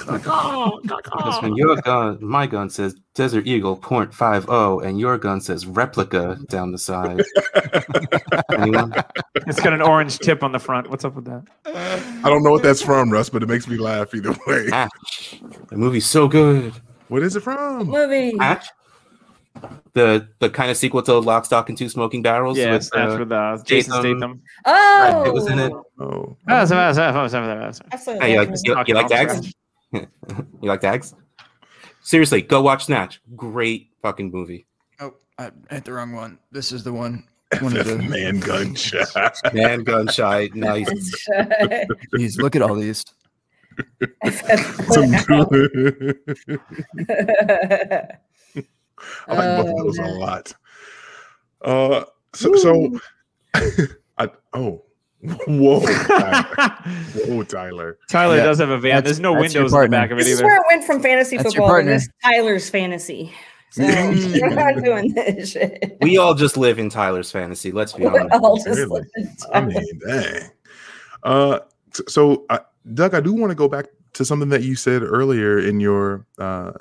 because 0.82 1.42
when 1.42 1.56
your 1.56 1.76
gun, 1.82 2.18
my 2.22 2.48
gun 2.48 2.70
says 2.70 2.96
Desert 3.14 3.48
Eagle 3.48 3.78
.50, 3.78 4.86
and 4.86 5.00
your 5.00 5.18
gun 5.18 5.42
says 5.42 5.66
replica 5.66 6.38
down 6.48 6.72
the 6.72 6.78
side. 6.78 7.24
It's 9.48 9.60
got 9.60 9.74
an 9.74 9.82
orange 9.82 10.20
tip 10.20 10.44
on 10.44 10.52
the 10.52 10.60
front. 10.60 10.90
What's 10.90 11.04
up 11.04 11.16
with 11.16 11.26
that? 11.26 11.44
I 12.24 12.30
don't 12.30 12.44
know 12.44 12.52
what 12.52 12.64
that's 12.64 12.82
from, 12.82 13.10
Russ, 13.10 13.30
but 13.30 13.42
it 13.42 13.50
makes 13.50 13.68
me 13.68 13.78
laugh 13.78 14.14
either 14.14 14.36
way. 14.46 14.68
Snatch. 14.68 15.42
The 15.70 15.78
movie's 15.78 16.06
so 16.06 16.28
good. 16.28 16.74
What 17.08 17.24
is 17.24 17.36
it 17.36 17.42
from? 17.42 17.88
Movie. 17.88 18.32
Snatch. 18.32 18.68
The 19.94 20.30
the 20.40 20.50
kind 20.50 20.72
of 20.72 20.78
sequel 20.78 21.02
to 21.04 21.20
Lock, 21.20 21.46
Stock, 21.46 21.68
and 21.68 21.78
Two 21.78 21.90
Smoking 21.90 22.22
Barrels. 22.22 22.58
Yes, 22.58 22.86
with, 22.86 22.92
that's 22.94 23.14
uh, 23.14 23.18
with 23.20 23.32
uh, 23.32 23.58
Jason 23.66 23.94
Statham. 23.94 24.18
Statham. 24.20 24.42
Oh, 24.66 25.24
it 25.26 25.34
was 25.34 25.48
in 25.48 25.60
it. 25.60 25.74
Oh, 25.74 25.84
oh. 26.00 26.04
oh. 26.04 26.08
oh. 26.08 26.36
oh. 26.48 26.66
oh. 26.70 27.16
oh. 27.28 27.56
oh. 27.62 27.72
Absolutely. 27.92 28.26
Hey, 28.26 28.34
you 28.34 28.40
like, 28.40 28.50
you, 28.64 28.84
you 28.88 28.94
like 28.94 29.08
Dags? 29.10 29.54
you 29.94 30.08
like 30.62 30.82
Dags? 30.82 31.16
Seriously, 32.02 32.42
go 32.42 32.62
watch 32.62 32.86
Snatch. 32.86 33.22
Great 33.36 33.92
fucking 34.02 34.32
movie. 34.32 34.66
Oh, 35.00 35.14
I 35.38 35.52
hit 35.70 35.86
the 35.86 35.94
wrong 35.94 36.14
one. 36.14 36.40
This 36.52 36.72
is 36.72 36.84
the 36.84 36.94
one. 36.94 37.24
One 37.60 37.76
of 37.78 37.86
FF 37.86 37.98
the. 37.98 38.04
man 38.04 38.40
gunshot. 38.40 39.36
Man, 39.54 39.84
gun 39.84 40.08
shy. 40.08 40.50
Nice. 40.54 40.90
These, 42.14 42.38
look 42.38 42.56
at 42.56 42.62
all 42.62 42.76
these. 42.76 43.04
Some 44.88 45.12
good- 45.28 46.18
I 49.28 49.36
like 49.36 49.66
both 49.66 49.70
of 49.70 49.78
those 49.78 49.98
a 49.98 50.04
lot. 50.06 50.54
Uh, 51.62 52.06
so, 52.34 52.56
so 52.56 53.00
I 54.18 54.30
oh, 54.54 54.84
whoa, 55.48 55.80
Tyler. 55.86 56.44
whoa, 57.28 57.44
Tyler. 57.44 57.98
Tyler 58.10 58.38
Yeah, 58.38 58.44
does 58.46 58.60
have 58.60 58.70
a 58.70 58.78
van. 58.80 58.90
that's- 58.96 59.04
There's 59.06 59.20
no 59.20 59.34
that's 59.34 59.54
windows 59.54 59.74
in 59.74 59.82
the 59.82 59.88
back 59.90 60.12
of 60.12 60.18
it 60.18 60.24
This 60.24 60.34
is 60.34 60.42
where 60.44 60.56
it 60.58 60.64
went 60.70 60.84
from 60.84 61.02
fantasy 61.02 61.38
That's 61.38 61.50
football 61.50 61.68
to 61.68 61.72
partner. 61.72 61.92
this 61.94 62.10
Tyler's 62.24 62.70
fantasy. 62.70 63.32
So 63.74 63.84
we're 63.84 64.50
not 64.50 64.84
doing 64.84 65.14
this 65.14 65.52
shit. 65.54 65.96
We 66.02 66.18
all 66.18 66.34
just 66.34 66.58
live 66.58 66.78
in 66.78 66.90
Tyler's 66.90 67.32
fantasy. 67.32 67.72
Let's 67.72 67.94
be 67.94 68.06
honest. 68.06 68.28
all 68.34 68.58
just 68.58 68.68
Really? 68.68 69.04
living 69.16 69.38
I 69.54 69.62
mean, 69.62 70.00
dang. 70.06 70.50
Uh, 71.24 71.60
so 72.10 72.46
uh, 72.50 72.60
Doug, 72.94 73.14
I 73.16 73.22
do 73.22 73.32
want 73.32 73.50
to 73.52 73.56
go 73.56 73.70
back 73.70 73.86
to 74.12 74.26
something 74.26 74.50
that 74.50 74.64
you 74.64 74.76
said 74.76 75.04
earlier 75.04 75.58
in 75.58 75.80
your, 75.80 76.26
uh, 76.38 76.74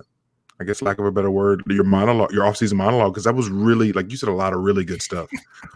I 0.60 0.64
guess, 0.64 0.82
lack 0.82 0.98
of 0.98 1.06
a 1.06 1.10
better 1.10 1.30
word, 1.30 1.62
your 1.66 1.84
monologue, 1.84 2.32
your 2.32 2.44
off-season 2.46 2.76
monologue, 2.76 3.14
because 3.14 3.24
that 3.24 3.34
was 3.34 3.48
really 3.48 3.92
like 3.92 4.10
you 4.10 4.16
said 4.16 4.28
a 4.28 4.32
lot 4.32 4.52
of 4.52 4.60
really 4.60 4.84
good 4.84 5.00
stuff. 5.00 5.30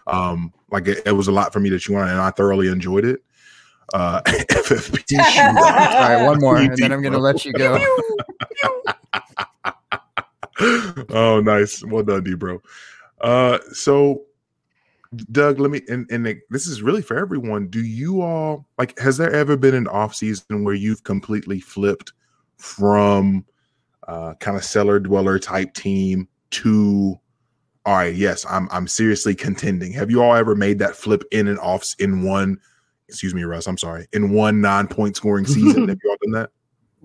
Um, 0.06 0.52
like 0.70 0.86
it, 0.86 1.02
it 1.06 1.12
was 1.12 1.26
a 1.26 1.32
lot 1.32 1.52
for 1.52 1.60
me 1.60 1.70
that 1.70 1.88
you 1.88 1.94
wanted, 1.94 2.10
and 2.10 2.20
I 2.20 2.30
thoroughly 2.30 2.68
enjoyed 2.68 3.04
it. 3.04 3.22
Uh, 3.92 4.20
FFP. 4.26 5.18
All 5.18 5.54
right, 5.54 6.24
one 6.24 6.40
more, 6.40 6.58
and 6.58 6.76
then 6.76 6.92
I'm 6.92 7.02
gonna 7.02 7.18
let 7.18 7.44
you 7.44 7.52
go. 7.54 7.78
oh, 11.10 11.40
nice. 11.40 11.82
Well 11.84 12.02
done, 12.02 12.22
D 12.22 12.34
bro. 12.34 12.60
Uh, 13.20 13.58
so 13.72 14.24
Doug, 15.32 15.60
let 15.60 15.70
me 15.70 15.82
and, 15.88 16.06
and 16.10 16.24
like, 16.24 16.42
this 16.50 16.66
is 16.66 16.82
really 16.82 17.02
for 17.02 17.16
everyone. 17.16 17.68
Do 17.68 17.82
you 17.82 18.20
all 18.20 18.66
like 18.78 18.98
has 18.98 19.16
there 19.16 19.32
ever 19.32 19.56
been 19.56 19.74
an 19.74 19.88
off 19.88 20.14
season 20.14 20.64
where 20.64 20.74
you've 20.74 21.04
completely 21.04 21.60
flipped 21.60 22.12
from 22.56 23.44
uh 24.08 24.34
kind 24.34 24.56
of 24.56 24.64
cellar 24.64 24.98
dweller 25.00 25.38
type 25.38 25.74
team 25.74 26.28
to 26.50 27.18
all 27.86 27.96
right, 27.96 28.14
yes, 28.14 28.46
I'm 28.48 28.68
I'm 28.70 28.86
seriously 28.88 29.34
contending. 29.34 29.92
Have 29.92 30.10
you 30.10 30.22
all 30.22 30.34
ever 30.34 30.54
made 30.54 30.78
that 30.78 30.96
flip 30.96 31.22
in 31.32 31.48
and 31.48 31.58
off 31.58 31.94
in 31.98 32.22
one 32.22 32.58
excuse 33.08 33.34
me, 33.34 33.44
Russ, 33.44 33.66
I'm 33.66 33.76
sorry, 33.78 34.06
in 34.12 34.30
one 34.30 34.60
non-point 34.60 35.16
scoring 35.16 35.46
season? 35.46 35.88
Have 35.88 35.98
you 36.02 36.10
all 36.10 36.16
done 36.22 36.32
that? 36.32 36.50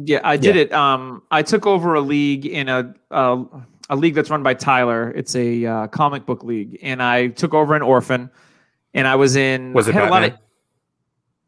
Yeah, 0.02 0.22
I 0.24 0.38
did 0.38 0.56
it. 0.56 0.72
Um, 0.72 1.24
I 1.30 1.43
took 1.43 1.68
over 1.68 1.95
a 1.95 2.02
league 2.02 2.45
in 2.45 2.70
a 2.70 2.93
a, 3.12 3.43
a 3.89 3.95
league 3.97 4.16
that's 4.16 4.30
run 4.30 4.43
by 4.43 4.54
Tyler. 4.54 5.12
It's 5.12 5.36
a 5.36 5.66
uh, 5.66 5.88
comic 5.88 6.26
book 6.26 6.43
league, 6.43 6.80
and 6.82 7.04
I 7.04 7.28
took 7.28 7.54
over 7.54 7.76
an 7.76 7.82
orphan, 7.82 8.30
and 8.93 9.06
I 9.08 9.16
was 9.16 9.36
in. 9.36 9.74
Was 9.74 9.89
it 9.89 9.95
I 9.95 10.00
had 10.00 10.08
a 10.08 10.12
lot 10.12 10.22
Batman? 10.22 10.39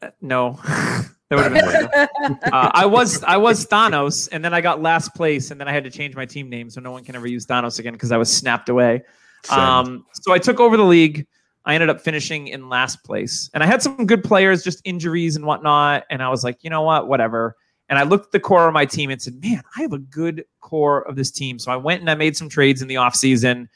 of- 0.02 0.08
uh, 0.10 0.12
no, 0.20 0.60
that 1.32 1.38
would 1.38 1.56
have 1.56 2.12
been. 2.22 2.40
uh, 2.54 2.72
I 2.74 2.86
was 2.86 3.24
I 3.24 3.38
was 3.38 3.66
Thanos, 3.66 4.28
and 4.34 4.44
then 4.44 4.54
I 4.54 4.60
got 4.60 4.82
last 4.82 5.16
place, 5.16 5.50
and 5.50 5.60
then 5.60 5.68
I 5.68 5.72
had 5.72 5.86
to 5.86 5.90
change 5.90 6.14
my 6.14 6.26
team 6.26 6.50
name 6.50 6.70
so 6.70 6.82
no 6.82 6.92
one 6.92 7.06
can 7.06 7.16
ever 7.16 7.26
use 7.26 7.46
Thanos 7.46 7.80
again 7.80 7.94
because 7.94 8.12
I 8.12 8.18
was 8.18 8.32
snapped 8.32 8.68
away. 8.68 9.04
Um, 9.50 10.06
so 10.14 10.34
I 10.34 10.40
took 10.40 10.60
over 10.60 10.76
the 10.76 10.84
league. 10.84 11.26
I 11.64 11.74
ended 11.74 11.90
up 11.90 12.02
finishing 12.02 12.48
in 12.48 12.68
last 12.68 13.04
place, 13.06 13.50
and 13.54 13.64
I 13.64 13.66
had 13.66 13.82
some 13.82 14.06
good 14.06 14.26
players, 14.26 14.62
just 14.62 14.82
injuries 14.84 15.38
and 15.38 15.46
whatnot. 15.46 16.04
And 16.10 16.22
I 16.22 16.28
was 16.28 16.44
like, 16.44 16.58
you 16.64 16.70
know 16.70 16.82
what, 16.82 17.08
whatever. 17.08 17.56
And 17.88 17.98
I 17.98 18.04
looked 18.04 18.28
at 18.28 18.32
the 18.34 18.40
core 18.40 18.68
of 18.68 18.74
my 18.74 18.86
team 18.86 19.10
and 19.10 19.22
said, 19.22 19.42
man, 19.42 19.62
I 19.78 19.82
have 19.82 19.94
a 19.94 20.00
good 20.00 20.44
core 20.60 21.08
of 21.08 21.16
this 21.16 21.32
team. 21.32 21.60
So 21.60 21.72
I 21.72 21.78
went 21.78 22.02
and 22.02 22.10
I 22.10 22.16
made 22.16 22.36
some 22.36 22.50
trades 22.50 22.82
in 22.82 22.88
the 22.88 22.96
offseason, 22.96 23.68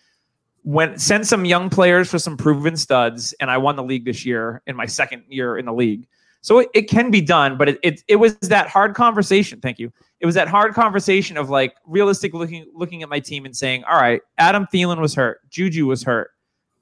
went 0.63 0.99
sent 0.99 1.25
some 1.25 1.45
young 1.45 1.69
players 1.69 2.09
for 2.09 2.19
some 2.19 2.35
proven 2.35 2.75
studs, 2.75 3.33
and 3.39 3.49
I 3.49 3.57
won 3.57 3.77
the 3.77 3.83
league 3.83 4.03
this 4.03 4.25
year 4.25 4.61
in 4.67 4.75
my 4.75 4.87
second 4.87 5.23
year 5.29 5.57
in 5.57 5.65
the 5.65 5.73
league. 5.73 6.07
So 6.45 6.59
it, 6.59 6.69
it 6.75 6.83
can 6.83 7.09
be 7.09 7.21
done, 7.21 7.57
but 7.57 7.69
it, 7.69 7.79
it 7.81 8.03
it 8.07 8.15
was 8.17 8.37
that 8.37 8.67
hard 8.67 8.93
conversation. 8.93 9.59
Thank 9.59 9.79
you. 9.79 9.91
It 10.19 10.27
was 10.27 10.35
that 10.35 10.47
hard 10.47 10.75
conversation 10.75 11.37
of 11.37 11.49
like 11.49 11.73
realistic 11.87 12.35
looking 12.35 12.67
looking 12.71 13.01
at 13.01 13.09
my 13.09 13.19
team 13.19 13.45
and 13.45 13.57
saying, 13.57 13.83
all 13.85 13.99
right, 13.99 14.21
Adam 14.37 14.67
Thielen 14.71 15.01
was 15.01 15.15
hurt, 15.15 15.39
Juju 15.49 15.87
was 15.87 16.03
hurt, 16.03 16.29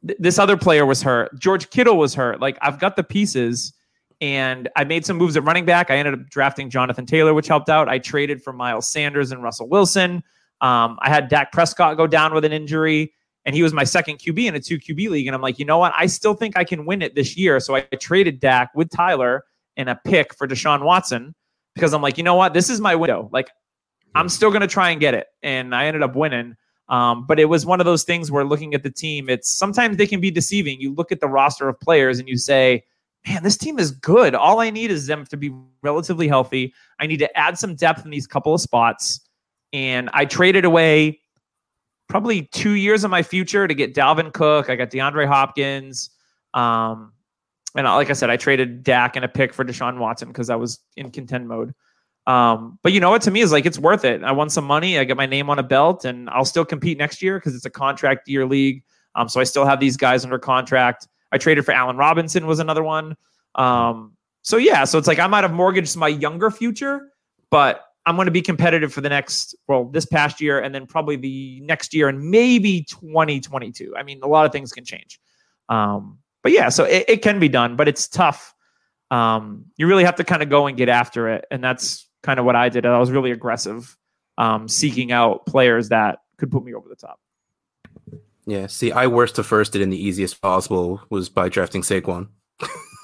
th- 0.05 0.19
this 0.19 0.37
other 0.37 0.57
player 0.57 0.85
was 0.85 1.01
hurt, 1.01 1.39
George 1.39 1.69
Kittle 1.69 1.97
was 1.97 2.13
hurt. 2.13 2.41
Like 2.41 2.57
I've 2.61 2.77
got 2.77 2.97
the 2.97 3.05
pieces, 3.05 3.71
and 4.19 4.67
I 4.75 4.83
made 4.83 5.05
some 5.05 5.15
moves 5.15 5.37
at 5.37 5.45
running 5.45 5.63
back. 5.63 5.89
I 5.89 5.95
ended 5.95 6.13
up 6.13 6.27
drafting 6.29 6.69
Jonathan 6.69 7.05
Taylor, 7.05 7.33
which 7.33 7.47
helped 7.47 7.69
out. 7.69 7.87
I 7.87 7.99
traded 7.99 8.43
for 8.43 8.51
Miles 8.51 8.85
Sanders 8.89 9.31
and 9.31 9.41
Russell 9.41 9.69
Wilson. 9.69 10.23
Um, 10.59 10.99
I 10.99 11.07
had 11.07 11.29
Dak 11.29 11.53
Prescott 11.53 11.95
go 11.95 12.05
down 12.05 12.33
with 12.33 12.43
an 12.43 12.51
injury, 12.51 13.13
and 13.45 13.55
he 13.55 13.63
was 13.63 13.71
my 13.71 13.85
second 13.85 14.17
QB 14.17 14.43
in 14.43 14.55
a 14.55 14.59
two 14.59 14.77
QB 14.77 15.09
league. 15.09 15.27
And 15.27 15.33
I'm 15.33 15.41
like, 15.41 15.57
you 15.57 15.63
know 15.63 15.77
what? 15.77 15.93
I 15.97 16.07
still 16.07 16.33
think 16.33 16.57
I 16.57 16.65
can 16.65 16.85
win 16.85 17.01
it 17.01 17.15
this 17.15 17.37
year. 17.37 17.61
So 17.61 17.77
I 17.77 17.81
traded 18.01 18.41
Dak 18.41 18.69
with 18.75 18.89
Tyler 18.89 19.45
and 19.77 19.89
a 19.89 19.99
pick 20.05 20.33
for 20.35 20.47
Deshaun 20.47 20.83
Watson 20.83 21.33
because 21.75 21.93
I'm 21.93 22.01
like, 22.01 22.17
you 22.17 22.23
know 22.23 22.35
what? 22.35 22.53
This 22.53 22.69
is 22.69 22.79
my 22.79 22.95
window. 22.95 23.29
Like, 23.31 23.49
I'm 24.15 24.29
still 24.29 24.49
going 24.49 24.61
to 24.61 24.67
try 24.67 24.91
and 24.91 24.99
get 24.99 25.13
it. 25.13 25.27
And 25.41 25.73
I 25.73 25.85
ended 25.85 26.03
up 26.03 26.15
winning. 26.15 26.55
Um, 26.89 27.25
but 27.25 27.39
it 27.39 27.45
was 27.45 27.65
one 27.65 27.79
of 27.79 27.85
those 27.85 28.03
things 28.03 28.29
where 28.29 28.43
looking 28.43 28.73
at 28.73 28.83
the 28.83 28.91
team, 28.91 29.29
it's 29.29 29.49
sometimes 29.49 29.97
they 29.97 30.05
can 30.05 30.19
be 30.19 30.29
deceiving. 30.29 30.79
You 30.79 30.93
look 30.93 31.11
at 31.11 31.19
the 31.19 31.27
roster 31.27 31.67
of 31.69 31.79
players 31.79 32.19
and 32.19 32.27
you 32.27 32.37
say, 32.37 32.83
man, 33.27 33.41
this 33.41 33.57
team 33.57 33.79
is 33.79 33.91
good. 33.91 34.35
All 34.35 34.59
I 34.59 34.69
need 34.69 34.91
is 34.91 35.07
them 35.07 35.25
to 35.27 35.37
be 35.37 35.55
relatively 35.81 36.27
healthy. 36.27 36.73
I 36.99 37.07
need 37.07 37.17
to 37.17 37.37
add 37.37 37.57
some 37.57 37.75
depth 37.75 38.05
in 38.05 38.11
these 38.11 38.27
couple 38.27 38.53
of 38.53 38.61
spots. 38.61 39.21
And 39.71 40.09
I 40.13 40.25
traded 40.25 40.65
away 40.65 41.21
probably 42.09 42.43
two 42.51 42.71
years 42.73 43.03
of 43.03 43.09
my 43.11 43.23
future 43.23 43.67
to 43.67 43.73
get 43.73 43.95
Dalvin 43.95 44.33
Cook. 44.33 44.69
I 44.69 44.75
got 44.75 44.91
DeAndre 44.91 45.25
Hopkins. 45.25 46.09
Um, 46.53 47.12
and 47.75 47.85
like 47.85 48.09
I 48.09 48.13
said, 48.13 48.29
I 48.29 48.37
traded 48.37 48.83
Dak 48.83 49.15
and 49.15 49.25
a 49.25 49.27
pick 49.27 49.53
for 49.53 49.65
Deshaun 49.65 49.97
Watson 49.97 50.27
because 50.27 50.49
I 50.49 50.55
was 50.55 50.79
in 50.95 51.11
contend 51.11 51.47
mode. 51.47 51.73
Um, 52.25 52.79
but 52.83 52.93
you 52.93 52.99
know 52.99 53.09
what? 53.09 53.21
To 53.23 53.31
me, 53.31 53.41
is 53.41 53.51
like 53.51 53.65
it's 53.65 53.79
worth 53.79 54.05
it. 54.05 54.23
I 54.23 54.31
won 54.31 54.49
some 54.49 54.65
money. 54.65 54.97
I 54.97 55.03
get 55.03 55.17
my 55.17 55.25
name 55.25 55.49
on 55.49 55.59
a 55.59 55.63
belt, 55.63 56.05
and 56.05 56.29
I'll 56.29 56.45
still 56.45 56.65
compete 56.65 56.97
next 56.97 57.21
year 57.21 57.39
because 57.39 57.55
it's 57.55 57.65
a 57.65 57.69
contract 57.69 58.27
year 58.27 58.45
league. 58.45 58.83
Um, 59.15 59.27
so 59.27 59.39
I 59.39 59.43
still 59.43 59.65
have 59.65 59.79
these 59.79 59.97
guys 59.97 60.23
under 60.23 60.39
contract. 60.39 61.07
I 61.31 61.37
traded 61.37 61.65
for 61.65 61.71
Allen 61.71 61.97
Robinson 61.97 62.47
was 62.47 62.59
another 62.59 62.83
one. 62.83 63.17
Um, 63.55 64.13
so 64.41 64.57
yeah, 64.57 64.83
so 64.83 64.97
it's 64.97 65.07
like 65.07 65.19
I 65.19 65.27
might 65.27 65.43
have 65.43 65.53
mortgaged 65.53 65.97
my 65.97 66.07
younger 66.07 66.51
future, 66.51 67.09
but 67.49 67.85
I'm 68.05 68.15
going 68.15 68.25
to 68.25 68.31
be 68.31 68.41
competitive 68.41 68.93
for 68.93 69.01
the 69.01 69.09
next, 69.09 69.55
well, 69.67 69.85
this 69.85 70.05
past 70.05 70.41
year, 70.41 70.59
and 70.59 70.75
then 70.75 70.85
probably 70.85 71.15
the 71.15 71.61
next 71.61 71.93
year, 71.93 72.09
and 72.09 72.29
maybe 72.29 72.83
2022. 72.83 73.95
I 73.95 74.03
mean, 74.03 74.19
a 74.21 74.27
lot 74.27 74.45
of 74.45 74.51
things 74.51 74.71
can 74.71 74.83
change. 74.83 75.19
Um, 75.69 76.19
but 76.43 76.51
yeah, 76.51 76.69
so 76.69 76.83
it, 76.83 77.05
it 77.07 77.21
can 77.21 77.39
be 77.39 77.49
done, 77.49 77.75
but 77.75 77.87
it's 77.87 78.07
tough. 78.07 78.53
Um, 79.09 79.65
you 79.77 79.87
really 79.87 80.03
have 80.03 80.15
to 80.17 80.23
kind 80.23 80.43
of 80.43 80.49
go 80.49 80.67
and 80.67 80.77
get 80.77 80.89
after 80.89 81.29
it, 81.29 81.45
and 81.49 81.63
that's 81.63 82.07
kind 82.21 82.39
of 82.39 82.45
what 82.45 82.55
I 82.55 82.69
did. 82.69 82.85
I 82.85 82.99
was 82.99 83.11
really 83.11 83.31
aggressive, 83.31 83.97
um, 84.37 84.67
seeking 84.67 85.11
out 85.11 85.45
players 85.45 85.89
that 85.89 86.19
could 86.37 86.51
put 86.51 86.63
me 86.63 86.73
over 86.73 86.89
the 86.89 86.95
top. 86.95 87.19
Yeah. 88.45 88.67
See, 88.67 88.91
I 88.91 89.07
worst 89.07 89.35
to 89.35 89.43
first 89.43 89.71
did 89.73 89.81
in 89.81 89.89
the 89.89 89.97
easiest 89.97 90.41
possible 90.41 91.01
was 91.09 91.29
by 91.29 91.49
drafting 91.49 91.81
Saquon. 91.81 92.27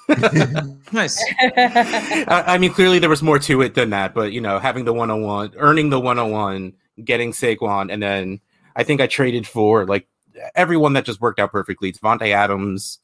Nice. 0.91 1.23
I, 1.39 2.43
I 2.47 2.57
mean, 2.57 2.73
clearly 2.73 2.97
there 2.97 3.11
was 3.11 3.21
more 3.21 3.37
to 3.37 3.61
it 3.61 3.75
than 3.75 3.91
that, 3.91 4.15
but 4.15 4.31
you 4.31 4.41
know, 4.41 4.57
having 4.57 4.85
the 4.85 4.93
101, 4.93 5.53
earning 5.57 5.91
the 5.91 5.99
101, 5.99 6.73
getting 7.03 7.31
Saquon, 7.31 7.93
and 7.93 8.01
then 8.01 8.41
I 8.75 8.83
think 8.83 9.01
I 9.01 9.07
traded 9.07 9.45
for 9.45 9.85
like 9.85 10.07
everyone 10.55 10.93
that 10.93 11.05
just 11.05 11.21
worked 11.21 11.39
out 11.39 11.51
perfectly. 11.51 11.91
Davante 11.91 12.31
Adams. 12.31 12.97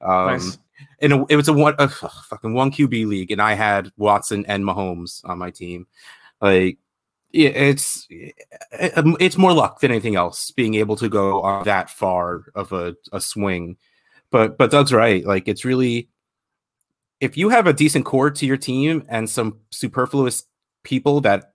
Um, 0.00 0.26
Nice. 0.26 0.58
And 1.00 1.12
it, 1.12 1.26
it 1.30 1.36
was 1.36 1.48
a 1.48 1.52
one 1.52 1.74
a 1.78 1.88
fucking 1.88 2.54
one 2.54 2.70
QB 2.70 3.06
league, 3.06 3.30
and 3.30 3.40
I 3.40 3.54
had 3.54 3.92
Watson 3.96 4.46
and 4.46 4.64
Mahomes 4.64 5.20
on 5.24 5.38
my 5.38 5.50
team. 5.50 5.86
Like, 6.40 6.78
yeah, 7.32 7.50
it's 7.50 8.06
eh, 8.10 8.30
eh, 8.72 8.90
um, 8.96 9.16
it's 9.20 9.36
more 9.36 9.52
luck 9.52 9.80
than 9.80 9.90
anything 9.90 10.16
else 10.16 10.50
being 10.50 10.74
able 10.74 10.96
to 10.96 11.08
go 11.08 11.42
on 11.42 11.64
that 11.64 11.90
far 11.90 12.44
of 12.54 12.72
a, 12.72 12.96
a 13.12 13.20
swing. 13.20 13.76
But 14.30 14.56
but 14.56 14.70
Doug's 14.70 14.92
right. 14.92 15.24
Like, 15.24 15.48
it's 15.48 15.64
really 15.64 16.08
if 17.20 17.36
you 17.36 17.50
have 17.50 17.66
a 17.66 17.72
decent 17.72 18.04
core 18.04 18.30
to 18.30 18.46
your 18.46 18.56
team 18.56 19.04
and 19.08 19.28
some 19.28 19.58
superfluous 19.70 20.44
people 20.82 21.20
that 21.20 21.52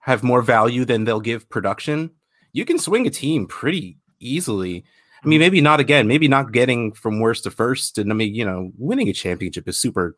have 0.00 0.22
more 0.22 0.42
value 0.42 0.84
than 0.84 1.04
they'll 1.04 1.20
give 1.20 1.48
production, 1.50 2.10
you 2.52 2.64
can 2.64 2.78
swing 2.78 3.06
a 3.06 3.10
team 3.10 3.46
pretty 3.46 3.98
easily. 4.18 4.84
I 5.24 5.28
mean, 5.28 5.40
maybe 5.40 5.60
not 5.60 5.80
again, 5.80 6.06
maybe 6.06 6.28
not 6.28 6.52
getting 6.52 6.92
from 6.92 7.20
worst 7.20 7.44
to 7.44 7.50
first. 7.50 7.98
And 7.98 8.10
I 8.10 8.14
mean, 8.14 8.34
you 8.34 8.44
know, 8.44 8.70
winning 8.76 9.08
a 9.08 9.12
championship 9.12 9.68
is 9.68 9.80
super 9.80 10.16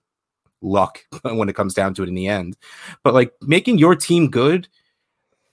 luck 0.63 1.01
when 1.23 1.49
it 1.49 1.55
comes 1.55 1.75
down 1.75 1.95
to 1.95 2.03
it 2.03 2.09
in 2.09 2.15
the 2.15 2.29
end. 2.29 2.57
But 3.03 3.15
like 3.15 3.33
making 3.41 3.79
your 3.79 3.95
team 3.95 4.31
good, 4.31 4.69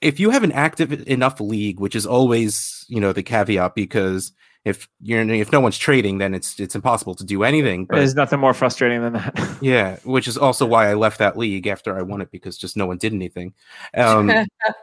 if 0.01 0.19
you 0.19 0.31
have 0.31 0.43
an 0.43 0.51
active 0.51 1.07
enough 1.07 1.39
league, 1.39 1.79
which 1.79 1.95
is 1.95 2.05
always, 2.05 2.85
you 2.89 2.99
know, 2.99 3.13
the 3.13 3.23
caveat 3.23 3.75
because 3.75 4.33
if 4.65 4.87
you're 5.01 5.29
if 5.29 5.51
no 5.51 5.59
one's 5.59 5.77
trading, 5.77 6.19
then 6.19 6.33
it's 6.33 6.59
it's 6.59 6.75
impossible 6.75 7.15
to 7.15 7.25
do 7.25 7.43
anything. 7.43 7.85
But 7.85 7.97
There's 7.97 8.15
nothing 8.15 8.39
more 8.39 8.53
frustrating 8.53 9.01
than 9.01 9.13
that. 9.13 9.57
yeah, 9.61 9.97
which 10.03 10.27
is 10.27 10.37
also 10.37 10.65
why 10.65 10.89
I 10.89 10.93
left 10.93 11.19
that 11.19 11.37
league 11.37 11.67
after 11.67 11.97
I 11.97 12.01
won 12.01 12.21
it 12.21 12.31
because 12.31 12.57
just 12.57 12.77
no 12.77 12.85
one 12.85 12.97
did 12.97 13.13
anything. 13.13 13.53
Um, 13.95 14.31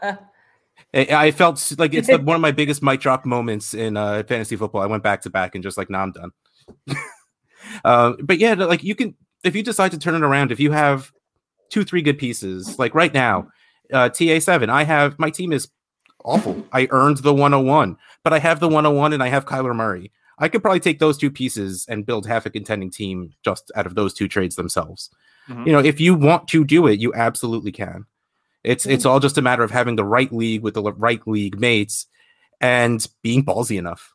I, 0.95 1.07
I 1.11 1.30
felt 1.30 1.72
like 1.78 1.95
it's 1.95 2.09
the, 2.09 2.18
one 2.22 2.34
of 2.34 2.41
my 2.41 2.53
biggest 2.53 2.82
mic 2.82 3.01
drop 3.01 3.24
moments 3.24 3.74
in 3.74 3.97
uh, 3.97 4.22
fantasy 4.26 4.57
football. 4.57 4.82
I 4.82 4.86
went 4.86 5.03
back 5.03 5.22
to 5.22 5.30
back 5.30 5.55
and 5.55 5.62
just 5.62 5.76
like, 5.76 5.91
nah, 5.91 6.03
I'm 6.03 6.12
done. 6.12 6.30
uh, 7.84 8.12
but 8.22 8.38
yeah, 8.38 8.55
like 8.55 8.82
you 8.82 8.95
can 8.95 9.14
if 9.45 9.57
you 9.57 9.62
decide 9.62 9.93
to 9.93 9.99
turn 9.99 10.14
it 10.14 10.22
around, 10.22 10.53
if 10.53 10.61
you 10.61 10.72
have 10.72 11.12
two, 11.70 11.84
three 11.84 12.03
good 12.03 12.18
pieces, 12.18 12.78
like 12.78 12.95
right 12.95 13.12
now, 13.14 13.49
uh, 13.93 14.09
TA7, 14.09 14.68
I 14.68 14.84
have 14.84 15.18
my 15.18 15.30
team 15.30 15.53
is 15.53 15.68
awful. 16.24 16.64
I 16.72 16.88
earned 16.91 17.18
the 17.18 17.32
101, 17.32 17.97
but 18.22 18.32
I 18.32 18.38
have 18.38 18.61
the 18.61 18.68
101 18.68 19.12
and 19.12 19.22
I 19.22 19.28
have 19.28 19.47
Kyler 19.47 19.74
Murray. 19.74 20.12
I 20.38 20.49
could 20.49 20.62
probably 20.62 20.80
take 20.80 20.99
those 20.99 21.18
two 21.18 21.30
pieces 21.30 21.86
and 21.88 22.07
build 22.07 22.26
half 22.26 22.47
a 22.47 22.51
contending 22.51 22.91
team 22.91 23.32
just 23.45 23.70
out 23.74 23.86
of 23.86 23.95
those 23.95 24.14
two 24.14 24.26
trades 24.26 24.57
themselves. 24.57 25.11
Mhm. 25.49 25.66
You 25.66 25.72
know, 25.72 25.78
if 25.78 26.01
you 26.01 26.14
want 26.14 26.49
to 26.49 26.64
do 26.64 26.86
it, 26.86 26.99
you 26.99 27.12
absolutely 27.14 27.72
can. 27.72 28.07
It's 28.62 28.86
it's 28.86 29.06
all 29.06 29.20
just 29.20 29.38
a 29.38 29.42
matter 29.42 29.62
of 29.62 29.70
having 29.70 29.96
the 29.96 30.04
right 30.04 30.30
league 30.32 30.62
with 30.62 30.74
the 30.74 30.82
right 30.82 31.26
league 31.26 31.58
mates 31.58 32.06
and 32.61 33.06
being 33.22 33.44
ballsy 33.44 33.78
enough. 33.78 34.14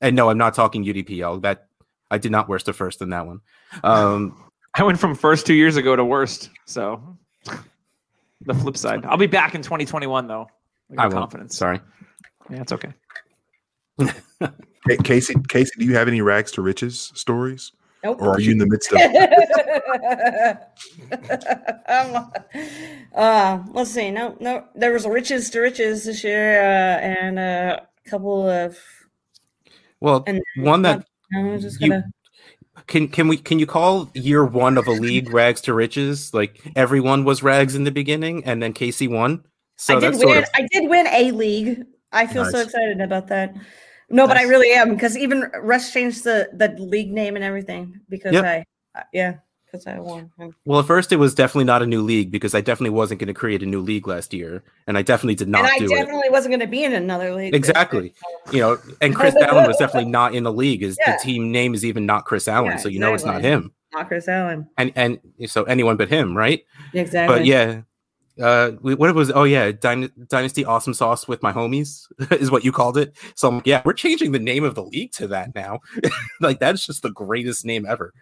And 0.00 0.14
no, 0.14 0.30
I'm 0.30 0.38
not 0.38 0.54
talking 0.54 0.84
UDPL. 0.84 1.42
That 1.42 1.66
I 2.10 2.18
did 2.18 2.30
not 2.30 2.48
worst 2.48 2.66
to 2.66 2.72
first 2.72 3.02
in 3.02 3.10
that 3.10 3.26
one. 3.26 3.40
Um, 3.82 4.44
I 4.74 4.84
went 4.84 5.00
from 5.00 5.14
first 5.14 5.46
two 5.46 5.54
years 5.54 5.76
ago 5.76 5.96
to 5.96 6.04
worst. 6.04 6.50
So 6.66 7.18
the 8.42 8.54
flip 8.54 8.76
side. 8.76 9.04
I'll 9.04 9.16
be 9.16 9.26
back 9.26 9.54
in 9.54 9.62
2021 9.62 10.28
though. 10.28 10.46
I 10.90 10.94
got 10.94 11.00
I 11.00 11.04
won't. 11.06 11.14
confidence. 11.14 11.56
Sorry. 11.56 11.80
Yeah, 12.50 12.62
it's 12.62 12.72
okay. 12.72 12.92
Hey, 14.88 14.96
Casey, 15.04 15.34
Casey, 15.48 15.72
do 15.78 15.84
you 15.84 15.94
have 15.96 16.08
any 16.08 16.22
rags 16.22 16.52
to 16.52 16.62
riches 16.62 17.12
stories, 17.14 17.72
Nope. 18.04 18.22
or 18.22 18.34
are 18.34 18.40
you 18.40 18.52
in 18.52 18.58
the 18.58 18.66
midst 18.66 18.92
of? 18.92 19.00
um, 21.88 22.30
uh, 23.14 23.62
let's 23.72 23.90
see. 23.90 24.10
No, 24.10 24.36
no, 24.40 24.64
there 24.74 24.92
was 24.92 25.06
riches 25.06 25.50
to 25.50 25.60
riches 25.60 26.04
this 26.04 26.22
year, 26.22 26.60
uh, 26.62 26.98
and 27.00 27.38
uh, 27.38 27.80
a 28.06 28.10
couple 28.10 28.48
of 28.48 28.78
Well, 30.00 30.22
and 30.26 30.40
one 30.58 30.82
that 30.82 31.06
I'm 31.34 31.58
just 31.60 31.80
You- 31.80 31.90
gonna. 31.90 32.04
Can 32.86 33.08
can 33.08 33.28
we 33.28 33.36
can 33.36 33.58
you 33.58 33.66
call 33.66 34.08
year 34.14 34.44
one 34.46 34.78
of 34.78 34.86
a 34.86 34.92
league 34.92 35.30
rags 35.34 35.60
to 35.62 35.74
riches? 35.74 36.32
Like 36.32 36.62
everyone 36.76 37.24
was 37.24 37.42
rags 37.42 37.74
in 37.74 37.84
the 37.84 37.90
beginning, 37.90 38.44
and 38.44 38.62
then 38.62 38.72
Casey 38.72 39.08
won. 39.08 39.44
So 39.76 39.96
I 39.96 40.00
did 40.00 40.14
that's 40.14 40.24
win. 40.24 40.34
sort 40.34 40.38
of 40.44 40.50
I 40.54 40.66
did 40.72 40.88
win 40.88 41.06
a 41.08 41.30
league. 41.32 41.84
I 42.12 42.26
feel 42.26 42.46
so 42.46 42.60
excited 42.60 43.00
about 43.02 43.26
that. 43.26 43.54
No, 44.10 44.26
but 44.26 44.36
I 44.36 44.42
really 44.44 44.72
am 44.72 44.94
because 44.94 45.16
even 45.16 45.50
Russ 45.60 45.92
changed 45.92 46.24
the 46.24 46.48
the 46.52 46.68
league 46.78 47.12
name 47.12 47.36
and 47.36 47.44
everything 47.44 48.00
because 48.08 48.32
Yep. 48.32 48.44
I, 48.44 48.64
uh, 48.98 49.02
yeah, 49.12 49.34
because 49.66 49.86
I 49.86 49.98
won. 50.00 50.30
well. 50.64 50.80
At 50.80 50.86
first, 50.86 51.12
it 51.12 51.16
was 51.16 51.34
definitely 51.34 51.64
not 51.64 51.82
a 51.82 51.86
new 51.86 52.00
league 52.00 52.30
because 52.30 52.54
I 52.54 52.60
definitely 52.62 52.90
wasn't 52.96 53.20
going 53.20 53.28
to 53.28 53.34
create 53.34 53.62
a 53.62 53.66
new 53.66 53.80
league 53.80 54.06
last 54.08 54.32
year, 54.32 54.62
and 54.86 54.96
I 54.96 55.02
definitely 55.02 55.34
did 55.34 55.48
not 55.48 55.64
and 55.64 55.72
I 55.72 55.78
do 55.78 55.84
it. 55.84 55.88
definitely 55.96 56.30
wasn't 56.30 56.52
going 56.52 56.60
to 56.60 56.66
be 56.66 56.84
in 56.84 56.94
another 56.94 57.34
league. 57.34 57.54
Exactly. 57.54 58.14
You 58.50 58.60
know, 58.60 58.78
and 59.02 59.14
Chris 59.14 59.34
Allen 59.42 59.66
was 59.66 59.76
definitely 59.76 60.10
not 60.10 60.34
in 60.34 60.44
the 60.44 60.52
league. 60.52 60.82
Is 60.82 60.96
Yeah. 60.98 61.16
the 61.16 61.22
team 61.22 61.52
name 61.52 61.74
is 61.74 61.84
even 61.84 62.06
not 62.06 62.24
Chris 62.24 62.48
Allen, 62.48 62.72
Yeah, 62.72 62.76
so 62.78 62.88
you 62.88 62.98
know 63.00 63.12
it's 63.12 63.26
not 63.26 63.42
him. 63.42 63.72
Not 63.92 64.08
Chris 64.08 64.26
Allen. 64.26 64.68
And 64.78 64.90
and 64.96 65.18
so 65.46 65.64
anyone 65.64 65.96
but 65.98 66.08
him, 66.08 66.34
right? 66.36 66.62
Exactly. 66.94 67.36
But 67.38 67.44
yeah, 67.46 67.82
uh, 68.40 68.72
we, 68.80 68.94
what 68.94 69.10
it 69.10 69.14
was? 69.14 69.30
Oh 69.30 69.44
yeah, 69.44 69.72
Dyn- 69.72 70.12
Dynasty 70.28 70.64
Awesome 70.64 70.94
Sauce 70.94 71.26
with 71.26 71.42
my 71.42 71.52
homies 71.52 72.06
is 72.32 72.50
what 72.50 72.64
you 72.64 72.72
called 72.72 72.96
it. 72.96 73.16
So 73.34 73.48
I'm 73.48 73.56
like, 73.56 73.66
yeah, 73.66 73.82
we're 73.84 73.92
changing 73.92 74.32
the 74.32 74.38
name 74.38 74.64
of 74.64 74.74
the 74.74 74.84
league 74.84 75.12
to 75.12 75.26
that 75.28 75.54
now. 75.54 75.80
like 76.40 76.60
that's 76.60 76.86
just 76.86 77.02
the 77.02 77.10
greatest 77.10 77.64
name 77.64 77.86
ever. 77.86 78.12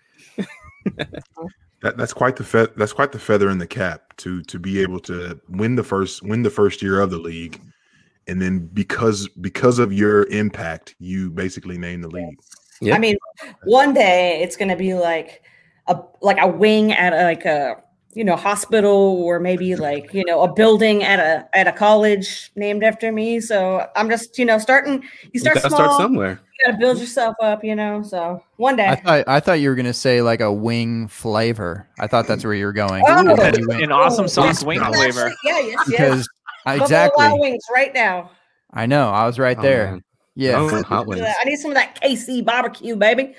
That, 1.83 1.99
that's 1.99 2.13
quite 2.13 2.37
the 2.37 2.45
fe- 2.45 2.73
that's 2.77 2.93
quite 2.93 3.13
the 3.13 3.19
feather 3.19 3.51
in 3.51 3.59
the 3.59 3.67
cap 3.67 4.17
to 4.19 4.43
to 4.45 4.59
be 4.59 4.81
able 4.81 4.99
to 5.01 5.39
win 5.49 5.77
the 5.77 5.85
first 5.85 6.23
win 6.23 6.43
the 6.43 6.51
first 6.51 6.83
year 6.83 7.01
of 7.01 7.11
the 7.11 7.19
league, 7.19 7.61
and 8.27 8.41
then 8.41 8.67
because 8.73 9.29
because 9.29 9.79
of 9.79 9.93
your 9.93 10.25
impact, 10.29 10.95
you 10.99 11.31
basically 11.31 11.77
name 11.77 12.01
the 12.01 12.09
league. 12.09 12.39
Yeah. 12.81 12.95
I 12.95 12.99
mean, 12.99 13.17
one 13.65 13.95
day 13.95 14.43
it's 14.43 14.57
going 14.57 14.69
to 14.69 14.77
be 14.77 14.95
like 14.95 15.43
a 15.87 16.01
like 16.23 16.39
a 16.41 16.47
wing 16.49 16.93
at 16.93 17.13
a, 17.13 17.25
like 17.25 17.45
a 17.45 17.77
you 18.17 18.25
know 18.25 18.35
hospital 18.35 19.23
or 19.23 19.39
maybe 19.39 19.77
like 19.89 20.13
you 20.15 20.25
know 20.25 20.43
a 20.43 20.53
building 20.53 21.05
at 21.05 21.21
a 21.21 21.47
at 21.57 21.69
a 21.69 21.73
college 21.73 22.51
named 22.57 22.83
after 22.83 23.13
me. 23.13 23.41
So 23.41 23.87
I'm 23.95 24.09
just 24.09 24.39
you 24.39 24.45
know 24.45 24.59
starting. 24.59 25.03
You 25.03 25.31
You 25.35 25.41
start 25.41 25.57
gotta 25.57 25.69
small. 25.69 25.81
start 25.81 26.01
somewhere. 26.01 26.41
You 26.59 26.67
got 26.67 26.73
to 26.73 26.79
build 26.79 26.99
yourself 26.99 27.37
up. 27.43 27.63
You 27.63 27.77
know. 27.77 28.03
So 28.03 28.43
one 28.57 28.77
day. 28.77 28.87
I 28.89 28.95
thought 28.97 29.25
I 29.29 29.41
thought 29.41 29.61
you 29.61 29.69
were 29.69 29.75
gonna 29.77 29.93
say 29.93 30.23
like 30.23 30.41
a 30.41 30.51
wing 30.53 31.07
flavor. 31.09 31.87
I 32.01 32.07
thought 32.07 32.27
that's 32.27 32.43
where 32.45 32.55
you 32.55 32.65
were 32.65 32.73
going. 32.73 33.05
Oh. 33.07 33.13
I 33.13 33.37
thought 33.37 33.59
went- 33.67 33.83
An 33.83 33.93
awesome 33.93 34.27
sauce 34.29 34.47
yes, 34.47 34.65
wing 34.65 34.81
yes, 34.81 34.97
flavor. 34.97 35.33
Yeah. 35.45 35.59
Yes. 35.61 35.75
Yes. 35.77 35.87
because 35.91 36.29
Buffalo 36.65 36.83
exactly. 36.85 37.25
Wild 37.27 37.41
Wings 37.41 37.65
right 37.75 37.93
now. 37.95 38.31
I 38.73 38.87
know. 38.87 39.11
I 39.11 39.27
was 39.27 39.39
right 39.39 39.57
Oh, 39.59 39.63
there. 39.63 39.91
man. 39.93 40.05
yeah. 40.35 40.57
Oh, 40.59 40.83
hot 40.83 41.07
wings. 41.07 41.23
I 41.25 41.45
need 41.45 41.57
some 41.57 41.71
of 41.71 41.77
that 41.77 42.01
KC 42.03 42.45
barbecue, 42.45 42.97
baby. 42.97 43.35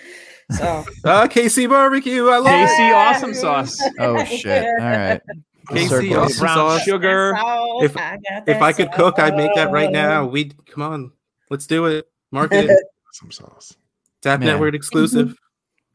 So 0.51 0.85
Ah, 1.05 1.27
KC 1.27 1.67
barbecue. 1.69 2.27
I 2.27 2.37
love 2.37 2.45
KC 2.69 2.89
it. 2.89 2.93
Awesome 2.93 3.33
sauce. 3.33 3.81
Oh 3.99 4.23
shit. 4.25 4.65
All 4.79 4.85
right. 4.85 5.21
The 5.69 5.79
KC 5.81 6.17
awesome 6.17 6.39
Brown 6.39 6.55
sauce. 6.55 6.83
sugar. 6.83 7.33
If- 7.81 7.93
got 7.93 8.19
If 8.47 8.61
I 8.61 8.71
could 8.71 8.89
cook, 8.93 9.19
I'd 9.19 9.35
make 9.35 9.53
that 9.55 9.69
right 9.69 9.91
now. 9.91 10.23
sauce. 10.23 10.31
We 10.31 10.51
come 10.65 10.81
on, 10.81 11.11
let's 11.49 11.67
do 11.67 11.87
it. 11.87 12.07
Market 12.31 12.69
it. 12.69 12.83
Some 13.11 13.31
sauce, 13.31 13.75
Tap 14.21 14.39
Man. 14.39 14.47
Network 14.47 14.73
exclusive. 14.75 15.37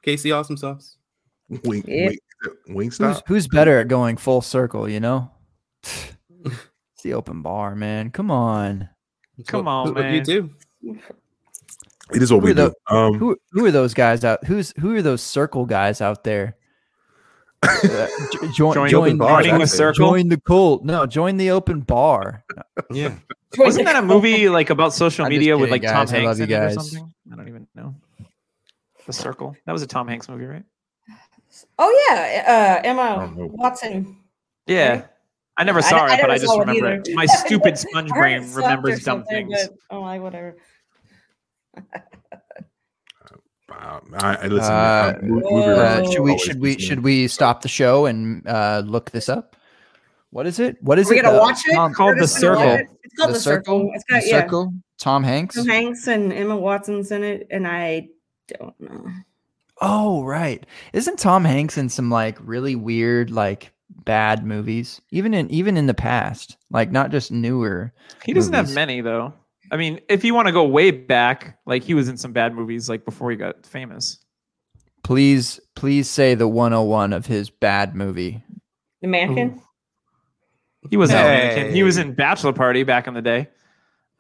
KC 0.07 0.36
awesome 0.38 0.59
sauce. 0.59 0.98
wing, 1.64 1.84
Yeah. 1.88 2.09
wing, 2.09 2.18
wing 2.68 2.86
Who's 2.88 2.94
stop. 2.96 3.24
who's 3.26 3.48
better 3.48 3.78
at 3.78 3.88
going 3.88 4.18
full 4.18 4.42
circle? 4.42 4.86
You 4.86 5.00
know. 5.00 5.30
It's 5.82 7.03
the 7.03 7.14
open 7.14 7.40
bar, 7.40 7.74
man. 7.74 8.11
Come 8.11 8.30
on. 8.30 8.90
Come 9.46 9.64
what- 9.64 9.70
on, 9.70 9.94
what 9.94 10.05
you 10.05 10.11
man. 10.11 10.22
do. 10.22 10.50
It 12.15 12.23
is 12.23 12.33
what 12.33 12.41
Who 12.41 12.45
we 12.47 12.51
are 12.53 12.55
the- 12.55 12.75
do. 12.91 12.97
Um, 12.97 13.15
Who 13.19 13.37
who 13.53 13.65
are 13.67 13.71
those 13.71 13.95
guys 13.95 14.25
out? 14.25 14.45
Who's 14.45 14.73
who 14.79 14.95
are 14.95 15.03
those 15.03 15.23
circle 15.23 15.67
guys 15.67 16.01
out 16.01 16.25
there? 16.25 16.57
Uh, 17.65 18.09
j- 18.33 18.39
join, 18.53 18.75
Join- 18.75 18.91
join, 18.91 19.17
bar, 19.19 19.41
Joining 19.43 19.61
the 19.61 19.67
circle. 19.69 20.11
join 20.11 20.29
the 20.29 20.41
cult. 20.41 20.85
No, 20.85 21.07
join 21.07 21.37
the 21.37 21.51
open 21.53 21.81
bar. 21.81 22.45
Yeah. 22.91 23.15
Wasn't 23.57 23.85
that 23.87 23.97
a 23.97 24.03
movie 24.03 24.49
like 24.49 24.71
about 24.71 24.93
social 24.95 25.25
I'm 25.25 25.31
just 25.31 25.39
media 25.39 25.57
with 25.57 25.71
like 25.71 25.83
kidding, 25.83 25.95
Tom 25.95 26.07
guys. 26.07 26.13
I 26.13 26.17
Hanks 26.19 26.27
love 26.27 26.39
you 26.39 26.45
in 26.45 26.51
it 26.51 26.65
or 26.65 26.67
guys. 26.67 26.75
something? 26.75 27.15
I 27.33 27.37
don't 27.37 27.49
even 27.49 27.67
know. 27.77 27.95
The 29.07 29.13
Circle. 29.13 29.57
That 29.67 29.73
was 29.73 29.83
a 29.83 29.87
Tom 29.87 30.09
Hanks 30.09 30.29
movie, 30.29 30.47
right? 30.47 30.65
Oh 31.79 32.07
yeah, 32.11 32.81
uh, 32.83 32.89
Emma. 32.89 33.33
Watson. 33.37 34.17
Yeah. 34.67 34.91
Right? 34.91 35.07
I 35.59 35.65
never 35.65 35.83
saw 35.83 36.07
I 36.07 36.15
it, 36.15 36.21
but 36.21 36.31
I 36.31 36.39
just 36.39 36.59
remember 36.59 36.93
it. 36.95 37.09
My 37.15 37.27
stupid 37.27 37.79
sponge 37.79 38.11
brain 38.15 38.43
it 38.43 38.47
sucked 38.47 38.57
or 38.57 38.61
remembers 38.63 39.05
dumb 39.05 39.25
things. 39.25 39.55
but 39.91 40.01
I'm 40.03 40.23
whatever. 40.23 40.57
Uh, 43.73 44.01
I, 44.18 44.35
I 44.43 44.47
listen. 44.49 44.73
Uh, 44.73 45.14
uh, 45.16 45.18
movie 45.23 45.47
uh, 45.47 45.59
Uh, 45.61 46.11
should 46.11 46.20
we 46.23 46.39
should 46.39 46.61
we 46.61 46.79
should 46.79 47.03
we 47.03 47.29
stop 47.29 47.62
the 47.62 47.68
show 47.68 48.07
and 48.07 48.47
uh, 48.47 48.83
look 48.85 49.11
this 49.11 49.29
up? 49.29 49.57
What 50.31 50.47
is 50.47 50.59
it? 50.59 50.77
What 50.83 50.99
is 50.99 51.09
We're 51.09 51.14
it? 51.14 51.23
gonna 51.23 51.37
The- 51.37 51.41
watch 51.43 51.61
it. 51.66 51.75
Tom- 51.75 51.93
Called 51.95 52.16
The 52.16 52.20
just 52.23 52.41
gonna 52.41 52.57
watch 52.57 52.64
Circle. 52.66 52.81
it. 52.81 52.99
It's 53.05 53.14
called 53.14 53.35
the, 53.35 53.41
circle. 53.41 53.91
It's 53.95 54.05
got 54.05 54.23
The 54.23 54.29
yeah, 54.29 54.41
circle. 54.41 54.73
Tom 54.99 55.23
Hanks. 55.25 55.57
Tom 55.57 55.66
Hanks 55.66 56.07
and 56.07 56.33
Emma 56.33 56.57
Watson's 56.57 57.11
in 57.11 57.23
it, 57.25 57.47
and 57.51 57.66
I 57.66 58.09
don't 58.49 58.81
know. 58.81 59.07
Oh 59.81 60.23
right, 60.25 60.64
isn't 60.93 61.18
Tom 61.18 61.45
Hanks 61.45 61.77
in 61.77 61.89
some 61.89 62.09
like 62.11 62.39
really 62.41 62.77
weird 62.77 63.31
like 63.31 63.73
bad 64.05 64.45
movies? 64.47 65.01
Even 65.11 65.35
in 65.35 65.51
even 65.51 65.77
in 65.77 65.87
the 65.87 65.95
past, 65.95 66.57
like 66.70 66.93
not 66.93 67.11
just 67.11 67.33
newer. 67.33 67.93
He 68.25 68.33
doesn't 68.33 68.55
have 68.55 68.73
many 68.73 69.01
though. 69.01 69.35
I 69.73 69.77
mean, 69.77 70.01
if 70.09 70.23
you 70.23 70.35
want 70.35 70.47
to 70.49 70.53
go 70.53 70.64
way 70.64 70.91
back, 70.91 71.59
like 71.66 71.83
he 71.83 71.95
was 71.95 72.09
in 72.09 72.16
some 72.18 72.33
bad 72.33 72.55
movies 72.55 72.89
like 72.89 73.05
before 73.05 73.31
he 73.31 73.37
got 73.37 73.66
famous. 73.66 74.18
Please 75.03 75.59
please 75.75 76.09
say 76.09 76.35
the 76.37 76.47
101 76.47 77.12
of 77.12 77.27
his 77.27 77.51
bad 77.51 77.97
movie. 77.97 78.45
The 79.01 79.09
mannequin. 79.09 79.61
He 80.91 80.97
was 80.97 81.11
in 81.11 81.16
Mannequin. 81.16 81.75
He 81.75 81.83
was 81.83 81.97
in 81.97 82.12
Bachelor 82.12 82.53
Party 82.53 82.83
back 82.85 83.07
in 83.07 83.14
the 83.14 83.23
day. 83.23 83.49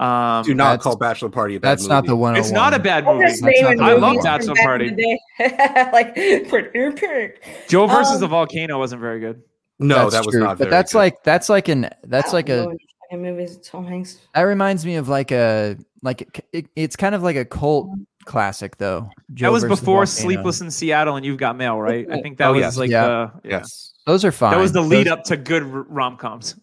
Um, 0.00 0.42
Do 0.44 0.54
not 0.54 0.80
call 0.80 0.96
Bachelor 0.96 1.28
Party 1.28 1.56
a 1.56 1.60
bad 1.60 1.68
That's 1.70 1.86
not 1.86 2.06
the 2.06 2.16
one. 2.16 2.34
it's 2.34 2.50
not 2.50 2.72
a 2.74 2.78
bad 2.80 3.04
I'm 3.06 3.16
movie. 3.16 3.28
just 3.28 3.42
That's 3.42 3.60
not 3.62 3.70
naming 3.76 3.80
I 3.84 3.92
love 3.92 4.16
Bachelor 4.24 4.54
Party. 4.56 4.88
in 4.88 4.96
the 4.96 5.02
day. 5.38 5.88
like 5.92 6.14
pretty. 6.48 7.34
Joe 7.68 7.86
versus 7.86 8.14
Um, 8.14 8.20
the 8.20 8.26
volcano 8.26 8.78
wasn't 8.78 9.00
very 9.00 9.20
good. 9.20 9.42
No, 9.78 9.96
That's 10.08 10.14
that 10.14 10.26
was 10.26 10.32
true, 10.34 10.42
not. 10.44 10.50
But 10.58 10.58
very 10.64 10.70
that's 10.70 10.92
good. 10.92 10.98
like 10.98 11.22
that's 11.24 11.48
like 11.48 11.68
an 11.68 11.90
that's 12.04 12.32
like 12.32 12.48
a 12.48 12.68
know 13.12 13.18
any 13.18 13.30
fucking 13.30 13.36
movies. 13.36 13.56
with 13.56 13.66
Tom 13.66 13.86
Hanks. 13.86 14.18
that 14.34 14.42
reminds 14.42 14.84
me 14.86 14.96
of 14.96 15.08
like 15.08 15.30
a 15.32 15.76
like 16.02 16.22
it, 16.22 16.46
it- 16.52 16.66
it's 16.76 16.96
kind 16.96 17.14
of 17.14 17.22
like 17.22 17.36
a 17.36 17.44
cult 17.44 17.88
mm-hmm. 17.88 18.02
classic 18.24 18.76
though. 18.78 19.08
Joe 19.34 19.46
that 19.46 19.52
was 19.52 19.62
before 19.64 20.04
Volcano. 20.04 20.06
Sleepless 20.06 20.60
in 20.60 20.70
Seattle 20.70 21.16
and 21.16 21.24
You've 21.26 21.38
Got 21.38 21.56
Mail, 21.56 21.80
right? 21.80 22.06
I 22.10 22.20
think 22.20 22.38
that 22.38 22.48
Oh, 22.48 22.52
was 22.52 22.60
yes. 22.60 22.76
like 22.76 22.90
Yeah. 22.90 23.06
the 23.06 23.48
yeah. 23.48 23.56
yes. 23.58 23.92
Those 24.06 24.24
are 24.24 24.32
fine. 24.32 24.52
That 24.52 24.60
was 24.60 24.72
the 24.72 24.80
lead 24.82 25.06
Those- 25.06 25.12
up 25.12 25.24
to 25.24 25.36
good 25.36 25.62
rom 25.64 26.16
coms. 26.16 26.56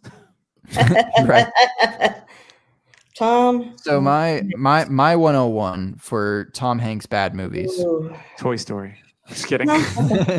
right. 1.24 1.48
Tom. 3.18 3.74
So 3.78 4.00
my 4.00 4.44
my 4.56 4.86
my 4.86 5.16
101 5.16 5.96
for 6.00 6.50
Tom 6.54 6.80
Hanks 6.80 7.06
bad 7.06 7.34
movies. 7.34 7.72
Ooh. 7.80 8.14
Toy 8.38 8.56
Story. 8.56 8.96
Just 9.30 9.48
kidding. 9.48 9.70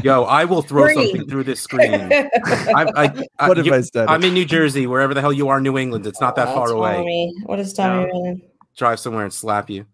Yo, 0.05 0.25
I 0.25 0.45
will 0.45 0.63
throw 0.63 0.85
Green. 0.85 0.97
something 1.09 1.29
through 1.29 1.45
this 1.45 1.61
screen. 1.61 1.95
I, 1.95 2.29
I, 2.75 3.25
I, 3.39 3.49
What 3.49 3.57
have 3.57 3.67
you- 3.67 3.75
I 3.75 3.81
said? 3.83 4.09
I'm 4.09 4.23
in 4.25 4.35
New 4.35 4.45
Jersey, 4.45 4.87
wherever 4.87 5.15
the 5.15 5.21
hell 5.21 5.33
you 5.33 5.49
are, 5.49 5.61
New 5.61 5.79
England. 5.79 6.07
It's 6.07 6.21
not 6.21 6.37
that 6.37 6.49
Oh, 6.49 6.55
far 6.55 6.71
away. 6.73 6.95
Tommy. 6.97 7.35
What 7.45 7.59
is 7.61 7.73
Tommy? 7.73 8.11
doing? 8.11 8.43
Drive 8.77 9.01
somewhere 9.01 9.25
and 9.25 9.33
slap 9.33 9.71
you. 9.71 9.87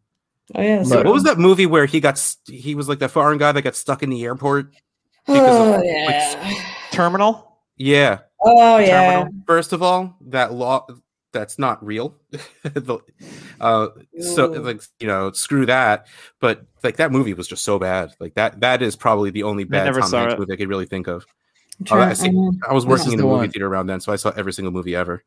Oh 0.55 0.63
yeah. 0.63 0.83
Look. 0.87 1.05
What 1.05 1.13
was 1.15 1.25
that 1.25 1.39
movie 1.39 1.67
where 1.67 1.87
he 1.87 1.99
got? 2.01 2.19
st- 2.19 2.59
He 2.61 2.75
was 2.75 2.89
like 2.89 2.99
the 3.01 3.09
foreign 3.09 3.37
guy 3.39 3.51
that 3.53 3.63
got 3.63 3.75
stuck 3.75 4.03
in 4.03 4.11
the 4.11 4.25
airport. 4.25 4.73
Oh 5.29 5.75
of, 5.75 5.81
like. 5.83 6.57
Terminal. 6.93 7.59
Yeah. 7.77 8.19
Oh 8.41 8.79
yeah. 8.79 9.23
Terminal. 9.25 9.43
First 9.47 9.73
of 9.73 9.83
all, 9.83 10.17
that 10.29 10.53
law 10.53 10.87
that's 11.39 11.59
not 11.59 11.84
real. 11.84 12.16
The- 12.62 12.99
uh, 13.61 13.89
so 14.20 14.47
like 14.47 14.82
you 15.01 15.07
know, 15.07 15.30
screw 15.32 15.66
that. 15.66 16.07
But 16.41 16.64
like 16.82 16.97
that 16.97 17.12
movie 17.12 17.34
was 17.34 17.47
just 17.49 17.64
so 17.64 17.78
bad. 17.78 18.12
Like 18.20 18.34
that. 18.34 18.61
That 18.61 18.82
is 18.82 18.97
probably 18.97 19.30
the 19.30 19.43
only 19.45 19.64
bad 19.64 19.84
never 19.84 20.01
Tom 20.01 20.11
Hanks 20.12 20.34
it. 20.34 20.39
movie 20.39 20.53
I 20.53 20.57
could 20.57 20.68
really 20.68 20.87
think 20.87 21.07
of. 21.07 21.24
I'm 21.91 21.99
Oh, 21.99 22.01
I 22.01 22.12
see. 22.14 22.28
I. 22.66 22.70
I 22.70 22.72
was 22.72 22.87
working 22.87 23.12
in 23.12 23.18
the 23.18 23.22
the 23.22 23.22
movie 23.24 23.37
one. 23.37 23.51
theater 23.51 23.66
around 23.68 23.87
then, 23.87 24.01
so 24.01 24.12
I 24.12 24.16
saw 24.16 24.30
every 24.37 24.53
single 24.53 24.72
movie 24.72 24.95
ever. 24.97 25.22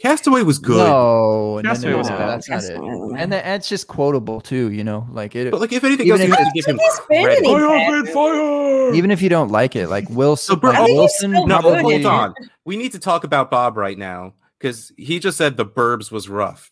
Castaway 0.00 0.42
was 0.42 0.60
good. 0.60 0.76
No, 0.76 1.58
no, 1.60 1.72
no, 1.72 1.90
no, 1.90 1.98
was 1.98 2.08
no, 2.08 2.16
bad. 2.16 2.28
that's 2.28 2.48
not 2.48 2.62
it. 2.62 2.78
And 3.18 3.32
that, 3.32 3.44
it's 3.56 3.68
just 3.68 3.88
quotable 3.88 4.40
too, 4.40 4.70
you 4.70 4.84
know. 4.84 5.08
Like 5.10 5.34
it, 5.34 5.50
But 5.50 5.60
like, 5.60 5.72
if 5.72 5.82
anything 5.82 6.06
Even 6.06 6.20
else, 6.20 6.28
you 6.28 6.32
if 6.34 6.38
have 6.38 6.46
to 6.46 6.52
give 6.54 6.66
him 6.66 6.78
credit. 7.06 7.38
in 7.38 7.44
Fire, 7.44 8.06
fire. 8.14 8.94
even 8.94 9.10
if 9.10 9.20
you 9.20 9.28
don't 9.28 9.50
like 9.50 9.74
it, 9.74 9.88
like 9.88 10.08
Wilson, 10.08 10.54
So, 10.54 10.60
bro- 10.60 10.70
like 10.70 10.78
I 10.78 10.84
think 10.84 11.00
he's 11.00 11.22
Wilson 11.22 11.48
No, 11.48 11.56
hold 11.60 12.04
on. 12.06 12.34
We 12.64 12.76
need 12.76 12.92
to 12.92 13.00
talk 13.00 13.24
about 13.24 13.50
Bob 13.50 13.76
right 13.76 13.98
now 13.98 14.34
because 14.58 14.92
he 14.96 15.18
just 15.18 15.36
said 15.38 15.56
the 15.56 15.66
Burbs 15.66 16.10
was 16.10 16.28
rough. 16.28 16.70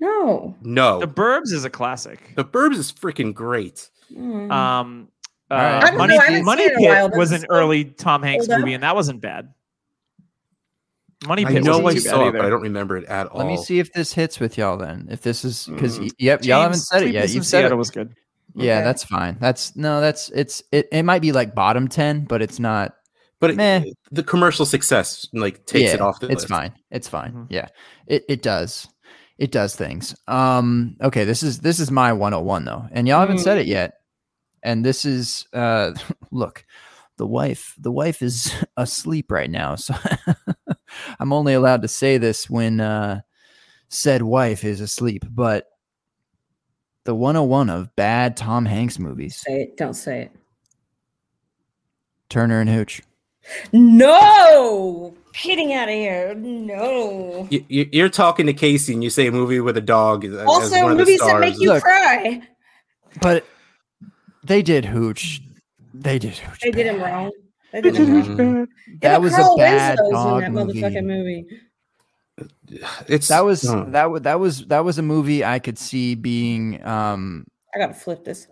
No. 0.00 0.54
No, 0.62 0.98
The 1.00 1.06
Burbs 1.08 1.52
is 1.52 1.64
a 1.64 1.70
classic. 1.70 2.32
the 2.34 2.44
Burbs 2.44 2.76
is 2.76 2.90
freaking 2.92 3.34
great. 3.34 3.90
Mm. 4.12 4.50
Um, 4.50 5.08
uh, 5.50 5.54
All 5.54 5.58
right. 5.60 5.84
I 5.84 5.88
don't 5.88 5.98
Money, 5.98 6.16
know, 6.18 6.42
Money 6.42 6.62
seen 6.68 6.70
it 6.72 6.78
in 6.78 6.84
a 6.84 6.88
while. 6.88 7.08
Pit 7.10 7.18
was 7.18 7.32
an 7.32 7.44
early 7.50 7.84
Tom 7.84 8.22
Hanks 8.22 8.48
movie, 8.48 8.72
and 8.74 8.82
that 8.82 8.94
wasn't 8.94 9.20
bad. 9.20 9.52
Money 11.26 11.44
I 11.44 11.50
Pit 11.52 11.64
know 11.64 11.78
I 11.78 11.82
wasn't 11.82 12.04
too 12.04 12.08
saw 12.10 12.18
bad 12.20 12.28
it, 12.28 12.32
but 12.38 12.46
I 12.46 12.48
don't 12.48 12.62
remember 12.62 12.96
it 12.96 13.04
at 13.04 13.26
all. 13.26 13.38
Let 13.38 13.46
me 13.46 13.58
see 13.58 13.78
if 13.78 13.92
this 13.92 14.12
hits 14.14 14.40
with 14.40 14.56
y'all 14.56 14.78
then. 14.78 15.06
If 15.10 15.20
this 15.20 15.44
is 15.44 15.66
because 15.66 15.98
Mm. 15.98 16.10
yep, 16.18 16.44
y'all 16.44 16.62
haven't 16.62 16.78
said 16.78 17.02
it 17.02 17.12
yet. 17.12 17.28
You've 17.30 17.44
said 17.44 17.60
Seattle 17.60 17.76
it. 17.76 17.78
was 17.78 17.90
good. 17.90 18.14
Yeah, 18.54 18.76
Okay. 18.78 18.84
that's 18.84 19.04
fine. 19.04 19.36
That's 19.38 19.76
no, 19.76 20.00
that's 20.00 20.30
it's 20.30 20.62
it. 20.72 20.88
It 20.90 21.02
might 21.02 21.20
be 21.20 21.32
like 21.32 21.54
bottom 21.54 21.88
ten, 21.88 22.24
but 22.24 22.40
it's 22.40 22.58
not. 22.58 22.96
But 23.40 23.56
Meh. 23.56 23.82
it, 23.86 23.98
the 24.12 24.22
commercial 24.22 24.66
success 24.66 25.26
like 25.32 25.64
takes 25.66 25.88
yeah, 25.88 25.94
it 25.94 26.00
off 26.00 26.20
the 26.20 26.26
It's 26.26 26.42
list. 26.42 26.48
fine. 26.48 26.72
It's 26.90 27.08
fine. 27.08 27.32
Mhm. 27.32 27.46
Yeah, 27.50 27.68
it 28.06 28.24
it 28.28 28.42
does. 28.42 28.86
It 29.38 29.50
does 29.50 29.74
things. 29.74 30.14
Um. 30.28 30.96
Okay. 31.02 31.24
This 31.24 31.42
is 31.42 31.60
this 31.60 31.80
is 31.80 31.90
my 31.90 32.12
101 32.12 32.64
though, 32.66 32.86
and 32.92 33.08
y'all 33.08 33.20
haven't 33.20 33.38
said 33.38 33.56
it 33.58 33.66
yet. 33.66 33.94
And 34.62 34.84
this 34.84 35.04
is 35.06 35.46
uh. 35.54 35.92
Look, 36.30 36.66
the 37.16 37.26
wife. 37.26 37.74
The 37.78 37.90
wife 37.90 38.20
is 38.20 38.52
asleep 38.76 39.30
right 39.32 39.50
now, 39.50 39.76
so 39.76 39.94
I'm 41.18 41.32
only 41.32 41.54
allowed 41.54 41.80
to 41.82 41.88
say 41.88 42.18
this 42.18 42.50
when 42.50 42.80
uh, 42.80 43.22
said 43.88 44.20
wife 44.22 44.62
is 44.64 44.82
asleep. 44.82 45.24
But 45.30 45.64
the 47.04 47.14
101 47.14 47.70
of 47.70 47.96
bad 47.96 48.36
Tom 48.36 48.66
Hanks 48.66 48.98
movies. 48.98 49.36
Say 49.36 49.62
it. 49.62 49.78
Don't 49.78 49.94
say 49.94 50.24
it. 50.24 50.32
Turner 52.28 52.60
and 52.60 52.68
Hooch. 52.68 53.00
No, 53.72 55.14
getting 55.42 55.72
out 55.72 55.88
of 55.88 55.94
here. 55.94 56.34
No. 56.34 57.46
You, 57.50 57.64
you, 57.68 57.88
you're 57.92 58.08
talking 58.08 58.46
to 58.46 58.52
Casey 58.52 58.92
and 58.94 59.02
you 59.04 59.10
say 59.10 59.26
a 59.26 59.32
movie 59.32 59.60
with 59.60 59.76
a 59.76 59.80
dog. 59.80 60.24
as- 60.24 60.34
as 60.34 60.46
Also, 60.46 60.82
one 60.82 60.92
of 60.92 60.98
the 60.98 61.04
movies 61.04 61.20
that 61.20 61.26
stars. 61.28 61.40
make 61.40 61.60
you 61.60 61.68
Look. 61.72 61.82
cry. 61.82 62.42
But 63.20 63.44
they 64.44 64.62
did 64.62 64.84
Hooch. 64.84 65.40
They 65.94 66.18
did 66.18 66.34
Hooch. 66.38 66.60
They 66.60 66.70
did 66.70 66.86
him 66.86 67.00
wrong. 67.02 67.30
They 67.72 67.80
did 67.80 67.94
him 67.96 68.36
wrong. 68.36 68.68
That 69.02 69.20
was 69.20 69.32
Carl 69.34 69.54
a 69.54 69.56
bad 69.58 69.98
dog 70.10 70.42
in 70.44 70.54
that 70.54 70.64
movie. 70.66 70.80
motherfucking 70.82 71.04
movie. 71.06 71.46
It's 73.08 73.28
That 73.28 73.44
was 73.44 73.68
uh, 73.68 73.84
that 73.88 74.10
was 74.10 74.22
that 74.22 74.40
was 74.40 74.66
that 74.68 74.84
was 74.84 74.98
a 74.98 75.02
movie 75.02 75.44
I 75.44 75.58
could 75.58 75.76
see 75.78 76.14
being 76.14 76.82
um 76.86 77.46
I 77.74 77.78
gotta 77.78 77.94
flip 77.94 78.24
this. 78.24 78.46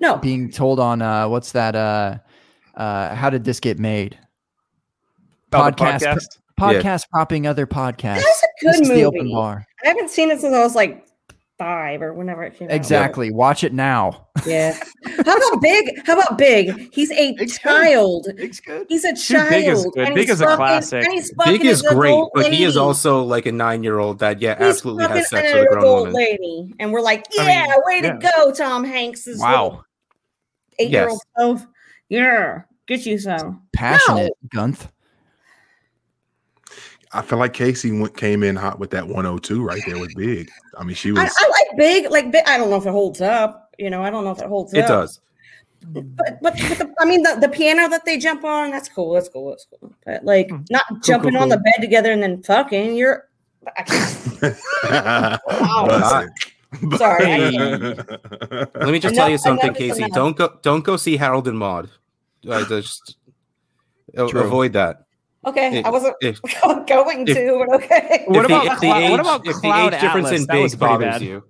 No, 0.00 0.16
being 0.16 0.50
told 0.50 0.80
on 0.80 1.02
uh 1.02 1.28
what's 1.28 1.52
that 1.52 1.74
uh 1.76 2.18
uh 2.76 3.14
how 3.14 3.28
did 3.30 3.44
this 3.44 3.60
get 3.60 3.78
made? 3.78 4.18
Oh, 5.54 5.64
the 5.66 5.72
Podcast- 5.72 6.00
podcast. 6.02 6.38
Podcast 6.58 7.08
propping 7.10 7.46
other 7.46 7.66
podcasts. 7.66 8.22
that's 8.22 8.42
a 8.44 8.46
This 8.62 8.76
good 8.76 8.82
is 8.82 8.88
the 8.88 9.04
open 9.04 9.30
bar. 9.32 9.66
I 9.84 9.88
haven't 9.88 10.10
seen 10.10 10.30
it 10.30 10.40
since 10.40 10.54
I 10.54 10.60
was 10.60 10.74
like 10.76 11.04
five 11.58 12.00
or 12.00 12.12
whenever 12.14 12.44
it 12.44 12.56
came 12.56 12.68
out. 12.68 12.74
Exactly. 12.74 13.32
Watch 13.32 13.64
it 13.64 13.72
now. 13.72 14.28
Yeah. 14.46 14.78
How 15.26 15.36
about 15.36 15.60
Big? 15.60 16.06
How 16.06 16.12
about 16.18 16.38
Big? 16.38 16.92
He's 16.94 17.10
a 17.10 17.32
Big's 17.32 17.58
good. 17.58 17.68
child. 17.70 18.26
It's 18.38 18.60
good. 18.60 18.86
He's 18.88 19.04
a 19.04 19.08
Dude, 19.14 19.18
child. 19.18 19.50
Big 19.50 19.66
is 19.66 19.84
good. 19.94 20.14
Big 20.14 20.16
he's 20.18 20.30
is 20.30 20.40
a 20.42 20.54
classic. 20.56 21.04
And 21.04 21.12
he's 21.12 21.32
fucking 21.32 21.52
Big 21.54 21.64
is 21.66 21.82
great, 21.82 22.24
but 22.34 22.52
he 22.52 22.62
is 22.62 22.76
also 22.76 23.22
like 23.24 23.46
a 23.46 23.52
nine 23.52 23.82
year 23.82 23.98
old 23.98 24.20
that 24.20 24.40
yeah 24.40 24.56
He's 24.56 24.76
absolutely 24.76 25.04
has 25.08 25.28
fucking 25.28 25.48
sex 25.48 25.54
with 25.54 25.62
a 25.64 25.66
grown 25.70 25.82
adult 25.82 25.98
woman. 25.98 26.12
lady, 26.14 26.74
and 26.78 26.92
we're 26.92 27.00
like, 27.00 27.26
I 27.38 27.46
yeah, 27.46 27.66
mean, 27.66 27.76
way 27.84 28.00
yeah. 28.02 28.12
to 28.12 28.30
go, 28.36 28.52
Tom 28.52 28.84
Hanks. 28.84 29.26
Is 29.26 29.40
Wow. 29.40 29.84
eight 30.78 30.90
year 30.90 31.08
old 31.08 31.20
self. 31.36 31.66
Yeah, 32.08 32.62
get 32.86 33.06
you 33.06 33.18
some. 33.18 33.62
Passionate 33.72 34.32
Gunth. 34.54 34.88
I 37.14 37.22
feel 37.22 37.38
like 37.38 37.52
Casey 37.52 37.92
went, 37.92 38.16
came 38.16 38.42
in 38.42 38.56
hot 38.56 38.78
with 38.78 38.90
that 38.90 39.06
102 39.06 39.62
right 39.64 39.80
there 39.86 39.98
with 39.98 40.14
Big. 40.16 40.50
I 40.76 40.84
mean, 40.84 40.96
she 40.96 41.12
was. 41.12 41.20
I 41.20 41.48
like 41.48 41.76
big, 41.76 42.10
like 42.10 42.30
big. 42.32 42.42
I 42.46 42.58
don't 42.58 42.70
know 42.70 42.76
if 42.76 42.86
it 42.86 42.90
holds 42.90 43.20
up. 43.20 43.74
You 43.78 43.88
know, 43.90 44.02
I 44.02 44.10
don't 44.10 44.24
know 44.24 44.32
if 44.32 44.40
it 44.42 44.48
holds 44.48 44.74
It 44.74 44.80
up. 44.82 44.88
does. 44.88 45.20
But 45.86 46.16
but, 46.16 46.38
but 46.42 46.54
the, 46.56 46.94
I 46.98 47.04
mean, 47.04 47.22
the, 47.22 47.36
the 47.40 47.48
piano 47.48 47.88
that 47.90 48.04
they 48.04 48.16
jump 48.18 48.42
on, 48.44 48.70
that's 48.70 48.88
cool. 48.88 49.12
That's 49.12 49.28
cool. 49.28 49.50
That's 49.50 49.66
cool. 49.68 49.92
But 50.06 50.24
like 50.24 50.48
Hmm. 50.50 50.62
not 50.70 50.84
jumping 51.04 51.32
cool, 51.34 51.42
on 51.42 51.48
the 51.50 51.58
bed 51.58 51.80
together 51.80 52.10
and 52.12 52.22
then 52.22 52.42
fucking. 52.42 52.94
You're. 52.96 53.28
I 53.78 53.82
can't, 53.82 54.20
Busted. 55.88 56.98
sorry. 56.98 57.24
I 57.24 57.38
Let 58.74 58.88
me 58.88 58.98
just 58.98 59.12
Enough- 59.12 59.14
tell 59.14 59.30
you 59.30 59.38
something, 59.38 59.72
Casey. 59.74 60.02
enough. 60.02 60.14
Don't 60.16 60.36
go 60.36 60.58
don't 60.62 60.84
go 60.84 60.96
see 60.96 61.16
Harold 61.16 61.48
and 61.48 61.58
Maude. 61.58 61.90
Uh, 62.48 62.64
just 62.64 63.16
True. 64.14 64.40
avoid 64.40 64.72
that. 64.74 65.03
Okay, 65.46 65.78
If- 65.78 65.86
I 65.86 65.90
wasn't 65.90 66.14
if- 66.20 66.40
going 66.86 67.26
if- 67.28 67.36
to, 67.36 67.64
but 67.68 67.82
okay. 67.84 68.24
What 68.26 68.44
about 68.44 68.64
the 68.64 68.76
Clou- 68.76 68.94
age, 68.94 69.10
what 69.10 69.20
about 69.20 69.46
if 69.46 69.60
the 69.60 69.68
age 69.72 70.00
difference 70.00 70.26
Atlas? 70.28 70.40
in 70.40 70.46
That 70.46 70.58
was 70.62 70.72
big 70.72 70.80
bothers 70.80 71.04
bad. 71.06 71.22
you? 71.22 71.44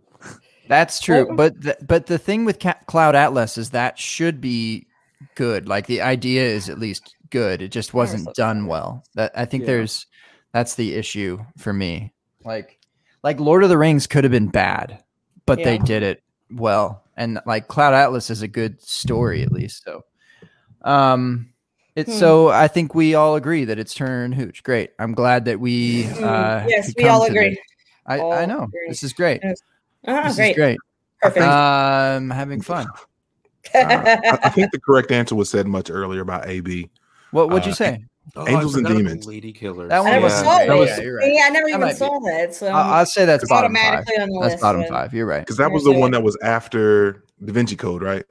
That's 0.68 0.98
true, 1.00 1.28
but 1.36 1.60
th- 1.62 1.76
but 1.86 2.06
the 2.06 2.16
thing 2.18 2.44
with 2.46 2.58
Ca- 2.58 2.78
Cloud 2.86 3.14
Atlas 3.14 3.58
is 3.58 3.70
that 3.70 3.98
should 3.98 4.40
be 4.40 4.86
good. 5.34 5.68
Like 5.68 5.86
the 5.86 6.00
idea 6.00 6.42
is 6.44 6.70
at 6.70 6.78
least 6.78 7.14
good. 7.30 7.60
It 7.60 7.68
just 7.68 7.92
wasn't 7.92 8.32
done 8.34 8.66
well. 8.66 9.04
That 9.14 9.32
I 9.36 9.44
think 9.44 9.62
Yeah. 9.62 9.66
there's 9.68 10.06
that's 10.52 10.74
the 10.76 10.94
issue 10.94 11.38
for 11.58 11.72
me. 11.74 12.12
Like 12.44 12.78
like 13.22 13.38
Lord 13.40 13.62
of 13.62 13.68
the 13.68 13.76
Rings 13.78 14.06
could 14.06 14.24
have 14.24 14.30
been 14.30 14.48
bad, 14.48 15.02
but 15.44 15.62
they 15.62 15.76
did 15.78 16.02
it 16.02 16.22
well. 16.50 17.02
And 17.16 17.40
like 17.46 17.68
Cloud 17.68 17.92
Atlas 17.92 18.30
is 18.30 18.40
a 18.42 18.48
good 18.48 18.80
story 18.82 19.42
at 19.42 19.52
least. 19.52 19.84
So 19.84 20.02
um 20.82 21.50
it's 21.96 22.12
Hmm. 22.12 22.18
so 22.18 22.48
I 22.48 22.68
think 22.68 22.94
we 22.94 23.14
all 23.14 23.36
agree 23.36 23.64
that 23.64 23.78
it's 23.78 23.94
Turner 23.94 24.24
and 24.24 24.34
Hooch. 24.34 24.62
Great. 24.62 24.90
I'm 24.98 25.12
glad 25.14 25.44
that 25.46 25.60
we 25.60 26.04
Mm, 26.04 26.22
uh 26.22 26.66
yes, 26.68 26.92
we 26.96 27.04
all 27.08 27.24
agree. 27.24 27.50
this. 27.50 27.58
I, 28.06 28.18
All 28.18 28.32
I 28.32 28.44
know. 28.46 28.64
agree. 28.64 28.88
This 28.88 29.02
is 29.02 29.12
great. 29.12 29.40
Ah, 30.06 30.24
This 30.24 30.36
great. 30.36 30.50
is 30.50 30.56
great. 30.56 30.78
Perfect. 31.22 31.44
Um 31.44 32.30
having 32.30 32.60
fun. 32.60 32.86
Uh, 33.74 33.78
I, 33.78 34.38
I 34.42 34.48
think 34.50 34.72
the 34.72 34.78
correct 34.78 35.10
answer 35.10 35.34
was 35.34 35.48
said 35.48 35.66
much 35.66 35.88
earlier 35.90 36.20
about 36.20 36.46
AB. 36.46 36.90
What 37.30 37.48
would 37.48 37.64
you 37.64 37.72
Uh, 37.72 37.74
say? 37.74 38.04
Oh, 38.36 38.46
Angels 38.46 38.74
and 38.76 38.86
Demons. 38.86 39.26
Lady 39.26 39.52
Killers. 39.54 39.88
That 39.88 40.04
one 40.04 40.12
I 40.12 40.18
was- 40.18 40.34
saw 40.34 40.58
that 40.58 40.68
was- 40.68 40.90
Yeah, 40.90 41.04
yeah. 41.24 41.42
I 41.46 41.48
never 41.48 41.64
That 41.64 41.68
even 41.70 41.80
might 41.80 41.88
be- 41.92 41.96
saw 41.96 42.18
that. 42.26 42.54
So 42.54 42.66
I- 42.68 42.98
I'll 42.98 43.06
say 43.06 43.24
that's 43.24 43.48
bottom 43.48 43.74
five. 43.74 43.82
automatically 43.84 44.22
on 44.22 44.28
the 44.28 44.40
That's 44.42 44.52
list. 44.52 44.62
bottom 44.62 44.82
but- 44.82 44.90
five. 44.90 45.14
You're 45.14 45.24
right. 45.26 45.40
Because 45.40 45.56
that 45.56 45.72
was 45.72 45.82
the 45.82 45.92
one 45.92 46.10
that 46.10 46.22
was 46.22 46.36
after 46.42 47.24
Da 47.42 47.52
Vinci 47.54 47.74
Code, 47.74 48.02
right? 48.02 48.24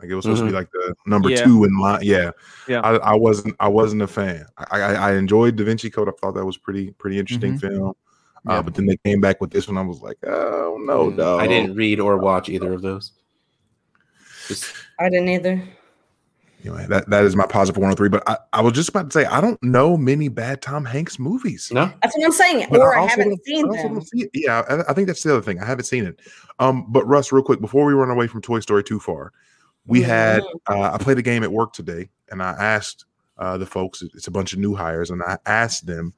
Like 0.00 0.10
it 0.10 0.14
was 0.14 0.24
supposed 0.24 0.42
to 0.42 0.46
be 0.46 0.52
like 0.52 0.70
the 0.70 0.94
number 1.06 1.28
Yeah. 1.30 1.44
two 1.44 1.64
in 1.64 1.76
line. 1.76 2.00
Yeah. 2.02 2.30
Yeah. 2.68 2.80
I, 2.80 2.96
I 2.98 3.14
wasn't 3.14 3.56
I 3.58 3.66
wasn't 3.68 4.02
a 4.02 4.06
fan. 4.06 4.46
I, 4.56 4.80
I 4.80 4.92
I 4.94 5.14
enjoyed 5.16 5.56
Da 5.56 5.64
Vinci 5.64 5.90
Code. 5.90 6.08
I 6.08 6.12
thought 6.20 6.34
that 6.34 6.44
was 6.44 6.56
pretty 6.56 6.92
pretty 6.92 7.18
interesting 7.18 7.58
film. 7.58 7.94
Uh, 8.48 8.52
Yeah. 8.54 8.62
but 8.62 8.74
then 8.74 8.86
they 8.86 8.96
came 9.04 9.20
back 9.20 9.40
with 9.40 9.50
this 9.50 9.66
one. 9.66 9.76
I 9.76 9.82
was 9.82 10.00
like, 10.00 10.16
oh 10.24 10.78
no, 10.80 11.10
Mm, 11.10 11.16
no. 11.16 11.38
I 11.38 11.46
didn't 11.48 11.74
read 11.74 11.98
or 11.98 12.16
watch 12.18 12.48
either 12.48 12.72
of 12.72 12.82
those. 12.82 13.12
Just 14.46 14.72
I 15.00 15.08
didn't 15.10 15.28
either. 15.28 15.62
Anyway, 16.64 16.86
that, 16.88 17.08
that 17.08 17.24
is 17.24 17.36
my 17.36 17.46
positive 17.46 17.76
103. 17.76 18.08
But 18.08 18.28
I, 18.28 18.36
I 18.52 18.60
was 18.62 18.72
just 18.72 18.88
about 18.88 19.10
to 19.10 19.12
say, 19.12 19.24
I 19.26 19.40
don't 19.40 19.62
know 19.62 19.96
many 19.96 20.26
bad 20.28 20.60
Tom 20.60 20.84
Hanks 20.84 21.16
movies. 21.18 21.70
no. 21.72 21.92
That's 22.02 22.16
what 22.16 22.24
I'm 22.24 22.32
saying. 22.32 22.66
But 22.68 22.80
or 22.80 22.96
I, 22.96 23.00
also 23.00 23.16
haven't 23.16 23.44
seen 23.44 23.72
I 23.72 23.82
them. 23.82 24.00
see. 24.02 24.28
Yeah, 24.34 24.64
I, 24.68 24.90
I 24.90 24.92
think 24.92 25.06
that's 25.06 25.22
the 25.22 25.32
other 25.32 25.42
thing. 25.42 25.60
I 25.60 25.64
haven't 25.64 25.84
seen 25.84 26.04
it. 26.04 26.18
Um, 26.58 26.86
but 26.88 27.06
Russ, 27.06 27.30
real 27.30 27.44
quick, 27.44 27.60
before 27.60 27.84
we 27.86 27.92
run 27.92 28.10
away 28.10 28.26
from 28.26 28.42
Toy 28.42 28.58
Story 28.58 28.82
too 28.82 28.98
far, 28.98 29.32
we 29.88 30.02
had 30.02 30.42
Mm-hmm. 30.42 30.80
uh, 30.80 30.92
I 30.92 30.98
played 30.98 31.18
a 31.18 31.22
game 31.22 31.42
at 31.42 31.50
work 31.50 31.72
today, 31.72 32.08
and 32.30 32.40
I 32.42 32.50
asked 32.52 33.04
uh, 33.38 33.58
the 33.58 33.66
folks. 33.66 34.02
It's 34.02 34.28
a 34.28 34.30
bunch 34.30 34.52
of 34.52 34.60
new 34.60 34.74
hires, 34.74 35.10
and 35.10 35.22
I 35.22 35.38
asked 35.46 35.86
them 35.86 36.14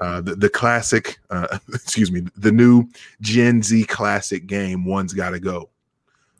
uh, 0.00 0.20
the 0.20 0.34
the 0.34 0.48
classic, 0.48 1.20
uh, 1.30 1.58
excuse 1.74 2.10
me, 2.10 2.22
the 2.36 2.50
new 2.52 2.88
Gen 3.20 3.62
Z 3.62 3.84
classic 3.84 4.46
game. 4.46 4.84
One's 4.84 5.12
got 5.12 5.30
to 5.30 5.38
go. 5.38 5.68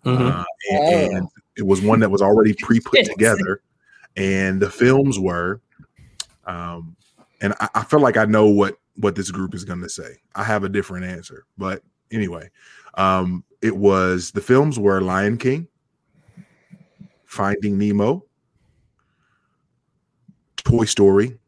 Mhm. 0.05 0.35
Uh, 0.35 0.45
and, 0.73 1.17
and 1.17 1.29
it 1.57 1.63
was 1.67 1.81
one 1.81 2.01
that 2.01 2.11
was 2.11 2.23
already 2.23 2.55
pre-put 2.55 3.05
together 3.13 3.63
and 4.17 4.61
the 4.61 4.71
films 4.71 5.19
were 5.19 5.61
um 6.47 6.97
and 7.41 7.55
I, 7.61 7.69
I 7.77 7.85
feel 7.85 8.01
like 8.01 8.17
i 8.17 8.25
know 8.25 8.47
what 8.47 8.77
what 8.97 9.15
this 9.15 9.31
group 9.31 9.55
is 9.55 9.65
going 9.65 9.81
to 9.81 9.89
say 9.89 10.17
i 10.35 10.43
have 10.43 10.65
a 10.65 10.69
different 10.69 11.05
answer 11.07 11.45
but 11.57 11.83
anyway 12.11 12.51
um 12.95 13.45
it 13.63 13.77
was 13.77 14.33
the 14.33 14.41
films 14.41 14.79
were 14.79 15.01
lion 15.01 15.39
king 15.39 15.69
finding 17.33 17.79
nemo 17.79 18.23
toy 20.57 20.85
story 20.85 21.39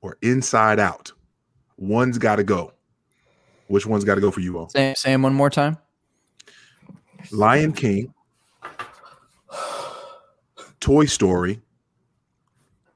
or 0.00 0.16
inside 0.22 0.80
out 0.80 1.12
one's 1.76 2.16
got 2.16 2.36
to 2.36 2.42
go 2.42 2.72
which 3.66 3.84
one's 3.84 4.02
got 4.02 4.14
to 4.14 4.20
go 4.22 4.30
for 4.30 4.40
you 4.40 4.56
all 4.58 4.70
Say, 4.70 4.94
say 4.96 5.12
'em 5.12 5.22
one 5.22 5.34
more 5.34 5.50
time. 5.50 5.76
Lion 7.30 7.74
King, 7.74 8.14
Toy 10.80 11.04
Story, 11.04 11.60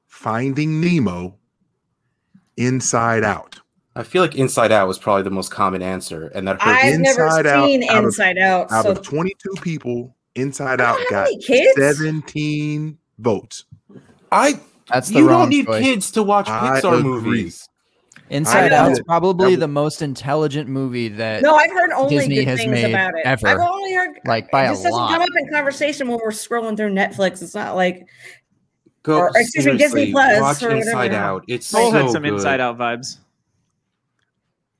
Finding 0.07 0.81
Nemo, 0.81 1.37
Inside 2.57 3.23
Out. 3.23 3.59
I 3.95 4.01
feel 4.01 4.23
like 4.23 4.35
Inside 4.35 4.71
Out 4.71 4.87
was 4.87 4.97
probably 4.97 5.21
the 5.21 5.29
most 5.29 5.51
common 5.51 5.83
answer, 5.83 6.31
and 6.33 6.47
that 6.47 6.59
hurt. 6.59 6.75
I've 6.75 6.99
never 6.99 7.25
Inside 7.25 7.45
Out, 7.45 7.65
seen 7.67 7.83
out 7.87 8.03
Inside 8.03 8.37
Out. 8.39 8.71
Out 8.71 8.85
so 8.85 8.91
of 8.93 9.03
22 9.03 9.53
people, 9.61 10.15
Inside 10.35 10.81
Out 10.81 10.99
got 11.09 11.29
kids. 11.45 11.73
17 11.77 12.97
votes. 13.19 13.65
I 14.31 14.59
That's 14.91 15.09
the 15.09 15.19
you 15.19 15.29
wrong 15.29 15.41
don't 15.43 15.49
need 15.49 15.65
choice. 15.65 15.83
kids 15.83 16.11
to 16.11 16.23
watch 16.23 16.49
I 16.49 16.81
Pixar 16.81 16.99
agree. 16.99 17.03
movies. 17.03 17.69
Inside 18.29 18.65
I 18.65 18.69
know. 18.69 18.89
Out's 18.91 19.01
probably 19.03 19.53
That 19.55 19.59
the 19.61 19.67
most 19.67 20.01
intelligent 20.01 20.67
movie 20.67 21.09
that 21.09 21.43
no, 21.43 21.55
I've 21.55 21.69
heard 21.71 21.91
only 21.91 22.17
Disney 22.17 22.35
good 22.37 22.47
has 22.47 22.59
things 22.59 22.71
made 22.71 22.89
about 22.89 23.13
it. 23.13 23.21
ever. 23.23 23.47
I've 23.47 23.59
only 23.59 23.93
heard 23.93 24.17
like 24.25 24.49
by 24.51 24.63
it 24.63 24.67
a 24.67 24.69
just 24.71 24.83
doesn't 24.83 24.91
lot. 24.99 25.11
come 25.11 25.21
up 25.21 25.29
in 25.37 25.47
conversation 25.51 26.07
when 26.07 26.17
we're 26.23 26.31
scrolling 26.31 26.75
through 26.75 26.91
Netflix. 26.91 27.41
It's 27.43 27.53
not 27.55 27.75
like 27.75 28.07
Go, 29.03 29.19
Or, 29.19 29.31
excuse 29.35 29.67
me, 29.67 29.77
Disney 29.77 30.11
Plus 30.11 30.41
Watch 30.41 30.63
or 30.63 30.71
Inside 30.75 31.11
now. 31.11 31.35
Out. 31.35 31.45
It's 31.47 31.67
Soul 31.67 31.91
so 31.91 31.97
had 32.01 32.09
some 32.11 32.23
good. 32.23 32.33
Inside 32.33 32.59
Out 32.59 32.79
vibes. 32.79 33.19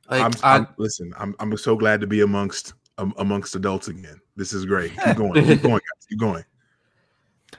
Like, 0.10 0.22
I'm, 0.24 0.32
I- 0.44 0.54
I'm- 0.56 0.68
listen. 0.78 1.14
I'm, 1.16 1.36
I'm 1.40 1.56
so 1.58 1.76
glad 1.76 2.02
to 2.02 2.08
be 2.08 2.22
amongst 2.22 2.74
um, 2.98 3.14
amongst 3.18 3.56
adults 3.56 3.88
again. 3.88 4.20
This 4.36 4.54
is 4.54 4.66
great. 4.66 4.92
Keep 5.04 5.16
going. 5.18 5.46
Keep 5.46 5.62
going, 5.62 5.82
Keep 6.10 6.20
going. 6.20 6.44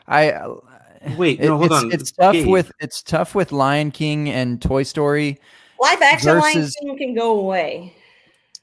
I 0.07 0.31
uh, 0.33 0.57
Wait, 1.17 1.41
it- 1.41 1.47
no, 1.47 1.57
hold 1.59 1.67
it's, 1.73 1.75
on. 1.85 1.93
it's 1.93 2.13
tough 2.13 2.33
Gabe. 2.33 2.49
with 2.49 2.73
it's 2.81 3.03
tough 3.03 3.35
with 3.35 3.53
Lion 3.53 3.91
King 3.91 4.29
and 4.29 4.61
Toy 4.61 4.83
Story. 4.83 5.39
Live 5.81 6.03
action 6.03 6.39
Lion 6.39 6.69
King 6.81 6.99
can 6.99 7.15
go 7.15 7.39
away. 7.39 7.95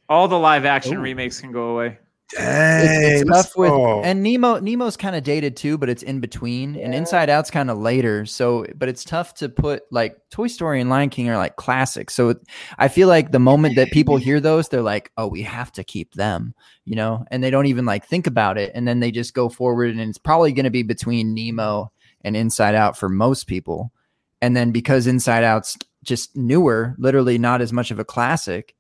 All 0.10 0.28
the 0.28 0.38
live 0.38 0.66
action 0.66 0.98
Ooh. 0.98 1.02
remakes 1.02 1.40
can 1.40 1.52
go 1.52 1.70
away. 1.70 1.98
Dang. 2.36 2.86
It's, 2.86 3.22
it's 3.22 3.30
tough 3.30 3.56
with 3.56 3.72
oh. 3.72 4.02
and 4.04 4.24
Nemo. 4.24 4.60
Nemo's 4.60 4.98
kind 4.98 5.16
of 5.16 5.24
dated 5.24 5.56
too, 5.56 5.78
but 5.78 5.90
it's 5.90 6.04
in 6.04 6.20
between. 6.20 6.76
And 6.76 6.94
Inside 6.94 7.30
Out's 7.30 7.52
kind 7.52 7.70
of 7.70 7.78
later. 7.78 8.26
So, 8.26 8.66
but 8.76 8.90
it's 8.90 9.04
tough 9.04 9.34
to 9.36 9.50
put 9.50 9.84
like 9.92 10.18
Toy 10.30 10.48
Story 10.48 10.82
and 10.82 10.90
Lion 10.90 11.10
King 11.10 11.30
are 11.30 11.38
like 11.38 11.56
classics. 11.56 12.14
So 12.16 12.36
I 12.78 12.88
feel 12.88 13.08
like 13.08 13.32
the 13.32 13.40
moment 13.40 13.76
that 13.76 13.92
people 13.92 14.18
hear 14.18 14.40
those, 14.40 14.70
they're 14.70 14.82
like, 14.82 15.12
"Oh, 15.18 15.28
we 15.28 15.44
have 15.44 15.72
to 15.74 15.84
keep 15.84 16.14
them," 16.14 16.54
you 16.86 16.96
know, 16.96 17.26
and 17.32 17.44
they 17.44 17.50
don't 17.50 17.68
even 17.68 17.86
like 17.86 18.06
think 18.06 18.28
about 18.28 18.58
it, 18.58 18.72
and 18.74 18.88
then 18.88 19.00
they 19.00 19.12
just 19.12 19.34
go 19.34 19.50
forward, 19.50 19.92
and 19.92 20.00
it's 20.02 20.18
probably 20.18 20.52
going 20.54 20.66
to 20.66 20.70
be 20.70 20.84
between 20.84 21.34
Nemo 21.34 21.92
and 22.22 22.36
Inside 22.36 22.76
Out 22.76 22.98
for 22.98 23.10
most 23.10 23.48
people. 23.48 23.92
And 24.42 24.58
then 24.58 24.72
because 24.72 25.08
Inside 25.08 25.44
Out's 25.44 25.78
just 26.04 26.36
newer, 26.36 26.96
literally 26.98 27.38
not 27.38 27.62
as 27.62 27.72
much 27.72 27.92
of 27.92 28.00
a 28.00 28.06
classic. 28.06 28.76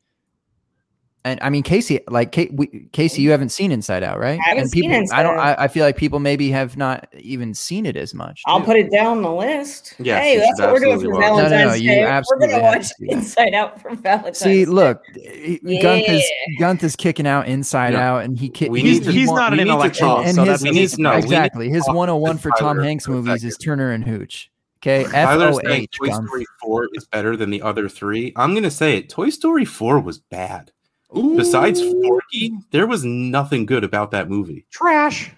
And 1.26 1.40
I 1.41 1.50
mean, 1.50 1.64
Casey, 1.64 2.02
like 2.10 2.36
Ca- 2.36 2.50
we, 2.52 2.68
Casey, 2.91 3.22
you 3.22 3.32
haven't 3.32 3.50
seen 3.50 3.72
Inside 3.72 4.04
Out, 4.04 4.20
right? 4.20 4.38
I 4.45 4.50
haven't 4.50 4.64
and 4.64 4.70
seen 4.70 4.91
people, 4.91 5.08
I 5.14 5.24
don't. 5.24 5.40
I, 5.40 5.56
I 5.58 5.68
feel 5.70 5.86
like 5.86 5.95
people 5.95 6.20
maybe 6.20 6.52
have 6.52 6.76
not 6.76 7.08
even 7.18 7.54
seen 7.54 7.86
it 7.86 7.95
as 7.95 8.14
much. 8.14 8.41
I'll 8.45 8.60
put 8.60 8.76
it 8.76 8.91
down 8.91 9.22
the 9.22 9.32
list. 9.32 9.95
Yeah, 10.00 10.20
hey, 10.20 10.38
that's 10.40 10.60
what 10.60 10.74
we're 10.74 10.80
doing 10.80 11.00
for 11.00 11.14
absolutely 11.14 11.30
watch. 11.30 11.50
No, 11.52 11.58
no, 11.58 11.68
no, 11.70 11.74
you 11.76 11.90
Day. 11.91 12.22
We're 12.30 12.40
gonna 12.40 12.62
watch 12.62 12.88
to 12.90 12.94
do 13.00 13.06
that. 13.08 13.14
Inside 13.14 13.54
Out 13.54 13.82
for 13.82 13.95
Valentine's. 13.95 14.38
See, 14.38 14.66
Day. 14.66 14.72
look, 14.72 15.02
he- 15.16 15.60
Gunth 15.64 16.10
is 16.10 16.30
Yeah. 16.60 16.68
Gunth 16.68 16.84
is 16.84 16.95
kicking 16.98 17.26
out 17.26 17.48
Inside 17.48 17.94
Yeah. 17.94 18.12
Out, 18.16 18.26
and 18.26 18.38
he 18.38 18.50
ki- 18.50 18.68
We 18.70 18.82
he- 18.82 18.91
need 18.91 19.04
to- 19.06 19.12
he's 19.14 19.30
want- 19.30 19.38
not 19.40 19.54
an 19.54 19.60
we 19.60 19.62
intellectual, 19.64 20.18
and, 20.18 20.26
and 20.28 20.36
so 20.36 20.41
his, 20.44 20.50
that's 20.50 20.64
we 20.64 20.72
need 20.72 20.82
his 20.82 20.91
to 20.95 21.02
know. 21.04 21.10
We 21.12 21.16
need 21.16 21.24
exactly 21.24 21.70
his 21.70 21.86
talk 21.86 21.95
101 21.95 22.36
to 22.36 22.41
for 22.41 22.52
Tom 22.60 22.80
Hanks 22.80 23.08
movies 23.08 23.45
is. 23.45 23.56
Turner 23.58 23.91
and 23.91 24.04
Hooch. 24.04 24.50
Okay, 24.82 25.06
Tyler's 25.06 25.58
saying 25.66 25.88
Toy 25.94 26.10
Story 26.12 26.45
4 26.62 26.90
is 26.95 27.06
better 27.06 27.38
than 27.38 27.50
the 27.50 27.62
other 27.62 27.88
three. 27.88 28.34
I'm 28.36 28.54
gonna 28.54 28.70
say 28.70 28.98
it. 28.98 29.08
Toy 29.08 29.30
Story 29.30 29.64
4 29.64 30.02
was 30.02 30.18
bad. 30.20 30.72
Besides 31.14 31.81
Forky, 31.81 32.53
there 32.72 32.88
was 32.88 33.03
nothing 33.06 33.65
good 33.65 33.84
about 33.84 34.11
that 34.11 34.30
movie. 34.30 34.65
Trash. 34.72 35.31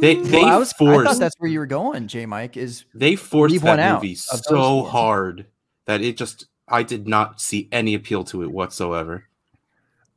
They 0.00 0.14
they 0.16 0.42
Well, 0.42 0.46
I, 0.46 0.56
was, 0.58 0.72
I 0.72 0.76
forced 0.76 1.10
thought 1.10 1.18
that's 1.18 1.34
where 1.38 1.50
you 1.50 1.58
were 1.58 1.66
going, 1.66 2.06
J. 2.08 2.26
Mike. 2.26 2.56
Is 2.56 2.84
they 2.94 3.16
forced 3.16 3.52
leave 3.52 3.62
that 3.62 3.94
movie 3.94 4.14
so 4.14 4.82
hard 4.84 5.46
that 5.86 6.00
it 6.00 6.16
just 6.16 6.46
I 6.68 6.82
did 6.84 7.08
not 7.08 7.40
see 7.40 7.68
any 7.72 7.94
appeal 7.94 8.24
to 8.24 8.42
it 8.42 8.50
whatsoever. 8.50 9.24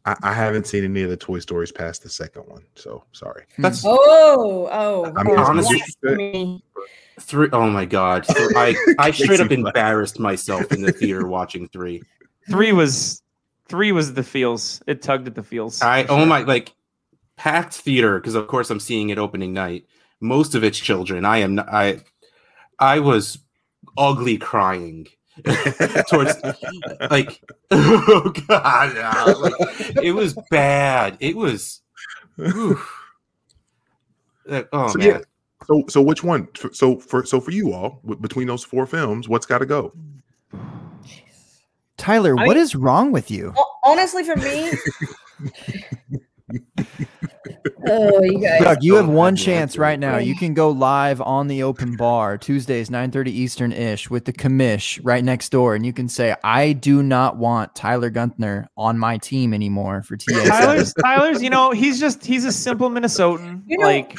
I, 0.05 0.15
I 0.21 0.33
haven't 0.33 0.67
seen 0.67 0.83
any 0.83 1.01
of 1.01 1.09
the 1.09 1.17
Toy 1.17 1.39
Stories 1.39 1.71
past 1.71 2.03
the 2.03 2.09
second 2.09 2.43
one, 2.43 2.63
so 2.75 3.03
sorry. 3.11 3.45
Hmm. 3.55 3.63
That's 3.63 3.83
Oh, 3.83 4.69
oh, 4.71 5.05
I'm 5.17 5.27
oh, 5.27 5.37
honestly- 5.37 5.81
blasphemy. 6.03 6.63
three 7.19 7.49
oh 7.51 7.69
my 7.69 7.85
god. 7.85 8.25
So 8.27 8.35
I 8.55 8.75
I 8.99 9.09
straight 9.11 9.39
up 9.39 9.49
Makes 9.49 9.57
me 9.57 9.63
laugh. 9.63 9.75
embarrassed 9.75 10.19
myself 10.19 10.71
in 10.71 10.81
the 10.83 10.91
theater 10.91 11.27
watching 11.27 11.67
three. 11.69 12.03
Three 12.49 12.71
was 12.71 13.23
three 13.67 13.91
was 13.91 14.13
the 14.13 14.23
feels. 14.23 14.81
It 14.87 15.01
tugged 15.01 15.27
at 15.27 15.35
the 15.35 15.43
feels. 15.43 15.81
I 15.81 16.03
for 16.03 16.13
oh 16.13 16.25
my 16.25 16.41
like 16.41 16.73
packed 17.37 17.73
theater 17.73 18.19
because 18.19 18.35
of 18.35 18.47
course 18.47 18.69
I'm 18.69 18.79
seeing 18.79 19.09
it 19.09 19.17
opening 19.17 19.53
night. 19.53 19.85
Most 20.21 20.55
of 20.55 20.63
it's 20.63 20.79
children. 20.79 21.25
I 21.25 21.39
am 21.39 21.55
not, 21.55 21.67
I 21.69 22.01
I 22.79 22.99
was 22.99 23.39
ugly 23.97 24.37
crying 24.37 25.07
towards 26.09 26.35
like 27.09 27.41
oh 27.71 28.33
god 28.47 28.95
yeah, 28.95 29.23
like, 29.23 29.53
it 30.01 30.11
was 30.13 30.33
bad. 30.49 31.17
It 31.19 31.35
was. 31.35 31.81
Like, 34.47 34.69
oh 34.73 34.89
So, 34.89 34.99
man. 34.99 35.07
yeah. 35.07 35.19
So 35.67 35.83
so 35.89 36.01
which 36.01 36.23
one? 36.23 36.47
So 36.73 36.99
for 36.99 37.25
so 37.25 37.39
for 37.41 37.51
you 37.51 37.73
all 37.73 37.99
w- 38.03 38.19
between 38.21 38.47
those 38.47 38.63
four 38.63 38.85
films, 38.85 39.27
what's 39.27 39.45
got 39.45 39.59
to 39.59 39.65
go? 39.65 39.93
Tyler, 42.05 42.35
I 42.37 42.45
what 42.45 42.55
mean- 42.55 42.63
is 42.63 42.75
wrong 42.75 43.11
with 43.11 43.31
you? 43.31 43.51
Honestly, 43.83 44.23
for 44.23 44.35
me. 44.35 44.71
oh, 47.87 48.21
you 48.21 48.39
guys. 48.39 48.61
Doug, 48.61 48.83
you 48.83 48.93
have 48.93 49.09
one 49.09 49.35
chance 49.35 49.75
right 49.75 49.99
now. 49.99 50.17
You 50.17 50.35
can 50.35 50.53
go 50.53 50.69
live 50.69 51.19
on 51.19 51.47
the 51.47 51.63
open 51.63 51.95
bar 51.95 52.37
Tuesdays, 52.37 52.91
9:30 52.91 53.27
Eastern 53.29 53.71
ish 53.71 54.07
with 54.07 54.25
the 54.25 54.33
commish 54.33 54.99
right 55.03 55.23
next 55.23 55.49
door, 55.49 55.73
and 55.73 55.83
you 55.83 55.93
can 55.93 56.07
say, 56.07 56.35
I 56.43 56.73
do 56.73 57.01
not 57.01 57.37
want 57.37 57.73
Tyler 57.73 58.11
Gunther 58.11 58.67
on 58.77 58.99
my 58.99 59.17
team 59.17 59.51
anymore 59.51 60.03
for 60.03 60.15
TA. 60.15 60.45
Tyler's 60.45 60.93
Tyler's, 60.93 61.41
you 61.41 61.49
know, 61.49 61.71
he's 61.71 61.99
just 61.99 62.23
he's 62.23 62.45
a 62.45 62.51
simple 62.51 62.91
Minnesotan. 62.91 63.63
You 63.65 63.79
know- 63.79 63.87
like 63.87 64.15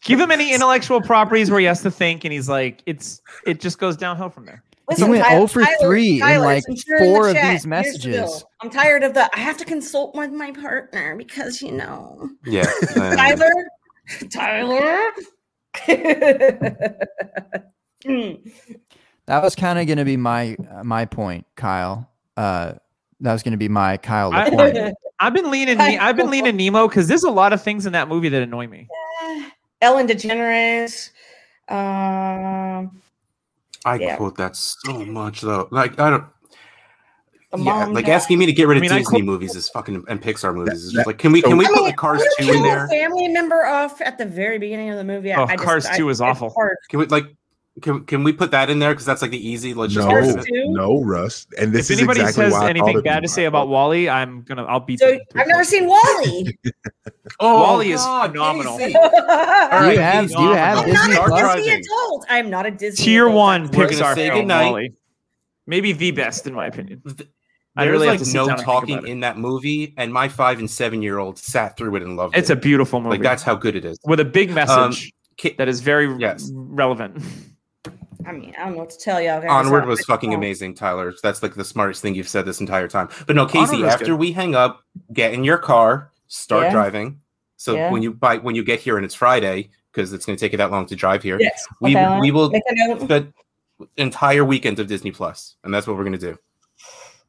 give 0.00 0.18
him 0.18 0.30
any 0.30 0.54
intellectual 0.54 1.02
properties 1.02 1.50
where 1.50 1.60
he 1.60 1.66
has 1.66 1.82
to 1.82 1.90
think 1.90 2.24
and 2.24 2.32
he's 2.32 2.48
like, 2.48 2.82
it's 2.86 3.20
it 3.44 3.60
just 3.60 3.78
goes 3.78 3.98
downhill 3.98 4.30
from 4.30 4.46
there. 4.46 4.62
He 4.94 5.02
went 5.04 5.24
Tyler- 5.24 5.36
0 5.38 5.46
for 5.48 5.62
Tyler- 5.62 5.76
3 5.80 6.22
in, 6.22 6.40
like, 6.42 6.62
since 6.64 6.86
you're 6.86 6.98
in 6.98 7.04
the 7.04 7.10
four 7.10 7.28
of 7.28 7.34
chat, 7.34 7.42
these 7.42 7.50
here's 7.50 7.62
the 7.62 7.68
messages. 7.68 8.44
I'm 8.60 8.70
tired 8.70 9.02
of 9.02 9.14
the. 9.14 9.28
I 9.36 9.40
have 9.40 9.56
to 9.58 9.64
consult 9.64 10.14
with 10.14 10.30
my 10.30 10.52
partner 10.52 11.16
because 11.16 11.60
you 11.60 11.72
know, 11.72 12.30
Yeah. 12.44 12.66
Tyler, 12.94 13.52
Tyler. 14.30 15.10
That 19.26 19.42
was 19.42 19.56
kind 19.56 19.78
of 19.80 19.86
going 19.86 19.98
to 19.98 20.04
be 20.04 20.16
my 20.16 20.56
uh, 20.70 20.84
my 20.84 21.04
point, 21.04 21.46
Kyle. 21.56 22.08
Uh, 22.36 22.74
that 23.20 23.32
was 23.32 23.42
going 23.42 23.52
to 23.52 23.58
be 23.58 23.68
my 23.68 23.96
Kyle 23.96 24.32
I- 24.32 24.50
point. 24.50 24.94
I've 25.18 25.32
been 25.32 25.50
leaning 25.50 25.78
Ne- 25.78 25.98
I've 25.98 26.14
been 26.16 26.30
leaning 26.30 26.56
Nemo 26.56 26.86
because 26.88 27.08
there's 27.08 27.24
a 27.24 27.30
lot 27.30 27.54
of 27.54 27.62
things 27.62 27.86
in 27.86 27.92
that 27.94 28.06
movie 28.06 28.28
that 28.28 28.42
annoy 28.42 28.66
me. 28.66 28.86
Ellen 29.80 30.06
DeGeneres. 30.06 31.10
Um, 31.68 33.00
I 33.86 33.96
Yeah. 33.96 34.16
quote 34.16 34.36
that 34.36 34.56
so 34.56 35.04
much 35.04 35.40
though. 35.40 35.68
Like 35.70 35.98
I 36.00 36.10
don't 36.10 36.24
the 37.52 37.58
yeah, 37.62 37.86
like 37.86 38.06
died. 38.06 38.12
asking 38.12 38.38
me 38.38 38.46
to 38.46 38.52
get 38.52 38.66
rid 38.66 38.76
of 38.76 38.82
I 38.82 38.88
mean, 38.88 38.98
Disney 38.98 39.18
quote- 39.20 39.24
movies 39.24 39.54
is 39.54 39.68
fucking 39.70 40.04
and 40.08 40.20
Pixar 40.20 40.54
movies 40.54 40.82
is 40.84 40.92
just 40.92 41.06
like 41.06 41.18
can 41.18 41.32
we 41.32 41.40
can 41.40 41.56
we 41.56 41.64
I 41.64 41.68
put 41.68 41.76
mean, 41.76 41.84
like 41.84 41.96
Cars 41.96 42.22
2 42.40 42.52
in 42.52 42.62
there? 42.62 42.88
family 42.88 43.28
member 43.28 43.64
off 43.64 44.00
at 44.00 44.18
the 44.18 44.26
very 44.26 44.58
beginning 44.58 44.90
of 44.90 44.96
the 44.96 45.04
movie. 45.04 45.32
I- 45.32 45.40
Oh, 45.40 45.44
I 45.44 45.52
just- 45.54 45.64
Cars 45.64 45.86
I- 45.86 45.96
2 45.96 46.08
is 46.10 46.20
awful. 46.20 46.52
Can 46.90 46.98
we 47.00 47.06
like 47.06 47.24
can 47.82 48.04
can 48.06 48.24
we 48.24 48.32
put 48.32 48.50
that 48.52 48.70
in 48.70 48.78
there 48.78 48.92
because 48.92 49.04
that's 49.04 49.20
like 49.20 49.30
the 49.30 49.48
easy 49.48 49.74
let's 49.74 49.92
just 49.92 50.06
No, 50.08 50.14
get 50.14 50.16
rid 50.20 50.24
Cars 50.24 50.34
of 50.36 50.40
it. 50.40 50.46
two? 50.46 50.72
no, 50.72 51.02
Russ. 51.02 51.46
And 51.58 51.72
this 51.74 51.90
if 51.90 51.94
is 51.94 51.98
anybody 52.00 52.20
exactly 52.20 52.44
says 52.44 52.52
why 52.54 52.70
anything 52.70 53.02
bad 53.02 53.22
to 53.22 53.28
say 53.28 53.44
about 53.44 53.68
Wall-E, 53.68 54.08
I'm 54.08 54.42
gonna 54.42 54.64
I'll 54.64 54.80
beat 54.80 54.98
So 55.00 55.10
them. 55.10 55.20
I've 55.34 55.46
never 55.46 55.64
seen 55.64 55.86
Wall-E. 55.86 56.56
Oh, 57.40 57.60
Wall-E 57.60 57.90
is 57.92 58.02
phenomenal. 58.02 58.78
Casey. 58.78 58.92
Do 58.92 58.98
right, 59.00 59.92
you 59.92 59.98
have, 60.00 60.28
do 60.28 60.40
you 60.42 60.52
have 60.52 60.78
I'm 60.78 60.84
Disney 60.86 61.14
not 61.14 61.24
a 61.26 61.28
Plus? 61.28 61.56
Disney 61.56 61.72
adult. 61.72 62.26
I'm 62.30 62.50
not 62.50 62.66
a 62.66 62.70
Disney. 62.70 63.04
Tier 63.04 63.24
adult. 63.26 63.36
one 63.36 63.62
We're 63.64 63.70
gonna 63.70 63.88
Pixar 63.90 64.14
say 64.14 64.28
film, 64.28 64.38
goodnight. 64.40 64.70
Wall-E. 64.70 64.92
Maybe 65.66 65.92
the 65.92 66.12
best 66.12 66.46
in 66.46 66.54
my 66.54 66.66
opinion. 66.66 67.02
Th- 67.06 67.28
I 67.76 67.84
There's 67.84 67.92
really 67.92 68.06
have 68.06 68.20
like 68.20 68.26
to 68.28 68.32
no 68.34 68.46
down 68.46 68.50
and 68.50 68.58
think 68.58 68.64
talking 68.64 69.06
in 69.06 69.20
that 69.20 69.36
movie, 69.36 69.92
and 69.98 70.10
my 70.14 70.28
five 70.28 70.60
and 70.60 70.70
seven 70.70 71.02
year 71.02 71.18
old 71.18 71.36
sat 71.38 71.76
through 71.76 71.96
it 71.96 72.02
and 72.04 72.16
loved 72.16 72.34
It's 72.36 72.48
it. 72.48 72.52
It's 72.54 72.58
a 72.58 72.62
beautiful 72.66 73.00
movie. 73.00 73.10
like 73.16 73.22
that's 73.22 73.42
how 73.42 73.54
good 73.54 73.74
it 73.76 73.84
is. 73.84 73.98
with 74.06 74.20
a 74.20 74.24
big 74.24 74.48
um, 74.50 74.54
message 74.54 75.12
Ki- 75.36 75.56
that 75.58 75.68
is 75.68 75.80
very 75.80 76.10
yes. 76.18 76.50
relevant. 76.54 77.22
I 78.24 78.32
mean, 78.32 78.54
I 78.58 78.64
don't 78.64 78.72
know 78.72 78.78
what 78.78 78.90
to 78.90 78.98
tell 78.98 79.20
y'all. 79.20 79.40
guys. 79.40 79.50
Onward 79.50 79.86
was 79.86 80.04
fucking 80.04 80.30
don't- 80.30 80.38
amazing, 80.38 80.74
Tyler. 80.74 81.12
That's 81.22 81.42
like 81.42 81.54
the 81.54 81.64
smartest 81.64 82.02
thing 82.02 82.14
you've 82.14 82.28
said 82.28 82.44
this 82.46 82.60
entire 82.60 82.88
time. 82.88 83.08
But 83.26 83.36
no, 83.36 83.46
Casey, 83.46 83.84
after 83.84 84.06
good. 84.06 84.16
we 84.16 84.32
hang 84.32 84.54
up, 84.54 84.82
get 85.12 85.32
in 85.34 85.44
your 85.44 85.58
car, 85.58 86.10
start 86.28 86.64
Yeah. 86.64 86.72
driving. 86.72 87.20
So 87.56 87.74
Yeah. 87.74 87.90
when 87.90 88.02
you 88.02 88.12
buy 88.14 88.38
when 88.38 88.54
you 88.54 88.64
get 88.64 88.80
here 88.80 88.96
and 88.96 89.04
it's 89.04 89.14
Friday, 89.14 89.70
because 89.92 90.12
it's 90.12 90.24
going 90.26 90.36
to 90.36 90.40
take 90.44 90.52
you 90.52 90.58
that 90.58 90.70
long 90.70 90.86
to 90.86 90.96
drive 90.96 91.22
here, 91.22 91.38
Yes. 91.40 91.66
we 91.80 91.96
okay, 91.96 92.20
we 92.20 92.30
will 92.30 92.50
Make 92.50 92.62
a 93.10 93.26
entire 93.96 94.44
weekend 94.44 94.78
of 94.78 94.86
Disney 94.86 95.10
Plus, 95.10 95.56
and 95.64 95.72
that's 95.72 95.86
what 95.86 95.96
we're 95.96 96.04
going 96.04 96.18
to 96.18 96.32
do. 96.32 96.38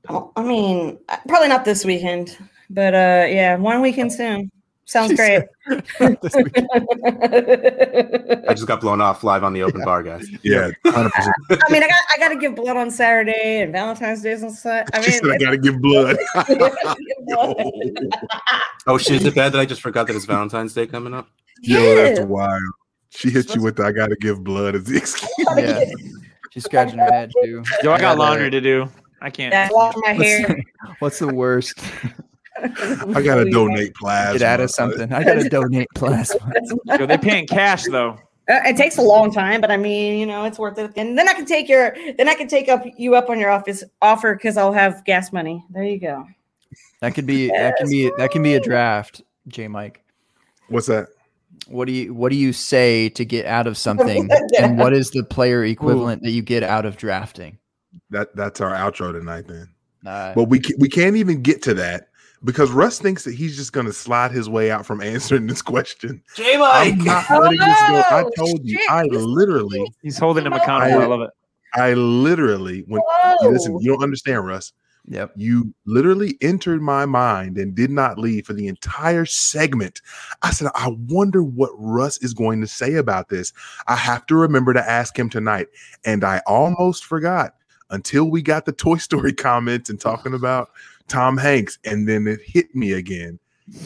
Oh, 0.09 0.31
I 0.35 0.43
mean, 0.43 0.97
uh, 1.09 1.17
probably 1.27 1.49
not 1.49 1.65
this 1.65 1.83
weekend, 1.83 2.37
but 2.69 2.93
uh, 2.93 3.25
yeah, 3.29 3.55
one 3.57 3.81
weekend 3.81 4.13
soon. 4.13 4.49
Sounds 4.87 5.11
She 5.11 5.17
great. 5.17 5.43
I 8.47 8.53
just 8.53 8.67
got 8.67 8.79
blown 8.79 9.01
off 9.01 9.21
live 9.21 9.43
on 9.43 9.51
the 9.51 9.61
open 9.61 9.83
bar, 9.83 10.01
guys. 10.01 10.29
Yeah, 10.43 10.71
hundred 10.85 11.11
percent. 11.11 11.35
I 11.51 11.71
mean, 11.71 11.83
I 11.83 11.87
got 11.89 12.03
I 12.13 12.17
got 12.17 12.29
to 12.29 12.37
give 12.37 12.55
blood 12.55 12.77
on 12.77 12.89
Saturday 12.89 13.61
and 13.61 13.73
Valentine's 13.73 14.21
Day 14.21 14.31
and 14.31 14.49
such. 14.49 14.87
I 14.93 15.01
She 15.01 15.11
mean, 15.11 15.19
said 15.19 15.31
I 15.33 15.37
gotta 15.37 15.57
give 15.57 15.81
blood. 15.81 16.17
Oh 18.87 18.97
shit! 18.97 19.17
Is 19.17 19.25
it 19.25 19.35
bad 19.35 19.51
that 19.51 19.59
I 19.59 19.65
just 19.65 19.81
forgot 19.81 20.07
that 20.07 20.15
it's 20.15 20.23
Valentine's 20.23 20.73
Day 20.73 20.87
coming 20.87 21.13
up? 21.13 21.27
Yo, 21.63 21.95
that's 21.95 22.21
wild. 22.21 22.61
She 23.09 23.29
hit 23.29 23.53
you 23.53 23.61
with 23.61 23.75
the 23.75 23.83
"I 23.83 23.91
gotta 23.91 24.15
give 24.15 24.41
blood" 24.41 24.75
as 24.75 24.85
the 24.85 24.95
excuse. 24.97 25.33
Yeah. 25.57 25.81
She's 26.51 26.63
scratching 26.63 26.99
her 26.99 27.11
head 27.11 27.33
too. 27.43 27.61
Yo, 27.83 27.91
I 27.91 27.99
got 27.99 28.17
Yeah, 28.17 28.23
laundry 28.23 28.49
to 28.51 28.61
do. 28.61 28.89
I 29.21 29.29
can't. 29.31 29.51
Yeah, 29.51 29.67
wash 29.73 29.95
my 29.97 30.13
hair. 30.13 30.47
What's, 30.47 31.01
what's 31.01 31.19
the 31.19 31.27
worst? 31.27 31.77
I 33.15 33.21
gotta 33.21 33.49
donate 33.49 33.93
plasma. 33.95 34.39
Get 34.39 34.47
out 34.47 34.59
of 34.59 34.71
something. 34.71 35.11
I 35.13 35.23
gotta 35.23 35.47
donate 35.57 35.87
plasma. 35.95 36.51
Yo, 36.85 37.05
they 37.05 37.17
paying 37.17 37.47
cash 37.47 37.83
though. 37.85 38.17
Uh, 38.49 38.61
It 38.65 38.77
takes 38.77 38.97
a 38.97 39.01
long 39.01 39.31
time, 39.31 39.59
but 39.61 39.71
I 39.71 39.77
mean, 39.77 40.17
you 40.19 40.25
know, 40.25 40.45
it's 40.45 40.57
worth 40.57 40.77
it. 40.77 40.91
And 40.95 41.17
then 41.17 41.27
I 41.27 41.33
can 41.33 41.45
take 41.45 41.67
your, 41.67 41.95
then 42.17 42.29
I 42.29 42.33
can 42.33 42.47
take 42.47 42.69
up 42.69 42.83
you 42.97 43.15
up 43.15 43.29
on 43.29 43.39
your 43.39 43.49
office 43.51 43.83
offer 44.01 44.35
because 44.35 44.55
I'll 44.57 44.71
have 44.73 45.03
gas 45.05 45.33
money. 45.33 45.63
There 45.69 45.83
you 45.83 45.99
go. 45.99 46.25
That 47.01 47.13
could 47.13 47.25
be 47.25 47.49
that 47.49 47.75
can 47.77 47.89
be 47.89 48.11
that 48.17 48.31
can 48.31 48.41
be 48.43 48.55
a 48.55 48.59
draft, 48.59 49.21
J 49.47 49.67
Mike. 49.67 50.03
What's 50.69 50.87
that? 50.87 51.09
What 51.67 51.85
do 51.85 51.91
you 51.91 52.13
what 52.13 52.29
do 52.31 52.37
you 52.37 52.53
say 52.53 53.09
to 53.09 53.25
get 53.25 53.45
out 53.45 53.67
of 53.67 53.77
something? 53.87 54.29
and 54.57 54.77
what 54.79 54.93
is 54.93 55.11
the 55.11 55.23
player 55.23 55.63
equivalent 55.63 56.23
that 56.23 56.31
you 56.31 56.41
get 56.41 56.63
out 56.63 56.85
of 56.85 56.97
drafting? 56.97 57.57
That 58.09 58.35
that's 58.35 58.61
our 58.61 58.71
outro 58.73 59.11
tonight 59.11 59.47
then. 59.47 59.69
Uh, 60.05 60.33
But 60.33 60.45
we 60.45 60.59
ca- 60.59 60.75
we 60.79 60.87
can't 60.87 61.17
even 61.17 61.41
get 61.41 61.61
to 61.63 61.73
that 61.75 62.07
because 62.43 62.71
Russ 62.71 62.99
thinks 62.99 63.23
that 63.23 63.33
he's 63.33 63.55
just 63.55 63.73
going 63.73 63.85
to 63.85 63.93
slide 63.93 64.31
his 64.31 64.49
way 64.49 64.69
out 64.71 64.85
from 64.85 65.01
answering 65.01 65.47
this 65.47 65.61
question. 65.61 66.21
J 66.35 66.55
I'm 66.61 66.97
not 66.99 67.29
letting 67.29 67.59
this 67.59 67.81
go. 67.89 68.03
I 68.09 68.23
Oh, 68.23 68.29
told 68.37 68.61
you. 68.63 68.79
I 68.89 69.03
literally, 69.03 69.91
He's 70.01 70.17
holding 70.17 70.45
him 70.45 70.53
accountable. 70.53 71.01
I 71.01 71.05
love 71.05 71.21
it. 71.21 71.29
I 71.73 71.93
literally 71.93 72.83
when 72.87 73.01
Whoa. 73.05 73.49
listen, 73.49 73.77
you 73.81 73.91
don't 73.91 74.01
understand, 74.03 74.45
Russ. 74.47 74.71
yep. 75.05 75.31
You 75.35 75.73
literally 75.85 76.37
entered 76.41 76.81
my 76.81 77.05
mind 77.05 77.57
and 77.57 77.75
did 77.75 77.91
not 77.91 78.17
leave 78.17 78.45
for 78.45 78.53
the 78.53 78.67
entire 78.67 79.25
segment. 79.25 80.01
I 80.41 80.51
said, 80.51 80.69
I 80.75 80.95
wonder 81.07 81.43
what 81.43 81.71
Russ 81.77 82.17
is 82.23 82.33
going 82.33 82.61
to 82.61 82.67
say 82.67 82.95
about 82.95 83.29
this. 83.29 83.51
I 83.87 83.95
have 83.95 84.25
to 84.27 84.35
remember 84.35 84.73
to 84.73 84.89
ask 84.89 85.17
him 85.17 85.29
tonight. 85.29 85.67
And 86.05 86.23
I 86.23 86.41
almost 86.47 87.05
forgot 87.05 87.55
until 87.89 88.29
we 88.29 88.41
got 88.41 88.65
the 88.65 88.71
Toy 88.73 88.97
Story 88.97 89.33
comments 89.47 89.89
and 89.89 89.99
talking 89.99 90.33
about 90.33 90.69
Tom 91.07 91.37
Hanks. 91.37 91.79
And 91.85 92.07
then 92.07 92.27
it 92.27 92.39
hit 92.43 92.73
me 92.75 92.93
again. 92.93 93.39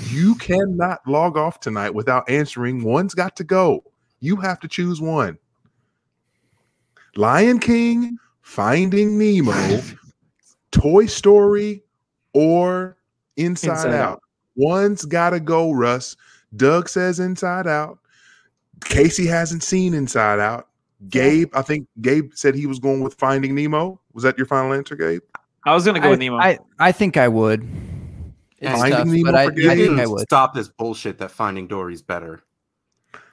You 0.09 0.35
cannot 0.35 0.99
log 1.07 1.37
off 1.37 1.59
tonight 1.59 1.89
without 1.91 2.29
answering. 2.29 2.83
One's 2.83 3.15
got 3.15 3.35
to 3.37 3.43
go. 3.43 3.83
You 4.19 4.35
have 4.35 4.59
to 4.59 4.67
choose 4.67 5.01
one. 5.01 5.37
Lion 7.15 7.59
King, 7.59 8.17
Finding 8.41 9.17
Nemo, 9.17 9.81
Toy 10.71 11.07
Story, 11.07 11.83
or 12.33 12.97
Inside, 13.37 13.71
Inside 13.71 13.93
Out. 13.93 14.11
Out. 14.11 14.23
One's 14.55 15.05
got 15.05 15.31
to 15.31 15.39
go, 15.39 15.71
Russ. 15.71 16.15
Doug 16.55 16.87
says 16.87 17.19
Inside 17.19 17.67
Out. 17.67 17.97
Casey 18.85 19.25
hasn't 19.25 19.63
seen 19.63 19.93
Inside 19.93 20.39
Out. 20.39 20.67
Gabe, 21.09 21.49
I 21.55 21.63
think 21.63 21.87
Gabe 22.01 22.31
said 22.35 22.53
he 22.53 22.67
was 22.67 22.79
going 22.79 23.01
with 23.01 23.15
Finding 23.15 23.55
Nemo. 23.55 23.99
Was 24.13 24.23
that 24.23 24.37
your 24.37 24.45
final 24.45 24.73
answer, 24.73 24.95
Gabe? 24.95 25.21
I 25.65 25.73
was 25.73 25.85
gonna 25.85 25.99
go 25.99 26.07
I, 26.07 26.11
with 26.11 26.19
Nemo. 26.19 26.37
I, 26.37 26.59
I 26.79 26.91
think 26.91 27.17
I 27.17 27.27
would. 27.27 27.67
It's 28.59 28.71
Finding 28.71 28.91
tough, 28.91 29.07
Nemo 29.07 29.31
but 29.31 29.35
I, 29.35 29.43
I 29.45 29.75
think 29.75 29.99
I 29.99 30.05
would. 30.07 30.21
Stop 30.21 30.53
this 30.53 30.67
bullshit 30.67 31.17
that 31.19 31.31
Finding 31.31 31.67
Dory's 31.67 32.01
better. 32.01 32.41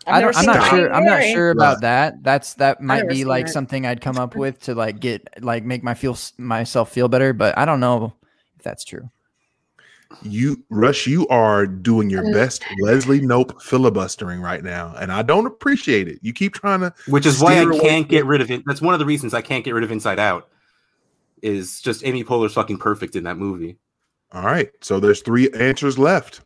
I've 0.06 0.14
I 0.16 0.20
don't, 0.20 0.36
I'm 0.36 0.46
not 0.46 0.56
Stop. 0.56 0.70
sure. 0.70 0.94
I'm 0.94 1.04
not 1.04 1.22
sure 1.22 1.50
about 1.50 1.80
that. 1.82 2.22
That's 2.22 2.54
that 2.54 2.80
might 2.80 3.08
be 3.08 3.24
like 3.24 3.46
that. 3.46 3.52
something 3.52 3.84
I'd 3.86 4.00
come 4.00 4.16
up 4.16 4.36
with 4.36 4.60
to 4.62 4.74
like 4.74 5.00
get 5.00 5.28
like 5.42 5.64
make 5.64 5.82
my 5.82 5.94
feel 5.94 6.16
myself 6.38 6.90
feel 6.90 7.08
better. 7.08 7.32
But 7.32 7.56
I 7.58 7.64
don't 7.64 7.80
know 7.80 8.14
if 8.56 8.62
that's 8.62 8.84
true. 8.84 9.10
You, 10.22 10.64
Rush, 10.70 11.06
you 11.06 11.28
are 11.28 11.66
doing 11.66 12.08
your 12.08 12.32
best 12.32 12.64
Leslie 12.80 13.20
Knope 13.20 13.60
filibustering 13.60 14.40
right 14.40 14.64
now, 14.64 14.94
and 14.98 15.12
I 15.12 15.20
don't 15.20 15.44
appreciate 15.44 16.08
it. 16.08 16.18
You 16.22 16.32
keep 16.32 16.54
trying 16.54 16.80
to 16.80 16.94
Which 17.08 17.26
is 17.26 17.40
why 17.40 17.60
I 17.60 17.78
can't 17.78 18.08
get 18.08 18.24
rid 18.24 18.40
of 18.40 18.50
it. 18.50 18.62
That's 18.64 18.80
one 18.80 18.94
of 18.94 19.00
the 19.00 19.06
reasons 19.06 19.34
I 19.34 19.42
can't 19.42 19.62
get 19.62 19.74
rid 19.74 19.84
of 19.84 19.92
Inside 19.92 20.18
Out. 20.18 20.48
Is 21.42 21.80
just 21.80 22.04
Amy 22.04 22.24
Poehler's 22.24 22.54
fucking 22.54 22.78
perfect 22.78 23.16
in 23.16 23.24
that 23.24 23.36
movie. 23.36 23.78
All 24.32 24.42
right. 24.44 24.70
So 24.80 25.00
there's 25.00 25.22
three 25.22 25.50
answers 25.52 25.98
left. 25.98 26.42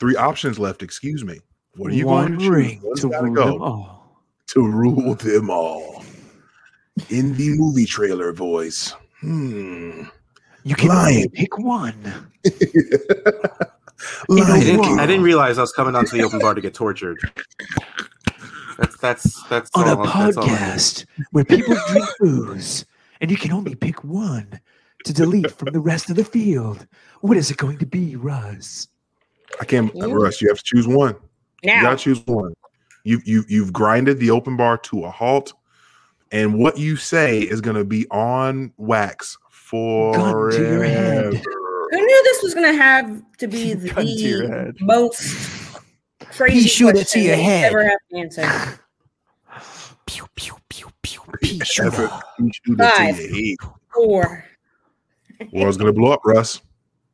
Three 0.00 0.16
options 0.16 0.58
left, 0.58 0.82
excuse 0.82 1.24
me. 1.24 1.38
What 1.76 1.92
are 1.92 1.94
you 1.94 2.06
One 2.06 2.36
going 2.36 2.40
to 2.40 2.50
ring 2.50 2.80
choose? 2.80 2.82
One's 2.82 3.00
to 3.02 3.08
gotta 3.08 3.24
rule 3.26 3.34
go 3.34 3.44
them 3.52 3.62
all. 3.62 4.24
to 4.48 4.66
rule 4.68 5.14
them 5.14 5.50
all. 5.50 6.04
In 7.08 7.34
the 7.36 7.50
movie 7.56 7.86
trailer 7.86 8.32
voice. 8.32 8.94
Hmm. 9.20 10.02
You 10.64 10.74
can 10.74 10.88
Lion. 10.88 11.30
pick 11.30 11.56
one. 11.58 11.94
I 14.30 14.60
didn't, 14.60 14.98
I 14.98 15.06
didn't 15.06 15.22
realize 15.22 15.58
I 15.58 15.62
was 15.62 15.72
coming 15.72 15.94
onto 15.94 16.16
the 16.16 16.24
open 16.24 16.40
bar 16.40 16.54
to 16.54 16.60
get 16.60 16.74
tortured. 16.74 17.18
That's 18.78 18.96
that's 18.98 19.42
that's 19.44 19.70
on 19.74 19.86
a 19.88 19.96
all, 19.96 20.04
that's 20.04 20.36
all 20.36 20.44
podcast 20.44 21.06
where 21.30 21.44
people 21.44 21.76
drink 21.88 22.06
booze 22.18 22.84
and 23.22 23.30
you 23.30 23.36
can 23.38 23.52
only 23.52 23.74
pick 23.74 24.04
one 24.04 24.60
to 25.04 25.12
delete 25.14 25.50
from 25.50 25.72
the 25.72 25.80
rest 25.80 26.10
of 26.10 26.16
the 26.16 26.24
field. 26.24 26.86
What 27.22 27.36
is 27.38 27.50
it 27.50 27.56
going 27.56 27.78
to 27.78 27.86
be, 27.86 28.16
Russ? 28.16 28.88
I 29.60 29.64
can't 29.64 29.90
uh, 29.96 30.06
Yeah. 30.08 30.14
Russ, 30.14 30.42
you 30.42 30.48
have 30.48 30.58
to 30.58 30.64
choose 30.64 30.86
one. 30.86 31.16
You 31.62 31.80
got 31.80 31.96
to 31.98 32.04
choose 32.04 32.22
one. 32.26 32.52
You've 33.04 33.26
you 33.26 33.44
you've 33.48 33.72
grinded 33.72 34.18
the 34.18 34.30
open 34.30 34.56
bar 34.56 34.76
to 34.78 35.04
a 35.04 35.10
halt, 35.10 35.54
and 36.30 36.58
what 36.58 36.78
you 36.78 36.96
say 36.96 37.40
is 37.40 37.60
gonna 37.60 37.84
be 37.84 38.06
on 38.10 38.72
wax 38.76 39.38
Gun 39.72 40.50
to 40.52 40.58
your 40.58 40.82
head. 40.84 41.32
forever. 41.32 41.44
who 41.90 41.96
knew 41.96 42.22
this 42.24 42.42
was 42.42 42.52
going 42.54 42.70
to 42.70 42.76
have 42.78 43.22
to 43.38 43.46
be 43.48 43.74
Gun 43.74 44.04
the 44.04 44.48
head. 44.48 44.74
most 44.80 45.78
crazy 46.30 46.60
He 46.62 46.68
shoot 46.68 46.94
it 46.96 47.08
to 47.08 47.20
your 47.20 47.36
head. 47.36 47.72
Ever 47.72 47.84
have 47.84 47.98
to 48.10 48.16
answer. 48.18 48.78
Pew 50.06 50.26
pew 50.34 50.54
it 51.42 52.78
Five. 52.78 53.72
Four. 53.94 54.44
World's 55.52 55.76
gonna 55.76 55.92
blow 55.92 56.12
up, 56.12 56.20
Russ. 56.24 56.60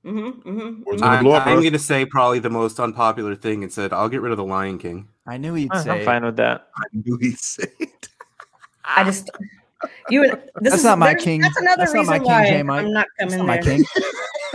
Mm-hmm, 0.05 0.49
mm-hmm. 0.49 0.83
World's 0.85 1.03
gonna 1.03 1.17
I'm, 1.17 1.25
blow 1.25 1.33
up, 1.33 1.47
I'm 1.47 1.57
Russ. 1.57 1.65
gonna 1.65 1.79
say 1.79 2.05
probably 2.07 2.39
the 2.39 2.51
most 2.51 2.79
unpopular 2.79 3.35
thing 3.35 3.63
and 3.63 3.73
said 3.73 3.93
I'll 3.93 4.09
get 4.09 4.21
rid 4.21 4.33
of 4.33 4.39
the 4.39 4.45
Lion 4.45 4.79
King. 4.79 5.09
I 5.27 5.37
knew 5.37 5.55
he'd 5.55 5.71
say. 5.73 5.91
I'm 5.91 5.99
say. 6.01 6.05
fine 6.05 6.25
with 6.25 6.37
that. 6.37 6.69
I 6.77 6.85
knew 6.93 7.17
he'd 7.21 7.39
say 7.39 7.67
it. 7.79 8.09
I 8.85 9.05
just 9.05 9.31
you. 10.09 10.23
This 10.23 10.39
That's 10.61 10.77
is, 10.77 10.85
not 10.85 10.99
my 10.99 11.15
king. 11.15 11.41
That's 11.41 11.57
another 11.57 11.77
That's 11.83 11.95
not 11.95 12.01
reason 12.01 12.13
my 12.13 12.19
king, 12.19 12.27
why 12.27 12.49
J. 12.49 12.63
Mike. 12.63 12.85
I'm 12.85 12.93
not 12.93 13.07
That's 13.19 13.35
coming 13.35 13.47
not 13.47 13.57
my 13.57 13.63
king. 13.63 13.85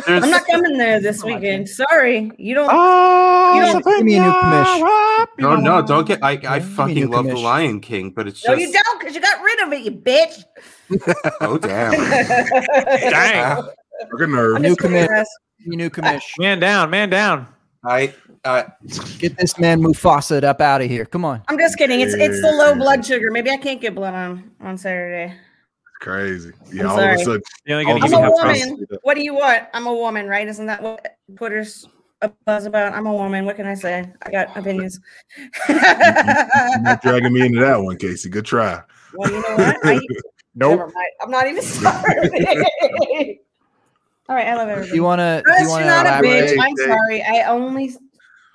There's, 0.06 0.24
I'm 0.24 0.30
not 0.30 0.45
coming 0.48 0.78
there 0.78 0.99
this 0.99 1.24
oh, 1.24 1.28
weekend. 1.28 1.70
Sorry, 1.70 2.32
you 2.38 2.56
don't. 2.56 2.70
Oh, 2.72 3.53
You 3.56 3.61
ah, 3.61 3.72
don't- 3.74 3.98
Give 3.98 4.06
me 4.06 4.15
a 4.15 4.24
new 4.24 4.32
commish. 4.32 5.28
no, 5.40 5.56
no, 5.56 5.82
don't 5.82 6.07
get. 6.07 6.24
I, 6.24 6.32
I 6.32 6.36
Give 6.36 6.52
me 6.52 6.57
a 6.57 6.61
fucking 6.61 6.95
new 6.95 7.07
love 7.07 7.26
the. 7.26 7.36
Lion 7.36 7.80
King, 7.80 8.11
but 8.11 8.28
it's 8.28 8.41
just. 8.41 8.49
no, 8.49 8.56
you 8.56 8.72
don't, 8.72 8.99
because 8.99 9.15
you 9.15 9.22
got 9.22 9.41
rid 9.41 9.61
of 9.68 9.74
it, 9.74 9.82
you 9.84 9.91
bitch. 9.91 10.44
Oh 11.41 11.57
damn! 11.57 11.91
Dang. 13.11 13.64
Fucking 14.11 14.32
nerve. 14.32 14.61
New 14.61 14.70
Just 14.70 14.80
commit. 14.80 15.02
kidding, 15.02 15.11
Russ. 15.11 15.38
You 15.60 15.78
new 15.78 15.90
commish. 15.90 16.24
Man 16.40 16.60
down, 16.60 16.90
man 16.90 17.10
down. 17.10 17.48
I, 17.86 18.14
I 18.45 18.65
Get 19.20 19.38
this 19.38 19.57
man 19.57 19.82
Mufasa 19.82 20.44
up 20.44 20.61
out 20.61 20.82
of 20.82 20.90
here. 20.90 21.06
Come 21.06 21.26
on. 21.26 21.41
I'm 21.48 21.57
just 21.57 21.78
kidding. 21.78 21.99
It's 21.99 22.14
it's 22.14 22.41
the 22.41 22.52
low 22.52 22.76
blood 22.76 23.06
sugar. 23.06 23.32
Maybe 23.32 23.49
I 23.49 23.57
can't 23.57 23.82
get 23.82 23.95
blood 23.95 24.14
on 24.14 24.52
on 24.61 24.78
Saturday. 24.78 25.34
Crazy. 26.03 26.51
Yeah, 26.69 26.84
I'm 26.84 26.89
all 26.89 26.99
of 26.99 27.03
a 27.05 27.13
sorry. 27.13 27.23
sudden. 27.23 27.41
You're 27.65 27.80
only 27.80 27.91
all 27.93 27.99
gonna 27.99 28.13
I'm 28.17 28.21
a 28.21 28.25
half 28.25 28.35
sudden- 28.35 28.41
price. 28.51 28.65
woman. 28.71 28.88
What 29.03 29.13
do 29.15 29.23
you 29.23 29.34
want? 29.35 29.63
I'm 29.73 29.88
a 29.88 29.93
woman, 29.93 30.27
right? 30.27 30.45
Isn't 30.47 30.65
that 30.65 30.84
what 30.84 31.15
Twitter's 31.38 31.88
a 32.21 32.30
buzz 32.45 32.65
about? 32.65 32.91
I'm 32.93 33.07
a 33.07 33.13
woman. 33.13 33.45
What 33.45 33.55
can 33.55 33.65
I 33.65 33.73
say? 33.73 34.11
I 34.21 34.30
got 34.30 34.55
opinions. 34.57 34.99
You're 35.69 35.80
not 36.81 37.01
dragging 37.01 37.31
me 37.31 37.45
into 37.45 37.61
that 37.61 37.77
one, 37.81 37.95
Casey. 37.95 38.27
Good 38.30 38.43
try. 38.45 38.81
well, 39.15 39.31
you 39.31 39.41
know 39.41 39.55
what? 39.55 39.77
I, 39.85 39.99
Nope. 40.55 40.77
Never 40.77 40.91
mind. 40.91 41.07
I'm 41.21 41.31
not 41.31 41.47
even 41.47 41.63
sorry. 41.63 43.39
All 44.30 44.35
right, 44.35 44.47
I 44.47 44.55
love 44.55 44.67
everybody. 44.69 44.95
You 44.95 45.03
want 45.03 45.19
to? 45.19 45.41
Do 45.45 45.51
Russ, 45.51 45.61
you 45.61 45.69
want 45.69 45.81
to 45.84 45.88
not 45.88 46.05
a 46.05 46.09
elaborate? 46.09 46.31
bitch. 46.31 46.59
I'm 46.59 46.75
Hey, 46.75 46.84
hey. 46.84 46.88
sorry. 46.89 47.23
I 47.23 47.43
only. 47.49 47.95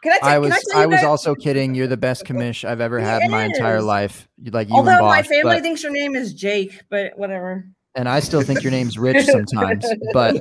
Can 0.02 0.12
I? 0.12 0.16
T- 0.18 0.20
I 0.22 0.38
was 0.38 0.50
can 0.50 0.58
I, 0.58 0.72
tell 0.72 0.80
I 0.82 0.86
was 0.86 0.96
guys- 0.96 1.04
also 1.04 1.34
kidding. 1.34 1.74
You're 1.74 1.86
the 1.88 1.96
best 1.96 2.24
commish 2.24 2.64
I've 2.66 2.80
ever 2.80 3.00
had 3.00 3.22
in 3.22 3.30
my 3.30 3.44
entire 3.44 3.82
life. 3.82 4.28
You- 4.42 4.50
Like 4.52 4.68
you 4.68 4.74
Although 4.74 4.90
and 4.92 5.06
my 5.06 5.22
family 5.22 5.56
but, 5.56 5.62
thinks 5.62 5.82
your 5.82 5.92
name 5.92 6.14
is 6.14 6.32
Jake, 6.34 6.82
but 6.88 7.18
whatever. 7.18 7.66
and 7.96 8.08
I 8.08 8.20
still 8.20 8.42
think 8.42 8.62
your 8.62 8.70
name's 8.70 8.96
Rich 8.98 9.26
sometimes. 9.26 9.84
But 10.12 10.36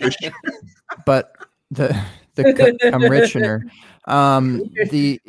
Rich 0.00 0.16
but 1.06 1.32
the 1.70 1.88
the 2.36 2.78
I'm 2.92 3.02
Richener. 3.02 3.62
Um, 4.06 4.70
the 4.90 5.20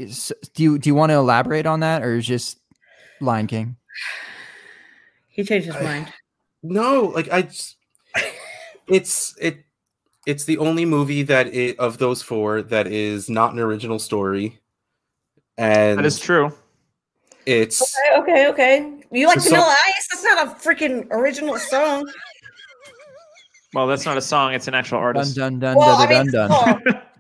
do 0.53 0.64
you 0.64 0.80
do 0.80 0.90
you 0.90 0.95
want 0.95 1.10
to 1.10 1.15
elaborate 1.15 1.65
on 1.65 1.82
that 1.82 2.03
or 2.03 2.15
is 2.15 2.26
just 2.26 2.57
Lion 3.19 3.48
King? 3.48 3.76
He 5.28 5.44
changed 5.44 5.68
his 5.68 5.76
mind. 5.84 6.07
no, 6.64 7.11
like 7.14 7.30
I 7.32 7.41
just. 7.44 7.76
It's 8.88 9.36
it. 9.40 9.64
It's 10.27 10.45
the 10.45 10.57
only 10.60 10.85
movie 10.85 11.23
that 11.23 11.48
i 11.48 11.76
of 11.80 11.98
those 11.98 12.22
four 12.22 12.61
that 12.64 12.88
is 12.88 13.30
not 13.30 13.53
an 13.53 13.60
original 13.60 13.98
story, 13.99 14.60
and 15.57 15.98
That 15.99 16.06
is 16.06 16.19
true. 16.19 16.53
it's 17.45 17.81
Okay, 18.18 18.19
okay, 18.22 18.48
okay. 18.49 18.93
You 19.11 19.27
like 19.27 19.39
So- 19.39 19.49
Vanilla 19.49 19.76
Ice? 19.88 20.07
That's 20.11 20.23
not 20.23 20.48
a 20.48 20.49
freaking 20.52 21.07
original 21.11 21.57
song. 21.57 22.07
Well, 23.73 23.88
that's 23.88 24.06
not 24.06 24.18
a 24.18 24.22
song; 24.22 24.53
it's 24.53 24.68
an 24.68 24.73
actual 24.76 24.98
Dun 24.99 25.06
artist. 25.06 25.35
dun 25.35 25.60
dun 25.60 25.77
Well, 25.77 25.98
dun 25.98 26.07
I 26.07 26.23
mean, 26.23 26.31
dun 26.31 26.49
dun. 26.49 27.02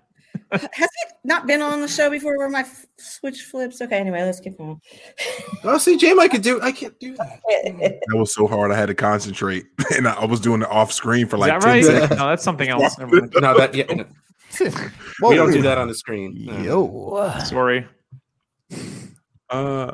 has 0.51 0.61
he 0.71 1.13
not 1.23 1.47
been 1.47 1.61
on 1.61 1.81
the 1.81 1.87
show 1.87 2.09
before 2.09 2.37
where 2.37 2.49
my 2.49 2.61
f- 2.61 2.85
switch 2.97 3.43
flips? 3.43 3.81
Okay, 3.81 3.97
anyway, 3.97 4.21
let's 4.23 4.39
keep 4.39 4.57
going. 4.57 4.79
oh 5.63 5.77
see, 5.77 5.97
Jam, 5.97 6.19
I 6.19 6.27
could 6.27 6.41
do. 6.41 6.59
I 6.61 6.71
can't 6.71 6.97
do 6.99 7.15
that. 7.15 7.39
That 8.07 8.17
was 8.17 8.33
so 8.33 8.47
hard. 8.47 8.71
I 8.71 8.75
had 8.75 8.87
to 8.87 8.95
concentrate, 8.95 9.65
and 9.95 10.07
I 10.07 10.13
I 10.13 10.25
was 10.25 10.39
doing 10.39 10.61
it 10.61 10.69
off 10.69 10.91
screen 10.91 11.27
for 11.27 11.37
Is 11.37 11.41
like 11.41 11.51
that 11.51 11.61
10 11.61 11.69
right? 11.69 11.85
seconds. 11.85 12.19
No, 12.19 12.27
that's 12.27 12.43
something 12.43 12.69
else. 12.69 12.97
No, 12.97 13.07
that 13.57 13.73
yeah. 13.73 13.85
no, 13.93 15.29
we 15.29 15.35
don't 15.35 15.51
do 15.51 15.61
that 15.61 15.77
on 15.77 15.87
the 15.87 15.95
screen. 15.95 16.45
No. 16.45 16.57
Yo. 16.61 17.39
Sorry. 17.45 17.87
Uh, 19.49 19.93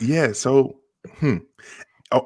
yeah. 0.00 0.32
So, 0.32 0.80
hmm. 1.18 1.38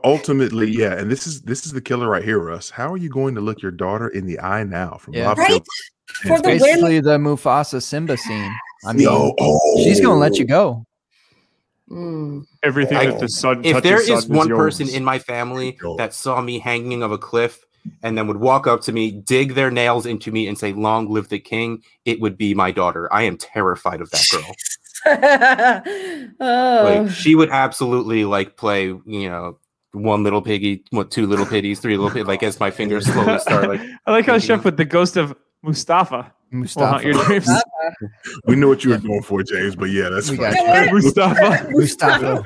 Ultimately, 0.04 0.70
yeah, 0.70 0.98
and 0.98 1.10
this 1.10 1.26
is 1.26 1.40
this 1.42 1.64
is 1.64 1.72
the 1.72 1.80
killer 1.80 2.08
right 2.10 2.22
here, 2.24 2.38
Russ. 2.38 2.68
How 2.68 2.92
are 2.92 2.98
you 2.98 3.08
going 3.08 3.34
to 3.36 3.40
look 3.40 3.62
your 3.62 3.70
daughter 3.70 4.08
in 4.08 4.26
the 4.26 4.38
eye 4.40 4.64
now? 4.64 4.98
From 4.98 5.14
Yeah. 5.14 5.24
Bob 5.24 5.38
Right? 5.38 5.62
Dylan? 6.08 6.26
For 6.26 6.32
It's 6.34 6.42
the 6.42 6.48
win. 6.48 6.58
Basically, 6.58 7.00
the 7.00 7.18
Mufasa 7.18 7.82
Simba 7.82 8.16
scene. 8.16 8.52
I 8.84 8.92
mean, 8.92 9.02
Yo, 9.02 9.34
oh. 9.38 9.84
she's 9.84 10.00
gonna 10.00 10.18
let 10.18 10.38
you 10.38 10.44
go. 10.44 10.84
Mm. 11.90 12.44
Everything 12.62 12.98
I- 12.98 13.06
that 13.06 13.20
the 13.20 13.28
sun 13.28 13.64
if 13.64 13.72
touches 13.74 13.82
there 13.82 14.02
son 14.04 14.18
is 14.18 14.28
one 14.28 14.48
person 14.48 14.88
in 14.88 15.04
my 15.04 15.18
family 15.18 15.78
that 15.96 16.14
saw 16.14 16.40
me 16.40 16.58
hanging 16.58 17.02
of 17.02 17.12
a 17.12 17.18
cliff 17.18 17.64
and 18.02 18.18
then 18.18 18.26
would 18.26 18.38
walk 18.38 18.66
up 18.66 18.82
to 18.82 18.92
me, 18.92 19.10
dig 19.10 19.54
their 19.54 19.70
nails 19.70 20.04
into 20.04 20.30
me, 20.30 20.46
and 20.46 20.58
say, 20.58 20.72
Long 20.72 21.08
live 21.08 21.28
the 21.28 21.38
king, 21.38 21.82
it 22.04 22.20
would 22.20 22.36
be 22.36 22.54
my 22.54 22.70
daughter. 22.70 23.12
I 23.12 23.22
am 23.22 23.36
terrified 23.36 24.00
of 24.00 24.10
that 24.10 24.24
girl. 24.32 24.54
oh. 26.40 26.80
like 26.84 27.10
she 27.10 27.34
would 27.34 27.50
absolutely 27.50 28.24
like 28.24 28.56
play, 28.56 28.86
you 28.86 29.30
know, 29.30 29.58
one 29.92 30.22
little 30.22 30.42
piggy, 30.42 30.84
what 30.90 31.10
two 31.10 31.26
little 31.26 31.46
piggies, 31.46 31.80
three 31.80 31.96
little 31.96 32.10
pig, 32.10 32.26
like 32.26 32.42
as 32.42 32.60
my 32.60 32.70
fingers 32.70 33.06
slowly 33.06 33.38
start 33.38 33.68
like 33.68 33.80
I 34.06 34.10
like 34.10 34.26
how 34.26 34.32
thinking 34.32 34.56
Chef 34.56 34.64
with 34.64 34.76
the 34.76 34.84
ghost 34.84 35.16
of 35.16 35.34
Mustafa 35.62 36.16
will 36.16 36.22
haunt 36.22 36.32
Mustafa. 36.52 37.04
your 37.04 37.24
dreams. 37.24 37.48
We 38.46 38.56
knew 38.56 38.68
what 38.68 38.84
you 38.84 38.90
were 38.90 38.98
going 38.98 39.22
for, 39.22 39.42
James, 39.42 39.74
but 39.76 39.86
yeah, 39.90 40.08
that's 40.08 40.30
We 40.30 40.36
fine. 40.36 40.52
got 40.54 40.86
you. 40.86 40.92
Mustafa. 40.92 41.66
Mustafa. 41.70 42.42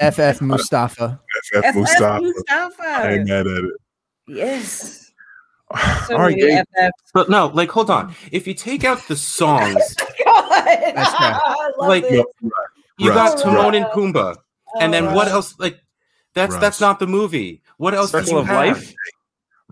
FF 0.00 0.40
Mustafa. 0.40 1.20
FF 1.44 1.64
FF 1.64 1.74
Mustafa. 1.74 2.20
Mustafa. 2.22 2.82
I 2.82 3.12
ain't 3.14 3.28
mad 3.28 3.46
at 3.46 3.64
it. 3.64 3.72
Yes. 4.26 4.96
So 6.08 6.16
All 6.16 6.22
right, 6.22 6.36
many 6.36 6.50
Gabe. 6.56 6.64
FF. 6.76 6.90
but 7.14 7.30
no, 7.30 7.46
like 7.54 7.70
hold 7.70 7.90
on. 7.90 8.12
If 8.32 8.48
you 8.48 8.54
take 8.54 8.82
out 8.82 9.06
the 9.06 9.14
songs, 9.14 9.94
God. 10.24 10.50
That's 10.50 11.14
fair. 11.16 11.38
I 11.44 11.70
love 11.78 11.88
Like, 11.88 12.02
this. 12.08 12.24
you 12.98 13.08
Right, 13.10 13.14
got 13.14 13.38
Timon 13.38 13.76
and 13.76 13.84
right. 13.84 13.92
Pumbaa. 13.92 14.34
And 14.80 14.92
then 14.92 15.06
Oh, 15.06 15.14
what 15.14 15.28
wow. 15.28 15.34
else? 15.34 15.54
Like 15.60 15.78
that's 16.34 16.54
Russ. 16.54 16.60
that's 16.60 16.80
not 16.80 16.98
the 16.98 17.06
movie. 17.06 17.62
What 17.76 17.94
else 17.94 18.10
do 18.10 18.18
Circle 18.18 18.32
you 18.32 18.38
of 18.40 18.46
have? 18.46 18.56
Life. 18.78 18.94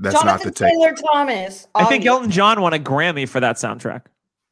That's 0.01 0.15
Jonathan 0.21 0.27
not 0.27 0.43
the 0.45 0.51
take. 0.51 0.73
Taylor 0.73 0.95
Thomas. 0.95 1.67
I 1.75 1.85
think 1.87 2.05
Elton 2.07 2.31
John 2.31 2.61
won 2.61 2.73
a 2.75 2.79
Grammy 2.79 3.29
for 3.29 3.41
that 3.41 3.57
soundtrack. 3.57 4.03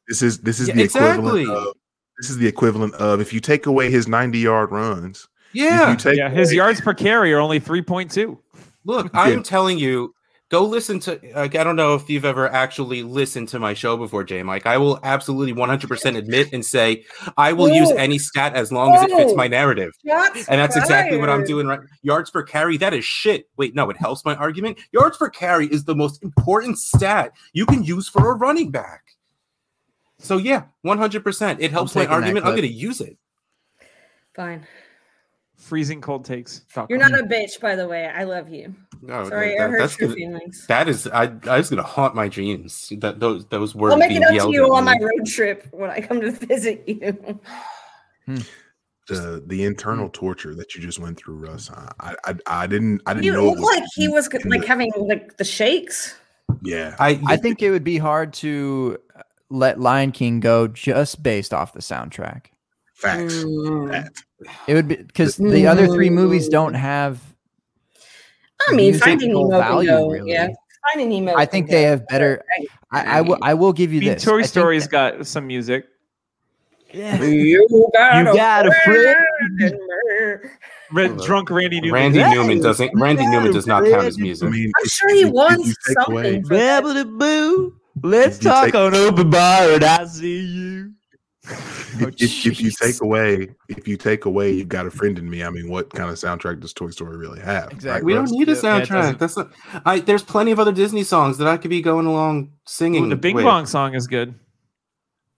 This 0.08 0.22
is 0.22 0.38
this 0.38 0.60
is 0.60 0.68
Yeah, 0.68 0.74
the 0.74 0.82
equivalent 0.84 1.40
exactly. 1.40 1.68
of 1.68 1.74
this 2.18 2.30
is 2.30 2.38
the 2.38 2.46
equivalent 2.46 2.94
of 2.94 3.20
if 3.20 3.32
you 3.32 3.40
take 3.40 3.66
away 3.66 3.90
his 3.90 4.08
90 4.08 4.38
yard 4.38 4.70
runs. 4.70 5.28
if 5.50 5.62
Yeah. 5.62 5.90
you 5.90 5.96
take 5.96 6.16
Yeah, 6.18 6.28
his 6.30 6.50
away- 6.50 6.56
yards 6.56 6.80
per 6.80 6.92
carry 6.94 7.32
are 7.32 7.38
only 7.40 7.60
3.2. 7.60 8.38
Look, 8.84 9.10
I'm 9.14 9.42
telling 9.42 9.78
you, 9.78 10.14
go 10.48 10.64
listen 10.64 11.00
to. 11.00 11.20
Like, 11.34 11.54
I 11.54 11.64
don't 11.64 11.76
know 11.76 11.94
if 11.94 12.08
you've 12.08 12.24
ever 12.24 12.48
actually 12.48 13.02
listened 13.02 13.48
to 13.48 13.58
my 13.58 13.74
show 13.74 13.96
before, 13.96 14.24
jay 14.24 14.42
Mike. 14.42 14.66
I 14.66 14.78
will 14.78 15.00
absolutely 15.02 15.52
100% 15.52 16.16
admit 16.16 16.52
and 16.52 16.64
say 16.64 17.04
I 17.36 17.52
will 17.52 17.68
use 17.68 17.90
any 17.92 18.18
stat 18.18 18.54
as 18.54 18.70
long 18.72 18.94
as 18.94 19.02
it 19.04 19.10
fits 19.10 19.34
my 19.34 19.48
narrative. 19.48 19.92
shots 20.06 20.48
And 20.48 20.60
that's 20.60 20.76
exactly 20.76 21.18
what 21.18 21.28
I'm 21.28 21.44
doing 21.44 21.66
right. 21.66 21.80
Yards 22.02 22.30
per 22.30 22.42
carry, 22.42 22.76
that 22.78 22.94
is 22.94 23.04
shit. 23.04 23.48
Wait, 23.56 23.74
no, 23.74 23.90
it 23.90 23.96
helps 23.96 24.24
my 24.24 24.36
argument. 24.36 24.78
Yards 24.92 25.16
per 25.16 25.28
carry 25.28 25.66
is 25.66 25.84
the 25.84 25.94
most 25.94 26.22
important 26.22 26.78
stat 26.78 27.32
you 27.52 27.66
can 27.66 27.82
use 27.82 28.08
for 28.08 28.30
a 28.30 28.34
running 28.34 28.70
back. 28.70 29.02
So 30.18 30.38
yeah, 30.38 30.64
100%. 30.84 31.56
It 31.60 31.70
helps 31.72 31.94
my 31.94 32.06
argument. 32.06 32.46
I'm 32.46 32.52
going 32.52 32.62
to 32.62 32.68
use 32.68 33.00
it. 33.00 33.16
Fine. 34.34 34.66
Freezing 35.56 36.00
cold 36.00 36.24
takes. 36.24 36.62
You're 36.88 36.98
not 36.98 37.18
a 37.18 37.22
bitch, 37.22 37.60
by 37.60 37.74
the 37.76 37.88
way. 37.88 38.06
I 38.06 38.24
love 38.24 38.50
you. 38.50 38.74
No, 39.02 39.28
Sorry, 39.28 39.56
that- 39.56 39.64
I 39.64 39.68
hurt 39.70 39.78
that's 39.80 39.98
your 39.98 40.08
gonna- 40.10 40.16
feelings. 40.18 40.66
That 40.68 40.88
is, 40.88 41.06
I, 41.08 41.32
I 41.48 41.58
was 41.58 41.70
gonna 41.70 41.82
haunt 41.82 42.14
my 42.14 42.28
dreams. 42.28 42.92
That 42.98 43.20
those 43.20 43.46
those 43.46 43.74
words. 43.74 43.92
I'll 43.92 43.98
make 43.98 44.12
it 44.12 44.22
up 44.22 44.30
to 44.46 44.52
you 44.52 44.72
on 44.74 44.84
my 44.84 44.96
road 45.00 45.26
trip 45.26 45.66
when 45.72 45.90
I 45.90 46.00
come 46.00 46.20
to 46.20 46.30
visit 46.30 46.84
you. 46.86 47.40
the 49.08 49.42
the 49.46 49.64
internal 49.64 50.08
torture 50.08 50.54
that 50.54 50.74
you 50.74 50.82
just 50.82 50.98
went 50.98 51.16
through, 51.16 51.36
Russ. 51.36 51.70
I 51.70 52.14
I, 52.24 52.34
I 52.46 52.66
didn't 52.66 53.02
I 53.06 53.14
didn't 53.14 53.24
You 53.24 53.32
know 53.32 53.40
it 53.44 53.46
look 53.50 53.58
was 53.58 53.64
like 53.64 53.84
he 53.94 54.08
was 54.08 54.32
like 54.32 54.42
the- 54.42 54.66
having 54.66 54.90
like 54.96 55.36
the 55.36 55.44
shakes. 55.44 56.16
yeah. 56.62 56.96
I, 56.98 57.20
I 57.26 57.36
think 57.36 57.62
it 57.62 57.70
would 57.70 57.84
be 57.84 57.98
hard 57.98 58.32
to 58.34 58.98
let 59.50 59.80
Lion 59.80 60.12
King 60.12 60.40
go 60.40 60.66
just 60.68 61.22
based 61.22 61.54
off 61.54 61.72
the 61.72 61.80
soundtrack. 61.80 62.46
Facts. 62.94 63.34
Mm. 63.44 63.90
That. 63.92 64.12
It 64.66 64.74
would 64.74 64.88
be 64.88 64.96
because 64.96 65.36
the 65.36 65.66
other 65.66 65.86
three 65.86 66.10
movies 66.10 66.48
don't 66.48 66.74
mm. 66.74 66.78
have. 66.78 67.20
I 68.68 68.74
mean, 68.74 68.94
Finding 68.98 69.28
musical 69.28 69.50
Nemo 69.50 69.62
can 69.62 69.70
value, 69.70 69.88
go. 69.88 70.10
really. 70.10 70.32
Yeah, 70.32 70.48
Finding 70.92 71.24
Nemo. 71.24 71.38
I 71.38 71.46
can 71.46 71.52
think 71.52 71.66
go. 71.68 71.72
they 71.72 71.82
have 71.82 72.06
better. 72.08 72.42
I, 72.90 73.18
I 73.18 73.20
will. 73.22 73.38
I 73.42 73.54
will 73.54 73.72
give 73.72 73.92
you 73.92 74.00
mean, 74.00 74.14
this. 74.14 74.24
Toy 74.24 74.38
I 74.38 74.42
think 74.42 74.48
Story's 74.48 74.88
that- 74.88 75.18
got 75.18 75.26
some 75.26 75.46
music. 75.46 75.86
Yeah. 76.92 77.22
You 77.22 77.66
got, 77.92 78.24
You 78.24 78.30
a, 78.30 78.36
got 78.36 78.66
a 78.66 78.72
friend 78.84 79.16
friend. 79.58 79.72
in 79.72 80.42
me. 80.42 80.50
Red, 80.92 81.18
drunk 81.18 81.50
Randy 81.50 81.80
Newman. 81.80 82.14
Randy 82.14 82.24
Newman 82.34 82.60
doesn't. 82.60 82.90
Randy 82.94 83.26
Newman 83.26 83.52
does 83.52 83.66
not 83.66 83.84
count 83.84 84.06
as 84.06 84.16
I 84.16 84.22
music. 84.22 84.48
mean, 84.48 84.72
I'm 84.78 84.88
sure 84.88 85.14
he 85.14 85.24
wants 85.24 85.68
if 85.88 86.06
won 86.08 86.24
you 86.24 86.42
take 86.42 86.44
something. 86.44 87.04
for 87.04 87.04
boo. 87.04 87.80
Let's 88.02 88.38
talk 88.38 88.66
take- 88.66 88.74
on 88.76 88.94
open 88.94 89.30
bar 89.30 89.72
and 89.72 89.84
I 89.84 90.04
see 90.06 90.40
you. 90.40 90.92
Oh, 91.98 92.08
if, 92.18 92.46
if 92.46 92.60
you 92.60 92.70
take 92.70 93.00
away 93.00 93.48
if 93.68 93.88
you 93.88 93.96
take 93.96 94.26
away 94.26 94.50
you've 94.52 94.68
got 94.68 94.84
a 94.84 94.90
friend 94.90 95.18
in 95.18 95.30
me 95.30 95.42
i 95.42 95.48
mean 95.48 95.70
what 95.70 95.88
kind 95.94 96.10
of 96.10 96.16
soundtrack 96.16 96.60
does 96.60 96.74
toy 96.74 96.90
story 96.90 97.16
really 97.16 97.40
have 97.40 97.72
Exactly. 97.72 98.04
we 98.04 98.12
don't 98.12 98.30
need 98.30 98.48
a 98.50 98.52
Yeah, 98.52 98.76
yeah, 98.78 98.80
soundtrack. 98.84 99.18
That's 99.18 99.36
not. 99.36 99.50
I. 99.86 100.00
There's 100.00 100.22
plenty 100.22 100.50
of 100.50 100.60
other 100.60 100.72
Disney 100.72 101.04
songs 101.04 101.38
that 101.38 101.48
I 101.48 101.56
could 101.56 101.70
be 101.70 101.80
going 101.80 102.04
along 102.06 102.52
singing. 102.66 103.06
Ooh, 103.06 103.08
the 103.08 103.16
Bing 103.16 103.34
with. 103.36 103.44
Bong 103.46 103.64
song 103.64 103.94
is 103.94 104.06
good. 104.06 104.34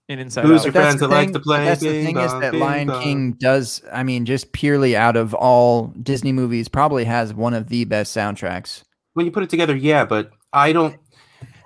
In 0.09 0.19
Inside 0.19 0.45
Who's 0.45 0.61
Out. 0.61 0.65
your 0.65 0.73
friends 0.73 0.99
the 0.99 1.07
that 1.07 1.13
like 1.15 1.31
to 1.33 1.39
play 1.39 1.63
That's 1.65 1.81
the 1.81 1.89
Bing 1.89 2.05
thing 2.07 2.17
is 2.17 2.31
that 2.33 2.51
Bing 2.51 2.59
Lion 2.59 2.87
Bong. 2.87 3.03
King 3.03 3.31
does. 3.33 3.81
I 3.93 4.03
mean, 4.03 4.25
just 4.25 4.51
purely 4.51 4.97
out 4.97 5.15
of 5.15 5.33
all 5.35 5.87
Disney 6.01 6.31
movies, 6.33 6.67
probably 6.67 7.05
has 7.05 7.33
one 7.33 7.53
of 7.53 7.69
the 7.69 7.85
best 7.85 8.15
soundtracks. 8.17 8.83
When 9.13 9.25
you 9.25 9.31
put 9.31 9.43
it 9.43 9.49
together, 9.49 9.75
yeah, 9.75 10.03
but 10.05 10.31
I 10.51 10.73
don't. 10.73 10.97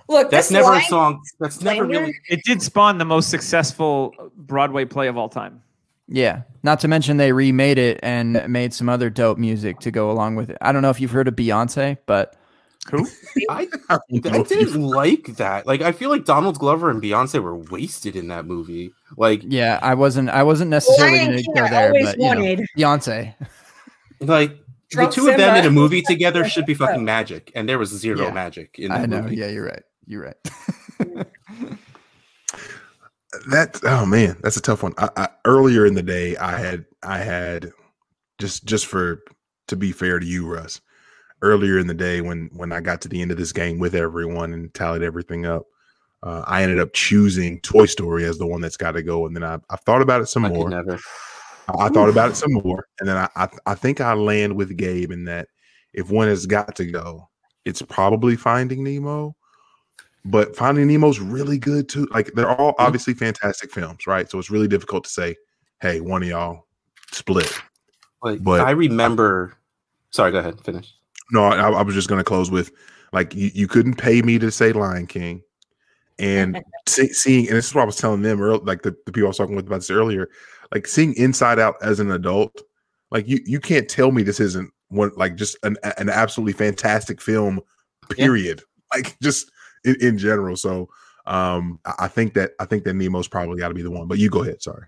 Look, 0.09 0.29
That's 0.31 0.47
this 0.47 0.51
never 0.53 0.69
line, 0.69 0.81
a 0.81 0.85
song. 0.85 1.21
That's 1.39 1.61
never 1.61 1.85
really. 1.85 2.13
It 2.29 2.41
did 2.43 2.61
spawn 2.61 2.97
the 2.97 3.05
most 3.05 3.29
successful 3.29 4.13
Broadway 4.35 4.85
play 4.85 5.07
of 5.07 5.17
all 5.17 5.29
time. 5.29 5.61
Yeah. 6.07 6.41
Not 6.63 6.79
to 6.81 6.87
mention 6.87 7.17
they 7.17 7.31
remade 7.31 7.77
it 7.77 7.99
and 8.03 8.45
made 8.49 8.73
some 8.73 8.89
other 8.89 9.09
dope 9.09 9.37
music 9.37 9.79
to 9.79 9.91
go 9.91 10.11
along 10.11 10.35
with 10.35 10.49
it. 10.49 10.57
I 10.61 10.71
don't 10.71 10.81
know 10.81 10.89
if 10.89 10.99
you've 10.99 11.11
heard 11.11 11.27
of 11.29 11.35
Beyonce, 11.35 11.97
but 12.05 12.35
Who? 12.91 13.07
I, 13.49 13.67
I 13.89 13.97
I 14.09 14.17
didn't 14.43 14.81
like 14.81 15.37
that. 15.37 15.65
Like, 15.65 15.81
I 15.81 15.93
feel 15.93 16.09
like 16.09 16.25
Donald 16.25 16.59
Glover 16.59 16.89
and 16.89 17.01
Beyonce 17.01 17.41
were 17.41 17.55
wasted 17.57 18.15
in 18.17 18.27
that 18.27 18.45
movie. 18.45 18.93
Like, 19.15 19.41
yeah, 19.45 19.79
I 19.81 19.93
wasn't. 19.93 20.29
I 20.29 20.43
wasn't 20.43 20.69
necessarily 20.69 21.17
Lion 21.19 21.29
going 21.31 21.43
to 21.43 21.51
go 21.55 21.67
there, 21.69 21.87
always 21.87 22.05
but 22.07 22.17
you 22.19 22.35
know. 22.57 22.63
Beyonce. 22.77 23.35
like 24.19 24.57
Drunk 24.89 25.09
the 25.11 25.15
two 25.21 25.29
of 25.29 25.37
them 25.37 25.55
in 25.55 25.65
a 25.65 25.71
movie 25.71 26.01
together 26.01 26.43
should 26.49 26.65
be 26.65 26.73
fucking 26.73 27.03
magic, 27.05 27.51
and 27.55 27.67
there 27.67 27.79
was 27.79 27.89
zero 27.89 28.23
Yeah. 28.25 28.31
magic 28.31 28.77
in 28.77 28.91
I 28.91 28.99
that 28.99 29.09
know. 29.09 29.21
movie. 29.23 29.37
Yeah, 29.37 29.47
you're 29.47 29.65
right. 29.65 29.83
You're 30.05 30.23
right. 30.23 30.35
that 33.49 33.79
oh 33.83 34.05
man 34.05 34.37
that's 34.43 34.57
a 34.57 34.61
tough 34.61 34.83
one 34.83 34.93
I, 34.97 35.09
I 35.17 35.27
earlier 35.45 35.87
in 35.87 35.95
the 35.95 36.03
day 36.03 36.37
i 36.37 36.55
had 36.55 36.85
i 37.01 37.17
had 37.17 37.71
just 38.37 38.65
just 38.65 38.85
for 38.85 39.23
to 39.69 39.75
be 39.75 39.91
fair 39.91 40.19
to 40.19 40.25
you 40.25 40.45
russ 40.45 40.79
earlier 41.41 41.79
in 41.79 41.87
the 41.87 41.95
day 41.95 42.21
when 42.21 42.51
when 42.53 42.71
i 42.71 42.79
got 42.79 43.01
to 43.01 43.07
the 43.07 43.21
end 43.21 43.31
of 43.31 43.37
this 43.37 43.51
game 43.51 43.79
with 43.79 43.95
everyone 43.95 44.53
and 44.53 44.71
tallied 44.75 45.01
everything 45.01 45.47
up 45.47 45.63
uh, 46.21 46.43
i 46.45 46.61
ended 46.61 46.79
up 46.79 46.93
choosing 46.93 47.59
toy 47.61 47.87
story 47.87 48.23
as 48.23 48.37
the 48.37 48.45
one 48.45 48.61
that's 48.61 48.77
got 48.77 48.91
to 48.91 49.01
go 49.01 49.25
and 49.25 49.35
then 49.35 49.43
i 49.43 49.57
i 49.71 49.75
thought 49.77 50.03
about 50.03 50.21
it 50.21 50.27
some 50.27 50.45
I 50.45 50.49
more 50.49 50.69
never. 50.69 50.99
I 51.67 51.85
I 51.85 51.89
thought 51.89 52.09
about 52.09 52.31
it 52.31 52.35
some 52.35 52.53
more, 52.53 52.87
and 52.99 53.07
then 53.07 53.17
I, 53.17 53.29
I 53.35 53.47
I 53.65 53.75
think 53.75 54.01
I 54.01 54.13
land 54.13 54.55
with 54.55 54.75
Gabe 54.75 55.11
in 55.11 55.25
that 55.25 55.47
if 55.93 56.09
one 56.09 56.27
has 56.27 56.45
got 56.45 56.75
to 56.75 56.85
go, 56.85 57.29
it's 57.65 57.81
probably 57.81 58.35
Finding 58.35 58.83
Nemo. 58.83 59.35
But 60.25 60.55
Finding 60.55 60.87
Nemo's 60.87 61.19
really 61.19 61.57
good 61.57 61.89
too. 61.89 62.07
Like 62.11 62.31
they're 62.33 62.49
all 62.49 62.73
mm-hmm. 62.73 62.85
obviously 62.85 63.13
fantastic 63.13 63.71
films, 63.71 64.07
right? 64.07 64.29
So 64.29 64.39
it's 64.39 64.49
really 64.49 64.67
difficult 64.67 65.03
to 65.03 65.09
say, 65.09 65.35
hey, 65.81 65.99
one 65.99 66.23
of 66.23 66.29
y'all 66.29 66.65
split. 67.11 67.51
Like, 68.21 68.43
But- 68.43 68.61
I 68.61 68.71
remember. 68.71 69.57
Sorry, 70.11 70.31
go 70.31 70.39
ahead. 70.39 70.61
Finish. 70.63 70.93
No, 71.31 71.45
I, 71.45 71.71
I 71.71 71.81
was 71.81 71.95
just 71.95 72.07
gonna 72.07 72.23
close 72.23 72.51
with 72.51 72.71
like 73.11 73.33
you, 73.33 73.49
you 73.53 73.67
couldn't 73.67 73.95
pay 73.95 74.21
me 74.21 74.37
to 74.39 74.51
say 74.51 74.71
Lion 74.71 75.07
King, 75.07 75.41
and 76.19 76.61
see, 76.87 77.07
seeing 77.07 77.47
and 77.47 77.57
this 77.57 77.67
is 77.67 77.75
what 77.75 77.81
I 77.81 77.85
was 77.85 77.95
telling 77.95 78.21
them 78.21 78.41
earlier, 78.41 78.63
like 78.63 78.83
the, 78.83 78.95
the 79.05 79.11
people 79.11 79.27
I 79.27 79.29
was 79.29 79.37
talking 79.37 79.55
with 79.55 79.65
about 79.65 79.77
this 79.77 79.89
earlier, 79.89 80.29
like 80.73 80.87
seeing 80.87 81.15
Inside 81.15 81.59
Out 81.59 81.75
as 81.81 81.99
an 81.99 82.11
adult, 82.11 82.61
like 83.09 83.27
you 83.27 83.39
you 83.45 83.59
can't 83.59 83.89
tell 83.89 84.11
me 84.11 84.21
this 84.21 84.39
isn't 84.39 84.71
one 84.89 85.11
like 85.15 85.35
just 85.35 85.57
an 85.63 85.77
an 85.97 86.09
absolutely 86.09 86.53
fantastic 86.53 87.19
film, 87.21 87.61
period. 88.09 88.61
Like 88.93 89.17
just 89.21 89.51
in, 89.85 89.95
in 90.01 90.17
general. 90.17 90.55
So 90.55 90.89
um 91.25 91.79
I 91.85 92.07
think 92.07 92.33
that 92.33 92.51
I 92.59 92.65
think 92.65 92.83
that 92.83 92.95
Nemo's 92.95 93.27
probably 93.27 93.59
got 93.59 93.69
to 93.69 93.73
be 93.73 93.81
the 93.81 93.91
one. 93.91 94.07
But 94.07 94.19
you 94.19 94.29
go 94.29 94.43
ahead. 94.43 94.61
Sorry. 94.61 94.85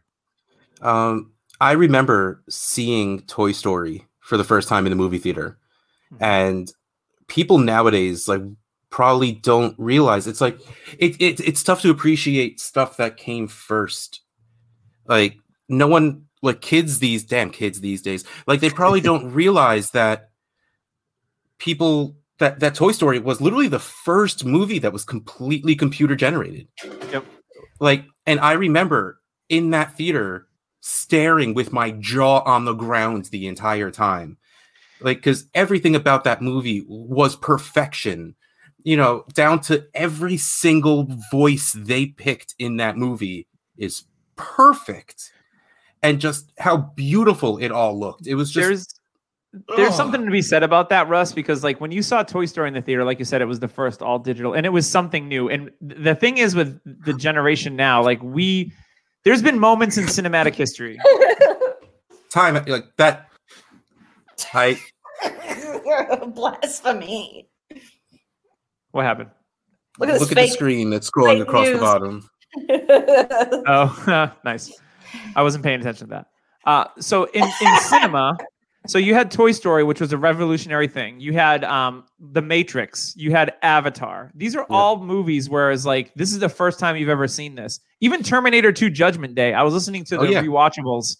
Um, 0.81 1.31
I 1.61 1.71
remember 1.71 2.43
seeing 2.49 3.21
Toy 3.21 3.51
Story 3.51 4.05
for 4.19 4.37
the 4.37 4.43
first 4.43 4.67
time 4.67 4.85
in 4.85 4.89
the 4.89 4.95
movie 4.95 5.17
theater, 5.17 5.57
and 6.19 6.71
people 7.27 7.57
nowadays 7.57 8.27
like 8.27 8.41
probably 8.89 9.31
don't 9.31 9.75
realize 9.77 10.27
it's 10.27 10.41
like 10.41 10.59
it, 10.97 11.19
it 11.21 11.39
it's 11.39 11.63
tough 11.63 11.81
to 11.81 11.89
appreciate 11.89 12.59
stuff 12.59 12.97
that 12.97 13.17
came 13.17 13.47
first. 13.47 14.21
Like 15.07 15.37
no 15.69 15.87
one 15.87 16.25
like 16.41 16.61
kids 16.61 16.99
these 16.99 17.23
damn 17.23 17.49
kids 17.49 17.81
these 17.81 18.01
days 18.01 18.23
like 18.45 18.59
they 18.59 18.69
probably 18.69 19.01
don't 19.09 19.33
realize 19.33 19.89
that 19.91 20.29
people 21.57 22.15
that 22.39 22.59
that 22.59 22.75
Toy 22.75 22.91
Story 22.91 23.19
was 23.19 23.41
literally 23.41 23.67
the 23.67 23.79
first 23.79 24.45
movie 24.45 24.79
that 24.79 24.93
was 24.93 25.05
completely 25.05 25.75
computer 25.75 26.15
generated. 26.15 26.67
Yep. 27.11 27.25
Like, 27.79 28.05
and 28.25 28.39
I 28.39 28.53
remember 28.53 29.19
in 29.49 29.71
that 29.71 29.95
theater 29.95 30.47
staring 30.81 31.53
with 31.53 31.73
my 31.73 31.91
jaw 31.91 32.39
on 32.41 32.65
the 32.65 32.73
ground 32.73 33.25
the 33.25 33.47
entire 33.47 33.91
time. 33.91 34.37
Like, 35.01 35.17
because 35.17 35.47
everything 35.53 35.95
about 35.95 36.23
that 36.23 36.41
movie 36.41 36.85
was 36.87 37.35
perfection, 37.35 38.35
you 38.83 38.95
know, 38.95 39.25
down 39.33 39.59
to 39.61 39.87
every 39.93 40.37
single 40.37 41.07
voice 41.31 41.73
they 41.73 42.05
picked 42.05 42.55
in 42.59 42.77
that 42.77 42.97
movie 42.97 43.47
is 43.77 44.03
perfect. 44.35 45.31
And 46.03 46.21
just 46.21 46.51
how 46.59 46.77
beautiful 46.77 47.57
it 47.57 47.71
all 47.71 47.99
looked. 47.99 48.27
It 48.27 48.35
was 48.35 48.51
just 48.51 48.67
there's 48.67 48.94
there's 49.75 49.89
Ugh. 49.89 49.95
something 49.95 50.25
to 50.25 50.31
be 50.31 50.41
said 50.41 50.63
about 50.63 50.89
that, 50.89 51.07
Russ, 51.07 51.31
because 51.31 51.63
like 51.63 51.79
when 51.79 51.91
you 51.91 52.01
saw 52.01 52.23
Toy 52.23 52.45
Story 52.45 52.67
in 52.67 52.73
the 52.73 52.81
theater, 52.81 53.03
like 53.03 53.19
you 53.19 53.25
said, 53.25 53.41
it 53.41 53.45
was 53.45 53.59
the 53.59 53.67
first 53.67 54.01
all 54.01 54.19
digital, 54.19 54.53
and 54.53 54.65
it 54.65 54.69
was 54.69 54.89
something 54.89 55.27
new. 55.27 55.49
And 55.49 55.71
th- 55.87 56.01
the 56.01 56.15
thing 56.15 56.37
is, 56.37 56.55
with 56.55 56.79
the 57.05 57.13
generation 57.13 57.75
now, 57.75 58.03
like 58.03 58.21
we, 58.21 58.71
there's 59.23 59.41
been 59.41 59.59
moments 59.59 59.97
in 59.97 60.05
cinematic 60.05 60.55
history. 60.55 60.99
time 62.35 62.55
like 62.67 62.85
that. 62.97 63.29
I 64.53 64.79
Blasphemy. 66.27 67.49
What 68.91 69.05
happened? 69.05 69.29
Look 69.99 70.09
at 70.09 70.19
look 70.19 70.29
this 70.29 70.37
at 70.37 70.41
the 70.41 70.47
screen 70.47 70.89
that's 70.89 71.09
scrolling 71.09 71.39
fake 71.39 71.47
across 71.47 71.69
the 71.69 71.77
bottom. 71.77 72.29
Oh, 73.67 74.31
nice. 74.45 74.71
I 75.35 75.43
wasn't 75.43 75.63
paying 75.63 75.81
attention 75.81 76.07
to 76.07 76.11
that. 76.11 76.25
Uh, 76.65 76.85
so 76.99 77.25
in, 77.25 77.43
in 77.43 77.77
cinema, 77.79 78.37
so 78.87 78.97
you 78.97 79.13
had 79.13 79.31
Toy 79.31 79.51
Story, 79.51 79.83
which 79.83 79.99
was 80.01 80.13
a 80.13 80.17
revolutionary 80.17 80.87
thing. 80.87 81.19
You 81.19 81.33
had 81.33 81.63
um, 81.63 82.05
The 82.19 82.41
Matrix. 82.41 83.13
You 83.17 83.31
had 83.31 83.53
Avatar. 83.61 84.31
These 84.35 84.55
are 84.55 84.65
Yeah. 84.69 84.75
all 84.75 85.03
movies. 85.03 85.49
Whereas, 85.49 85.85
like, 85.85 86.13
this 86.15 86.31
is 86.31 86.39
the 86.39 86.49
first 86.49 86.79
time 86.79 86.95
you've 86.97 87.09
ever 87.09 87.27
seen 87.27 87.55
this. 87.55 87.79
Even 88.01 88.23
Terminator 88.23 88.71
2: 88.71 88.89
Judgment 88.89 89.35
Day. 89.35 89.53
I 89.53 89.63
was 89.63 89.73
listening 89.73 90.03
to 90.05 90.17
Oh, 90.19 90.25
the 90.25 90.31
yeah. 90.33 90.41
rewatchables, 90.43 91.17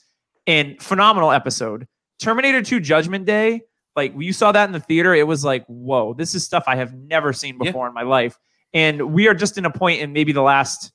and 0.48 0.82
phenomenal 0.82 1.32
episode. 1.32 1.88
Terminator 2.20 2.62
2: 2.62 2.80
Judgment 2.80 3.26
Day. 3.26 3.62
Like, 3.96 4.14
you 4.18 4.34
saw 4.34 4.52
that 4.52 4.66
in 4.66 4.74
the 4.74 4.80
theater, 4.80 5.14
it 5.14 5.26
was 5.26 5.46
like, 5.46 5.66
whoa, 5.68 6.14
this 6.14 6.36
is 6.36 6.44
stuff 6.44 6.66
I 6.68 6.76
have 6.76 6.94
never 6.94 7.32
seen 7.34 7.58
Yeah. 7.62 7.70
before 7.72 7.88
in 7.88 7.94
my 7.94 8.04
life. 8.04 8.38
And 8.74 9.14
we 9.14 9.28
are 9.30 9.34
just 9.34 9.58
in 9.58 9.64
a 9.66 9.70
point 9.72 10.02
in 10.02 10.12
maybe 10.12 10.34
the 10.34 10.42
last 10.42 10.92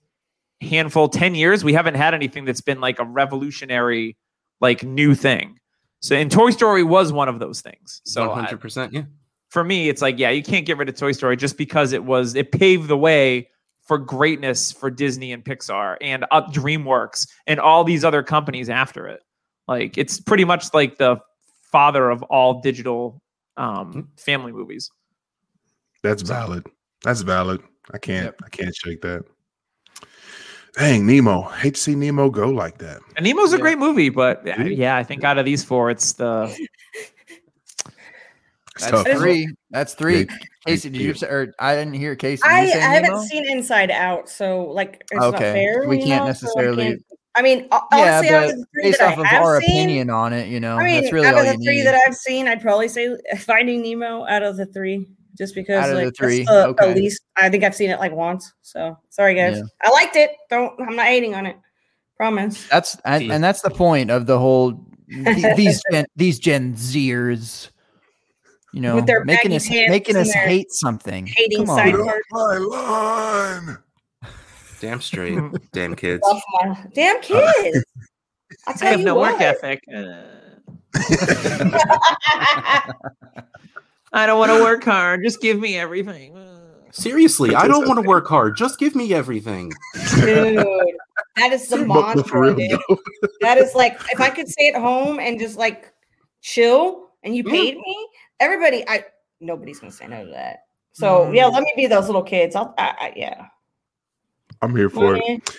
handful 0.60 1.08
10 1.08 1.34
years 1.34 1.64
we 1.64 1.72
haven't 1.72 1.94
had 1.94 2.12
anything 2.12 2.44
that's 2.44 2.60
been 2.60 2.82
like 2.82 2.98
a 2.98 3.04
revolutionary 3.04 4.14
like 4.60 4.82
new 4.84 5.14
thing 5.14 5.58
so 6.00 6.16
and 6.16 6.30
toy 6.30 6.50
story 6.50 6.82
was 6.82 7.12
one 7.12 7.28
of 7.28 7.38
those 7.38 7.60
things 7.60 8.00
so 8.04 8.30
hundred 8.30 8.60
percent, 8.60 8.92
yeah. 8.92 9.02
for 9.48 9.64
me 9.64 9.88
it's 9.88 10.02
like 10.02 10.18
yeah 10.18 10.30
you 10.30 10.42
can't 10.42 10.66
get 10.66 10.76
rid 10.76 10.88
of 10.88 10.96
toy 10.96 11.12
story 11.12 11.36
just 11.36 11.56
because 11.56 11.92
it 11.92 12.04
was 12.04 12.34
it 12.34 12.52
paved 12.52 12.88
the 12.88 12.96
way 12.96 13.48
for 13.86 13.98
greatness 13.98 14.72
for 14.72 14.90
disney 14.90 15.32
and 15.32 15.44
pixar 15.44 15.96
and 16.00 16.24
uh, 16.30 16.42
dreamworks 16.50 17.28
and 17.46 17.60
all 17.60 17.84
these 17.84 18.04
other 18.04 18.22
companies 18.22 18.68
after 18.68 19.06
it 19.06 19.22
like 19.68 19.98
it's 19.98 20.20
pretty 20.20 20.44
much 20.44 20.72
like 20.74 20.98
the 20.98 21.16
father 21.72 22.10
of 22.10 22.22
all 22.24 22.60
digital 22.60 23.22
um 23.56 24.08
family 24.16 24.52
movies 24.52 24.90
That's 26.02 26.22
valid. 26.22 26.66
That's 27.04 27.20
valid. 27.22 27.62
I 27.92 27.98
can't. 27.98 28.34
I 28.44 28.48
can't 28.48 28.74
shake 28.74 29.02
that. 29.02 29.24
Dang, 30.78 31.06
Nemo. 31.06 31.42
Hate 31.42 31.74
to 31.74 31.80
see 31.80 31.94
Nemo 31.94 32.30
go 32.30 32.48
like 32.50 32.78
that. 32.78 33.00
and 33.16 33.24
nemo's 33.26 33.52
a 33.52 33.58
great 33.58 33.78
movie 33.78 34.08
but 34.08 34.44
Mhm. 34.44 34.76
yeah 34.76 34.96
i 34.96 35.02
think 35.02 35.24
out 35.24 35.36
of 35.36 35.44
these 35.44 35.62
four 35.64 35.90
it's 35.90 36.12
the 36.14 36.54
It's 38.76 38.88
That's 38.88 39.04
tough. 39.10 39.18
three. 39.18 39.48
That's 39.70 39.92
three. 39.94 40.20
Yeah. 40.20 40.36
Casey, 40.66 40.88
did 40.88 41.02
you 41.02 41.12
say? 41.12 41.26
Or 41.26 41.52
I 41.58 41.74
didn't 41.76 41.94
hear 41.94 42.14
Casey. 42.16 42.42
I, 42.46 42.62
you 42.62 42.68
say 42.72 42.78
I 42.78 42.94
haven't 42.94 43.10
Nemo? 43.10 43.22
seen 43.24 43.50
Inside 43.50 43.90
Out, 43.90 44.28
so 44.30 44.62
like 44.64 45.02
it's 45.10 45.20
not 45.20 45.34
Okay, 45.34 45.52
fair. 45.52 45.86
we 45.86 45.98
you 45.98 46.06
can't 46.06 46.24
know, 46.26 46.32
so 46.32 46.46
I 46.46 46.48
necessarily- 46.48 46.84
can't- 46.84 47.02
I 47.34 47.42
mean, 47.42 47.68
ho- 47.70 47.80
Yeah, 47.92 48.18
honestly, 48.18 48.28
out 48.34 48.46
but 48.46 48.54
of 48.54 48.64
based 48.82 49.00
off 49.02 49.18
I 49.18 49.20
of 49.20 49.26
our 49.44 49.60
seen, 49.60 49.70
opinion 49.70 50.10
on 50.10 50.32
it, 50.32 50.48
you 50.48 50.60
know, 50.60 50.76
I 50.78 50.84
mean, 50.84 51.00
that's 51.02 51.12
really 51.12 51.26
out 51.26 51.34
all 51.34 51.40
of 51.40 51.46
you 51.46 51.52
the 51.58 51.64
three 51.64 51.76
need. 51.78 51.86
that 51.86 51.94
I've 51.94 52.14
seen, 52.14 52.48
I'd 52.48 52.62
probably 52.62 52.88
say 52.88 53.14
Finding 53.38 53.82
Nemo 53.82 54.24
out 54.26 54.42
of 54.42 54.56
the 54.56 54.64
three, 54.66 55.06
just 55.36 55.54
because 55.54 55.84
Out 55.84 55.90
of 55.90 55.96
the 55.96 56.04
like 56.06 56.16
three, 56.16 56.38
that's 56.44 56.50
the, 56.50 56.62
the 56.74 56.84
okay. 56.84 56.94
least. 56.94 57.22
I 57.36 57.48
think 57.48 57.64
I've 57.64 57.74
seen 57.74 57.90
it 57.90 57.98
like 57.98 58.12
once. 58.12 58.52
So 58.62 58.96
sorry, 59.10 59.34
guys. 59.34 59.56
Yeah. 59.56 59.62
I 59.82 59.90
liked 59.90 60.16
it. 60.16 60.30
Don't. 60.48 60.78
I'm 60.80 60.96
not 60.96 61.06
hating 61.06 61.34
on 61.34 61.46
it. 61.46 61.56
Promise. 62.16 62.66
That's 62.68 62.96
and, 63.04 63.30
and 63.32 63.44
that's 63.44 63.62
the 63.62 63.70
point 63.70 64.10
of 64.10 64.26
the 64.26 64.38
whole 64.38 64.86
these 65.08 65.82
gen, 65.92 66.06
these 66.16 66.38
Gen 66.38 66.74
Zers, 66.74 67.70
you 68.72 68.80
know, 68.80 68.96
With 68.96 69.06
their 69.06 69.24
making 69.24 69.54
us 69.54 69.68
pants 69.68 69.90
making 69.90 70.16
us 70.16 70.32
hate 70.32 70.70
something. 70.70 71.26
hating 71.26 71.66
Come 71.66 71.76
side 71.76 71.94
on. 71.94 72.04
part. 72.06 72.22
My 72.30 72.56
line. 72.58 73.78
Damn 74.80 75.00
straight, 75.00 75.38
damn 75.72 75.94
kids. 75.94 76.22
My 76.62 76.86
damn 76.94 77.20
kids. 77.20 77.84
I'll 78.66 78.74
i 78.74 78.76
tell 78.76 78.90
have 78.90 79.00
you 79.00 79.06
no 79.06 79.14
what. 79.14 79.32
work 79.32 79.40
ethic 79.40 79.80
Uh, 79.94 80.22
I 84.12 84.26
don't 84.26 84.38
want 84.38 84.52
to 84.52 84.62
work 84.62 84.84
hard. 84.84 85.22
Just 85.22 85.40
give 85.40 85.58
me 85.58 85.76
everything. 85.76 86.36
Seriously, 86.92 87.54
I 87.54 87.68
don't 87.68 87.86
want 87.86 88.02
to 88.02 88.08
work 88.08 88.26
hard. 88.26 88.56
Just 88.56 88.78
give 88.78 88.96
me 88.96 89.14
everything. 89.14 89.72
Dude, 90.16 90.56
that 91.36 91.52
is 91.52 91.68
the 91.68 91.78
But- 91.78 91.86
but 91.86 92.16
mantra. 92.16 92.54
dude. 92.54 92.80
That 93.40 93.58
is 93.58 93.74
like 93.74 94.00
if 94.12 94.20
I 94.20 94.30
could 94.30 94.48
stay 94.48 94.68
at 94.68 94.80
home 94.80 95.20
and 95.20 95.38
just 95.38 95.56
like 95.56 95.92
chill 96.40 97.10
and 97.22 97.36
you 97.36 97.44
paid 97.44 97.76
me, 97.76 98.08
everybody 98.40 98.84
I 98.88 99.04
nobody's 99.40 99.78
gonna 99.78 99.92
say 99.92 100.08
no 100.08 100.24
to 100.24 100.30
that. 100.32 100.64
So 100.92 101.30
yeah, 101.30 101.44
mm. 101.44 101.52
let 101.52 101.62
me 101.62 101.72
be 101.76 101.86
those 101.86 102.06
little 102.06 102.24
kids. 102.24 102.56
I'll 102.56 102.74
I, 102.76 102.94
I, 103.00 103.12
yeah. 103.14 103.46
I'm 104.60 104.74
here 104.74 104.90
for 104.90 105.16
it. 105.16 105.50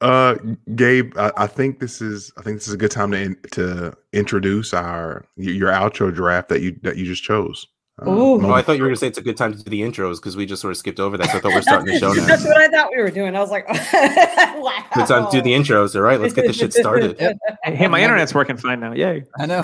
Money. 0.00 0.12
Uh, 0.12 0.54
Gabe, 0.74 1.16
I, 1.18 1.32
I 1.36 1.46
think 1.46 1.80
this 1.80 2.00
is 2.00 2.32
I 2.38 2.42
think 2.42 2.58
this 2.58 2.68
is 2.68 2.74
a 2.74 2.78
good 2.78 2.90
time 2.90 3.12
to 3.12 3.20
in, 3.20 3.36
to 3.52 3.96
introduce 4.12 4.72
our 4.74 5.26
your 5.36 5.70
outro 5.70 6.14
draft 6.14 6.48
that 6.50 6.60
you 6.60 6.78
that 6.82 6.96
you 6.96 7.04
just 7.04 7.22
chose. 7.22 7.66
Ooh. 8.06 8.40
Oh, 8.40 8.52
I 8.52 8.62
thought 8.62 8.76
you 8.76 8.82
were 8.82 8.88
gonna 8.88 8.96
say 8.96 9.08
it's 9.08 9.18
a 9.18 9.22
good 9.22 9.36
time 9.36 9.52
to 9.52 9.62
do 9.62 9.68
the 9.68 9.80
intros 9.80 10.16
because 10.16 10.36
we 10.36 10.46
just 10.46 10.62
sort 10.62 10.70
of 10.70 10.76
skipped 10.76 11.00
over 11.00 11.18
that. 11.18 11.30
So 11.30 11.38
I 11.38 11.40
thought 11.40 11.48
we 11.48 11.54
are 11.56 11.62
starting 11.62 11.92
the 11.92 11.98
show 11.98 12.12
now. 12.14 12.26
That's 12.26 12.44
what 12.44 12.56
I 12.56 12.68
thought 12.68 12.90
we 12.94 13.02
were 13.02 13.10
doing. 13.10 13.34
I 13.34 13.40
was 13.40 13.50
like, 13.50 13.68
wow. 13.68 14.84
Good 14.94 15.08
time 15.08 15.24
to 15.24 15.30
do 15.32 15.42
the 15.42 15.50
intros. 15.50 15.96
All 15.96 16.02
right, 16.02 16.20
let's 16.20 16.32
get 16.34 16.46
this 16.46 16.56
shit 16.56 16.72
started. 16.72 17.16
Yep. 17.28 17.36
Hey, 17.64 17.88
my 17.88 18.00
internet's 18.00 18.32
working 18.32 18.56
fine 18.56 18.80
now. 18.80 18.92
Yay. 18.92 19.24
I 19.38 19.46
know. 19.46 19.62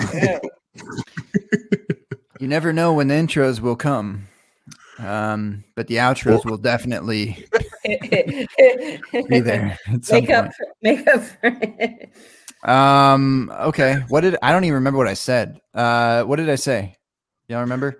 you 2.39 2.47
never 2.47 2.73
know 2.73 2.93
when 2.93 3.07
the 3.07 3.13
intros 3.15 3.61
will 3.61 3.75
come. 3.75 4.27
Um, 4.99 5.63
but 5.75 5.87
the 5.87 5.95
outros 5.95 6.43
will 6.45 6.57
definitely 6.57 7.47
be 9.27 9.39
there 9.39 9.77
at 9.87 10.05
some 10.05 10.21
Make 10.21 10.29
up, 10.29 10.51
make 10.81 11.07
up. 11.07 11.23
Um, 12.69 13.51
okay. 13.61 14.03
What 14.07 14.21
did 14.21 14.37
I 14.41 14.51
don't 14.51 14.63
even 14.63 14.75
remember 14.75 14.97
what 14.97 15.07
I 15.07 15.13
said. 15.13 15.59
Uh, 15.73 16.23
what 16.23 16.37
did 16.37 16.49
I 16.49 16.55
say? 16.55 16.95
Y'all 17.47 17.61
remember? 17.61 17.99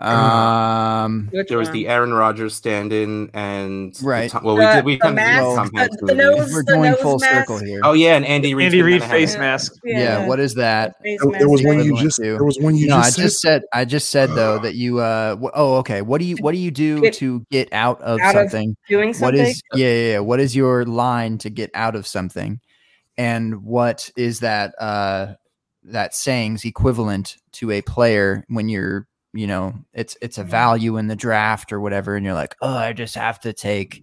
Um, 0.00 1.28
Which 1.32 1.48
There 1.48 1.58
was 1.58 1.68
one? 1.68 1.74
the 1.74 1.88
Aaron 1.88 2.12
Rodgers 2.12 2.54
stand-in 2.54 3.30
and 3.34 3.94
Right. 4.02 4.30
Tom- 4.30 4.44
well, 4.44 4.56
we 4.56 4.64
did. 4.64 4.84
We 4.84 4.94
the 4.96 5.00
kind 5.00 5.10
of 5.12 5.16
mask, 5.16 5.40
the 5.40 5.70
the- 5.72 5.78
Hanks 5.78 5.96
the 6.00 6.06
movie. 6.06 6.18
nose- 6.18 6.52
we're 6.52 6.62
going 6.62 6.94
full 6.96 7.18
mask. 7.18 7.32
circle 7.34 7.58
here. 7.58 7.80
Oh 7.84 7.92
yeah, 7.92 8.16
and 8.16 8.24
Andy 8.24 8.54
Reid. 8.54 8.66
Andy 8.66 8.82
Reid 8.82 9.04
face 9.04 9.32
Hammock. 9.34 9.40
mask. 9.46 9.72
yeah. 9.84 10.26
What 10.26 10.40
is 10.40 10.54
that? 10.54 10.94
Face 11.02 11.20
There, 11.22 11.38
there 11.40 11.48
was 11.48 11.62
mask, 11.62 11.76
one 11.76 11.84
you 11.84 11.96
just 12.02 12.16
to- 12.16 12.22
there 12.22 12.44
was 12.44 12.58
one 12.58 12.76
you 12.76 12.88
no, 12.88 12.96
I 12.96 13.02
just 13.02 13.16
said. 13.16 13.22
just 13.22 13.40
said 13.40 13.62
I 13.72 13.84
just 13.84 14.10
said 14.10 14.30
though 14.30 14.58
that 14.60 14.74
you 14.74 14.98
uh 15.00 15.36
wh- 15.36 15.50
oh 15.54 15.76
okay 15.76 16.02
what 16.02 16.18
do 16.18 16.24
you 16.24 16.36
what 16.40 16.52
do 16.52 16.58
you 16.58 16.70
do 16.70 17.00
Get 17.00 17.14
to 17.14 17.44
get 17.50 17.68
out 17.72 18.00
of 18.02 18.20
out 18.20 18.34
of 18.36 18.50
something 18.50 18.76
doing 18.88 19.12
something. 19.14 19.40
is 19.46 19.62
yeah, 19.74 19.86
yeah 19.86 20.12
yeah 20.12 20.18
what 20.20 20.40
is 20.40 20.54
your 20.56 20.84
line 20.84 21.38
to 21.38 21.50
get 21.50 21.70
out 21.74 21.94
of 21.94 22.06
something 22.06 22.60
and 23.18 23.62
what 23.64 24.10
is 24.16 24.40
that 24.40 24.74
uh 24.80 25.34
that 25.84 26.14
saying's 26.14 26.64
equivalent 26.64 27.36
to 27.52 27.70
a 27.70 27.80
player 27.82 28.44
when 28.48 28.68
you're 28.68 29.06
you 29.32 29.46
know 29.46 29.74
it's 29.92 30.16
it's 30.20 30.38
a 30.38 30.44
value 30.44 30.96
in 30.96 31.06
the 31.06 31.16
draft 31.16 31.72
or 31.72 31.80
whatever 31.80 32.16
and 32.16 32.24
you're 32.24 32.34
like 32.34 32.56
oh 32.62 32.76
I 32.76 32.92
just 32.92 33.14
have 33.14 33.40
to 33.40 33.52
take 33.52 34.02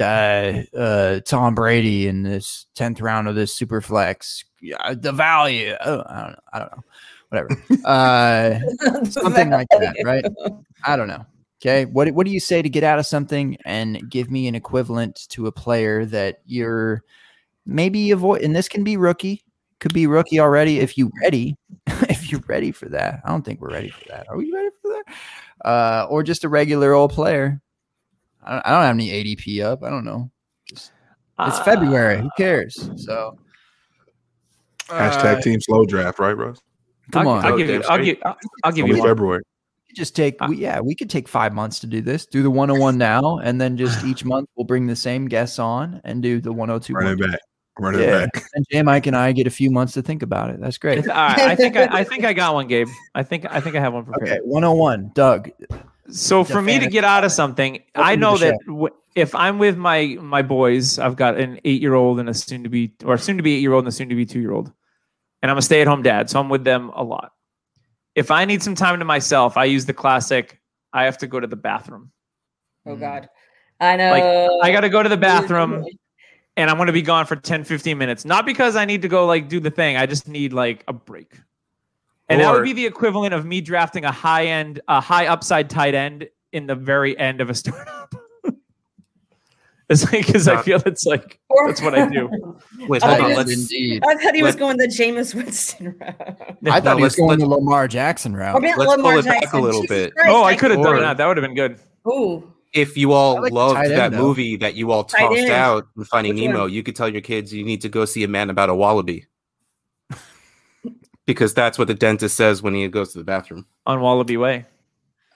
uh, 0.00 0.62
uh 0.76 1.20
Tom 1.20 1.54
Brady 1.54 2.08
in 2.08 2.22
this 2.22 2.66
10th 2.76 3.00
round 3.00 3.28
of 3.28 3.34
this 3.34 3.54
super 3.54 3.80
flex 3.80 4.44
yeah, 4.60 4.94
the 4.94 5.12
value 5.12 5.74
oh, 5.84 6.02
I 6.06 6.20
don't 6.22 6.30
know 6.30 6.38
I 6.52 6.58
don't 6.58 6.72
know 6.72 6.84
whatever 7.28 7.84
uh 7.84 9.04
something 9.04 9.50
like 9.50 9.66
that, 9.70 9.96
right? 10.04 10.24
I 10.84 10.96
don't 10.96 11.08
know. 11.08 11.24
Okay, 11.64 11.86
what 11.86 12.10
what 12.10 12.26
do 12.26 12.32
you 12.32 12.40
say 12.40 12.60
to 12.60 12.68
get 12.68 12.84
out 12.84 12.98
of 12.98 13.06
something 13.06 13.56
and 13.64 14.10
give 14.10 14.30
me 14.30 14.46
an 14.48 14.54
equivalent 14.54 15.26
to 15.30 15.46
a 15.46 15.52
player 15.52 16.04
that 16.06 16.40
you're 16.44 17.02
maybe 17.64 18.10
avoid? 18.10 18.42
And 18.42 18.54
this 18.54 18.68
can 18.68 18.84
be 18.84 18.98
rookie, 18.98 19.42
could 19.84 19.92
be 19.92 20.06
rookie 20.06 20.40
already 20.40 20.80
if 20.80 20.96
you 20.96 21.10
ready, 21.22 21.58
if 21.86 22.32
you're 22.32 22.40
ready 22.48 22.72
for 22.72 22.88
that. 22.88 23.20
I 23.22 23.28
don't 23.28 23.44
think 23.44 23.60
we're 23.60 23.70
ready 23.70 23.90
for 23.90 24.00
that. 24.08 24.26
Are 24.30 24.36
we 24.38 24.50
ready 24.50 24.70
for 24.80 24.88
that? 24.92 25.68
Uh, 25.68 26.06
or 26.08 26.22
just 26.22 26.42
a 26.42 26.48
regular 26.48 26.94
old 26.94 27.12
player. 27.12 27.60
I 28.42 28.52
don't, 28.52 28.66
I 28.66 28.70
don't 28.70 28.82
have 28.82 28.94
any 28.94 29.10
ADP 29.10 29.62
up. 29.62 29.82
I 29.82 29.90
don't 29.90 30.06
know. 30.06 30.30
Just, 30.66 30.90
it's 31.38 31.58
Uh, 31.58 31.64
February. 31.64 32.18
Who 32.22 32.30
cares? 32.38 32.88
So 32.96 33.38
Hashtag 34.88 35.36
uh, 35.36 35.40
team 35.42 35.60
slow 35.60 35.84
draft, 35.84 36.18
right, 36.18 36.32
Russ? 36.32 36.62
Come 37.12 37.28
I'll, 37.28 37.34
on. 37.34 37.44
I'll 37.44 37.58
give 37.58 37.68
you. 37.68 37.82
I'll 37.86 38.02
give. 38.02 38.16
I'll, 38.24 38.38
I'll 38.64 38.72
give 38.72 38.88
you 38.88 38.96
one. 38.96 39.06
February. 39.06 39.42
could 39.88 39.96
just 39.96 40.16
take, 40.16 40.40
Uh, 40.40 40.46
we, 40.48 40.56
yeah, 40.56 40.80
we 40.80 40.94
could 40.94 41.10
take 41.10 41.28
five 41.28 41.52
months 41.52 41.78
to 41.80 41.86
do 41.86 42.00
this. 42.00 42.24
Do 42.24 42.42
the 42.42 42.50
101 42.50 42.96
now, 43.12 43.36
and 43.36 43.60
then 43.60 43.76
just 43.76 44.02
each 44.06 44.24
month 44.24 44.48
we'll 44.56 44.64
bring 44.64 44.86
the 44.86 44.96
same 44.96 45.28
guests 45.28 45.58
on 45.58 46.00
and 46.04 46.22
do 46.22 46.40
the 46.40 46.54
102. 46.54 46.94
Run 46.94 47.06
it 47.06 47.20
one. 47.20 47.30
back. 47.32 47.40
Run 47.78 47.96
it 47.96 48.02
Yeah, 48.02 48.26
back. 48.26 48.44
and 48.54 48.64
J 48.70 48.82
Mike 48.82 49.06
and 49.06 49.16
I 49.16 49.32
get 49.32 49.46
a 49.46 49.50
few 49.50 49.70
months 49.70 49.94
to 49.94 50.02
think 50.02 50.22
about 50.22 50.50
it. 50.50 50.60
That's 50.60 50.78
great. 50.78 51.08
All 51.08 51.14
right, 51.14 51.38
I 51.40 51.56
think 51.56 51.76
I, 51.76 51.88
I 51.90 52.04
think 52.04 52.24
I 52.24 52.32
got 52.42 52.54
one, 52.54 52.68
Gabe. 52.68 52.88
I 53.14 53.22
think 53.24 53.46
I 53.50 53.60
think 53.60 53.74
I 53.74 53.80
have 53.80 53.94
one 53.94 54.04
prepared. 54.04 54.30
Okay, 54.30 54.40
101. 54.44 55.10
Doug, 55.14 55.50
So 56.08 56.44
for 56.44 56.62
me 56.62 56.78
to 56.78 56.86
get 56.88 57.04
out 57.04 57.24
of 57.24 57.32
something, 57.32 57.82
I 57.94 58.14
Welcome 58.14 58.14
to 58.14 58.20
know 58.20 58.38
that 58.38 58.58
w- 58.66 58.94
if 59.16 59.34
I'm 59.34 59.58
with 59.58 59.76
my 59.76 60.16
my 60.20 60.42
boys, 60.42 60.98
I've 61.00 61.16
got 61.16 61.36
an 61.38 61.60
eight 61.64 61.82
year 61.82 61.94
old 61.94 62.20
and 62.20 62.28
a 62.28 62.34
soon 62.34 62.62
to 62.62 62.68
be 62.68 62.92
or 63.04 63.18
soon 63.18 63.38
to 63.38 63.42
be 63.42 63.56
eight 63.56 63.60
year 63.60 63.72
old 63.72 63.84
and 63.84 63.88
a 63.88 63.92
soon 63.92 64.08
to 64.08 64.14
be 64.14 64.26
two 64.26 64.40
year 64.40 64.52
old, 64.52 64.72
and 65.42 65.50
I'm 65.50 65.58
a 65.58 65.62
stay 65.62 65.80
at 65.80 65.88
home 65.88 66.02
dad, 66.02 66.30
so 66.30 66.38
I'm 66.38 66.48
with 66.48 66.62
them 66.62 66.90
a 66.94 67.02
lot. 67.02 67.32
If 68.14 68.30
I 68.30 68.44
need 68.44 68.62
some 68.62 68.76
time 68.76 69.00
to 69.00 69.04
myself, 69.04 69.56
I 69.56 69.64
use 69.64 69.84
the 69.86 69.94
classic. 69.94 70.60
I 70.92 71.04
have 71.04 71.18
to 71.18 71.26
go 71.26 71.40
to 71.40 71.46
the 71.48 71.56
bathroom. 71.56 72.12
Oh 72.86 72.94
mm. 72.94 73.00
God, 73.00 73.28
I 73.80 73.96
know. 73.96 74.60
I 74.62 74.70
got 74.70 74.82
to 74.82 74.88
go 74.88 75.02
to 75.02 75.08
the 75.08 75.16
bathroom, 75.16 75.84
and 76.56 76.70
I'm 76.70 76.76
going 76.76 76.86
to 76.86 76.92
be 76.92 77.02
gone 77.02 77.26
for 77.26 77.36
10, 77.36 77.64
15 77.64 77.98
minutes. 77.98 78.24
Not 78.24 78.46
because 78.46 78.76
I 78.76 78.84
need 78.84 79.02
to 79.02 79.08
go 79.08 79.26
like 79.26 79.48
do 79.48 79.60
the 79.60 79.70
thing. 79.70 79.96
I 79.96 80.06
just 80.06 80.28
need 80.28 80.52
like 80.52 80.84
a 80.88 80.92
break. 80.92 81.40
And 82.28 82.40
that 82.40 82.52
would 82.52 82.62
be 82.64 82.72
the 82.72 82.86
equivalent 82.86 83.34
of 83.34 83.44
me 83.44 83.60
drafting 83.60 84.04
a 84.06 84.12
high 84.12 84.46
end, 84.46 84.80
a 84.88 85.00
high 85.00 85.26
upside 85.26 85.68
tight 85.68 85.94
end 85.94 86.28
in 86.52 86.66
the 86.66 86.74
very 86.74 87.18
end 87.18 87.40
of 87.42 87.50
a 87.50 87.54
startup. 87.54 88.14
it's 89.90 90.10
like 90.10 90.26
because 90.26 90.48
I 90.48 90.62
feel 90.62 90.80
it's 90.86 91.04
like 91.04 91.38
Or- 91.50 91.66
that's 91.68 91.82
what 91.82 91.94
I 91.94 92.08
do. 92.08 92.28
Wait, 92.88 93.02
I 93.02 93.06
hold 93.08 93.18
thought 93.18 93.24
on. 93.24 93.30
you 93.32 93.36
Let's. 93.36 93.52
indeed. 93.52 94.02
I 94.06 94.14
thought 94.14 94.34
he 94.34 94.42
was 94.42 94.54
Let- 94.54 94.58
going 94.60 94.76
the 94.78 94.86
Jameis 94.86 95.34
Winston 95.34 95.96
route. 96.00 96.14
I 96.66 96.80
thought 96.80 96.84
No, 96.84 96.96
he 96.96 97.02
was 97.02 97.14
going 97.16 97.28
let's- 97.30 97.42
the 97.42 97.48
Lamar 97.48 97.88
Jackson 97.88 98.34
Or 98.34 98.38
route. 98.38 98.56
Oh, 98.56 98.60
maybe 98.60 98.78
Let's 98.78 98.90
Lamar 98.96 99.12
pull 99.12 99.18
it 99.20 99.24
back 99.26 99.52
a 99.52 99.60
little 99.60 99.82
Jesus 99.82 99.96
bit. 100.06 100.14
Christ, 100.14 100.30
oh, 100.30 100.44
I 100.44 100.56
could 100.56 100.70
have 100.70 100.82
done 100.82 101.00
that. 101.00 101.18
That 101.18 101.26
would 101.26 101.36
have 101.36 101.44
been 101.44 101.54
good. 101.54 101.78
Ooh, 102.08 102.53
If 102.74 102.96
you 102.96 103.12
all 103.12 103.40
like 103.40 103.52
loved 103.52 103.76
tight 103.76 103.86
end, 103.90 103.98
that 103.98 104.10
though. 104.12 104.18
movie 104.18 104.56
that 104.56 104.74
you 104.74 104.90
all 104.90 105.04
Tight 105.04 105.20
tossed 105.28 105.38
end. 105.38 105.50
out 105.52 105.86
in 105.96 106.04
Finding 106.04 106.34
Which 106.34 106.44
Nemo, 106.44 106.62
one? 106.62 106.72
you 106.72 106.82
could 106.82 106.96
tell 106.96 107.08
your 107.08 107.20
kids 107.20 107.52
you 107.54 107.64
need 107.64 107.80
to 107.82 107.88
go 107.88 108.04
see 108.04 108.24
a 108.24 108.28
man 108.28 108.50
about 108.50 108.68
a 108.68 108.74
wallaby. 108.74 109.26
because 111.26 111.54
that's 111.54 111.78
what 111.78 111.86
the 111.88 111.94
dentist 111.94 112.36
says 112.36 112.62
when 112.62 112.74
he 112.74 112.86
goes 112.88 113.12
to 113.12 113.18
the 113.18 113.24
bathroom. 113.24 113.66
on 113.86 114.00
Wallaby 114.00 114.36
Way. 114.36 114.64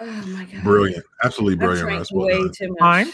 oh 0.00 0.06
my 0.26 0.44
God, 0.44 0.62
Brilliant. 0.64 1.04
Absolutely 1.24 1.54
I 1.54 1.66
brilliant, 1.66 1.86
drank 1.88 1.98
Russ. 2.00 2.12
Well 2.12 2.26
way 2.26 2.32
done. 2.38 2.52
too 2.52 2.68
much. 2.70 2.78
Fine. 2.80 3.12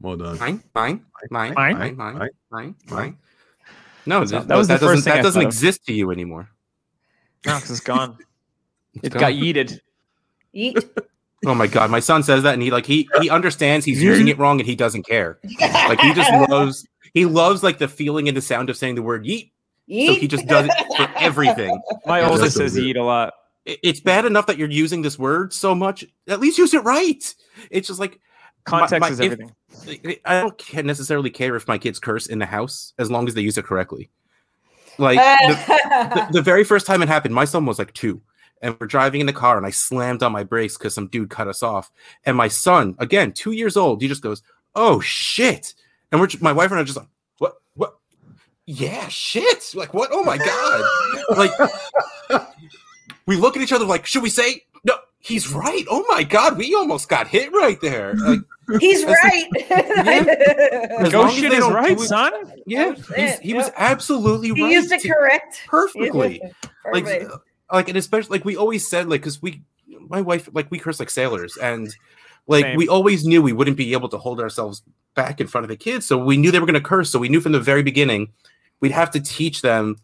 Well 0.00 0.16
done. 0.16 0.38
Mine, 0.38 0.62
mine, 0.74 1.04
mine, 1.30 1.54
Mine? 1.54 1.74
mine, 1.78 1.96
mine, 1.96 1.96
Mine? 1.96 2.30
mine, 2.50 2.74
mine. 2.88 3.16
No, 4.06 4.20
That's 4.20 4.30
that, 4.30 4.36
not- 4.38 4.48
that 4.48 4.56
was 4.56 4.68
the 4.68 4.74
that 4.74 4.80
first 4.80 4.90
doesn't 4.90 5.04
thing 5.04 5.14
that 5.16 5.22
doesn't 5.22 5.40
thought 5.42 5.46
of. 5.46 5.52
exist 5.52 5.84
to 5.86 5.92
you 5.92 6.10
anymore. 6.10 6.48
No, 7.46 7.54
because 7.56 7.70
it's 7.70 7.80
gone. 7.80 8.16
It's 8.94 9.04
it 9.06 9.12
gone. 9.12 9.20
got 9.20 9.32
yeeted. 9.34 9.78
Eat. 10.52 10.78
Oh 11.46 11.54
my 11.54 11.66
god, 11.66 11.90
my 11.90 12.00
son 12.00 12.22
says 12.22 12.42
that, 12.42 12.54
and 12.54 12.62
he 12.62 12.70
like 12.70 12.84
he 12.86 13.08
he 13.22 13.30
understands 13.30 13.86
he's 13.86 14.02
using 14.02 14.28
it 14.28 14.38
wrong, 14.38 14.60
and 14.60 14.66
he 14.68 14.76
doesn't 14.76 15.04
care. 15.06 15.38
Like 15.60 16.00
he 16.00 16.12
just 16.12 16.30
loves 16.50 16.86
he 17.14 17.24
loves 17.24 17.62
like 17.62 17.78
the 17.78 17.88
feeling 17.88 18.28
and 18.28 18.36
the 18.36 18.42
sound 18.42 18.68
of 18.70 18.76
saying 18.76 18.94
the 18.96 19.02
word 19.02 19.24
yeet. 19.24 19.50
Eat. 19.86 20.06
So 20.06 20.14
he 20.14 20.28
just 20.28 20.46
does 20.46 20.66
it 20.70 20.96
for 20.96 21.08
everything. 21.18 21.80
My 22.06 22.22
oldest 22.22 22.56
says 22.56 22.72
so 22.74 22.78
good. 22.80 22.86
eat 22.86 22.96
a 22.96 23.02
lot. 23.04 23.32
It's 23.64 24.00
bad 24.00 24.24
enough 24.24 24.46
that 24.46 24.56
you're 24.58 24.70
using 24.70 25.02
this 25.02 25.18
word 25.18 25.52
so 25.52 25.74
much. 25.74 26.04
At 26.28 26.40
least 26.40 26.58
use 26.58 26.74
it 26.74 26.84
right. 26.84 27.34
It's 27.70 27.88
just 27.88 28.00
like 28.00 28.20
Context 28.64 29.00
my- 29.00 29.08
is 29.08 29.20
if- 29.20 29.32
everything. 29.32 30.16
I 30.24 30.40
don't 30.42 30.58
ca- 30.58 30.82
necessarily 30.82 31.30
care 31.30 31.56
if 31.56 31.66
my 31.66 31.78
kids 31.78 31.98
curse 31.98 32.26
in 32.26 32.38
the 32.38 32.46
house 32.46 32.92
as 32.98 33.10
long 33.10 33.26
as 33.28 33.34
they 33.34 33.40
use 33.40 33.56
it 33.58 33.64
correctly. 33.64 34.10
Like 34.98 35.18
the, 35.18 35.54
the, 36.14 36.28
the 36.32 36.42
very 36.42 36.64
first 36.64 36.86
time 36.86 37.00
it 37.02 37.08
happened, 37.08 37.34
my 37.34 37.44
son 37.46 37.64
was 37.64 37.78
like 37.78 37.92
two, 37.94 38.20
and 38.60 38.76
we're 38.78 38.86
driving 38.86 39.20
in 39.20 39.26
the 39.26 39.32
car, 39.32 39.56
and 39.56 39.66
I 39.66 39.70
slammed 39.70 40.22
on 40.22 40.32
my 40.32 40.44
brakes 40.44 40.76
because 40.76 40.94
some 40.94 41.06
dude 41.08 41.30
cut 41.30 41.48
us 41.48 41.62
off. 41.62 41.90
And 42.24 42.36
my 42.36 42.48
son, 42.48 42.94
again, 42.98 43.32
two 43.32 43.52
years 43.52 43.76
old, 43.76 44.02
he 44.02 44.08
just 44.08 44.22
goes, 44.22 44.42
"Oh 44.74 45.00
shit!" 45.00 45.74
And 46.12 46.20
we're 46.20 46.28
my 46.40 46.52
wife 46.52 46.70
and 46.70 46.78
I 46.78 46.82
are 46.82 46.84
just 46.84 46.98
like, 46.98 47.08
"What? 47.38 47.54
What? 47.74 47.96
Yeah, 48.66 49.08
shit! 49.08 49.72
Like 49.74 49.94
what? 49.94 50.10
Oh 50.12 50.22
my 50.24 50.38
god!" 50.38 50.84
like 51.36 52.50
we 53.26 53.36
look 53.36 53.56
at 53.56 53.62
each 53.62 53.72
other 53.72 53.84
like, 53.84 54.06
"Should 54.06 54.22
we 54.22 54.30
say?" 54.30 54.62
No, 54.84 54.94
he's 55.18 55.52
right. 55.52 55.84
Oh 55.90 56.04
my 56.08 56.22
god, 56.22 56.56
we 56.58 56.74
almost 56.74 57.08
got 57.08 57.28
hit 57.28 57.52
right 57.52 57.80
there. 57.80 58.14
Like, 58.14 58.40
He's 58.78 59.04
That's 59.04 59.20
right. 59.24 59.46
As 61.00 61.12
long 61.12 61.24
Ghost 61.26 61.34
as 61.34 61.40
shit 61.40 61.50
they 61.50 61.56
is 61.58 61.66
right, 61.68 61.90
it- 61.92 62.00
son. 62.00 62.32
yeah, 62.66 62.90
That's 62.90 63.08
he's, 63.08 63.30
it, 63.32 63.40
he 63.40 63.54
was 63.54 63.66
yep. 63.66 63.74
absolutely 63.76 64.50
he 64.50 64.62
right. 64.62 64.72
used 64.72 64.92
it 64.92 65.00
to- 65.00 65.08
correct. 65.08 65.62
perfectly. 65.66 66.40
like 66.92 67.04
Perfect. 67.04 67.32
Like 67.72 67.88
and 67.88 67.96
especially 67.96 68.38
like 68.38 68.44
we 68.44 68.56
always 68.56 68.86
said 68.86 69.08
like 69.08 69.20
because 69.20 69.40
we 69.42 69.62
my 70.08 70.20
wife 70.20 70.48
like 70.52 70.70
we 70.70 70.78
curse 70.78 70.98
like 70.98 71.10
sailors 71.10 71.56
and 71.56 71.94
like 72.46 72.64
Same. 72.64 72.76
we 72.76 72.88
always 72.88 73.24
knew 73.24 73.42
we 73.42 73.52
wouldn't 73.52 73.76
be 73.76 73.92
able 73.92 74.08
to 74.08 74.18
hold 74.18 74.40
ourselves 74.40 74.82
back 75.14 75.40
in 75.40 75.46
front 75.46 75.64
of 75.64 75.68
the 75.68 75.76
kids 75.76 76.06
so 76.06 76.16
we 76.18 76.36
knew 76.36 76.50
they 76.50 76.58
were 76.60 76.66
going 76.66 76.74
to 76.74 76.80
curse 76.80 77.10
so 77.10 77.18
we 77.18 77.28
knew 77.28 77.40
from 77.40 77.52
the 77.52 77.60
very 77.60 77.82
beginning 77.82 78.32
we'd 78.80 78.92
have 78.92 79.10
to 79.10 79.20
teach 79.20 79.62
them 79.62 79.96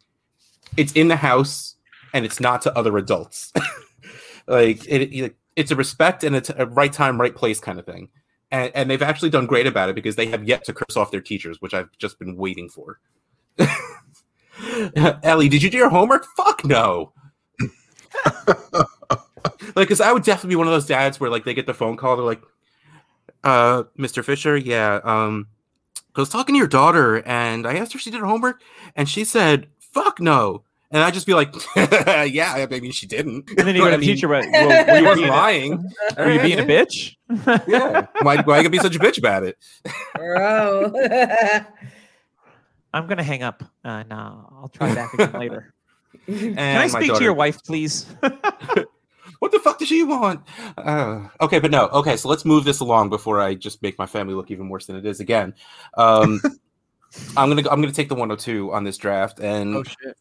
it's 0.77 0.93
in 0.93 1.09
the 1.09 1.17
house 1.17 1.77
and 2.13 2.25
it's 2.25 2.41
not 2.41 2.63
to 2.63 2.77
other 2.77 2.97
adults 2.99 3.53
like 4.47 4.87
it, 4.87 5.13
it- 5.15 5.37
it's 5.57 5.71
a 5.71 5.77
respect 5.77 6.23
and 6.23 6.37
it's 6.37 6.51
a 6.51 6.67
right 6.67 6.93
time 6.93 7.19
right 7.19 7.35
place 7.35 7.59
kind 7.61 7.79
of 7.79 7.87
thing 7.87 8.09
and, 8.51 8.71
and 8.75 8.91
they've 8.91 9.01
actually 9.01 9.31
done 9.31 9.47
great 9.47 9.67
about 9.67 9.89
it 9.89 9.95
because 9.95 10.15
they 10.15 10.27
have 10.27 10.45
yet 10.45 10.63
to 10.65 10.75
curse 10.75 10.97
off 10.99 11.11
their 11.11 11.23
teachers 11.23 11.63
which 11.63 11.73
i've 11.73 11.89
just 11.99 12.19
been 12.19 12.37
waiting 12.37 12.69
for 12.69 13.01
Ellie, 15.23 15.49
did 15.49 15.63
you 15.63 15.71
do 15.71 15.77
your 15.77 15.91
homework? 15.91 16.27
Fuck 16.37 16.65
no. 16.65 17.13
Like, 19.75 19.89
because 19.89 20.01
I 20.01 20.13
would 20.13 20.23
definitely 20.25 20.51
be 20.51 20.57
one 20.57 20.67
of 20.67 20.73
those 20.73 20.87
dads 20.87 21.21
where, 21.21 21.31
like, 21.31 21.45
they 21.45 21.55
get 21.55 21.67
the 21.67 21.75
phone 21.75 21.97
call. 21.97 22.17
They're 22.17 22.25
like, 22.25 22.43
uh, 23.45 23.85
Mr. 23.99 24.25
Fisher, 24.25 24.57
yeah, 24.57 25.01
um, 25.05 25.47
I 26.17 26.21
was 26.21 26.29
talking 26.29 26.55
to 26.55 26.59
your 26.59 26.67
daughter 26.67 27.23
and 27.27 27.67
I 27.67 27.77
asked 27.77 27.93
her 27.93 27.99
if 27.99 28.03
she 28.03 28.11
did 28.11 28.21
her 28.21 28.27
homework 28.27 28.63
and 28.95 29.09
she 29.09 29.25
said, 29.25 29.69
fuck 29.79 30.19
no. 30.19 30.63
And 30.91 31.03
I'd 31.03 31.15
just 31.15 31.27
be 31.27 31.35
like, 31.35 31.53
yeah, 31.77 32.55
I 32.55 32.67
maybe 32.71 32.91
she 32.91 33.07
didn't. 33.07 33.51
And 33.51 33.69
then 33.69 33.75
you 33.77 33.83
But 33.83 33.87
go 33.87 33.91
to 33.93 33.99
mean, 33.99 34.15
teacher, 34.15 34.29
but 34.29 34.47
well, 34.53 34.87
were 34.87 34.99
you 34.99 35.05
wasn't 35.05 35.17
being 35.17 35.29
a, 35.29 35.33
lying. 35.33 35.93
were 36.17 36.31
you 36.31 36.41
being 36.41 36.59
a 36.59 36.63
bitch? 36.63 37.17
Yeah. 37.69 38.07
Why, 38.23 38.41
why 38.43 38.57
you 38.59 38.63
gonna 38.63 38.71
be 38.71 38.79
such 38.79 38.97
a 38.97 38.99
bitch 38.99 39.19
about 39.19 39.43
it? 39.43 39.59
Bro. 40.15 40.93
I'm 42.95 43.07
gonna 43.07 43.23
hang 43.23 43.43
up. 43.43 43.63
Uh, 43.85 44.05
no, 44.05 44.49
I'll 44.53 44.71
try 44.73 44.95
back 44.95 45.13
again 45.15 45.33
later. 45.33 45.75
Can 46.27 46.59
I 46.59 46.87
speak 46.87 47.15
to 47.15 47.23
your 47.23 47.35
wife, 47.35 47.63
please? 47.65 48.07
what 49.39 49.53
the 49.53 49.59
fuck 49.59 49.79
does 49.79 49.89
she 49.89 50.03
want? 50.03 50.41
Uh, 50.79 51.29
okay, 51.41 51.59
but 51.59 51.71
no. 51.71 51.89
Okay, 51.89 52.17
so 52.17 52.29
let's 52.29 52.45
move 52.45 52.65
this 52.65 52.81
along 52.81 53.11
before 53.11 53.41
I 53.41 53.55
just 53.55 53.83
make 53.83 53.99
my 53.99 54.07
family 54.07 54.35
look 54.35 54.51
even 54.51 54.69
worse 54.69 54.87
than 54.87 54.97
it 54.97 55.07
is 55.07 55.21
again. 55.21 55.55
Um, 55.97 56.41
I'm 57.37 57.49
gonna 57.49 57.69
I'm 57.71 57.81
gonna 57.81 57.93
take 57.93 58.09
the 58.09 58.15
102 58.15 58.73
on 58.73 58.85
this 58.85 58.99
draft, 58.99 59.39
and 59.41 59.77
Oh 59.77 59.83
shit. 59.83 60.17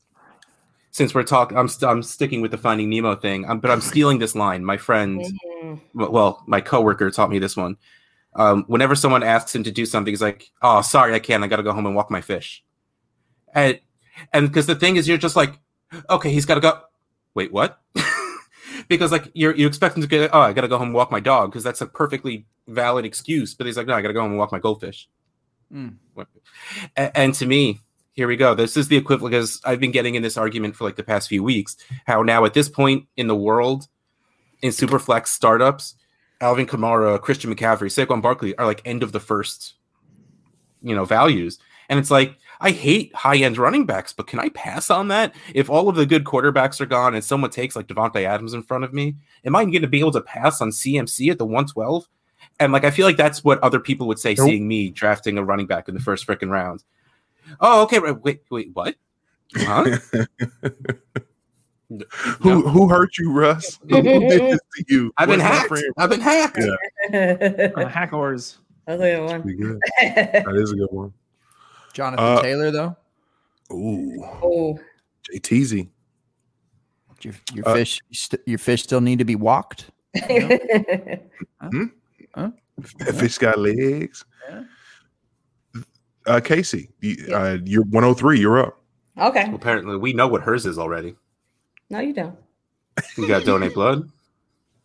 since 0.91 1.13
we're 1.13 1.23
talking, 1.23 1.57
I'm 1.57 1.67
st- 1.67 1.89
I'm 1.89 2.03
sticking 2.03 2.41
with 2.41 2.51
the 2.51 2.57
Finding 2.57 2.89
Nemo 2.89 3.15
thing, 3.15 3.49
um, 3.49 3.59
but 3.59 3.72
I'm 3.72 3.81
stealing 3.81 4.19
this 4.19 4.35
line. 4.35 4.63
My 4.63 4.77
friend, 4.77 5.22
Mhm. 5.63 5.81
well, 5.93 6.43
my 6.47 6.61
coworker 6.61 7.09
taught 7.11 7.30
me 7.30 7.39
this 7.39 7.57
one. 7.57 7.77
Um, 8.35 8.63
whenever 8.67 8.95
someone 8.95 9.23
asks 9.23 9.55
him 9.55 9.63
to 9.63 9.72
do 9.72 9.85
something, 9.85 10.11
he's 10.11 10.22
like, 10.22 10.51
"Oh, 10.61 10.81
sorry, 10.81 11.13
I 11.13 11.19
can't. 11.19 11.43
I 11.43 11.47
got 11.47 11.57
to 11.57 11.63
go 11.63 11.72
home 11.73 11.85
and 11.85 11.95
walk 11.95 12.11
my 12.11 12.22
fish." 12.22 12.63
And 13.53 13.80
and 14.31 14.47
because 14.47 14.67
the 14.67 14.76
thing 14.76 14.95
is, 14.95 15.07
you're 15.07 15.17
just 15.17 15.35
like, 15.35 15.53
okay, 16.10 16.32
he's 16.32 16.45
got 16.45 16.56
to 16.56 16.62
go. 16.62 16.82
Wait, 17.34 17.52
what? 17.52 17.82
because 18.88 19.12
like 19.12 19.30
you're 19.34 19.56
you 19.56 19.68
expect 19.68 19.95
him 19.95 20.02
to 20.02 20.07
get. 20.07 20.30
Oh, 20.34 20.40
I 20.40 20.53
got 20.53 20.62
to 20.62 20.68
go 20.68 20.78
home 20.78 20.88
and 20.88 20.95
walk 20.95 21.12
my 21.12 21.20
dog 21.20 21.52
because 21.52 21.64
that's 21.64 21.82
a 21.82 21.86
perfectly 21.86 22.45
valid 22.68 23.06
excuse. 23.06 23.53
But 23.53 23.68
he's 23.68 23.78
like, 23.78 23.88
no, 23.88 23.94
I 23.94 24.02
got 24.02 24.10
to 24.10 24.14
go 24.14 24.22
home 24.22 24.32
and 24.32 24.40
walk 24.40 24.52
my 24.52 24.60
goldfish. 24.60 25.10
Mm. 25.74 25.95
What- 26.14 26.28
A- 26.95 27.18
and 27.18 27.34
to 27.36 27.45
me, 27.45 27.80
here 28.14 28.28
we 28.28 28.36
go. 28.38 28.56
This 28.56 28.78
is 28.78 28.88
the 28.88 28.98
equivalent 28.98 29.32
because 29.32 29.62
I've 29.66 29.80
been 29.80 29.91
getting 29.91 30.16
in 30.16 30.24
this 30.24 30.38
argument 30.38 30.76
for 30.76 30.84
like 30.86 30.95
the 30.95 31.03
past 31.03 31.28
few 31.28 31.44
weeks. 31.44 31.76
How 32.06 32.22
now 32.24 32.45
at 32.45 32.53
this 32.53 32.70
point 32.70 33.07
in 33.18 33.28
the 33.28 33.36
world, 33.36 33.88
in 34.62 34.72
superflex 34.72 35.28
startups, 35.28 35.95
Alvin 36.41 36.66
Kamara, 36.66 37.20
Christian 37.22 37.53
McCaffrey, 37.53 37.90
Saquon 37.90 38.22
Barkley 38.22 38.56
are 38.57 38.66
like 38.66 38.82
end 38.86 39.03
of 39.03 39.12
the 39.12 39.20
first, 39.20 39.76
you 40.82 40.95
know, 40.95 41.06
values. 41.06 41.60
And 41.90 41.99
it's 41.99 42.12
like 42.12 42.38
I 42.61 42.72
hate 42.72 43.14
high 43.15 43.38
end 43.38 43.57
running 43.57 43.86
backs, 43.86 44.14
but 44.14 44.27
can 44.27 44.40
I 44.40 44.49
pass 44.49 44.90
on 44.90 45.07
that? 45.10 45.34
If 45.53 45.69
all 45.69 45.90
of 45.90 45.95
the 45.95 46.06
good 46.06 46.23
quarterbacks 46.23 46.80
are 46.82 46.86
gone 46.86 47.15
and 47.15 47.23
someone 47.23 47.52
takes 47.52 47.76
like 47.76 47.88
Davante 47.88 48.23
Adams 48.23 48.53
in 48.53 48.64
front 48.64 48.84
of 48.84 48.94
me, 48.94 49.15
am 49.44 49.56
I 49.56 49.64
going 49.65 49.82
to 49.82 49.88
be 49.88 49.99
able 49.99 50.11
to 50.14 50.22
pass 50.22 50.61
on 50.61 50.69
CMC 50.69 51.32
at 51.32 51.38
the 51.38 51.45
112? 51.45 52.07
And 52.60 52.72
like 52.72 52.84
I 52.84 52.91
feel 52.91 53.06
like 53.06 53.18
that's 53.18 53.44
what 53.44 53.60
other 53.60 53.80
people 53.80 54.07
would 54.07 54.19
say 54.19 54.36
Nope. 54.38 54.48
seeing 54.48 54.68
me 54.68 54.90
drafting 54.90 55.38
a 55.38 55.44
running 55.44 55.68
back 55.68 55.88
in 55.88 55.94
the 55.94 55.99
first 56.02 56.26
freaking 56.26 56.49
round. 56.49 56.84
Oh, 57.60 57.84
okay. 57.84 57.99
right, 57.99 58.19
Wait, 58.23 58.41
wait, 58.49 58.69
what? 58.73 58.95
Huh? 59.56 59.98
Who 62.41 62.68
who 62.68 62.90
hurt 62.90 63.18
you, 63.19 63.32
Russ? 63.32 63.80
Who 63.90 64.02
did 64.02 64.30
this 64.30 64.60
to 64.77 64.86
you? 64.88 65.14
I've 65.18 65.30
been 65.30 65.40
Where's 65.40 65.52
hacked. 65.52 65.84
I've 65.98 66.10
been 66.10 66.19
hacked. 66.22 66.57
Yeah. 66.60 66.76
Uh, 67.76 67.88
hackers. 67.88 68.57
That's 68.88 68.99
a 69.02 69.06
good 69.06 69.26
one. 69.26 69.41
Pretty 69.44 69.57
good. 69.61 69.80
That 70.02 70.56
is 70.56 70.72
a 70.72 70.76
good 70.76 70.90
one. 70.90 71.14
Jonathan 71.95 72.26
Uh, 72.26 72.41
Taylor 72.41 72.69
though. 72.72 72.95
Ooh, 73.73 74.22
oh, 74.43 74.77
JTZ. 75.31 75.88
Your 77.22 77.34
your 77.53 77.67
Uh, 77.67 77.73
fish 77.73 78.01
st- 78.11 78.41
your 78.45 78.59
fish 78.59 78.84
still 78.84 79.01
need 79.01 79.17
to 79.19 79.26
be 79.26 79.35
walked. 79.35 79.89
That 82.99 83.15
fish 83.15 83.38
got 83.38 83.57
legs. 83.57 84.26
Yeah. 84.49 84.63
Uh, 86.27 86.39
Casey, 86.41 86.89
you, 86.99 87.15
Yeah. 87.30 87.35
uh, 87.38 87.57
you're 87.63 87.85
103. 87.85 88.38
You're 88.39 88.59
up. 88.59 88.81
okay. 89.17 89.49
Apparently, 89.53 89.95
we 89.97 90.11
know 90.11 90.27
what 90.27 90.41
hers 90.41 90.65
is 90.65 90.77
already. 90.77 91.15
No, 91.89 91.99
you 92.01 92.11
don't. 92.13 92.35
You 93.17 93.27
got 93.27 93.45
donate 93.45 93.73
blood. 93.73 94.09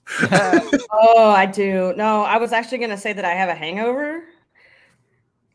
Oh, 0.93 1.31
I 1.31 1.47
do. 1.47 1.95
No, 1.97 2.23
I 2.23 2.37
was 2.39 2.53
actually 2.53 2.79
going 2.79 2.91
to 2.91 2.97
say 2.99 3.13
that 3.13 3.25
I 3.25 3.31
have 3.31 3.49
a 3.49 3.55
hangover. 3.55 4.25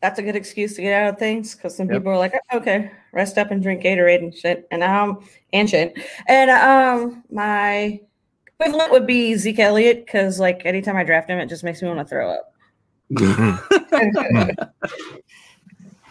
That's 0.05 0.19
a 0.19 0.21
good 0.21 0.35
excuse 0.35 0.75
to 0.75 0.83
get 0.83 0.93
out 1.01 1.13
of 1.13 1.17
things 1.19 1.55
because 1.55 1.75
some 1.75 1.87
Yep. 1.89 1.97
people 1.97 2.11
are 2.11 2.17
like, 2.19 2.31
"Oh, 2.51 2.57
okay, 2.57 2.91
rest 3.11 3.39
up 3.39 3.49
and 3.49 3.63
drink 3.63 3.81
Gatorade 3.81 4.19
and 4.19 4.31
shit, 4.31 4.67
and 4.69 4.83
um, 4.83 5.27
and 5.51 5.67
shit. 5.67 5.97
And 6.27 6.51
um, 6.51 7.23
my 7.31 7.99
equivalent 8.45 8.91
would 8.91 9.07
be 9.07 9.33
Zeke 9.33 9.57
Elliott 9.57 10.05
because 10.05 10.39
like 10.39 10.63
anytime 10.63 10.95
I 10.95 11.03
draft 11.03 11.27
him, 11.27 11.39
it 11.39 11.49
just 11.49 11.63
makes 11.63 11.81
me 11.81 11.87
want 11.87 12.01
to 12.01 12.05
throw 12.05 12.29
up. 12.29 12.53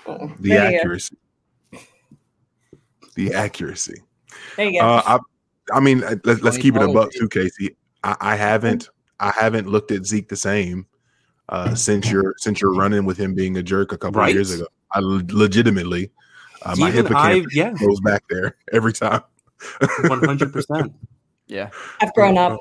The 0.06 0.48
there 0.48 0.70
go. 0.72 0.76
accuracy. 0.76 1.16
The 3.14 3.32
accuracy. 3.32 4.02
There 4.56 4.66
you 4.66 4.80
go. 4.80 4.86
Uh, 4.88 5.02
I, 5.06 5.76
I 5.76 5.78
mean, 5.80 6.02
uh, 6.02 6.16
let, 6.24 6.42
let's 6.42 6.58
keep 6.58 6.74
it 6.74 6.82
a 6.82 6.86
2012 6.88 6.94
buck 6.94 7.12
too, 7.12 7.28
Casey. 7.28 7.76
I, 8.02 8.16
I 8.20 8.34
haven't, 8.34 8.88
I 9.20 9.30
haven't 9.30 9.68
looked 9.68 9.92
at 9.92 10.04
Zeke 10.04 10.28
the 10.28 10.36
same 10.36 10.86
uh, 11.48 11.74
since 11.74 12.10
you're 12.10 12.34
since 12.38 12.60
you're 12.60 12.74
running 12.74 13.04
with 13.04 13.16
him 13.18 13.34
being 13.34 13.56
a 13.56 13.62
jerk 13.62 13.92
a 13.92 13.98
couple 13.98 14.20
of 14.20 14.26
Right? 14.26 14.34
years 14.34 14.50
ago. 14.52 14.66
I 14.92 15.00
le- 15.00 15.22
legitimately, 15.30 16.10
uh, 16.62 16.74
my 16.78 16.88
Even 16.88 17.06
I, 17.14 17.32
hippocampus 17.34 17.54
yeah, 17.56 17.72
goes 17.72 18.00
back 18.00 18.22
there 18.30 18.56
every 18.72 18.92
time. 18.92 19.22
one 20.06 20.22
hundred 20.24 20.52
percent. 20.52 20.92
Yeah. 21.46 21.70
I've 22.00 22.12
grown 22.14 22.38
up. 22.38 22.58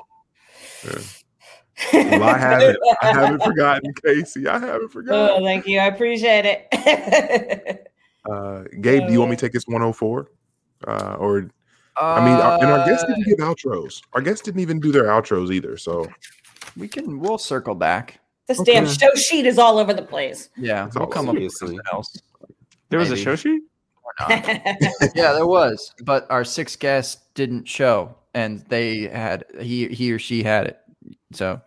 Well, 1.92 2.22
I 2.22 2.38
haven't. 2.38 2.78
I 3.02 3.06
haven't 3.12 3.42
forgotten, 3.42 3.92
Casey. 4.04 4.46
I 4.46 4.58
haven't 4.58 4.90
forgotten. 4.90 5.42
Oh, 5.42 5.44
thank 5.44 5.66
you. 5.66 5.78
I 5.78 5.86
appreciate 5.86 6.44
it. 6.46 7.90
Uh, 8.26 8.62
Gabe, 8.80 9.06
do 9.06 9.12
you 9.12 9.18
want 9.18 9.28
me 9.32 9.36
to 9.36 9.40
take 9.44 9.52
this 9.52 9.66
104? 9.66 10.30
Uh, 10.88 11.16
or 11.18 11.50
I 12.00 12.24
mean, 12.24 12.32
Uh, 12.34 12.40
our, 12.40 12.54
and 12.58 12.70
our 12.72 12.86
guests 12.86 13.04
didn't 13.06 13.24
give 13.26 13.36
outros. 13.36 14.00
Our 14.14 14.22
guests 14.22 14.40
didn't 14.40 14.62
even 14.62 14.80
do 14.80 14.90
their 14.90 15.04
outros 15.08 15.52
either. 15.52 15.76
So 15.76 16.06
we 16.74 16.88
can 16.88 17.20
we'll 17.20 17.36
circle 17.36 17.74
back. 17.74 18.20
This 18.46 18.60
Okay. 18.60 18.74
damn 18.74 18.86
show 18.86 19.14
sheet 19.14 19.46
is 19.46 19.58
all 19.58 19.78
over 19.78 19.92
the 19.94 20.02
place. 20.02 20.48
Yeah, 20.56 20.84
That's 20.84 20.96
we'll 20.96 21.04
all 21.04 21.10
come 21.10 21.28
up 21.28 21.34
with 21.36 21.52
something 21.52 21.80
else. 21.92 22.16
There 22.90 22.98
was 22.98 23.10
a 23.10 23.16
show 23.16 23.36
sheet. 23.36 23.62
Or 24.04 24.12
not. 24.28 24.46
yeah, 25.14 25.32
there 25.32 25.46
was, 25.46 25.92
but 26.04 26.26
our 26.30 26.44
six 26.44 26.76
guests 26.76 27.22
didn't 27.34 27.66
show, 27.68 28.14
and 28.34 28.60
they 28.68 29.02
had 29.08 29.44
he 29.60 29.88
he 29.88 30.12
or 30.12 30.18
she 30.18 30.42
had 30.42 30.66
it. 30.66 30.78
So, 31.32 31.60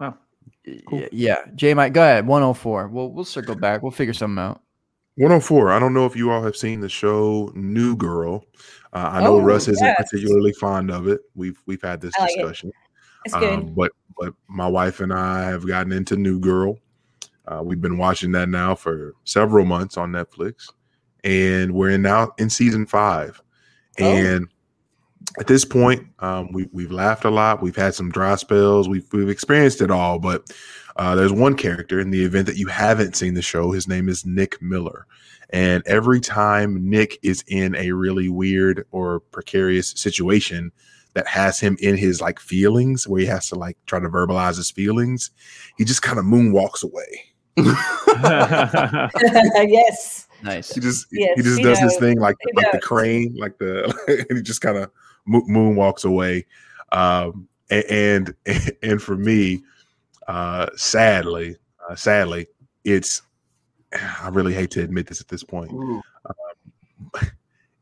Wow. 0.00 0.16
Cool. 0.88 1.06
yeah, 1.12 1.38
Jay, 1.54 1.74
Mike, 1.74 1.92
go 1.92 2.02
ahead. 2.02 2.26
One 2.26 2.42
hundred 2.42 2.54
four. 2.54 2.88
We'll 2.88 3.10
we'll 3.10 3.24
circle 3.24 3.54
back. 3.54 3.82
We'll 3.82 3.90
figure 3.92 4.14
something 4.14 4.42
out. 4.42 4.60
104. 5.16 5.70
I 5.70 5.78
don't 5.78 5.94
know 5.94 6.06
if 6.06 6.16
you 6.16 6.32
all 6.32 6.42
have 6.42 6.56
seen 6.56 6.80
the 6.80 6.88
show 6.88 7.52
New 7.54 7.94
Girl. 7.94 8.44
Uh, 8.92 9.10
I 9.12 9.22
know 9.22 9.34
Oh, 9.36 9.40
Russ 9.40 9.68
isn't 9.68 9.96
particularly 9.96 10.52
fond 10.54 10.90
of 10.90 11.06
it. 11.06 11.20
We've 11.36 11.56
we've 11.66 11.82
had 11.82 12.00
this 12.00 12.12
I 12.18 12.22
like 12.22 12.34
discussion. 12.34 12.72
It's 13.24 13.34
good. 13.34 13.58
Um, 13.58 13.74
but 13.74 13.92
but 14.16 14.34
my 14.48 14.66
wife 14.66 15.00
and 15.00 15.12
I 15.12 15.44
have 15.44 15.66
gotten 15.66 15.92
into 15.92 16.16
New 16.16 16.40
Girl. 16.40 16.78
Uh, 17.46 17.62
we've 17.62 17.80
been 17.80 17.98
watching 17.98 18.32
that 18.32 18.48
now 18.48 18.74
for 18.74 19.14
several 19.24 19.64
months 19.64 19.96
on 19.96 20.12
Netflix, 20.12 20.72
and 21.22 21.74
we're 21.74 21.90
in 21.90 22.02
now 22.02 22.32
in 22.38 22.48
season 22.50 22.86
five. 22.86 23.42
Oh. 24.00 24.04
And 24.04 24.48
at 25.38 25.46
this 25.46 25.64
point, 25.64 26.06
um, 26.20 26.52
we 26.52 26.68
we've 26.72 26.92
laughed 26.92 27.24
a 27.24 27.30
lot. 27.30 27.62
We've 27.62 27.76
had 27.76 27.94
some 27.94 28.10
dry 28.10 28.36
spells. 28.36 28.88
We've 28.88 29.06
we've 29.12 29.28
experienced 29.28 29.80
it 29.80 29.90
all. 29.90 30.18
But 30.18 30.50
uh, 30.96 31.14
there's 31.14 31.32
one 31.32 31.56
character 31.56 32.00
in 32.00 32.10
the 32.10 32.24
event 32.24 32.46
that 32.46 32.56
you 32.56 32.68
haven't 32.68 33.16
seen 33.16 33.34
the 33.34 33.42
show. 33.42 33.72
His 33.72 33.88
name 33.88 34.08
is 34.08 34.24
Nick 34.24 34.60
Miller. 34.62 35.06
And 35.50 35.86
every 35.86 36.20
time 36.20 36.88
Nick 36.88 37.18
is 37.22 37.44
in 37.46 37.74
a 37.76 37.92
really 37.92 38.28
weird 38.28 38.86
or 38.90 39.20
precarious 39.20 39.90
situation, 39.90 40.72
that 41.14 41.26
has 41.26 41.58
him 41.60 41.76
in 41.80 41.96
his 41.96 42.20
like 42.20 42.38
feelings 42.40 43.08
where 43.08 43.20
he 43.20 43.26
has 43.26 43.48
to 43.48 43.54
like 43.54 43.76
try 43.86 43.98
to 43.98 44.08
verbalize 44.08 44.56
his 44.56 44.70
feelings 44.70 45.30
he 45.78 45.84
just 45.84 46.02
kind 46.02 46.18
of 46.18 46.24
moonwalks 46.24 46.82
away 46.84 47.24
yes. 49.68 50.28
Nice. 50.42 50.74
he 50.74 50.80
just 50.80 51.06
Yes, 51.12 51.32
he 51.36 51.42
just 51.42 51.62
does 51.62 51.78
his 51.78 51.92
does. 51.92 52.00
thing 52.00 52.18
like 52.20 52.36
He 52.44 52.52
like 52.54 52.72
the 52.72 52.80
crane 52.80 53.34
like 53.38 53.56
the 53.58 53.94
and 54.28 54.38
he 54.38 54.42
just 54.42 54.60
kind 54.60 54.76
of 54.76 54.90
mo- 55.24 55.46
moonwalks 55.48 56.04
away 56.04 56.44
um 56.92 57.48
a- 57.70 57.90
and 57.92 58.34
and 58.82 59.00
for 59.02 59.16
me 59.16 59.62
uh 60.28 60.66
sadly 60.76 61.56
uh, 61.88 61.94
sadly 61.94 62.46
it's 62.84 63.22
i 64.20 64.28
really 64.28 64.52
hate 64.52 64.70
to 64.72 64.82
admit 64.82 65.06
this 65.06 65.20
at 65.20 65.28
this 65.28 65.44
point 65.44 65.72
Ooh. 65.72 66.02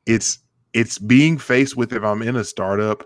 it's 0.07 0.39
it's 0.75 0.99
being 0.99 1.37
faced 1.39 1.77
with 1.77 1.93
if 1.93 2.03
I'm 2.03 2.23
in 2.23 2.37
a 2.37 2.45
startup 2.45 3.05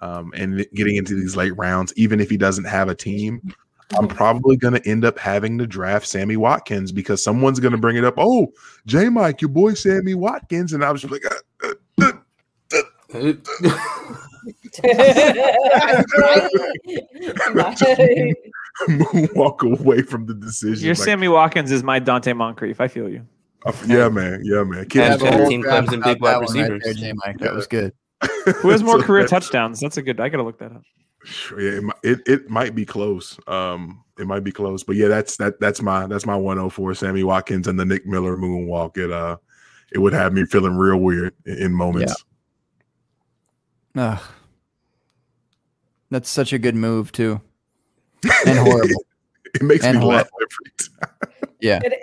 um, 0.00 0.32
and 0.36 0.66
getting 0.74 0.96
into 0.96 1.14
these 1.14 1.36
late 1.36 1.56
rounds, 1.56 1.92
even 1.96 2.20
if 2.20 2.30
he 2.30 2.36
doesn't 2.36 2.64
have 2.64 2.88
a 2.88 2.94
team, 2.94 3.54
I'm 3.98 4.06
probably 4.08 4.56
going 4.56 4.74
to 4.74 4.86
end 4.88 5.04
up 5.04 5.18
having 5.18 5.56
to 5.58 5.66
draft 5.66 6.06
Sammy 6.06 6.36
Watkins 6.36 6.92
because 6.92 7.22
someone's 7.24 7.58
going 7.58 7.72
to 7.72 7.78
bring 7.78 7.96
it 7.96 8.04
up. 8.04 8.14
Oh, 8.18 8.52
J 8.86 9.08
Mike, 9.08 9.40
your 9.40 9.48
boy 9.48 9.74
Sammy 9.74 10.14
Watkins, 10.14 10.72
and 10.72 10.84
I 10.84 10.92
was 10.92 11.02
just 11.02 11.12
like, 11.12 11.22
uh, 11.64 11.68
uh, 12.02 12.12
walk 19.34 19.62
away 19.62 20.02
from 20.02 20.26
the 20.26 20.34
decision. 20.34 20.84
Your 20.84 20.94
Like, 20.94 21.04
Sammy 21.04 21.28
Watkins 21.28 21.70
is 21.72 21.82
my 21.82 22.00
Donte 22.00 22.36
Moncrief. 22.36 22.80
I 22.80 22.88
feel 22.88 23.08
you. 23.08 23.26
uh, 23.66 23.72
yeah, 23.86 24.08
man, 24.08 24.40
yeah, 24.44 24.62
man. 24.64 24.86
Kid 24.88 24.98
Yeah, 25.00 25.14
is 25.14 25.22
but- 25.22 25.32
cool. 25.36 25.48
team 25.48 25.62
comes 25.62 25.92
in 25.92 26.00
big 26.00 26.20
wide 26.20 26.40
receivers. 26.40 26.82
J 26.96 27.12
Mike, 27.14 27.38
that 27.38 27.54
was 27.54 27.66
good. 27.66 27.92
Who 28.62 28.70
has 28.70 28.82
more 28.84 28.98
So 29.00 29.06
career 29.06 29.22
that- 29.22 29.30
touchdowns? 29.30 29.80
That's 29.80 29.96
a 29.96 30.02
good. 30.02 30.20
I 30.20 30.28
gotta 30.28 30.42
look 30.42 30.58
that 30.58 30.72
up. 30.72 30.82
Yeah, 31.58 31.80
it, 31.80 31.90
it 32.04 32.20
it 32.26 32.50
might 32.50 32.74
be 32.74 32.84
close. 32.86 33.38
Um, 33.48 34.04
it 34.18 34.26
might 34.26 34.44
be 34.44 34.52
close, 34.52 34.82
but 34.84 34.96
yeah, 34.96 35.08
that's 35.08 35.36
that 35.38 35.58
that's 35.60 35.82
my 35.82 36.06
that's 36.06 36.24
my 36.26 36.36
104. 36.36 36.94
Sammy 36.94 37.24
Watkins 37.24 37.66
and 37.66 37.78
the 37.78 37.84
Nick 37.84 38.06
Miller 38.06 38.36
moonwalk. 38.36 38.96
It 38.96 39.10
uh, 39.10 39.36
it 39.92 39.98
would 39.98 40.12
have 40.12 40.32
me 40.32 40.44
feeling 40.46 40.76
real 40.76 40.98
weird 40.98 41.34
in, 41.44 41.58
in 41.58 41.72
moments. 41.72 42.14
Ugh. 43.96 44.20
That's 46.10 46.30
such 46.30 46.52
a 46.52 46.58
good 46.58 46.74
move 46.76 47.12
too, 47.12 47.40
and 48.46 48.58
horrible. 48.58 49.04
It 49.54 49.62
makes 49.62 49.84
And 49.84 49.98
me 49.98 50.04
hor- 50.04 50.14
laugh 50.14 50.28
every 50.40 50.72
time. 51.18 51.27
Yeah, 51.60 51.80
But 51.80 51.94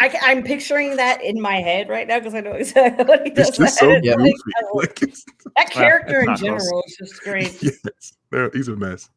I, 0.00 0.06
I, 0.06 0.18
I'm 0.30 0.42
picturing 0.42 0.96
that 0.96 1.22
in 1.24 1.40
my 1.40 1.56
head 1.62 1.88
right 1.88 2.06
now 2.06 2.18
because 2.18 2.34
I 2.34 2.40
know 2.40 2.52
exactly 2.64 3.04
what 3.06 3.24
he 3.24 3.30
does. 3.30 3.50
That. 3.58 3.70
so 3.70 3.90
It's 3.90 4.04
Yeah. 4.06 4.14
like, 4.16 4.34
oh, 4.64 4.76
Like 4.76 5.00
that 5.56 5.70
character 5.70 6.20
in 6.20 6.26
not 6.26 6.38
close. 6.38 6.60
general 6.60 6.82
is 6.86 6.96
just 6.98 7.22
great. 7.22 7.56
yes, 7.62 8.16
there- 8.30 8.50
he's 8.52 8.68
a 8.68 8.76
mess. 8.76 9.08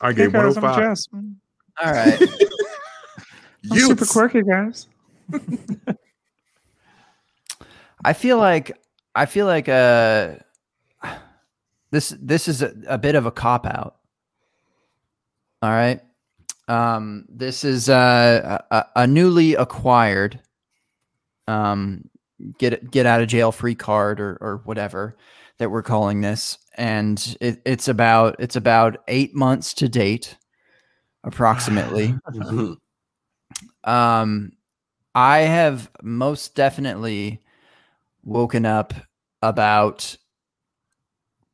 I 0.00 0.12
gave 0.12 0.32
105. 0.34 0.96
all 1.82 1.92
right. 1.92 2.20
You 3.62 3.80
super 3.80 4.06
quirky, 4.06 4.42
guys. 4.42 4.86
I 8.04 8.12
feel 8.12 8.38
like 8.38 8.76
I 9.14 9.26
feel 9.26 9.46
like 9.46 9.68
uh 9.68 10.34
this 11.90 12.14
this 12.20 12.46
is 12.48 12.62
a, 12.62 12.72
a 12.86 12.98
bit 12.98 13.14
of 13.14 13.26
a 13.26 13.30
cop 13.32 13.66
out. 13.66 13.96
All 15.62 15.70
right. 15.70 16.00
Um 16.68 17.24
this 17.28 17.64
is 17.64 17.88
uh, 17.88 18.58
a, 18.70 18.84
a 18.96 19.06
newly 19.06 19.54
acquired 19.54 20.40
um 21.46 22.08
get 22.58 22.90
get 22.90 23.06
out 23.06 23.20
of 23.20 23.28
jail 23.28 23.52
free 23.52 23.74
card 23.74 24.20
or 24.20 24.38
or 24.40 24.60
whatever 24.64 25.16
that 25.58 25.70
we're 25.70 25.82
calling 25.82 26.20
this 26.20 26.58
and 26.76 27.36
it, 27.40 27.60
it's 27.64 27.88
about 27.88 28.36
it's 28.38 28.54
about 28.54 28.98
8 29.08 29.34
months 29.34 29.74
to 29.74 29.88
date 29.88 30.36
approximately. 31.24 32.14
Um, 33.84 34.52
I 35.14 35.38
have 35.38 35.90
most 36.02 36.54
definitely 36.54 37.40
woken 38.22 38.66
up 38.66 38.92
about 39.40 40.16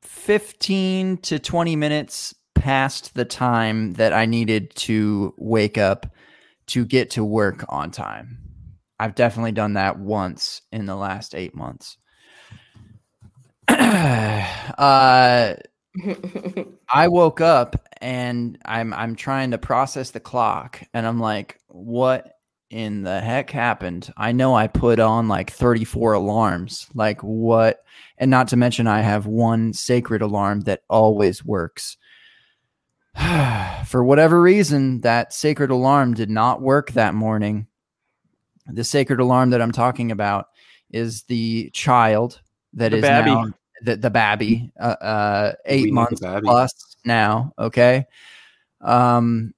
15 0.03 1.19
to 1.19 1.39
20 1.39 1.77
minutes 1.77 2.35
past 2.65 3.15
the 3.15 3.27
time 3.27 3.93
that 3.93 4.15
I 4.15 4.25
needed 4.25 4.75
to 4.77 5.35
wake 5.37 5.77
up 5.77 6.07
to 6.69 6.87
get 6.87 7.11
to 7.11 7.23
work 7.23 7.63
on 7.69 7.91
time. 7.91 8.39
I've 8.99 9.15
definitely 9.15 9.53
done 9.53 9.75
that 9.75 9.99
once 9.99 10.63
in 10.73 10.87
the 10.87 10.97
last 10.97 11.35
eight 11.35 11.55
months. 11.55 11.99
uh, 13.69 14.47
I 14.79 15.57
woke 17.09 17.43
up 17.43 17.87
and 18.01 18.57
I'm 18.65 18.95
I'm 18.95 19.15
trying 19.15 19.51
to 19.51 19.59
process 19.59 20.13
the 20.13 20.21
clock 20.21 20.83
and 20.95 21.07
I'm 21.07 21.21
like, 21.21 21.61
what 21.67 22.33
in 22.71 23.03
the 23.03 23.21
heck 23.21 23.51
happened? 23.51 24.11
I 24.17 24.33
know 24.33 24.55
I 24.55 24.69
put 24.69 25.01
on 25.01 25.29
like 25.29 25.51
34 25.51 26.15
alarms. 26.15 26.87
Like 26.95 27.21
what? 27.21 27.85
And 28.17 28.31
not 28.31 28.49
to 28.49 28.57
mention, 28.57 28.87
I 28.87 29.03
have 29.03 29.27
one 29.27 29.75
sacred 29.75 30.23
alarm 30.23 30.63
that 30.63 30.81
always 30.89 31.45
works. 31.45 31.99
For 33.87 34.03
whatever 34.05 34.41
reason, 34.41 35.01
that 35.03 35.33
sacred 35.33 35.71
alarm 35.71 36.15
did 36.15 36.31
not 36.31 36.61
work 36.61 36.93
that 36.93 37.15
morning. 37.15 37.67
The 38.67 38.85
sacred 38.85 39.21
alarm 39.21 39.51
that 39.51 39.61
I'm 39.63 39.73
talking 39.73 40.11
about 40.11 40.49
is 40.91 41.23
the 41.25 41.71
child 41.71 42.41
that 42.75 42.91
The 42.91 42.99
is 42.99 43.03
babby. 43.03 43.31
now 43.31 43.47
the, 43.85 43.97
the 43.97 44.11
babby, 44.11 44.73
uh, 44.81 44.97
uh, 45.01 45.53
eight 45.67 45.85
the 45.85 45.93
months 45.93 46.21
plus 46.43 46.97
now. 47.05 47.53
Okay. 47.59 48.07
Um, 48.81 49.53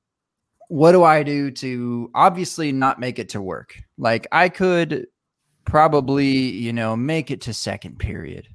what 0.68 0.92
do 0.92 1.04
I 1.04 1.22
do 1.22 1.50
to 1.52 2.10
obviously 2.14 2.72
not 2.72 2.98
make 2.98 3.18
it 3.18 3.30
to 3.30 3.40
work? 3.40 3.76
Like 3.96 4.26
I 4.32 4.48
could 4.48 5.06
probably, 5.64 6.26
you 6.26 6.72
know, 6.72 6.96
make 6.96 7.30
it 7.30 7.42
to 7.42 7.54
second 7.54 7.98
period. 7.98 8.48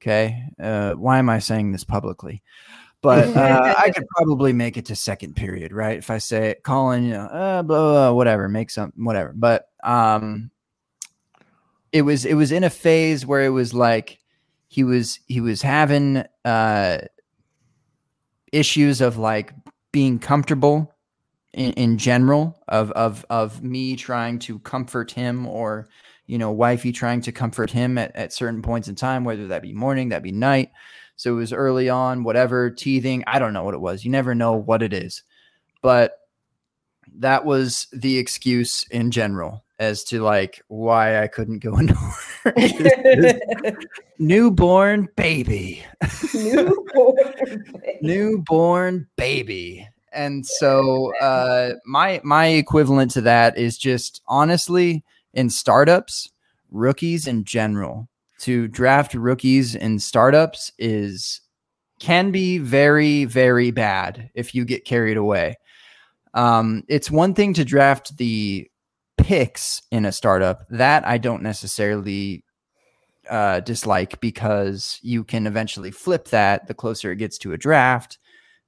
Okay. 0.00 0.44
Uh, 0.58 0.92
why 0.92 1.18
am 1.18 1.28
I 1.28 1.38
saying 1.38 1.72
this 1.72 1.84
publicly? 1.84 2.42
But 3.02 3.28
uh, 3.36 3.74
I 3.76 3.90
could 3.90 4.06
probably 4.16 4.52
make 4.52 4.76
it 4.76 4.86
to 4.86 4.96
second 4.96 5.36
period, 5.36 5.72
right? 5.72 5.98
If 5.98 6.10
I 6.10 6.18
say 6.18 6.56
Colin, 6.62 7.04
you 7.04 7.12
know, 7.12 7.24
uh, 7.24 7.62
blah, 7.62 7.78
blah, 7.78 7.92
blah, 7.92 8.12
whatever, 8.12 8.48
make 8.48 8.70
some 8.70 8.92
whatever. 8.96 9.32
But 9.34 9.68
um, 9.84 10.50
it 11.92 12.02
was 12.02 12.24
it 12.24 12.34
was 12.34 12.52
in 12.52 12.64
a 12.64 12.70
phase 12.70 13.26
where 13.26 13.42
it 13.42 13.50
was 13.50 13.74
like 13.74 14.18
he 14.68 14.84
was 14.84 15.20
he 15.26 15.40
was 15.40 15.60
having 15.62 16.24
uh 16.44 16.98
issues 18.52 19.00
of 19.00 19.18
like 19.18 19.52
being 19.92 20.18
comfortable 20.18 20.94
in, 21.52 21.72
in 21.72 21.98
general 21.98 22.58
of 22.68 22.90
of 22.92 23.24
of 23.30 23.62
me 23.62 23.96
trying 23.96 24.38
to 24.38 24.58
comfort 24.60 25.10
him 25.10 25.46
or 25.46 25.88
you 26.26 26.38
know 26.38 26.50
wifey 26.50 26.92
trying 26.92 27.20
to 27.20 27.32
comfort 27.32 27.70
him 27.70 27.98
at, 27.98 28.14
at 28.16 28.32
certain 28.32 28.62
points 28.62 28.88
in 28.88 28.94
time 28.94 29.24
whether 29.24 29.48
that 29.48 29.62
be 29.62 29.72
morning 29.72 30.08
that 30.08 30.22
be 30.22 30.32
night 30.32 30.70
so 31.16 31.32
it 31.32 31.36
was 31.36 31.52
early 31.52 31.88
on 31.88 32.24
whatever 32.24 32.70
teething 32.70 33.22
i 33.26 33.38
don't 33.38 33.52
know 33.52 33.64
what 33.64 33.74
it 33.74 33.80
was 33.80 34.04
you 34.04 34.10
never 34.10 34.34
know 34.34 34.54
what 34.54 34.82
it 34.82 34.92
is 34.92 35.22
but 35.82 36.18
that 37.16 37.44
was 37.44 37.86
the 37.92 38.18
excuse 38.18 38.84
in 38.90 39.10
general 39.10 39.64
as 39.78 40.04
to 40.04 40.22
like 40.22 40.62
why 40.68 41.22
i 41.22 41.26
couldn't 41.26 41.58
go 41.58 41.76
into 41.78 41.96
work. 42.44 43.76
newborn 44.18 45.08
baby 45.16 45.84
Newborn. 46.34 47.16
newborn 48.00 49.06
baby 49.16 49.88
and 50.12 50.46
so 50.46 51.12
uh 51.20 51.72
my 51.84 52.20
my 52.22 52.46
equivalent 52.46 53.10
to 53.10 53.20
that 53.20 53.56
is 53.58 53.76
just 53.78 54.22
honestly 54.26 55.04
in 55.34 55.50
startups 55.50 56.30
rookies 56.70 57.26
in 57.26 57.44
general 57.44 58.08
to 58.42 58.68
draft 58.68 59.14
rookies 59.14 59.74
in 59.74 59.98
startups 59.98 60.70
is 60.78 61.40
can 61.98 62.30
be 62.30 62.58
very 62.58 63.24
very 63.24 63.70
bad 63.70 64.30
if 64.34 64.54
you 64.54 64.64
get 64.64 64.84
carried 64.84 65.16
away 65.16 65.56
um 66.34 66.82
it's 66.88 67.10
one 67.10 67.34
thing 67.34 67.54
to 67.54 67.64
draft 67.64 68.16
the 68.16 68.68
picks 69.18 69.82
in 69.90 70.04
a 70.04 70.12
startup 70.12 70.64
that 70.68 71.06
i 71.06 71.16
don't 71.18 71.42
necessarily 71.42 72.44
uh, 73.30 73.60
dislike 73.60 74.20
because 74.20 74.98
you 75.02 75.24
can 75.24 75.46
eventually 75.46 75.90
flip 75.90 76.28
that 76.28 76.66
the 76.66 76.74
closer 76.74 77.12
it 77.12 77.16
gets 77.16 77.38
to 77.38 77.52
a 77.52 77.58
draft, 77.58 78.18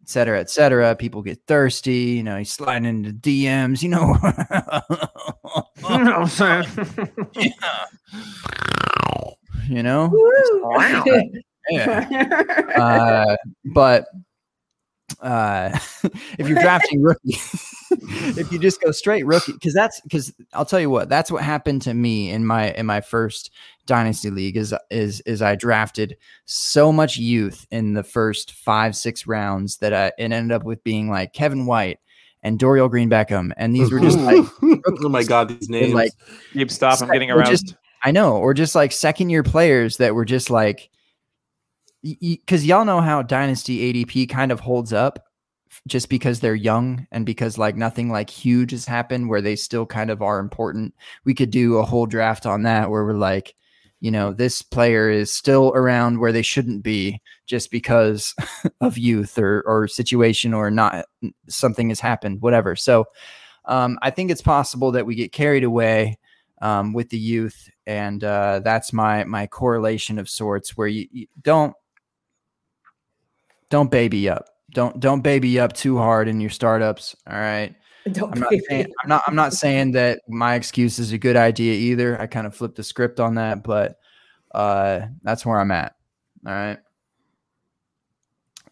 et 0.02 0.08
cetera, 0.08 0.40
et 0.40 0.50
cetera. 0.50 0.94
People 0.94 1.22
get 1.22 1.40
thirsty, 1.46 1.92
you 1.94 2.22
know, 2.22 2.36
you 2.38 2.44
slide 2.44 2.84
into 2.84 3.12
DMs, 3.12 3.82
you 3.82 3.88
know. 3.90 4.16
You 5.90 5.98
know 5.98 6.20
what 6.20 6.40
I'm 6.40 6.64
saying? 6.64 7.52
you 9.68 9.82
know? 9.82 10.10
Woo. 10.12 11.32
Yeah. 11.70 12.44
Uh, 12.76 13.36
but 13.72 14.06
uh, 15.20 15.70
if 16.38 16.48
you're 16.48 16.58
drafting 16.60 17.02
rookie, 17.02 17.20
if 17.90 18.50
you 18.52 18.58
just 18.58 18.80
go 18.82 18.90
straight 18.90 19.24
rookie, 19.24 19.52
because 19.52 19.72
that's 19.72 20.00
because 20.00 20.32
I'll 20.52 20.64
tell 20.64 20.80
you 20.80 20.90
what, 20.90 21.08
that's 21.08 21.30
what 21.30 21.42
happened 21.42 21.82
to 21.82 21.94
me 21.94 22.30
in 22.30 22.44
my 22.44 22.72
in 22.72 22.86
my 22.86 23.00
first 23.00 23.50
dynasty 23.86 24.30
league 24.30 24.56
is 24.56 24.74
is 24.90 25.20
is 25.22 25.40
I 25.40 25.54
drafted 25.54 26.16
so 26.46 26.92
much 26.92 27.16
youth 27.16 27.66
in 27.70 27.94
the 27.94 28.02
first 28.02 28.52
five 28.52 28.96
six 28.96 29.26
rounds 29.26 29.78
that 29.78 29.94
I, 29.94 30.06
it 30.18 30.32
ended 30.32 30.52
up 30.52 30.64
with 30.64 30.82
being 30.84 31.08
like 31.10 31.32
Kevin 31.32 31.66
White 31.66 31.98
and 32.42 32.58
Dorial 32.58 32.90
Green 32.90 33.08
Beckham, 33.08 33.52
and 33.56 33.74
these 33.74 33.90
were 33.90 34.00
just 34.00 34.18
like 34.18 34.44
oh 34.62 35.08
my 35.08 35.22
god, 35.22 35.48
these 35.48 35.68
and, 35.68 35.80
names. 35.80 35.94
like 35.94 36.12
Gabe, 36.52 36.70
stop! 36.70 37.00
I'm 37.00 37.08
getting 37.08 37.30
Or 37.30 37.38
aroused. 37.38 37.50
just- 37.68 37.76
I 38.04 38.10
know, 38.10 38.36
or 38.36 38.52
just 38.52 38.74
like 38.74 38.92
second 38.92 39.30
year 39.30 39.42
players 39.42 39.96
that 39.96 40.14
were 40.14 40.26
just 40.26 40.50
like, 40.50 40.90
because 42.02 42.66
y'all 42.66 42.84
know 42.84 43.00
how 43.00 43.22
Dynasty 43.22 43.92
ADP 43.92 44.28
kind 44.28 44.52
of 44.52 44.60
holds 44.60 44.92
up 44.92 45.24
just 45.88 46.10
because 46.10 46.40
they're 46.40 46.54
young 46.54 47.06
and 47.10 47.24
because 47.24 47.56
like 47.56 47.76
nothing 47.76 48.10
like 48.10 48.28
huge 48.28 48.72
has 48.72 48.84
happened 48.84 49.28
where 49.28 49.40
they 49.40 49.56
still 49.56 49.86
kind 49.86 50.10
of 50.10 50.20
are 50.20 50.38
important. 50.38 50.94
We 51.24 51.34
could 51.34 51.50
do 51.50 51.78
a 51.78 51.84
whole 51.84 52.04
draft 52.04 52.44
on 52.44 52.62
that 52.62 52.90
where 52.90 53.04
we're 53.04 53.14
like, 53.14 53.54
you 54.00 54.10
know, 54.10 54.34
this 54.34 54.60
player 54.60 55.08
is 55.08 55.32
still 55.32 55.72
around 55.74 56.20
where 56.20 56.32
they 56.32 56.42
shouldn't 56.42 56.82
be 56.82 57.22
just 57.46 57.70
because 57.70 58.34
of 58.82 58.98
youth 58.98 59.38
or 59.38 59.62
or 59.66 59.88
situation 59.88 60.52
or 60.52 60.70
not 60.70 61.06
something 61.48 61.88
has 61.88 62.00
happened, 62.00 62.42
whatever. 62.42 62.76
So 62.76 63.06
um, 63.64 63.98
I 64.02 64.10
think 64.10 64.30
it's 64.30 64.42
possible 64.42 64.92
that 64.92 65.06
we 65.06 65.14
get 65.14 65.32
carried 65.32 65.64
away 65.64 66.18
um, 66.64 66.94
with 66.94 67.10
the 67.10 67.18
youth, 67.18 67.68
and 67.86 68.24
uh, 68.24 68.60
that's 68.64 68.92
my 68.92 69.22
my 69.24 69.46
correlation 69.46 70.18
of 70.18 70.30
sorts. 70.30 70.76
Where 70.76 70.88
you, 70.88 71.06
you 71.12 71.26
don't 71.42 71.74
don't 73.68 73.90
baby 73.90 74.30
up, 74.30 74.46
don't 74.72 74.98
don't 74.98 75.20
baby 75.20 75.60
up 75.60 75.74
too 75.74 75.98
hard 75.98 76.26
in 76.26 76.40
your 76.40 76.50
startups. 76.50 77.14
All 77.30 77.38
right, 77.38 77.74
Don't 78.12 78.32
I'm 78.32 78.40
not 78.40 78.52
saying 78.68 78.86
I'm 79.02 79.08
not 79.08 79.22
I'm 79.26 79.34
not 79.34 79.52
saying 79.52 79.92
that 79.92 80.22
my 80.26 80.54
excuse 80.54 80.98
is 80.98 81.12
a 81.12 81.18
good 81.18 81.36
idea 81.36 81.74
either. 81.74 82.18
I 82.18 82.26
kind 82.26 82.46
of 82.46 82.56
flipped 82.56 82.76
the 82.76 82.82
script 82.82 83.20
on 83.20 83.34
that, 83.34 83.62
but 83.62 83.98
uh, 84.54 85.00
that's 85.22 85.44
where 85.44 85.60
I'm 85.60 85.70
at. 85.70 85.94
All 86.46 86.52
right. 86.52 86.78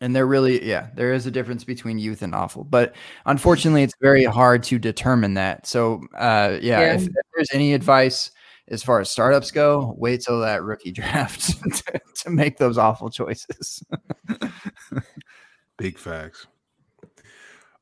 And 0.03 0.17
there 0.17 0.27
really, 0.27 0.67
yeah, 0.69 0.89
there 0.97 1.13
is 1.15 1.27
a 1.27 1.31
difference 1.31 1.63
between 1.63 1.97
youth 1.97 2.23
and 2.23 2.35
awful, 2.35 2.65
but 2.65 2.93
unfortunately, 3.25 3.85
it's 3.85 3.95
very 4.01 4.25
hard 4.25 4.65
to 4.65 4.77
determine 4.79 5.35
that. 5.35 5.65
So, 5.65 6.03
uh, 6.19 6.59
yeah, 6.61 6.81
Yeah. 6.81 6.95
If, 6.95 7.03
if 7.05 7.27
there's 7.35 7.49
any 7.55 7.73
advice 7.73 8.33
as 8.67 8.83
far 8.83 8.99
as 8.99 9.09
startups 9.09 9.53
go, 9.53 9.95
wait 9.97 10.21
till 10.23 10.41
that 10.41 10.65
rookie 10.65 10.91
draft 11.01 11.41
to, 11.63 12.01
to 12.25 12.31
make 12.31 12.59
those 12.59 12.79
awful 12.79 13.11
choices. 13.11 13.85
Big 15.79 15.97
facts. 15.99 16.49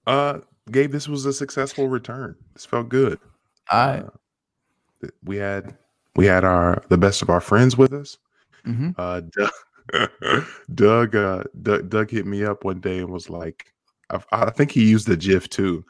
Uh, 0.06 0.40
Gabe, 0.70 0.92
this 0.92 1.08
was 1.08 1.24
a 1.24 1.32
successful 1.32 1.88
return. 1.88 2.36
This 2.52 2.66
felt 2.66 2.90
good. 2.90 3.18
I, 3.70 4.02
Uh, 5.02 5.08
we 5.24 5.36
had 5.38 5.78
we 6.16 6.26
had 6.26 6.44
our 6.44 6.82
the 6.90 6.98
best 6.98 7.22
of 7.22 7.30
our 7.30 7.40
friends 7.40 7.78
with 7.78 7.94
us. 7.94 8.18
mhm. 8.66 8.94
Uh, 8.98 9.20
Doug, 9.38 9.50
Doug, 10.74 11.16
uh, 11.16 11.44
Doug, 11.62 11.88
Doug 11.90 12.10
hit 12.10 12.26
me 12.26 12.44
up 12.44 12.64
one 12.64 12.80
day 12.80 12.98
and 12.98 13.10
was 13.10 13.30
like, 13.30 13.72
I, 14.10 14.20
I 14.32 14.50
think 14.50 14.70
he 14.72 14.88
used 14.88 15.06
the 15.06 15.16
GIF 15.16 15.48
too. 15.48 15.84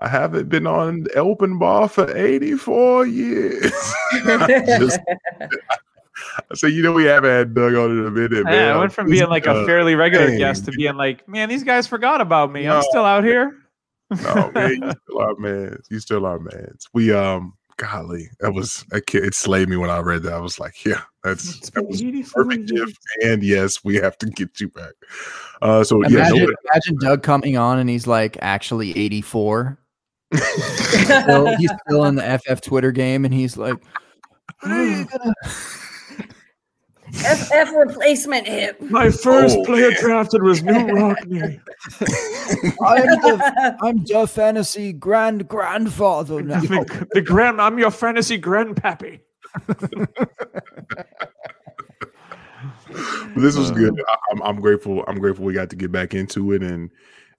I 0.00 0.08
haven't 0.08 0.48
been 0.48 0.66
on 0.66 1.06
open 1.14 1.58
bar 1.58 1.88
for 1.88 2.14
84 2.16 3.06
years. 3.06 3.72
Just- 4.26 5.00
so 6.54 6.66
you 6.66 6.82
know 6.82 6.92
we 6.92 7.04
haven't 7.04 7.30
had 7.30 7.54
Doug 7.54 7.74
on 7.74 7.90
in 7.98 8.06
a 8.06 8.10
minute, 8.10 8.44
man. 8.44 8.52
Yeah, 8.54 8.74
I 8.74 8.78
went 8.78 8.92
from 8.92 9.08
being 9.10 9.28
like 9.28 9.46
a 9.46 9.52
Uh, 9.52 9.66
fairly 9.66 9.94
regular 9.94 10.28
dang. 10.28 10.38
guest 10.38 10.64
to 10.66 10.72
being 10.72 10.96
like, 10.96 11.26
man, 11.28 11.48
these 11.48 11.64
guys 11.64 11.86
forgot 11.86 12.20
about 12.20 12.52
me. 12.52 12.68
I'm 12.68 12.82
still 12.82 13.04
out 13.04 13.24
here. 13.24 13.56
No, 14.22 14.50
man, 14.54 14.70
you 14.80 14.90
still 14.90 15.18
are 15.20 15.36
man. 15.36 15.78
You 15.90 16.00
still 16.00 16.26
are 16.26 16.38
man. 16.38 16.76
We 16.92 17.12
um 17.12 17.54
golly, 17.76 18.28
that 18.40 18.52
was 18.52 18.84
that 18.90 19.06
kid 19.06 19.24
it 19.24 19.34
slayed 19.34 19.68
me 19.68 19.76
when 19.76 19.90
I 19.90 19.98
read 20.00 20.22
that. 20.24 20.34
I 20.34 20.38
was 20.40 20.60
like, 20.60 20.84
yeah, 20.84 21.02
that's 21.24 21.70
that 21.70 21.86
was 21.88 22.00
perfect 22.32 22.70
years. 22.70 22.86
GIF. 22.90 22.96
And 23.24 23.42
yes, 23.42 23.82
we 23.82 23.96
have 23.96 24.16
to 24.18 24.26
get 24.26 24.60
you 24.60 24.68
back. 24.68 24.92
Uh 25.62 25.82
so 25.82 26.00
yeah, 26.02 26.18
imagine, 26.28 26.38
nobody- 26.38 26.56
imagine 26.70 26.96
Doug 27.00 27.22
coming 27.22 27.56
on 27.56 27.78
and 27.80 27.88
he's 27.90 28.06
like 28.06 28.36
actually 28.42 28.96
84. 28.96 29.78
Still- 30.34 31.56
he's 31.56 31.70
still 31.86 32.04
in 32.04 32.14
the 32.16 32.38
FF 32.46 32.60
Twitter 32.60 32.90
game, 32.92 33.24
and 33.24 33.32
he's 33.32 33.56
like, 33.56 33.76
"When 34.62 34.72
are 34.72 34.84
you 34.84 35.04
gonna 35.06 35.34
FF 37.12 37.72
replacement 37.76 38.46
hip. 38.48 38.80
My 38.80 39.10
first 39.10 39.56
Oh, 39.58 39.64
player 39.64 39.90
man. 39.90 40.00
drafted 40.00 40.42
was 40.42 40.62
New 40.62 40.72
Rockney. 40.72 41.60
I'm 42.82 43.06
the 43.06 43.76
I'm 43.82 44.04
the 44.04 44.26
fantasy 44.26 44.92
grand 44.92 45.46
grandfather 45.46 46.42
now. 46.42 46.60
the, 46.60 47.06
the 47.12 47.20
grand, 47.20 47.60
I'm 47.60 47.78
your 47.78 47.90
fantasy 47.92 48.40
grandpappy. 48.40 49.20
This 53.36 53.56
was 53.56 53.70
good. 53.70 54.00
I, 54.08 54.16
I'm, 54.32 54.42
I'm 54.42 54.60
grateful. 54.60 55.04
I'm 55.06 55.18
grateful 55.18 55.44
we 55.44 55.52
got 55.52 55.70
to 55.70 55.76
get 55.76 55.92
back 55.92 56.14
into 56.14 56.52
it 56.52 56.62
and 56.62 56.90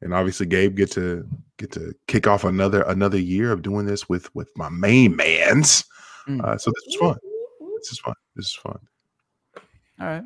and 0.01 0.13
obviously 0.13 0.45
Gabe 0.45 0.75
get 0.75 0.91
to 0.91 1.27
get 1.57 1.71
to 1.73 1.93
kick 2.07 2.27
off 2.27 2.43
another 2.43 2.81
another 2.83 3.17
year 3.19 3.51
of 3.51 3.61
doing 3.61 3.85
this 3.85 4.09
with 4.09 4.33
with 4.35 4.49
my 4.55 4.69
main 4.69 5.15
man's. 5.15 5.85
Mm. 6.27 6.43
Uh, 6.43 6.57
so 6.57 6.71
this 6.71 6.93
is 6.93 6.95
fun. 6.99 7.17
This 7.77 7.91
is 7.91 7.99
fun. 7.99 8.13
This 8.35 8.45
is 8.47 8.53
fun. 8.55 8.79
All 9.99 10.07
right. 10.07 10.23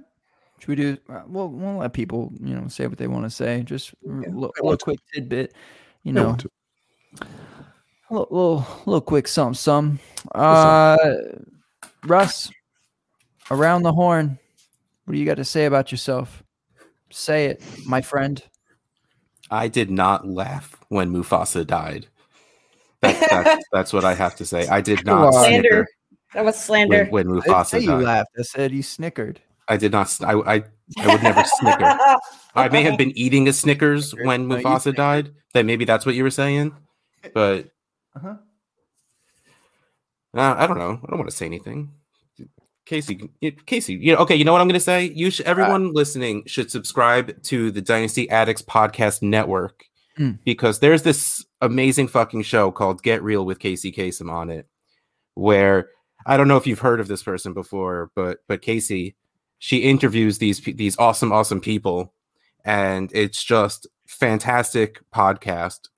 Should 0.60 0.68
we 0.70 0.76
do? 0.76 0.98
Uh, 1.10 1.22
we'll 1.28 1.50
we'll 1.50 1.78
let 1.78 1.94
people 1.94 2.34
you 2.42 2.56
know 2.56 2.68
say 2.68 2.88
what 2.88 2.98
they 2.98 3.08
want 3.08 3.26
to 3.26 3.30
say. 3.30 3.64
Just 3.64 3.92
a 3.92 3.96
Yeah, 4.06 4.14
little, 4.30 4.54
they 4.56 4.62
want 4.62 4.80
to. 4.80 4.84
quick 4.84 5.00
tidbit. 5.14 5.54
You 6.04 6.14
know, 6.14 6.38
a 8.10 8.14
little, 8.14 8.28
little 8.32 8.66
little 8.86 9.02
quick 9.02 9.28
some 9.28 9.54
some. 9.54 10.00
Uh, 10.34 10.98
Russ, 12.06 12.50
around 13.52 13.84
the 13.84 13.94
horn. 13.94 14.40
What 15.06 15.14
do 15.14 15.20
you 15.20 15.26
got 15.26 15.38
to 15.38 15.46
say 15.46 15.66
about 15.66 15.92
yourself? 15.92 16.44
Say 17.10 17.48
it, 17.48 17.64
my 17.86 18.02
friend. 18.02 18.42
I 19.50 19.68
did 19.68 19.90
not 19.90 20.28
laugh 20.28 20.76
when 20.90 21.12
Mufasa 21.12 21.66
died. 21.66 22.08
That, 23.02 23.28
that's, 23.30 23.66
that's 23.72 23.94
what 23.94 24.06
I 24.06 24.14
have 24.14 24.36
to 24.36 24.46
say. 24.46 24.68
I 24.68 24.82
did 24.82 25.06
not 25.06 25.34
Slander. 25.34 25.88
That 26.36 26.46
was 26.46 26.60
slander. 26.60 27.08
when, 27.10 27.28
when 27.28 27.42
I 27.42 27.64
say 27.64 27.80
Mufasa 27.80 27.82
you 27.82 27.88
died. 27.88 28.04
laughed. 28.04 28.30
I 28.38 28.42
said 28.44 28.72
you 28.72 28.84
snickered. 28.84 29.42
I 29.68 29.78
did 29.78 29.92
not. 29.92 30.16
I 30.24 30.34
I 30.34 30.64
would 31.08 31.24
never 31.24 31.44
snicker. 31.44 31.98
I 32.56 32.70
may 32.70 32.84
have 32.84 32.98
been 32.98 33.12
eating 33.18 33.48
a 33.48 33.54
Snickers 33.54 34.14
when 34.24 34.48
Mufasa 34.48 34.96
died. 34.96 35.32
That 35.54 35.66
maybe 35.66 35.86
that's 35.86 36.06
what 36.06 36.16
you 36.16 36.24
were 36.24 36.32
saying, 36.32 36.76
but 37.34 37.70
Uh-huh. 38.16 38.36
Uh, 40.36 40.56
I 40.58 40.68
don't 40.68 40.78
know. 40.78 41.00
I 41.04 41.10
don't 41.10 41.18
want 41.20 41.30
to 41.30 41.36
say 41.36 41.46
anything. 41.46 41.92
Casey, 42.86 43.30
Casey, 43.68 43.94
you 43.94 44.14
know, 44.14 44.20
okay. 44.20 44.36
You 44.36 44.44
know 44.44 44.52
what 44.52 44.62
I'm 44.62 44.68
going 44.68 44.74
to 44.74 44.80
say. 44.80 45.06
You 45.14 45.30
should. 45.30 45.46
Everyone 45.46 45.94
listening 45.94 46.44
should 46.48 46.72
subscribe 46.72 47.42
to 47.44 47.70
the 47.70 47.82
Dynasty 47.82 48.28
Addicts 48.30 48.62
Podcast 48.64 49.22
Network 49.22 49.84
Hmm. 50.18 50.32
because 50.44 50.80
there's 50.80 51.04
this 51.04 51.46
amazing 51.62 52.08
fucking 52.08 52.42
show 52.42 52.72
called 52.72 53.04
Get 53.04 53.22
Real 53.24 53.46
with 53.46 53.60
Casey 53.60 53.92
Kasem 53.92 54.30
on 54.32 54.50
it, 54.50 54.68
where 55.36 55.90
I 56.26 56.36
don't 56.36 56.48
know 56.48 56.58
if 56.58 56.66
you've 56.68 56.80
heard 56.80 57.00
of 57.00 57.08
this 57.08 57.22
person 57.24 57.54
before, 57.54 58.10
but 58.16 58.40
but 58.48 58.62
Casey, 58.64 59.16
she 59.60 59.78
interviews 59.78 60.40
these 60.40 60.60
these 60.60 60.98
awesome 60.98 61.32
awesome 61.32 61.62
people, 61.62 62.14
and 62.66 63.12
it's 63.14 63.44
just 63.44 63.88
fantastic 64.08 65.00
podcast 65.14 65.90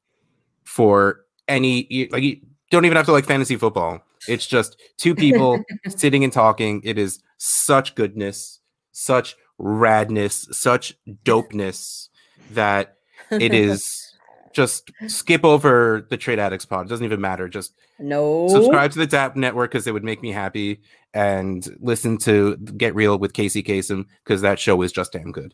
for 0.65 1.21
any 1.47 2.07
like 2.11 2.23
you 2.23 2.41
don't 2.69 2.85
even 2.85 2.97
have 2.97 3.05
to 3.05 3.11
like 3.13 3.25
fantasy 3.25 3.55
football. 3.55 4.01
It's 4.27 4.45
just 4.45 4.79
two 4.97 5.15
people 5.15 5.63
sitting 5.87 6.23
and 6.23 6.31
talking. 6.31 6.81
It 6.83 6.97
is 6.97 7.19
such 7.37 7.95
goodness, 7.95 8.59
such 8.91 9.35
radness, 9.59 10.53
such 10.53 10.95
dopeness 11.23 12.09
that 12.51 12.97
it 13.31 13.53
is 13.53 14.11
just 14.53 14.91
skip 15.07 15.45
over 15.45 16.05
the 16.09 16.17
trade 16.17 16.39
addicts 16.39 16.65
pod. 16.65 16.85
It 16.85 16.89
doesn't 16.89 17.05
even 17.05 17.21
matter. 17.21 17.47
Just 17.47 17.73
no. 17.99 18.47
subscribe 18.49 18.91
to 18.91 18.99
the 18.99 19.07
DAP 19.07 19.35
network 19.35 19.71
because 19.71 19.87
it 19.87 19.93
would 19.93 20.03
make 20.03 20.21
me 20.21 20.31
happy 20.31 20.81
and 21.13 21.67
listen 21.79 22.17
to 22.19 22.57
Get 22.57 22.95
Real 22.95 23.17
with 23.17 23.33
Casey 23.33 23.63
Kasem 23.63 24.05
because 24.23 24.41
that 24.41 24.59
show 24.59 24.81
is 24.81 24.91
just 24.91 25.13
damn 25.13 25.31
good. 25.31 25.53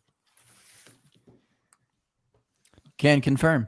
Can 2.97 3.21
confirm. 3.21 3.67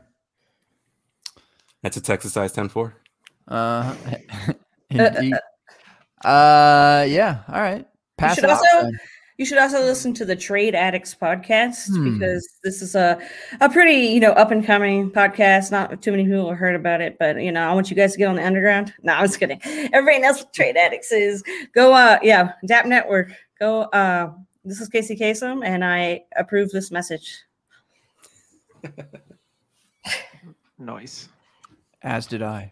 That's 1.84 1.98
a 1.98 2.02
Texas 2.02 2.34
size 2.34 2.52
10 2.52 2.70
4. 2.70 2.96
Uh, 3.48 3.96
indeed. 4.90 5.34
uh, 6.26 7.06
yeah. 7.08 7.40
All 7.48 7.62
right. 7.62 7.86
Pass 8.18 8.36
should 8.36 8.44
it 8.46 8.50
off. 8.50 8.58
also- 8.74 8.84
then. 8.88 9.00
You 9.38 9.46
should 9.46 9.58
also 9.58 9.80
listen 9.80 10.14
to 10.16 10.26
the 10.26 10.36
Trade 10.36 10.76
Addicts 10.76 11.16
podcast 11.16 11.88
Hmm. 11.88 12.20
because 12.20 12.46
this 12.62 12.82
is 12.82 12.94
a, 12.94 13.18
a 13.62 13.70
pretty, 13.70 14.08
you 14.08 14.20
know, 14.20 14.34
up 14.34 14.52
and 14.52 14.66
coming 14.66 15.10
podcast. 15.10 15.72
Not 15.72 16.02
too 16.02 16.12
many 16.12 16.26
people 16.26 16.50
have 16.50 16.58
heard 16.58 16.76
about 16.76 17.00
it, 17.00 17.16
but 17.20 17.42
you 17.42 17.50
know, 17.54 17.62
I 17.66 17.74
want 17.74 17.90
you 17.90 17.96
guys 17.96 18.12
to 18.12 18.18
get 18.18 18.28
on 18.28 18.36
the 18.36 18.46
underground. 18.46 18.94
No, 19.04 19.14
I 19.14 19.22
was 19.22 19.38
kidding. 19.38 19.62
Everybody 19.64 20.20
knows 20.20 20.40
what 20.40 20.54
Trade 20.54 20.76
Addicts 20.76 21.14
is. 21.14 21.42
Go 21.74 21.94
uh 21.94 22.20
yeah, 22.22 22.52
DAP 22.68 22.86
Network. 22.86 23.32
Go 23.62 23.84
uh 23.84 24.34
this 24.66 24.82
is 24.82 24.90
Casey 24.90 25.16
Kasem 25.16 25.66
and 25.66 25.86
I 25.86 26.24
approve 26.36 26.70
this 26.72 26.92
message. 26.92 27.40
Nice. 30.78 31.28
As 32.02 32.26
did 32.26 32.42
I. 32.42 32.72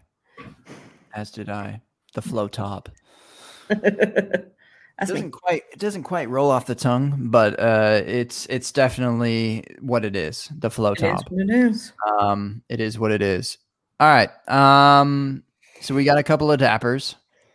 As 1.13 1.31
did 1.31 1.49
I. 1.49 1.81
The 2.13 2.21
flow 2.21 2.47
top. 2.47 2.89
That's 3.69 5.11
doesn't 5.11 5.31
quite 5.31 5.63
it 5.71 5.77
doesn't 5.79 6.03
quite 6.03 6.27
roll 6.29 6.49
off 6.49 6.65
the 6.65 6.73
tongue, 6.73 7.27
but 7.29 7.59
uh, 7.59 8.01
it's 8.05 8.47
it's 8.47 8.71
definitely 8.71 9.63
what 9.79 10.03
it 10.05 10.15
is. 10.15 10.49
The 10.57 10.71
flow 10.71 10.93
It 10.93 11.03
is 11.03 11.11
top. 11.21 11.29
what 11.31 11.41
it 11.41 11.49
is. 11.51 11.93
Um, 12.19 12.63
it 12.69 12.79
is 12.79 12.97
what 12.97 13.11
it 13.11 13.21
is. 13.21 13.59
All 13.99 14.07
right. 14.07 14.29
Um, 14.49 15.43
so 15.81 15.93
we 15.93 16.03
got 16.03 16.17
a 16.17 16.23
couple 16.23 16.51
of 16.51 16.59
dappers 16.59 17.13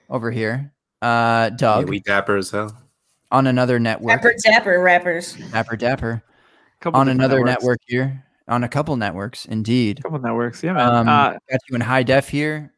over 0.08 0.30
here. 0.30 0.72
Uh, 1.00 1.50
Yeah, 1.50 1.56
Doug 1.56 1.88
we 1.88 1.98
dapper 1.98 2.36
as 2.36 2.50
hell. 2.50 2.76
on 3.32 3.48
another 3.48 3.80
network. 3.80 4.22
Dapper 4.22 4.34
Dapper 4.44 4.78
rappers. 4.80 5.32
Dapper 5.50 5.76
Dapper 5.76 6.22
Couple 6.80 7.00
on 7.00 7.08
another 7.08 7.38
networks. 7.38 7.62
network 7.62 7.80
here. 7.86 8.24
On 8.48 8.62
a 8.64 8.68
couple 8.68 8.96
networks, 8.96 9.46
indeed. 9.46 9.98
A 10.00 10.02
Couple 10.02 10.18
networks. 10.20 10.62
Yeah, 10.62 10.74
man. 10.74 10.88
Um, 10.94 11.08
uh, 11.08 11.30
got 11.50 11.60
you 11.68 11.74
in 11.74 11.80
high 11.80 12.02
def 12.04 12.28
here. 12.28 12.72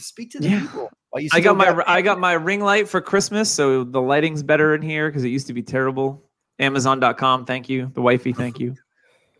Speak 0.00 0.30
to 0.32 0.40
the 0.40 0.48
Yeah. 0.48 0.60
people. 0.60 0.90
I 1.32 1.40
got 1.40 1.56
my 1.56 1.82
I 1.86 2.02
got 2.02 2.18
my 2.20 2.32
ring 2.34 2.60
light 2.60 2.88
for 2.88 3.00
Christmas, 3.00 3.50
so 3.50 3.84
the 3.84 4.00
lighting's 4.00 4.42
better 4.42 4.74
in 4.74 4.82
here 4.82 5.08
because 5.08 5.24
it 5.24 5.28
used 5.28 5.46
to 5.48 5.52
be 5.52 5.62
terrible. 5.62 6.24
Amazon.com, 6.58 7.46
thank 7.46 7.68
you. 7.68 7.90
The 7.94 8.02
wifey, 8.02 8.32
thank 8.32 8.58
you. 8.58 8.74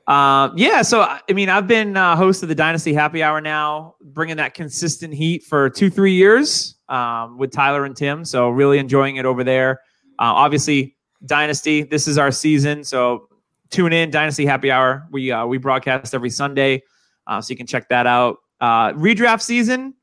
Uh, 0.06 0.50
yeah, 0.56 0.82
so 0.82 1.02
I 1.02 1.20
I 1.28 1.34
mean, 1.34 1.48
I've 1.48 1.68
been 1.68 1.96
uh, 1.96 2.16
host 2.16 2.42
of 2.42 2.48
the 2.48 2.54
Dynasty 2.54 2.92
Happy 2.92 3.22
Hour 3.22 3.40
now, 3.40 3.94
bringing 4.02 4.38
that 4.38 4.54
consistent 4.54 5.14
heat 5.14 5.44
for 5.44 5.70
two, 5.70 5.88
three 5.88 6.14
years 6.14 6.74
um, 6.88 7.38
with 7.38 7.52
Tyler 7.52 7.84
and 7.84 7.94
Tim. 7.96 8.24
So 8.24 8.48
really 8.48 8.78
enjoying 8.78 9.16
it 9.16 9.24
over 9.24 9.44
there. 9.44 9.82
Uh, 10.18 10.34
obviously, 10.34 10.96
Dynasty, 11.26 11.82
this 11.84 12.08
is 12.08 12.18
our 12.18 12.32
season, 12.32 12.82
so 12.82 13.28
tune 13.68 13.92
in 13.92 14.10
Dynasty 14.10 14.44
Happy 14.44 14.72
Hour. 14.72 15.06
We 15.12 15.30
uh, 15.30 15.46
we 15.46 15.58
broadcast 15.58 16.12
every 16.12 16.30
Sunday, 16.30 16.82
uh, 17.28 17.40
so 17.40 17.52
you 17.52 17.56
can 17.56 17.68
check 17.68 17.88
that 17.90 18.08
out. 18.08 18.38
Uh, 18.60 18.92
redraft 18.94 19.42
season. 19.42 19.94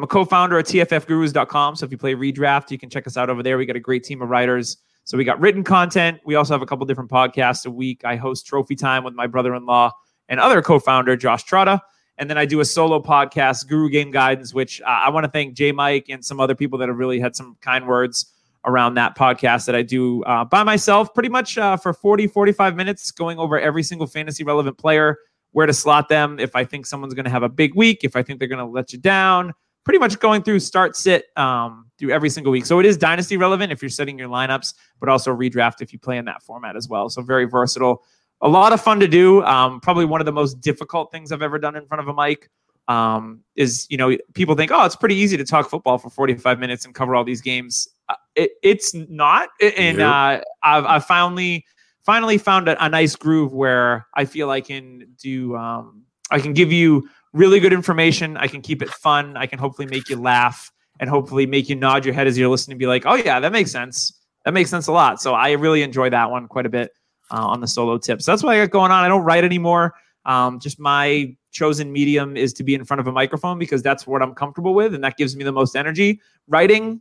I'm 0.00 0.04
a 0.04 0.06
co-founder 0.06 0.58
at 0.58 0.64
tffgurus.com. 0.64 1.76
So 1.76 1.84
if 1.84 1.92
you 1.92 1.98
play 1.98 2.14
redraft, 2.14 2.70
you 2.70 2.78
can 2.78 2.88
check 2.88 3.06
us 3.06 3.18
out 3.18 3.28
over 3.28 3.42
there. 3.42 3.58
We 3.58 3.66
got 3.66 3.76
a 3.76 3.80
great 3.80 4.02
team 4.02 4.22
of 4.22 4.30
writers. 4.30 4.78
So 5.04 5.18
we 5.18 5.24
got 5.24 5.38
written 5.38 5.62
content. 5.62 6.22
We 6.24 6.36
also 6.36 6.54
have 6.54 6.62
a 6.62 6.66
couple 6.66 6.86
different 6.86 7.10
podcasts 7.10 7.66
a 7.66 7.70
week. 7.70 8.02
I 8.02 8.16
host 8.16 8.46
Trophy 8.46 8.76
Time 8.76 9.04
with 9.04 9.12
my 9.12 9.26
brother-in-law 9.26 9.92
and 10.30 10.40
other 10.40 10.62
co-founder 10.62 11.16
Josh 11.16 11.44
Trotta. 11.44 11.82
And 12.16 12.30
then 12.30 12.38
I 12.38 12.46
do 12.46 12.60
a 12.60 12.64
solo 12.64 12.98
podcast, 13.02 13.68
Guru 13.68 13.90
Game 13.90 14.10
Guidance, 14.10 14.54
which 14.54 14.80
uh, 14.80 14.86
I 14.86 15.10
want 15.10 15.24
to 15.24 15.30
thank 15.30 15.52
J 15.52 15.70
Mike 15.70 16.06
and 16.08 16.24
some 16.24 16.40
other 16.40 16.54
people 16.54 16.78
that 16.78 16.88
have 16.88 16.96
really 16.96 17.20
had 17.20 17.36
some 17.36 17.58
kind 17.60 17.86
words 17.86 18.32
around 18.64 18.94
that 18.94 19.18
podcast 19.18 19.66
that 19.66 19.74
I 19.74 19.82
do 19.82 20.22
uh, 20.22 20.46
by 20.46 20.62
myself, 20.62 21.12
pretty 21.12 21.28
much 21.28 21.58
uh, 21.58 21.76
for 21.76 21.92
40, 21.92 22.26
45 22.26 22.74
minutes, 22.74 23.10
going 23.10 23.38
over 23.38 23.60
every 23.60 23.82
single 23.82 24.06
fantasy 24.06 24.44
relevant 24.44 24.78
player, 24.78 25.18
where 25.52 25.66
to 25.66 25.74
slot 25.74 26.08
them, 26.08 26.40
if 26.40 26.56
I 26.56 26.64
think 26.64 26.86
someone's 26.86 27.12
going 27.12 27.26
to 27.26 27.30
have 27.30 27.42
a 27.42 27.50
big 27.50 27.74
week, 27.74 28.02
if 28.02 28.16
I 28.16 28.22
think 28.22 28.38
they're 28.38 28.48
going 28.48 28.64
to 28.64 28.64
let 28.64 28.94
you 28.94 28.98
down, 28.98 29.52
pretty 29.84 29.98
much 29.98 30.18
going 30.18 30.42
through 30.42 30.60
start 30.60 30.96
sit 30.96 31.26
um, 31.36 31.86
through 31.98 32.10
every 32.10 32.30
single 32.30 32.52
week. 32.52 32.66
So 32.66 32.78
it 32.78 32.86
is 32.86 32.96
dynasty 32.96 33.36
relevant 33.36 33.72
if 33.72 33.82
you're 33.82 33.88
setting 33.88 34.18
your 34.18 34.28
lineups, 34.28 34.74
but 34.98 35.08
also 35.08 35.34
redraft 35.34 35.80
if 35.80 35.92
you 35.92 35.98
play 35.98 36.18
in 36.18 36.24
that 36.26 36.42
format 36.42 36.76
as 36.76 36.88
well. 36.88 37.08
So 37.08 37.22
very 37.22 37.44
versatile. 37.44 38.02
A 38.42 38.48
lot 38.48 38.72
of 38.72 38.80
fun 38.80 39.00
to 39.00 39.08
do. 39.08 39.42
Um, 39.44 39.80
probably 39.80 40.04
one 40.04 40.20
of 40.20 40.24
the 40.24 40.32
most 40.32 40.60
difficult 40.60 41.12
things 41.12 41.32
I've 41.32 41.42
ever 41.42 41.58
done 41.58 41.76
in 41.76 41.86
front 41.86 42.00
of 42.00 42.08
a 42.08 42.14
mic 42.14 42.48
um, 42.88 43.40
is, 43.54 43.86
you 43.90 43.96
know, 43.96 44.16
people 44.34 44.54
think, 44.54 44.70
oh, 44.72 44.84
it's 44.84 44.96
pretty 44.96 45.14
easy 45.14 45.36
to 45.36 45.44
talk 45.44 45.70
football 45.70 45.98
for 45.98 46.10
45 46.10 46.58
minutes 46.58 46.84
and 46.84 46.94
cover 46.94 47.14
all 47.14 47.24
these 47.24 47.40
games. 47.40 47.88
Uh, 48.08 48.14
it, 48.34 48.52
it's 48.62 48.94
not. 48.94 49.50
And 49.60 49.98
Nope. 49.98 50.12
uh, 50.12 50.40
I've, 50.62 50.84
I've 50.84 51.04
finally, 51.04 51.64
finally 52.02 52.38
found 52.38 52.68
a, 52.68 52.82
a 52.84 52.88
nice 52.88 53.14
groove 53.14 53.52
where 53.52 54.06
I 54.14 54.24
feel 54.24 54.50
I 54.50 54.60
can 54.60 55.14
do, 55.22 55.54
um, 55.56 56.02
I 56.30 56.40
can 56.40 56.52
give 56.52 56.72
you 56.72 57.08
really 57.32 57.60
good 57.60 57.72
information. 57.72 58.36
I 58.36 58.46
can 58.46 58.62
keep 58.62 58.82
it 58.82 58.90
fun. 58.90 59.36
I 59.36 59.46
can 59.46 59.58
hopefully 59.58 59.86
make 59.86 60.08
you 60.08 60.16
laugh 60.16 60.72
and 60.98 61.08
hopefully 61.08 61.46
make 61.46 61.68
you 61.68 61.76
nod 61.76 62.04
your 62.04 62.14
head 62.14 62.26
as 62.26 62.36
you're 62.36 62.48
listening 62.48 62.74
and 62.74 62.78
be 62.78 62.86
like, 62.86 63.04
oh, 63.06 63.14
yeah, 63.14 63.40
that 63.40 63.52
makes 63.52 63.70
sense. 63.70 64.12
That 64.44 64.54
makes 64.54 64.70
sense 64.70 64.86
a 64.86 64.92
lot. 64.92 65.20
So 65.20 65.34
I 65.34 65.52
really 65.52 65.82
enjoy 65.82 66.10
that 66.10 66.30
one 66.30 66.48
quite 66.48 66.66
a 66.66 66.70
bit 66.70 66.92
uh, 67.30 67.46
on 67.46 67.60
the 67.60 67.66
solo 67.66 67.98
tips. 67.98 68.24
So 68.24 68.32
that's 68.32 68.42
what 68.42 68.54
I 68.54 68.58
got 68.58 68.70
going 68.70 68.90
on. 68.90 69.04
I 69.04 69.08
don't 69.08 69.24
write 69.24 69.44
anymore. 69.44 69.94
Um, 70.26 70.60
just 70.60 70.78
my 70.78 71.34
chosen 71.52 71.92
medium 71.92 72.36
is 72.36 72.52
to 72.54 72.64
be 72.64 72.74
in 72.74 72.84
front 72.84 73.00
of 73.00 73.06
a 73.06 73.12
microphone 73.12 73.58
because 73.58 73.82
that's 73.82 74.06
what 74.06 74.22
I'm 74.22 74.34
comfortable 74.34 74.74
with 74.74 74.94
and 74.94 75.02
that 75.02 75.16
gives 75.16 75.36
me 75.36 75.44
the 75.44 75.52
most 75.52 75.74
energy. 75.74 76.20
Writing, 76.48 77.00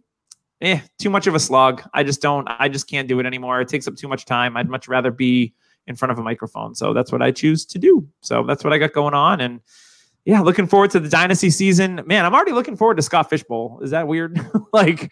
eh, 0.62 0.80
too 0.98 1.10
much 1.10 1.28
of 1.28 1.36
a 1.36 1.40
slog. 1.40 1.82
I 1.94 2.04
just 2.04 2.22
don't, 2.22 2.48
I 2.60 2.70
just 2.70 2.90
can't 2.90 3.08
do 3.08 3.20
it 3.20 3.26
anymore. 3.26 3.62
It 3.62 3.68
takes 3.68 3.88
up 3.88 3.96
too 3.96 4.08
much 4.08 4.26
time. 4.26 4.56
I'd 4.56 4.70
much 4.70 4.88
rather 4.88 5.12
be 5.12 5.54
in 5.88 5.96
front 5.96 6.12
of 6.12 6.20
a 6.20 6.24
microphone. 6.24 6.76
So 6.76 6.94
that's 6.94 7.12
what 7.12 7.22
I 7.22 7.32
choose 7.32 7.66
to 7.66 7.80
do. 7.80 8.08
So 8.22 8.44
that's 8.44 8.64
what 8.64 8.74
I 8.74 8.78
got 8.78 8.94
going 8.94 9.14
on. 9.14 9.42
And 9.42 9.60
yeah, 10.26 10.42
looking 10.42 10.68
forward 10.68 10.92
to 10.92 11.00
the 11.00 11.10
dynasty 11.10 11.50
season. 11.50 12.02
Man, 12.06 12.26
I'm 12.26 12.34
already 12.34 12.52
looking 12.52 12.76
forward 12.76 12.98
to 12.98 13.04
Scott 13.04 13.30
Fish 13.30 13.44
Bowl. 13.44 13.80
Is 13.82 13.92
that 13.92 14.08
weird? 14.08 14.40
like, 14.74 15.12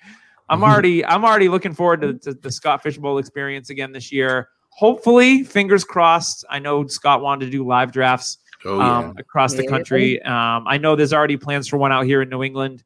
I'm 0.50 0.64
already, 0.64 1.06
I'm 1.06 1.26
already 1.26 1.50
looking 1.50 1.74
forward 1.74 2.02
to, 2.02 2.14
to 2.16 2.34
the 2.34 2.52
Scott 2.52 2.84
Fish 2.84 2.98
Bowl 2.98 3.18
experience 3.18 3.70
again 3.70 3.92
this 3.92 4.12
year. 4.12 4.50
Hopefully, 4.70 5.44
fingers 5.44 5.84
crossed. 5.84 6.46
I 6.50 6.60
know 6.60 6.86
Scott 6.88 7.22
wanted 7.22 7.46
to 7.46 7.52
do 7.52 7.66
live 7.66 7.92
drafts. 7.92 8.38
Oh 8.66 8.80
yeah. 8.80 8.98
um, 8.98 9.16
across 9.18 9.54
the 9.54 9.68
country. 9.68 10.22
Um, 10.24 10.68
I 10.68 10.78
know 10.78 10.96
there's 10.96 11.14
already 11.14 11.38
plans 11.38 11.68
for 11.68 11.78
one 11.78 11.92
out 11.92 12.06
here 12.06 12.22
in 12.22 12.30
New 12.30 12.44
England 12.44 12.84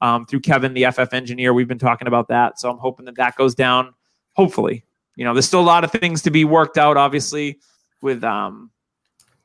um, 0.00 0.26
through 0.26 0.40
Kevin, 0.40 0.74
the 0.74 0.90
FF 0.90 1.12
engineer. 1.12 1.52
We've 1.52 1.68
been 1.68 1.78
talking 1.78 2.08
about 2.08 2.28
that, 2.28 2.58
so 2.58 2.70
I'm 2.70 2.78
hoping 2.78 3.06
that 3.06 3.16
that 3.16 3.36
goes 3.36 3.54
down. 3.54 3.94
Hopefully, 4.34 4.84
you 5.16 5.24
know, 5.24 5.34
there's 5.34 5.46
still 5.46 5.60
a 5.60 5.62
lot 5.62 5.84
of 5.84 5.92
things 5.92 6.22
to 6.22 6.30
be 6.30 6.44
worked 6.44 6.78
out, 6.78 6.96
obviously, 6.96 7.58
with 8.00 8.24
um, 8.24 8.70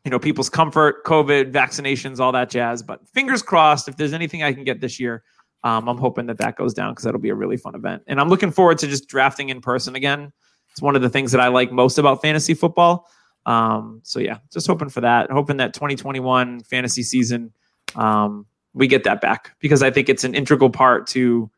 you 0.06 0.11
know 0.11 0.19
people's 0.19 0.49
comfort, 0.49 1.03
COVID, 1.03 1.52
vaccinations, 1.52 2.19
all 2.19 2.32
that 2.32 2.49
jazz. 2.49 2.82
But 2.82 3.06
fingers 3.10 3.41
crossed, 3.41 3.90
if 3.90 3.98
there's 3.98 4.14
anything 4.14 4.44
I 4.44 4.53
can 4.53 4.64
get 4.64 4.80
this 4.80 4.99
year. 4.99 5.23
Um, 5.64 5.90
I'm 5.90 5.98
hoping 5.98 6.27
that 6.27 6.38
that 6.38 6.57
goes 6.57 6.76
down 6.76 6.91
because 6.91 7.06
that'll 7.06 7.19
be 7.19 7.30
a 7.30 7.36
really 7.36 7.57
fun 7.57 7.73
event, 7.73 8.03
and 8.07 8.22
I'm 8.22 8.30
looking 8.30 8.52
forward 8.52 8.77
to 8.80 8.88
just 8.88 9.07
drafting 9.07 9.49
in 9.49 9.61
person 9.61 9.95
again. 9.95 10.32
It's 10.72 10.82
one 10.82 10.95
of 10.95 11.02
the 11.02 11.10
things 11.10 11.32
that 11.32 11.41
I 11.41 11.48
like 11.48 11.72
most 11.72 11.98
about 11.98 12.22
fantasy 12.22 12.53
football. 12.53 13.10
Um, 13.45 14.02
so 14.03 14.19
yeah, 14.19 14.38
just 14.52 14.68
hoping 14.68 14.90
for 14.90 15.02
that. 15.02 15.32
Hoping 15.32 15.57
that 15.57 15.73
2021 15.73 16.61
fantasy 16.61 17.02
season, 17.02 17.52
um, 17.95 18.45
we 18.73 18.88
get 18.88 19.06
that 19.06 19.22
back 19.22 19.56
because 19.60 19.82
I 19.82 19.90
think 19.90 20.07
it's 20.07 20.23
an 20.23 20.36
integral 20.36 20.69
part 20.69 21.07
to 21.07 21.49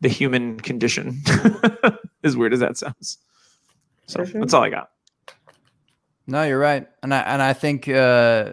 the 0.00 0.08
human 0.08 0.58
condition. 0.60 1.20
as 2.24 2.36
weird 2.36 2.52
as 2.52 2.60
that 2.60 2.76
sounds. 2.76 3.18
So 4.06 4.24
sure. 4.24 4.40
that's 4.40 4.54
all 4.54 4.62
I 4.62 4.70
got. 4.70 4.90
No, 6.26 6.42
you're 6.44 6.58
right, 6.58 6.86
and 7.02 7.12
I 7.14 7.20
and 7.20 7.42
I 7.42 7.52
think 7.52 7.88
uh, 7.88 8.52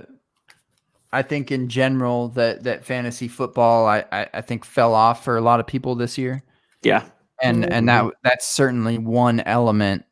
I 1.12 1.22
think 1.22 1.52
in 1.52 1.70
general 1.70 2.30
that 2.30 2.64
that 2.64 2.84
fantasy 2.86 3.28
football 3.28 3.86
I, 3.88 4.04
I 4.12 4.28
I 4.36 4.42
think 4.42 4.66
fell 4.66 4.94
off 4.94 5.24
for 5.24 5.38
a 5.38 5.42
lot 5.42 5.60
of 5.60 5.68
people 5.68 5.96
this 5.96 6.18
year, 6.18 6.44
Yeah. 6.84 7.06
and 7.42 7.72
and 7.72 7.88
that 7.90 8.12
that's 8.24 8.48
certainly 8.48 8.98
one 8.98 9.40
element, 9.42 10.04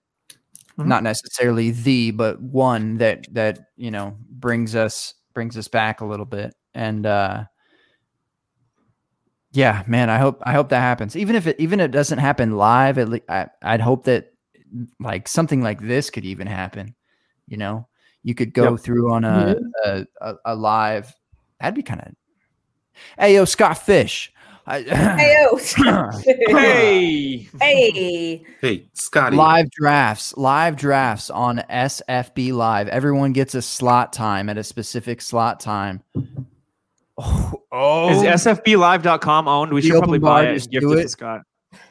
Mhm. 0.80 0.88
not 0.88 1.03
necessarily 1.03 1.72
the, 1.72 2.11
but 2.11 2.41
one 2.41 2.98
that 2.99 3.27
that 3.34 3.60
you 3.77 3.91
know 3.91 4.18
brings 4.32 4.76
us 4.76 5.14
brings 5.34 5.57
us 5.57 5.68
back 5.69 6.02
a 6.02 6.06
little 6.06 6.26
bit, 6.27 6.56
and 6.76 7.06
uh, 7.06 7.45
yeah, 9.52 9.84
man, 9.88 10.10
I 10.10 10.18
hope 10.18 10.41
I 10.44 10.53
hope 10.53 10.69
that 10.69 10.82
happens. 10.82 11.15
Even 11.15 11.36
if 11.36 11.48
it 11.48 11.56
even 11.60 11.80
if 11.80 11.86
it 11.86 11.91
doesn't 11.91 12.18
happen 12.19 12.57
live, 12.57 12.98
at 12.98 13.10
least 13.10 13.23
I, 13.30 13.48
I'd 13.61 13.82
hope 13.82 14.03
that 14.06 14.34
like 14.99 15.27
something 15.27 15.61
like 15.61 15.82
this 15.82 16.10
could 16.10 16.26
even 16.26 16.48
happen. 16.48 16.95
You 17.48 17.58
know, 17.58 17.88
you 18.24 18.34
could 18.36 18.54
go 18.54 18.76
through 18.78 19.12
on 19.14 19.24
a, 19.24 19.56
mm-hmm. 19.56 20.06
a, 20.22 20.30
a 20.30 20.36
a 20.46 20.56
live. 20.56 21.14
That'd 21.60 21.76
be 21.76 21.84
kind 21.84 22.02
of. 22.02 22.14
Hey 23.20 23.36
yo, 23.36 23.46
Scott 23.46 23.78
Fish. 23.78 24.32
I, 24.68 24.82
Hey, 24.84 25.46
Hey. 26.48 27.38
hey. 27.62 28.44
Hey, 28.62 28.90
Scotty. 28.94 29.36
live 29.38 29.70
drafts, 29.70 30.36
live 30.38 30.76
drafts 30.76 31.30
on 31.30 31.58
SFB 31.70 32.52
Live. 32.54 32.88
Everyone 32.88 33.32
gets 33.32 33.54
a 33.54 33.62
slot 33.62 34.12
time 34.12 34.50
at 34.50 34.58
a 34.58 34.64
specific 34.64 35.22
slot 35.22 35.60
time. 35.60 36.02
Oh, 37.18 37.54
oh, 37.72 38.10
Is 38.10 38.44
SFBlive.com 38.44 39.48
owned? 39.48 39.72
We 39.72 39.82
The 39.82 39.88
should 39.88 39.98
probably 40.00 40.20
buy 40.20 40.48
it 40.48 40.56
just 40.56 40.74
and 40.74 40.82
do 40.82 40.94
it 40.94 41.00
it. 41.00 41.04
to 41.04 41.10
Scott. 41.10 41.42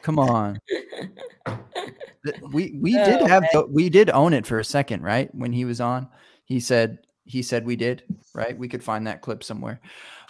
Come 0.01 0.19
on. 0.19 0.59
Th- 2.25 2.41
We 2.51 2.77
we 2.81 2.91
did 3.05 3.21
Oh, 3.21 3.27
have 3.27 3.43
man. 3.43 3.49
the- 3.53 3.65
we 3.67 3.89
did 3.89 4.09
own 4.09 4.33
it 4.33 4.45
for 4.45 4.59
a 4.59 4.63
second, 4.65 5.03
right? 5.03 5.33
When 5.33 5.51
he 5.53 5.65
was 5.65 5.81
on, 5.81 6.07
he 6.45 6.59
said 6.59 6.99
he 7.25 7.41
said 7.41 7.65
we 7.65 7.75
did, 7.75 8.03
right? 8.33 8.57
We 8.57 8.67
could 8.67 8.83
find 8.83 9.07
that 9.07 9.21
clip 9.21 9.43
somewhere. 9.43 9.79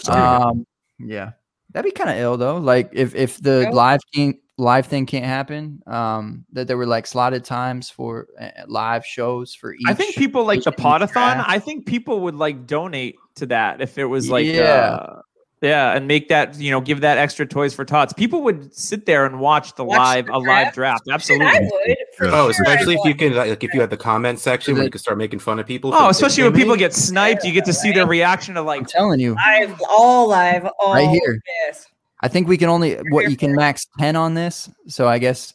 Um, 0.10 0.66
yeah, 1.00 1.32
that'd 1.72 1.90
be 1.90 1.92
kind 1.96 2.10
of 2.10 2.18
ill 2.18 2.38
though. 2.38 2.58
Like 2.58 2.90
if 2.94 3.16
if 3.16 3.42
the 3.42 3.64
Yeah. 3.64 3.70
live 3.72 4.00
thing 4.14 4.40
live 4.58 4.86
thing 4.88 5.06
can't 5.06 5.26
happen, 5.26 5.82
um, 5.88 6.46
that 6.54 6.68
there 6.68 6.78
were 6.78 6.86
like 6.86 7.06
slotted 7.08 7.44
times 7.44 7.90
for 7.90 8.28
uh, 8.40 8.50
live 8.68 9.06
shows 9.06 9.54
for 9.54 9.74
each. 9.74 9.82
I 9.88 9.94
think 9.94 10.16
people 10.16 10.46
like 10.46 10.64
the 10.64 10.72
each 10.72 10.78
podathon. 10.78 11.12
draft. 11.12 11.50
I 11.50 11.60
think 11.60 11.86
people 11.86 12.22
would 12.22 12.36
like 12.36 12.66
donate 12.66 13.16
to 13.36 13.46
that 13.48 13.82
if 13.82 13.98
it 13.98 14.06
was 14.06 14.30
like 14.30 14.46
Yeah. 14.46 14.64
uh, 15.02 15.22
yeah, 15.62 15.94
and 15.94 16.08
make 16.08 16.30
that 16.30 16.56
you 16.60 16.70
know 16.72 16.82
give 16.82 17.02
that 17.02 17.18
extra 17.18 17.46
toys 17.46 17.74
for 17.74 17.84
tots. 17.86 18.14
People 18.14 18.44
would 18.44 18.74
sit 18.76 19.06
there 19.06 19.26
and 19.26 19.40
watch 19.40 19.76
the 19.76 19.84
Watch 19.86 19.98
live 19.98 20.26
the 20.28 20.34
a 20.34 20.38
live 20.38 20.74
draft? 20.74 21.06
draft. 21.06 21.26
Shit, 21.26 21.42
I 21.42 21.46
Absolutely. 21.46 21.70
would. 21.88 21.98
For 22.18 22.26
Oh, 22.28 22.30
sure, 22.30 22.50
especially 22.52 22.96
I'd 22.96 23.00
if 23.00 23.06
you 23.06 23.16
can, 23.16 23.36
like, 23.36 23.64
if 23.64 23.74
you 23.74 23.82
had 23.82 23.90
the 23.90 23.98
comment 23.98 24.40
section 24.40 24.74
where 24.74 24.82
the- 24.82 24.86
you 24.86 24.92
can 24.92 25.00
start 25.00 25.18
making 25.18 25.40
fun 25.40 25.60
of 25.60 25.66
people. 25.66 25.92
Oh, 25.94 26.10
especially 26.10 26.44
when 26.44 26.54
people 26.54 26.76
get 26.76 26.94
sniped, 26.94 27.44
you 27.44 27.52
get 27.52 27.66
to 27.66 27.74
see 27.74 27.92
their 27.92 28.06
reaction 28.08 28.54
to 28.56 28.62
like 28.62 28.80
I'm 28.82 28.86
telling 28.86 29.20
you, 29.20 29.36
live, 29.36 29.82
all 29.90 30.28
live, 30.30 30.68
all 30.80 30.94
Right 30.94 31.10
here. 31.10 31.40
Yes. 31.68 31.88
I 32.22 32.28
think 32.28 32.48
we 32.48 32.58
can 32.58 32.70
only 32.70 32.96
what 33.12 33.30
you 33.30 33.38
can 33.38 33.54
max 33.54 33.88
ten 34.00 34.16
on 34.16 34.34
this. 34.34 34.70
So 34.88 35.08
I 35.08 35.20
guess 35.20 35.54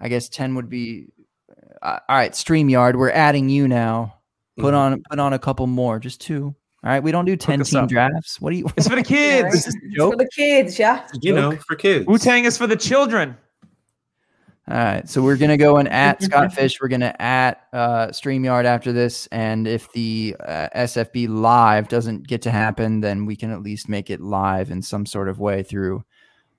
I 0.00 0.08
guess 0.08 0.28
ten 0.28 0.54
would 0.54 0.68
be. 0.68 1.06
Uh, 1.82 1.98
all 2.08 2.16
right, 2.16 2.32
Streamyard, 2.32 2.96
we're 2.96 3.10
adding 3.10 3.48
you 3.48 3.68
now. 3.68 4.14
Put 4.58 4.72
Mhm. 4.72 4.78
on 4.78 5.02
put 5.10 5.18
on 5.18 5.32
a 5.34 5.38
couple 5.38 5.66
more, 5.66 5.98
just 5.98 6.20
two. 6.20 6.54
All 6.86 6.92
right, 6.92 7.02
we 7.02 7.10
don't 7.10 7.24
do 7.24 7.34
ten 7.34 7.60
team 7.64 7.82
up. 7.82 7.88
drafts. 7.88 8.40
What 8.40 8.50
do 8.50 8.58
you? 8.58 8.66
it's 8.76 8.86
for 8.86 8.94
the 8.94 9.02
kids. 9.02 9.56
Is 9.56 9.64
this 9.64 9.74
It's 9.82 9.96
for 9.96 10.14
the 10.14 10.28
kids, 10.32 10.78
yeah. 10.78 11.04
you 11.20 11.34
know, 11.34 11.56
for 11.66 11.74
kids. 11.74 12.06
Wu 12.06 12.16
Tang 12.16 12.44
is 12.44 12.56
for 12.56 12.68
the 12.68 12.76
children. 12.76 13.36
All 14.68 14.76
right, 14.76 15.08
so 15.08 15.20
we're 15.20 15.36
gonna 15.36 15.56
go 15.56 15.78
and 15.78 15.88
at 15.88 16.22
Scott 16.22 16.52
Fish. 16.52 16.80
We're 16.80 16.86
gonna 16.86 17.12
at 17.18 17.66
uh, 17.72 18.06
Streamyard 18.10 18.66
after 18.66 18.92
this, 18.92 19.26
and 19.32 19.66
if 19.66 19.90
the 19.94 20.36
uh, 20.38 20.68
SFB 20.76 21.28
live 21.28 21.88
doesn't 21.88 22.28
get 22.28 22.40
to 22.42 22.52
happen, 22.52 23.00
then 23.00 23.26
we 23.26 23.34
can 23.34 23.50
at 23.50 23.62
least 23.62 23.88
make 23.88 24.08
it 24.08 24.20
live 24.20 24.70
in 24.70 24.80
some 24.80 25.06
sort 25.06 25.28
of 25.28 25.40
way 25.40 25.64
through 25.64 26.04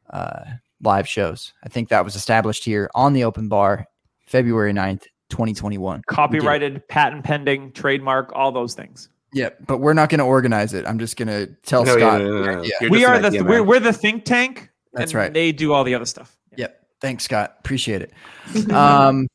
uh, 0.10 0.42
live 0.82 1.08
shows. 1.08 1.54
I 1.64 1.70
think 1.70 1.88
that 1.88 2.04
was 2.04 2.18
established 2.18 2.66
here 2.66 2.90
on 2.94 3.14
the 3.14 3.24
open 3.24 3.48
bar, 3.48 3.86
February 4.26 4.74
9th, 4.74 5.04
2021. 5.30 6.02
Copyrighted, 6.08 6.86
patent 6.90 7.24
pending, 7.24 7.72
trademark, 7.72 8.34
all 8.36 8.52
those 8.52 8.74
things. 8.74 9.08
Yep, 9.38 9.68
but 9.68 9.78
we're 9.78 9.94
not 9.94 10.10
gonna 10.10 10.26
organize 10.26 10.74
it. 10.74 10.86
I'm 10.88 11.00
just 11.00 11.18
gonna 11.18 11.48
tell 11.48 11.86
No, 11.86 11.96
Scott. 11.98 12.22
no, 12.22 12.28
no, 12.28 12.44
no, 12.44 12.56
no. 12.56 12.64
Yeah. 12.64 12.90
We 12.90 13.06
are 13.06 13.20
the 13.20 13.28
idea 13.28 13.44
we're, 13.44 13.64
we're 13.64 13.80
the 13.80 13.94
think 13.94 14.26
tank. 14.26 14.70
That's 14.94 15.12
and 15.12 15.20
right. 15.20 15.34
They 15.34 15.52
do 15.52 15.74
all 15.74 15.84
the 15.84 15.94
other 15.96 16.06
stuff. 16.06 16.36
Yep. 16.56 16.80
Thanks, 17.02 17.24
Scott. 17.26 17.56
Appreciate 17.60 18.02
it. 18.02 18.12
um, 18.72 19.28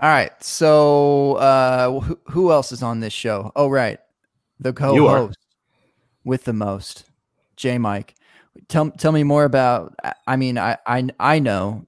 all 0.00 0.08
right. 0.10 0.30
So, 0.42 1.34
uh, 1.34 2.00
who, 2.00 2.18
who 2.28 2.52
else 2.52 2.72
is 2.72 2.82
on 2.82 3.00
this 3.00 3.12
show? 3.14 3.50
Oh, 3.56 3.68
right. 3.68 3.98
The 4.60 4.72
co-host 4.72 5.38
with 6.24 6.44
the 6.44 6.52
most, 6.52 7.04
J. 7.56 7.78
Mike. 7.78 8.14
Tell 8.68 8.90
tell 8.90 9.12
me 9.12 9.22
more 9.22 9.44
about. 9.44 9.94
I- 10.02 10.14
I 10.26 10.36
mean, 10.36 10.58
I 10.58 10.76
I 10.86 11.08
I 11.20 11.38
know, 11.38 11.86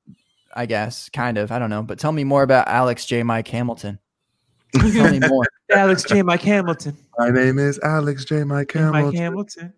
I 0.55 0.67
guess, 0.67 1.09
kind 1.11 1.39
of. 1.39 1.51
I 1.51 1.59
don't 1.59 1.71
know, 1.71 1.83
but 1.83 1.99
tell 1.99 2.13
me 2.13 2.25
more 2.25 2.43
about 2.43 2.69
Alex 2.69 3.05
J. 3.05 3.23
Mike 3.23 3.49
Hamilton. 3.49 3.99
tell 4.75 5.11
me 5.11 5.19
more. 5.19 5.45
Alex 5.71 6.05
J. 6.05 6.23
Mike 6.23 6.43
Hamilton. 6.43 6.97
My 7.19 7.31
name 7.31 7.59
is 7.59 7.79
Alex 7.83 8.25
J. 8.25 8.45
Mike 8.45 8.75
Mike 8.75 8.75
Hamilton. 8.75 9.17
Hamilton. 9.17 9.73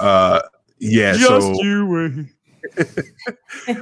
Uh, 0.00 0.40
yeah. 0.78 1.12
Just 1.16 1.46
so 1.46 1.62
you. 1.62 2.26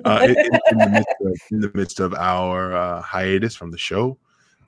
uh, 0.04 0.20
in, 0.24 0.36
in- 0.36 0.78
the 0.78 0.88
midst 0.90 1.20
of, 1.20 1.36
in 1.50 1.60
the 1.60 1.70
midst 1.74 2.00
of 2.00 2.14
our 2.14 2.74
uh, 2.74 3.00
hiatus 3.00 3.54
from 3.56 3.70
the 3.70 3.78
show, 3.78 4.18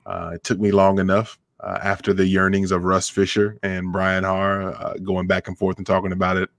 uh, 0.05 0.31
it 0.33 0.43
took 0.43 0.59
me 0.59 0.71
long 0.71 0.99
enough 0.99 1.37
uh, 1.59 1.77
after 1.83 2.13
the 2.13 2.25
yearnings 2.25 2.71
of 2.71 2.83
Russ 2.83 3.09
Fisher 3.09 3.57
and 3.61 3.91
Brian 3.91 4.23
Har 4.23 4.73
uh, 4.73 4.93
going 5.03 5.27
back 5.27 5.47
and 5.47 5.57
forth 5.57 5.77
and 5.77 5.85
talking 5.85 6.11
about 6.11 6.37
it 6.37 6.49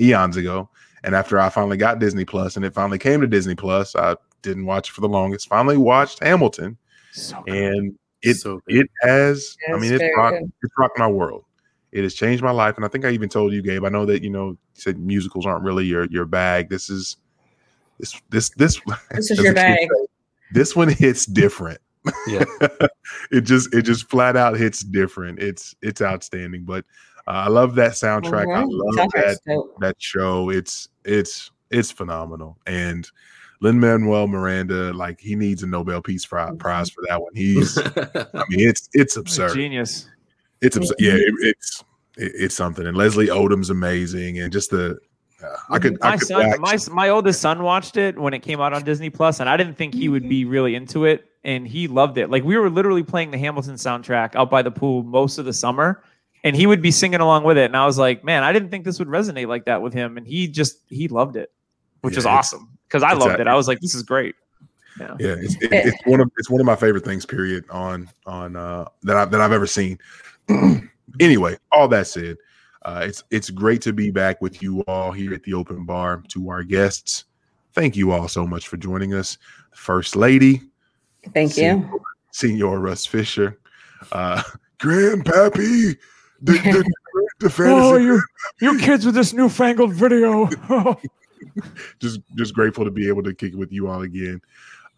eons 0.00 0.36
ago. 0.36 0.68
And 1.04 1.14
after 1.14 1.38
I 1.38 1.48
finally 1.50 1.76
got 1.76 1.98
Disney 1.98 2.24
Plus 2.24 2.56
and 2.56 2.64
it 2.64 2.74
finally 2.74 2.98
came 2.98 3.20
to 3.20 3.26
Disney 3.26 3.54
Plus, 3.54 3.94
I 3.94 4.16
didn't 4.42 4.66
watch 4.66 4.88
it 4.90 4.92
for 4.92 5.00
the 5.00 5.08
longest. 5.08 5.48
Finally 5.48 5.76
watched 5.76 6.22
Hamilton, 6.22 6.76
So 7.12 7.42
good. 7.46 7.54
and 7.54 7.98
it 8.24 8.34
So 8.34 8.60
it 8.66 8.88
has. 9.02 9.56
I 9.68 9.72
mean, 9.78 9.92
it's 9.92 10.00
very 10.00 10.14
rocked, 10.16 10.42
it's 10.62 10.72
rocked 10.78 10.98
my 10.98 11.06
world. 11.08 11.44
It 11.92 12.02
has 12.02 12.14
changed 12.14 12.42
my 12.42 12.50
life, 12.50 12.76
and 12.76 12.84
I 12.84 12.88
think 12.88 13.04
I 13.04 13.10
even 13.10 13.28
told 13.28 13.52
you, 13.52 13.62
Gabe. 13.62 13.84
I 13.84 13.88
know 13.88 14.04
that 14.06 14.22
you 14.22 14.30
know 14.30 14.48
you 14.50 14.58
said 14.74 14.98
musicals 14.98 15.46
aren't 15.46 15.62
really 15.64 15.84
your 15.84 16.06
your 16.06 16.24
bag. 16.24 16.68
This 16.68 16.90
is 16.90 17.16
this 17.98 18.20
this 18.30 18.50
this. 18.50 18.80
This 19.12 19.30
is 19.30 19.38
your 19.38 19.54
bag. 19.54 19.78
say, 19.78 19.88
This 20.52 20.74
one 20.74 20.88
hits 20.88 21.24
different. 21.26 21.78
Yeah. 22.26 22.44
it 23.30 23.42
just 23.42 23.72
it 23.72 23.82
just 23.82 24.08
flat 24.10 24.36
out 24.36 24.56
hits 24.58 24.80
different. 24.80 25.38
It's 25.38 25.74
it's 25.82 26.02
outstanding. 26.02 26.64
But 26.64 26.84
uh, 27.28 27.46
I 27.46 27.48
love 27.48 27.76
that 27.76 27.92
soundtrack. 27.92 28.54
I 28.54 28.62
Mhm. 28.64 28.68
love 28.70 29.08
Soundtrack's 29.08 29.40
that 29.46 29.52
dope. 29.54 29.80
that 29.80 29.96
show. 29.98 30.50
It's 30.50 30.88
it's 31.04 31.50
it's 31.70 31.90
phenomenal. 31.92 32.58
And 32.66 33.08
Lin 33.60 33.78
Manuel 33.80 34.26
Miranda, 34.26 34.92
like 34.92 35.20
he 35.20 35.34
needs 35.36 35.62
a 35.62 35.66
Nobel 35.66 36.02
Peace 36.02 36.26
Mhm. 36.26 36.58
Prize 36.58 36.90
for 36.90 37.02
that 37.08 37.20
one. 37.22 37.32
He's 37.34 37.78
I 37.78 37.82
mean, 38.48 38.68
it's 38.68 38.88
it's 38.92 39.16
absurd. 39.16 39.54
Genius. 39.54 40.08
It's 40.60 40.76
absurd. 40.76 40.96
Yeah, 40.98 41.14
it, 41.14 41.34
it's 41.40 41.84
it, 42.16 42.32
it's 42.34 42.54
something. 42.54 42.86
And 42.86 42.96
Leslie 42.96 43.28
Odom's 43.28 43.70
amazing, 43.70 44.38
and 44.40 44.52
just 44.52 44.70
the 44.70 44.98
uh, 45.42 45.56
I 45.70 45.78
could 45.78 45.98
I 46.02 46.10
My 46.10 46.16
could 46.18 46.26
son, 46.28 46.60
my 46.60 46.78
my 46.90 47.08
oldest 47.10 47.40
son 47.40 47.62
watched 47.62 47.96
it 47.96 48.18
when 48.18 48.34
it 48.34 48.40
came 48.40 48.60
out 48.60 48.72
on 48.72 48.82
Disney 48.84 49.10
Plus, 49.10 49.40
and 49.40 49.48
I 49.48 49.56
didn't 49.56 49.74
think 49.76 49.94
he 49.94 50.08
would 50.08 50.28
be 50.28 50.44
really 50.44 50.74
into 50.74 51.04
it, 51.04 51.24
and 51.44 51.66
he 51.66 51.86
loved 51.88 52.18
it. 52.18 52.30
Like 52.30 52.44
we 52.44 52.56
were 52.56 52.70
literally 52.70 53.02
playing 53.02 53.30
the 53.30 53.38
Hamilton 53.38 53.74
soundtrack 53.74 54.34
out 54.36 54.50
by 54.50 54.62
the 54.62 54.70
pool 54.70 55.02
most 55.02 55.38
of 55.38 55.44
the 55.44 55.52
summer, 55.52 56.02
and 56.44 56.56
he 56.56 56.66
would 56.66 56.80
be 56.82 56.90
singing 56.90 57.20
along 57.20 57.44
with 57.44 57.58
it. 57.58 57.66
And 57.66 57.76
I 57.76 57.84
was 57.86 57.98
like, 57.98 58.24
man, 58.24 58.42
I 58.42 58.52
didn't 58.52 58.70
think 58.70 58.84
this 58.84 58.98
would 58.98 59.08
resonate 59.08 59.46
like 59.48 59.64
that 59.66 59.82
with 59.82 59.92
him, 59.92 60.16
and 60.16 60.26
he 60.26 60.48
just 60.48 60.78
he 60.88 61.08
loved 61.08 61.36
it, 61.36 61.52
which 62.00 62.14
Yeah, 62.14 62.18
is 62.18 62.24
it's- 62.24 62.38
awesome 62.38 62.70
because 62.94 63.02
I 63.02 63.16
it's 63.16 63.24
loved 63.24 63.38
a- 63.38 63.42
it. 63.42 63.48
I 63.48 63.54
was 63.56 63.66
like, 63.66 63.80
this 63.80 63.94
is 63.94 64.04
great. 64.04 64.36
Yeah. 65.00 65.16
yeah, 65.18 65.34
it's, 65.40 65.56
it, 65.56 65.70
it's 65.72 66.06
one 66.06 66.20
of 66.20 66.30
it's 66.38 66.48
one 66.48 66.60
of 66.60 66.66
my 66.66 66.76
favorite 66.76 67.04
things. 67.04 67.26
Period 67.26 67.64
on 67.68 68.08
on 68.26 68.54
uh 68.54 68.84
that 69.02 69.16
I 69.16 69.24
that 69.24 69.40
I've 69.40 69.50
ever 69.50 69.66
seen. 69.66 69.98
anyway, 71.20 71.56
all 71.72 71.88
that 71.88 72.06
said, 72.06 72.36
Uh, 72.84 73.02
it's 73.04 73.24
it's 73.32 73.50
great 73.50 73.82
to 73.82 73.92
be 73.92 74.12
back 74.12 74.40
with 74.40 74.62
you 74.62 74.82
all 74.82 75.10
here 75.10 75.34
at 75.34 75.42
the 75.42 75.52
open 75.54 75.84
bar. 75.84 76.22
To 76.28 76.48
our 76.48 76.62
guests, 76.62 77.24
thank 77.72 77.96
you 77.96 78.12
all 78.12 78.28
so 78.28 78.46
much 78.46 78.68
for 78.68 78.76
joining 78.76 79.14
us. 79.14 79.36
First 79.72 80.14
Lady, 80.14 80.62
Thank 81.32 81.56
you. 81.56 82.00
Senor 82.30 82.78
Russ 82.78 83.04
Fisher, 83.04 83.58
uh, 84.12 84.40
Grandpappy, 84.78 85.96
the, 86.40 86.52
the, 86.52 86.84
the 87.40 87.50
fantasy 87.50 87.74
Oh, 87.74 87.96
you 87.96 88.22
you 88.60 88.78
kids 88.78 89.04
with 89.04 89.16
this 89.16 89.32
newfangled 89.32 89.92
video. 89.92 90.48
just 92.00 92.20
just 92.34 92.54
grateful 92.54 92.84
to 92.84 92.90
be 92.90 93.08
able 93.08 93.22
to 93.22 93.34
kick 93.34 93.52
it 93.52 93.58
with 93.58 93.72
you 93.72 93.88
all 93.88 94.02
again. 94.02 94.40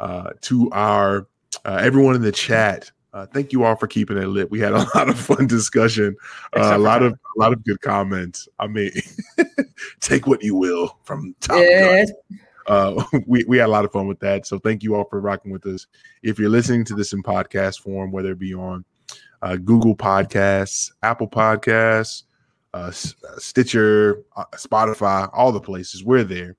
Uh, 0.01 0.31
to 0.43 0.70
our 0.73 1.27
uh, 1.64 1.78
everyone 1.81 2.14
in 2.14 2.23
the 2.23 2.32
chat, 2.32 2.90
uh, 3.12 3.24
thank 3.27 3.52
you 3.52 3.64
all 3.64 3.77
for 3.77 3.86
keeping 3.86 4.18
it 4.18 4.27
lit. 4.27 4.51
We 4.51 4.60
had 4.60 4.73
a 4.73 4.86
lot 4.94 5.09
of 5.09 5.18
fun 5.18 5.47
discussion, 5.47 6.16
uh, 6.55 6.73
a 6.74 6.78
lot 6.78 7.02
of 7.02 7.12
a 7.12 7.40
lot 7.40 7.52
of 7.52 7.64
good 7.64 7.81
comments. 7.81 8.48
I 8.59 8.66
mean, 8.66 8.93
take 10.01 10.27
what 10.27 10.43
you 10.43 10.55
will 10.55 10.98
from 11.05 11.35
Top. 11.40 11.56
Yes. 11.59 12.10
Uh, 12.66 13.05
we 13.27 13.44
we 13.44 13.59
had 13.59 13.68
a 13.68 13.73
lot 13.73 13.85
of 13.85 13.93
fun 13.93 14.06
with 14.06 14.20
that. 14.20 14.47
So 14.47 14.59
thank 14.59 14.82
you 14.82 14.94
all 14.94 15.05
for 15.05 15.20
rocking 15.20 15.52
with 15.52 15.64
us. 15.66 15.86
If 16.23 16.39
you're 16.39 16.51
listening 16.51 16.85
to 16.86 16.94
this 16.94 17.12
in 17.12 17.23
podcast 17.23 17.81
form, 17.81 18.12
whether 18.12 18.32
it 18.32 18.39
be 18.39 18.55
on 18.55 18.85
uh, 19.40 19.56
Google 19.56 19.97
Podcasts, 19.97 20.93
Apple 21.02 21.28
Podcasts, 21.28 22.24
uh, 22.77 22.89
uh, 22.89 23.39
Stitcher, 23.39 24.23
uh, 24.36 24.44
Spotify, 24.55 25.28
all 25.32 25.53
the 25.53 25.61
places, 25.61 26.05
we're 26.05 26.24
there. 26.24 26.57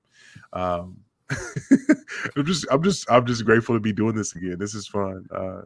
Um, 0.52 0.98
I'm 2.36 2.44
just 2.46 2.66
I'm 2.70 2.82
just 2.82 3.10
I'm 3.10 3.26
just 3.26 3.44
grateful 3.44 3.76
to 3.76 3.80
be 3.80 3.92
doing 3.92 4.14
this 4.14 4.34
again. 4.34 4.56
This 4.58 4.74
is 4.74 4.86
fun. 4.86 5.26
Uh, 5.30 5.62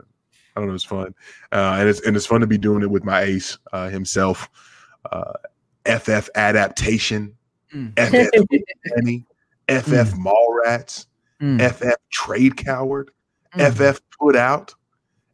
I 0.54 0.60
don't 0.60 0.68
know, 0.68 0.74
it's 0.74 0.84
fun, 0.84 1.14
uh, 1.52 1.76
and 1.78 1.88
it's 1.88 2.00
and 2.00 2.16
it's 2.16 2.26
fun 2.26 2.40
to 2.40 2.46
be 2.46 2.58
doing 2.58 2.82
it 2.82 2.90
with 2.90 3.04
my 3.04 3.22
ace 3.22 3.58
uh, 3.72 3.88
himself. 3.88 4.48
Uh, 5.10 5.32
FF 5.86 6.28
adaptation, 6.34 7.34
Mm. 7.74 7.92
FF 7.96 8.44
Penny, 8.94 9.24
FF 9.68 10.14
Mallrats, 10.14 11.06
Mm. 11.40 11.58
FF 11.60 11.96
Trade 12.10 12.56
Coward, 12.56 13.10
Mm. 13.54 13.72
FF 13.72 14.00
Put 14.18 14.36
Out, 14.36 14.74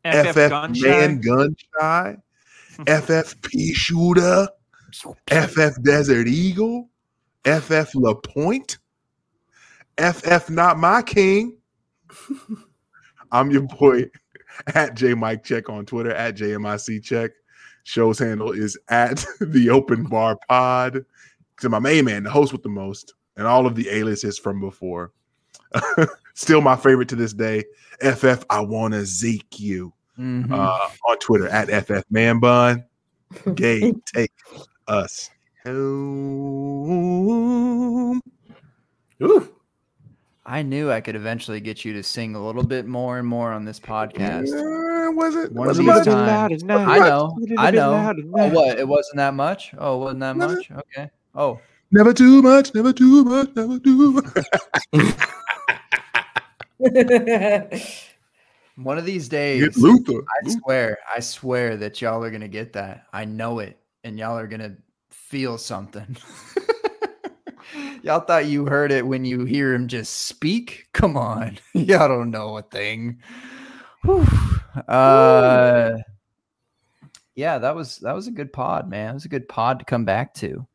FF, 0.04 0.48
gun 0.50 0.72
Man 0.80 1.20
Gun 1.20 1.56
Shy, 1.80 2.16
FF 2.86 3.34
Shooter, 3.74 4.48
FF 4.92 5.82
Desert 5.82 6.26
Eagle, 6.28 6.88
FF 7.44 7.94
LaPointe, 7.94 8.78
FF 9.98 10.50
Not 10.50 10.78
My 10.78 11.02
King. 11.02 11.56
I'm 13.32 13.50
your 13.50 13.62
boy 13.62 14.06
at 14.74 14.94
J 14.94 15.14
Mike 15.14 15.44
Check 15.44 15.68
on 15.68 15.84
Twitter 15.84 16.12
at 16.12 16.36
JMIC 16.36 17.02
Check. 17.04 17.32
Show's 17.84 18.18
handle 18.18 18.52
is 18.52 18.78
at 18.88 19.24
the 19.40 19.70
Open 19.70 20.04
Bar 20.04 20.38
Pod. 20.48 21.04
To 21.60 21.68
my 21.68 21.78
main 21.80 22.04
man, 22.04 22.22
the 22.22 22.30
host 22.30 22.52
with 22.52 22.62
the 22.62 22.68
most, 22.68 23.14
and 23.36 23.46
all 23.46 23.66
of 23.66 23.74
the 23.74 23.88
aliases 23.90 24.38
from 24.38 24.60
before. 24.60 25.12
Still 26.34 26.60
my 26.60 26.76
favorite 26.76 27.08
to 27.08 27.16
this 27.16 27.32
day. 27.32 27.64
FF, 28.00 28.44
I 28.48 28.60
wanna 28.60 29.04
Zeke 29.04 29.58
you 29.60 29.92
Mhm. 30.18 30.50
uh, 30.52 30.88
on 31.10 31.18
Twitter 31.18 31.48
at 31.48 31.68
FF 31.68 32.04
Man 32.10 32.38
Bun. 32.40 32.84
Gabe, 33.54 33.96
take 34.06 34.32
us 34.88 35.30
home. 35.64 35.74
Ooh. 39.22 39.54
I 40.46 40.62
knew 40.62 40.90
I 40.90 41.00
could 41.02 41.14
eventually 41.14 41.60
get 41.60 41.84
you 41.84 41.92
to 41.92 42.02
sing 42.02 42.34
a 42.34 42.44
little 42.44 42.64
bit 42.64 42.86
more 42.86 43.18
and 43.18 43.28
more 43.28 43.52
on 43.52 43.66
this 43.66 43.78
podcast. 43.78 44.48
Uh, 44.48 45.12
was 45.12 45.36
it? 45.36 45.52
One 45.52 45.68
of 45.68 45.76
was 45.76 45.78
it 45.78 45.82
these 45.82 46.04
times. 46.04 46.64
I 46.64 46.98
know. 46.98 47.34
Need 47.36 47.52
it 47.52 47.58
a 47.58 47.60
I 47.60 47.70
bit 47.70 47.76
know. 47.76 48.14
Oh, 48.34 48.48
what? 48.48 48.78
It 48.78 48.88
wasn't 48.88 49.18
that 49.18 49.34
much? 49.34 49.74
Oh, 49.76 49.96
it 49.96 49.98
wasn't 49.98 50.20
that 50.20 50.36
Was 50.36 50.56
much? 50.56 50.70
Okay. 50.70 51.10
Oh, 51.34 51.60
Never 51.90 52.12
too 52.12 52.42
much, 52.42 52.74
never 52.74 52.92
too 52.92 53.24
much, 53.24 53.48
never 53.56 53.78
too 53.78 54.12
much. 54.12 54.44
one 58.76 58.98
of 58.98 59.06
these 59.06 59.26
days, 59.28 59.78
Luther. 59.78 60.22
I 60.44 60.50
swear, 60.50 60.98
I 61.16 61.20
swear 61.20 61.78
that 61.78 62.02
y'all 62.02 62.22
are 62.22 62.30
gonna 62.30 62.46
get 62.46 62.74
that. 62.74 63.04
I 63.14 63.24
know 63.24 63.60
it, 63.60 63.78
and 64.08 64.18
y'all 64.18 64.38
are 64.38 64.46
gonna 64.46 64.74
feel 65.10 65.58
something. 65.58 66.16
y'all 68.02 68.20
thought 68.20 68.46
you 68.46 68.66
heard 68.66 68.90
it 68.90 69.06
when 69.06 69.24
you 69.24 69.44
hear 69.44 69.74
him 69.74 69.86
just 69.86 70.26
speak. 70.26 70.88
Come 70.92 71.16
on, 71.16 71.58
y'all 71.74 72.08
don't 72.08 72.30
know 72.30 72.56
a 72.56 72.62
thing. 72.62 73.20
Whew. 74.02 74.26
Uh, 74.88 75.98
yeah, 77.36 77.58
that 77.58 77.76
was 77.76 77.98
that 77.98 78.14
was 78.14 78.26
a 78.26 78.32
good 78.32 78.52
pod, 78.52 78.88
man. 78.88 79.10
It 79.10 79.14
was 79.14 79.24
a 79.26 79.30
good 79.30 79.48
pod 79.48 79.78
to 79.78 79.84
come 79.84 80.04
back 80.04 80.34
to. 80.34 80.66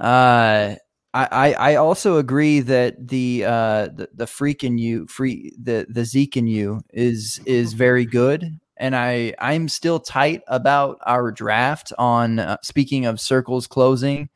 Uh, 0.00 0.74
I, 1.16 1.54
I 1.56 1.74
also 1.76 2.16
agree 2.16 2.58
that 2.58 3.06
the 3.06 3.44
uh 3.44 3.86
the, 3.94 4.08
the 4.12 4.26
freak 4.26 4.64
in 4.64 4.78
you 4.78 5.06
free 5.06 5.52
the 5.62 5.86
the 5.88 6.04
Zeke 6.04 6.36
in 6.36 6.48
you 6.48 6.80
is 6.92 7.40
is 7.46 7.72
very 7.72 8.04
good 8.04 8.58
and 8.76 8.96
I 8.96 9.34
I'm 9.38 9.68
still 9.68 10.00
tight 10.00 10.42
about 10.48 10.98
our 11.06 11.30
draft 11.30 11.92
on 11.98 12.38
uh, 12.38 12.56
speaking 12.62 13.06
of 13.06 13.20
circles 13.20 13.66
closing 13.66 14.28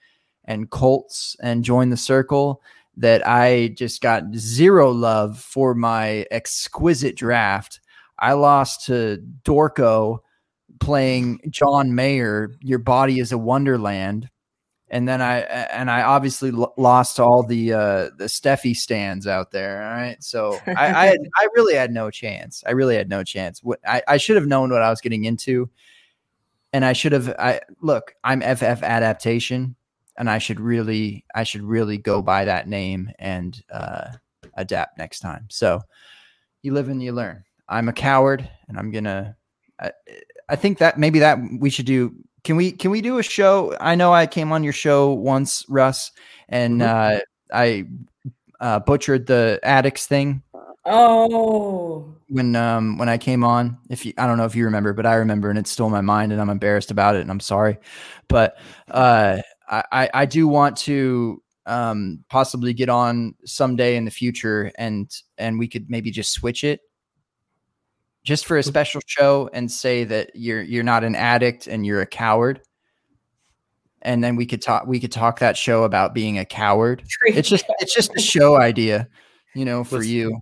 and 0.45 0.71
Colts 0.71 1.37
and 1.43 1.65
join 1.65 1.91
the 1.91 1.97
circle 1.97 2.63
that 2.97 3.27
I 3.27 3.75
just 3.77 4.01
got 4.01 4.35
zero 4.35 4.91
love 4.91 5.39
for 5.39 5.75
my 5.75 6.27
exquisite 6.31 7.17
draft. 7.17 7.81
I 8.19 8.33
lost 8.33 8.87
to 8.87 9.23
Dorco 9.45 10.19
playing 10.81 11.41
John 11.51 11.95
Mayer. 11.95 12.53
Your 12.61 12.81
body 12.81 13.21
is 13.21 13.31
a 13.31 13.39
wonderland 13.39 14.29
and 14.91 15.07
then 15.07 15.21
I 15.21 15.41
and 15.41 15.91
I 15.91 16.03
obviously 16.03 16.51
lo- 16.51 16.73
lost 16.77 17.17
to 17.17 17.25
all 17.25 17.43
the 17.43 17.73
uh, 17.73 18.11
the 18.17 18.25
Steffi 18.25 18.75
stands 18.75 19.27
out 19.27 19.51
there. 19.51 19.83
All 19.83 19.91
right, 19.91 20.23
so 20.23 20.59
I 20.67 20.73
I, 20.73 21.07
had, 21.07 21.19
I 21.37 21.49
really 21.55 21.75
had 21.75 21.93
no 21.93 22.11
chance. 22.11 22.63
I 22.67 22.73
really 22.73 22.97
had 22.97 23.09
no 23.09 23.23
chance. 23.23 23.63
What 23.63 23.81
I, 23.87 24.03
I 24.09 24.17
should 24.17 24.37
have 24.37 24.47
known 24.47 24.71
what 24.71 24.83
I 24.83 24.91
was 24.91 25.01
getting 25.01 25.25
into, 25.25 25.69
and 26.73 26.85
I 26.85 26.93
should 26.93 27.13
have. 27.13 27.29
I 27.39 27.61
look, 27.81 28.15
I'm 28.25 28.41
FF 28.41 28.83
adaptation, 28.83 29.77
and 30.17 30.31
I 30.31 30.39
should 30.39 30.61
really 30.61 31.25
I 31.35 31.45
should 31.45 31.63
really 31.63 31.99
go 31.99 32.23
by 32.23 32.45
that 32.47 32.69
name 32.69 33.11
and 33.19 33.63
uh, 33.73 34.13
adapt 34.55 34.99
next 34.99 35.21
time. 35.21 35.47
So 35.51 35.81
you 36.63 36.73
live 36.73 36.89
and 36.89 37.03
you 37.03 37.13
learn. 37.13 37.45
I'm 37.69 37.89
a 37.89 37.93
coward, 37.93 38.49
and 38.69 38.79
I'm 38.79 38.91
gonna. 38.91 39.37
I, 39.81 39.93
I 40.49 40.57
think 40.57 40.79
that 40.79 40.99
maybe 40.99 41.19
that 41.19 41.39
we 41.61 41.69
should 41.69 41.85
do 41.85 42.15
can 42.49 42.57
we 42.57 42.73
can 42.73 42.91
we 42.91 43.03
do 43.03 43.19
a 43.19 43.23
show? 43.23 43.77
I 43.79 43.95
know 43.95 44.11
I 44.11 44.27
came 44.27 44.53
on 44.53 44.65
your 44.65 44.73
show 44.73 45.13
once, 45.13 45.67
Russ, 45.69 46.13
and 46.49 46.81
uh, 46.81 47.21
I 47.53 47.85
uh, 48.59 48.79
butchered 48.79 49.27
the 49.27 49.61
addicts 49.63 50.07
thing 50.07 50.43
oh. 50.87 52.11
when 52.31 52.57
um 52.57 52.97
when 52.97 53.11
I 53.11 53.19
came 53.19 53.45
on. 53.45 53.77
If 53.91 54.07
you, 54.07 54.15
I 54.17 54.27
don't 54.27 54.39
know 54.39 54.47
if 54.47 54.57
you 54.57 54.65
remember, 54.65 54.95
but 54.95 55.05
I 55.05 55.17
remember, 55.17 55.51
and 55.51 55.59
it 55.59 55.67
stole 55.67 55.91
my 55.91 56.01
mind, 56.01 56.33
and 56.33 56.41
I'm 56.41 56.49
embarrassed 56.49 56.91
about 56.91 57.17
it, 57.17 57.21
and 57.21 57.31
I'm 57.31 57.39
sorry. 57.39 57.77
But 58.29 58.57
uh, 58.91 59.43
I 59.69 59.83
I- 59.93 60.11
I 60.15 60.25
do 60.25 60.49
want 60.49 60.79
to 60.79 61.43
um 61.67 62.25
possibly 62.31 62.73
get 62.73 62.89
on 62.89 63.35
someday 63.45 63.97
in 63.97 64.07
the 64.07 64.11
future, 64.11 64.73
and 64.79 65.15
and 65.37 65.59
we 65.59 65.69
could 65.69 65.91
maybe 65.91 66.11
just 66.11 66.33
switch 66.33 66.65
it 66.65 66.81
just 68.29 68.47
for 68.47 68.57
a 68.57 68.61
mm-hmm. 68.61 68.69
special 68.69 69.01
show 69.07 69.51
and 69.53 69.71
say 69.71 70.05
that 70.05 70.31
you're 70.35 70.63
you're 70.63 70.85
not 70.85 71.03
an 71.03 71.15
addict 71.15 71.67
and 71.67 71.85
you're 71.87 72.03
a 72.03 72.07
coward 72.07 72.61
and 74.03 74.23
then 74.23 74.37
we 74.37 74.47
could 74.47 74.63
talk 74.63 74.87
we 74.87 75.01
could 75.01 75.11
talk 75.11 75.39
that 75.39 75.57
show 75.57 75.85
about 75.85 76.15
being 76.15 76.39
a 76.39 76.45
coward 76.45 77.03
it's 77.25 77.49
just 77.49 77.65
it's 77.81 77.95
just 77.95 78.15
a 78.17 78.21
show 78.21 78.61
idea 78.61 79.09
you 79.55 79.65
know 79.65 79.83
for 79.83 79.97
Let's- 79.97 80.09
you 80.09 80.39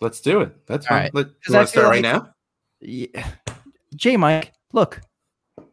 Let's 0.00 0.20
do 0.20 0.40
it. 0.40 0.66
That's 0.66 0.86
All 0.86 0.96
fine. 0.96 1.02
right. 1.04 1.14
Let, 1.14 1.26
Because 1.26 1.48
you 1.48 1.54
want 1.54 1.68
to 1.68 1.70
start 1.70 1.84
feel 1.84 1.90
right 1.90 2.02
like- 2.02 2.24
now? 2.24 2.34
yeah. 2.80 3.28
J 3.96 4.16
Mike, 4.16 4.52
look, 4.72 5.00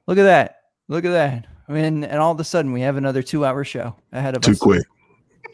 look 0.08 0.18
at 0.18 0.24
that, 0.24 0.56
look 0.88 1.06
at 1.06 1.12
that. 1.12 1.48
I 1.70 1.72
mean, 1.72 2.04
and 2.04 2.20
all 2.20 2.32
of 2.32 2.40
a 2.40 2.44
sudden 2.44 2.74
we 2.74 2.82
have 2.82 2.98
another 2.98 3.22
two-hour 3.22 3.64
show 3.64 3.96
ahead 4.12 4.36
of 4.36 4.42
Too 4.42 4.52
us. 4.52 4.60
Too 4.60 4.64
quick. 4.64 4.84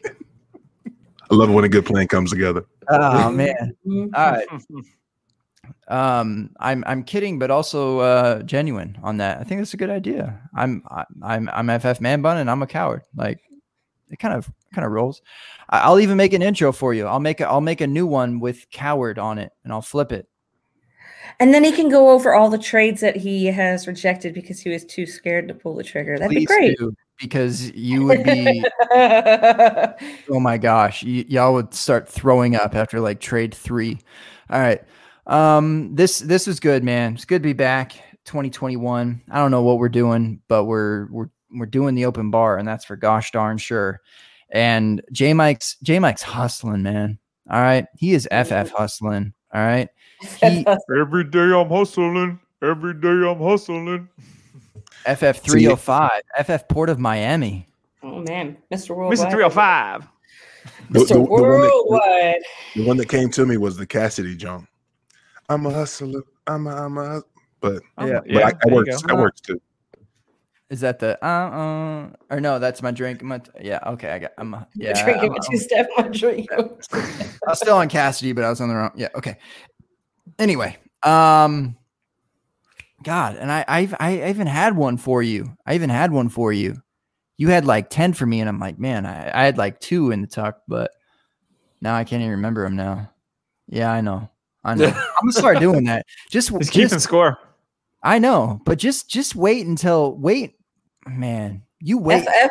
I 0.06 1.36
love 1.36 1.50
it 1.50 1.54
when 1.54 1.66
a 1.66 1.70
good 1.70 1.86
plan 1.86 2.08
comes 2.08 2.32
together. 2.32 2.66
Oh 2.90 3.32
man! 3.32 3.76
All 3.88 4.32
right. 4.32 4.48
Um, 5.88 6.52
I'm 6.60 6.84
I'm 6.88 7.04
kidding, 7.04 7.40
but 7.40 7.52
also 7.52 8.00
uh, 8.00 8.44
genuine 8.44 8.98
on 9.04 9.18
that. 9.18 9.40
I 9.40 9.44
think 9.44 9.62
that's 9.62 9.74
a 9.74 9.78
good 9.78 9.90
idea. 9.90 10.40
I'm 10.56 10.84
I'm 11.22 11.50
I'm 11.52 11.70
FF 11.80 12.02
Man 12.02 12.22
Bun 12.22 12.38
and 12.38 12.50
I'm 12.50 12.62
a 12.62 12.68
coward. 12.68 13.04
Like 13.16 13.40
it 14.10 14.20
kind 14.20 14.34
of 14.34 14.50
kind 14.74 14.86
of 14.86 14.92
rolls. 14.92 15.22
I'll 15.70 16.00
even 16.00 16.18
make 16.18 16.34
an 16.34 16.42
intro 16.42 16.72
for 16.72 16.94
you. 16.94 17.06
I'll 17.08 17.20
make 17.20 17.40
a, 17.42 17.48
I'll 17.48 17.62
make 17.62 17.82
a 17.82 17.88
new 17.88 18.06
one 18.06 18.40
with 18.40 18.70
coward 18.70 19.20
on 19.20 19.38
it, 19.40 19.52
and 19.64 19.74
I'll 19.74 19.82
flip 19.82 20.12
it. 20.12 20.28
And 21.40 21.54
then 21.54 21.64
he 21.64 21.72
can 21.72 21.90
go 21.90 22.12
over 22.12 22.34
all 22.34 22.50
the 22.50 22.58
trades 22.58 23.02
that 23.02 23.16
he 23.16 23.46
has 23.48 23.88
rejected 23.88 24.34
because 24.34 24.60
he 24.60 24.70
was 24.70 24.86
too 24.86 25.06
scared 25.06 25.48
to 25.48 25.54
pull 25.54 25.76
the 25.76 25.84
trigger. 25.84 26.20
That'd 26.20 26.36
be 26.36 26.46
great. 26.46 26.78
do, 26.78 26.96
because 27.20 27.72
you 27.72 28.06
would 28.06 28.24
be. 28.24 28.64
Oh 30.30 30.40
my 30.40 30.58
gosh, 30.58 31.04
y- 31.04 31.26
y'all 31.28 31.54
would 31.54 31.74
start 31.74 32.08
throwing 32.08 32.56
up 32.56 32.76
after 32.76 33.00
like 33.00 33.20
trade 33.20 33.54
three. 33.54 34.00
All 34.50 34.60
right, 34.60 34.82
um, 35.28 35.96
this 35.96 36.20
this 36.20 36.48
was 36.48 36.60
good, 36.60 36.84
man. 36.84 37.16
It's 37.16 37.26
good 37.26 37.42
to 37.44 37.48
be 37.48 37.54
back. 37.54 37.94
2021. 38.26 39.22
I 39.30 39.38
don't 39.38 39.52
know 39.52 39.64
what 39.64 39.80
we're 39.80 39.90
doing, 39.90 40.42
but 40.48 40.66
we're 40.66 41.08
we're 41.12 41.30
we're 41.52 41.66
doing 41.66 41.96
the 41.96 42.06
open 42.06 42.32
bar, 42.32 42.58
and 42.58 42.68
that's 42.68 42.86
for 42.86 42.96
gosh 42.96 43.32
darn 43.32 43.58
sure. 43.58 44.02
And 44.50 45.02
J 45.12 45.34
Mike's 45.34 45.76
J 45.84 46.00
Mike's 46.00 46.22
hustling, 46.22 46.84
man. 46.84 47.20
All 47.50 47.62
right, 47.62 47.86
he 47.98 48.14
is 48.14 48.28
FF 48.32 48.72
hustling. 48.72 49.34
All 49.54 49.62
right, 49.62 49.90
he 50.42 50.66
Every 50.98 51.24
day 51.26 51.52
I'm 51.54 51.70
hustling. 51.70 52.40
Every 52.62 52.94
day 52.94 53.10
I'm 53.10 53.40
hustling. 53.40 54.08
FF 55.06 55.40
three 55.40 55.66
hundred 55.66 55.78
five, 55.78 56.22
FF 56.46 56.68
Port 56.70 56.90
of 56.90 56.98
Miami. 57.00 57.68
oh 58.04 58.22
man, 58.22 58.56
Mr. 58.72 58.96
Worldwide. 58.96 59.28
Mr. 59.28 59.32
305. 59.32 60.08
The, 60.92 61.00
Mr. 61.00 61.08
the- 61.10 61.14
the 61.16 61.20
one 61.20 61.42
that, 61.42 61.48
Worldwide. 61.60 62.42
the 62.76 62.86
one 62.88 62.98
that 62.98 63.10
came 63.10 63.30
to 63.32 63.46
me 63.46 63.58
was 63.58 63.76
the 63.76 63.86
Cassidy 63.86 64.36
jump. 64.38 64.68
I'm 65.50 65.66
a 65.66 65.72
hustler. 65.72 66.22
I'm 66.48 66.68
a, 66.68 66.76
I'm 66.76 66.98
a 66.98 67.22
but, 67.62 67.82
Yeah. 68.00 68.20
but 68.26 68.44
I, 68.44 68.50
that 68.52 68.60
there 68.64 68.70
you 68.72 68.76
works. 68.76 69.02
That 69.04 69.18
works 69.18 69.42
too. 69.42 69.62
Is 70.70 70.80
that 70.80 71.00
the 71.00 71.24
uh 71.24 71.28
uh 71.28 72.10
or 72.32 72.40
no? 72.40 72.58
That's 72.60 72.82
my 72.82 72.92
drink. 72.92 73.22
My 73.22 73.42
yeah. 73.62 73.80
Okay, 73.86 74.10
I 74.10 74.20
got. 74.20 74.32
I'm 74.38 74.52
yeah. 74.52 74.66
Yeah, 74.76 75.04
drinking 75.04 75.32
I'm- 75.32 75.40
a 75.40 75.52
two 75.52 75.58
step. 75.58 75.88
My 75.98 76.08
drink. 76.08 76.50
I 76.54 76.64
was 77.48 77.60
still 77.60 77.78
on 77.78 77.90
Cassidy, 77.90 78.32
but 78.34 78.44
I 78.44 78.50
was 78.50 78.60
on 78.60 78.70
the 78.70 78.76
wrong. 78.76 78.92
Yeah. 78.96 79.10
Okay. 79.16 79.38
Anyway, 80.40 80.78
um, 81.04 81.76
God, 83.04 83.36
and 83.36 83.52
I, 83.52 83.64
I've, 83.68 83.94
I 84.00 84.30
even 84.30 84.48
had 84.48 84.76
one 84.76 84.98
for 84.98 85.22
you. 85.22 85.56
I 85.66 85.76
even 85.76 85.90
had 85.90 86.12
one 86.12 86.30
for 86.30 86.52
you. 86.52 86.82
You 87.38 87.50
had 87.50 87.66
like 87.66 87.90
ten 87.90 88.14
for 88.14 88.26
me, 88.26 88.40
and 88.40 88.50
I'm 88.50 88.60
like, 88.60 88.80
man, 88.80 89.06
I, 89.06 89.42
I 89.42 89.44
had 89.46 89.58
like 89.58 89.80
two 89.80 90.10
in 90.12 90.22
the 90.22 90.28
tuck, 90.28 90.62
but 90.68 90.92
now 91.82 91.94
I 91.96 92.04
can't 92.04 92.22
even 92.22 92.32
remember 92.32 92.64
them 92.64 92.76
now. 92.76 93.12
Yeah, 93.68 93.92
I 93.92 94.02
know. 94.02 94.30
I 94.64 94.76
know. 94.76 94.86
I'm 94.88 94.94
gonna 95.22 95.32
start 95.34 95.60
doing 95.60 95.84
that. 95.86 96.06
Just, 96.30 96.50
He's 96.50 96.70
keeping 96.70 96.90
just 96.90 97.04
score. 97.04 97.38
I 98.02 98.20
know, 98.20 98.60
but 98.66 98.78
just, 98.80 99.10
just 99.10 99.36
wait 99.36 99.66
until 99.66 100.16
wait, 100.16 100.56
man. 101.08 101.64
You 101.80 101.98
wait. 101.98 102.24
FF. 102.26 102.50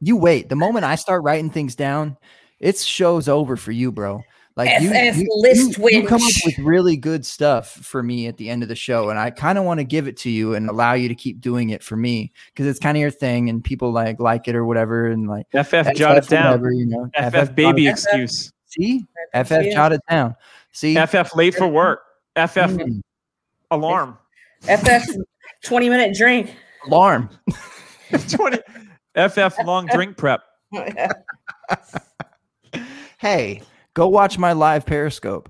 You 0.00 0.16
wait. 0.16 0.48
The 0.48 0.56
moment 0.56 0.84
I 0.84 0.96
start 0.96 1.22
writing 1.22 1.50
things 1.50 1.74
down, 1.74 2.16
it's 2.60 2.84
show's 2.84 3.28
over 3.28 3.56
for 3.56 3.72
you, 3.72 3.90
bro. 3.92 4.22
Like 4.56 4.80
you, 4.80 4.88
FF 4.90 5.16
you, 5.16 5.28
list 5.34 5.78
you, 5.78 5.88
you 5.90 6.06
come 6.06 6.22
up 6.22 6.30
with 6.44 6.58
really 6.58 6.96
good 6.96 7.26
stuff 7.26 7.70
for 7.72 8.04
me 8.04 8.28
at 8.28 8.36
the 8.36 8.48
end 8.48 8.62
of 8.62 8.68
the 8.68 8.76
show, 8.76 9.10
and 9.10 9.18
I 9.18 9.30
kind 9.30 9.58
of 9.58 9.64
want 9.64 9.80
to 9.80 9.84
give 9.84 10.06
it 10.06 10.16
to 10.18 10.30
you 10.30 10.54
and 10.54 10.68
allow 10.68 10.92
you 10.92 11.08
to 11.08 11.14
keep 11.16 11.40
doing 11.40 11.70
it 11.70 11.82
for 11.82 11.96
me 11.96 12.32
because 12.52 12.66
it's 12.66 12.78
kind 12.78 12.96
of 12.96 13.00
your 13.00 13.10
thing, 13.10 13.48
and 13.48 13.64
people 13.64 13.90
like 13.90 14.20
like 14.20 14.46
it 14.46 14.54
or 14.54 14.64
whatever, 14.64 15.06
and 15.06 15.28
like 15.28 15.46
FF 15.50 15.94
jot 15.96 16.18
it 16.18 16.28
down. 16.28 16.46
whatever, 16.52 16.70
you 16.70 16.86
know. 16.86 17.08
FF 17.16 17.54
baby 17.56 17.64
jot 17.64 17.78
it- 17.78 17.86
excuse. 17.86 18.52
See, 18.66 19.04
FF 19.34 19.50
Yeah. 19.50 19.72
jot 19.74 19.92
it 19.92 20.00
down. 20.08 20.36
See, 20.74 20.94
FF 20.96 21.34
late 21.34 21.54
for 21.54 21.66
work. 21.68 22.00
FF 22.36 22.56
Mm, 22.76 23.00
alarm. 23.70 24.18
FF 24.62 25.04
20 25.64 25.88
minute 25.88 26.14
drink. 26.16 26.50
alarm. 26.86 27.30
20 28.28 28.58
FF 29.28 29.56
long 29.64 29.86
drink 29.86 30.16
prep. 30.16 30.42
Hey, 33.18 33.62
go 33.94 34.08
watch 34.08 34.36
my 34.38 34.52
live 34.52 34.84
Periscope. 34.84 35.48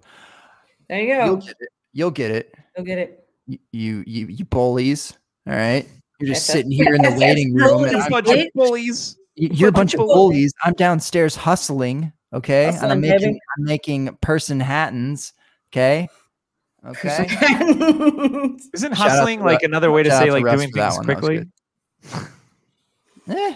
There 0.88 1.00
you 1.00 1.14
go. 1.14 1.24
You'll 1.24 1.36
get 1.40 1.56
it. 1.60 1.68
You'll 1.92 2.10
get 2.12 2.30
it. 2.30 2.54
Go 2.76 2.82
get 2.84 2.98
it. 2.98 3.26
you 3.46 3.58
you 3.72 4.04
you, 4.06 4.26
you 4.28 4.44
bullies. 4.44 5.14
All 5.48 5.54
right. 5.54 5.88
You're 6.20 6.28
just 6.34 6.46
FF 6.46 6.52
sitting 6.52 6.70
here 6.70 6.94
in 6.94 7.02
the 7.02 7.10
waiting 7.18 7.52
room. 7.54 7.82
And 7.84 7.90
bullies. 7.90 8.04
I'm, 8.04 8.10
Bunch 8.10 8.28
of 8.28 8.46
bullies. 8.54 9.16
you're 9.34 9.70
a 9.70 9.72
bunch 9.72 9.92
bunch 9.92 9.94
of 9.94 10.00
of 10.02 10.06
bullies. 10.06 10.52
I'm 10.62 10.74
downstairs 10.74 11.34
hustling. 11.34 12.12
Okay. 12.34 12.66
and 12.66 12.74
Hustling, 12.76 12.90
I'm 12.92 13.00
making 13.00 13.18
baby. 13.32 13.40
I'm 13.58 13.64
making 13.64 14.16
person 14.20 14.60
hattens. 14.60 15.32
Okay. 15.72 16.06
Okay. 16.86 17.24
Isn't 18.74 18.74
Shout 18.74 18.92
hustling 18.94 19.40
like 19.42 19.62
Ru- 19.62 19.68
another 19.68 19.90
way 19.90 20.02
to 20.02 20.10
say 20.10 20.28
out 20.28 20.34
like 20.34 20.44
Russ 20.44 20.60
doing 20.60 20.70
that 20.74 20.92
things 20.92 20.96
one. 20.98 21.04
Quickly? 21.06 21.46
good. 22.08 22.26
Eh. 23.26 23.54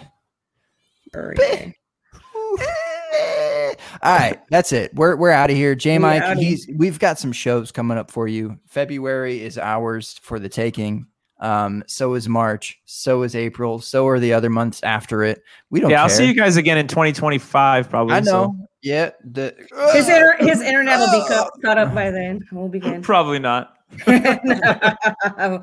All 4.01 4.17
right, 4.17 4.39
that's 4.49 4.71
it. 4.71 4.93
We're 4.95 5.15
we're 5.15 5.31
out 5.31 5.49
of 5.49 5.55
here. 5.57 5.75
J 5.75 5.97
Mike, 5.97 6.37
he's 6.37 6.67
we've 6.75 6.99
got 6.99 7.19
some 7.19 7.31
shows 7.31 7.71
coming 7.71 7.97
up 7.97 8.11
for 8.11 8.27
you. 8.27 8.57
February 8.67 9.41
is 9.41 9.57
ours 9.57 10.19
for 10.21 10.39
the 10.39 10.49
taking. 10.49 11.07
Um, 11.39 11.83
so 11.87 12.15
is 12.15 12.27
March, 12.27 12.79
so 12.85 13.23
is 13.23 13.35
April, 13.35 13.79
so 13.79 14.07
are 14.07 14.19
the 14.19 14.33
other 14.33 14.49
months 14.49 14.81
after 14.83 15.23
it. 15.23 15.41
We 15.69 15.79
don't 15.79 15.89
Yeah, 15.89 15.97
care. 15.97 16.03
I'll 16.03 16.09
see 16.09 16.25
you 16.25 16.33
guys 16.33 16.57
again 16.57 16.77
in 16.77 16.87
2025 16.87 17.89
probably. 17.89 18.15
I 18.15 18.21
so- 18.21 18.31
know. 18.31 18.68
Yeah. 18.81 19.11
The, 19.23 19.55
His, 19.93 20.07
inter- 20.07 20.37
his 20.39 20.61
internet 20.61 20.99
will 20.99 21.11
be 21.11 21.27
caught, 21.27 21.51
caught 21.61 21.77
up 21.77 21.93
by 21.93 22.11
then. 22.11 22.39
We'll 22.51 22.69
be 22.69 22.79
good. 22.79 23.03
Probably 23.03 23.39
not. 23.39 23.75
At 24.07 24.43
he'll 24.43 25.59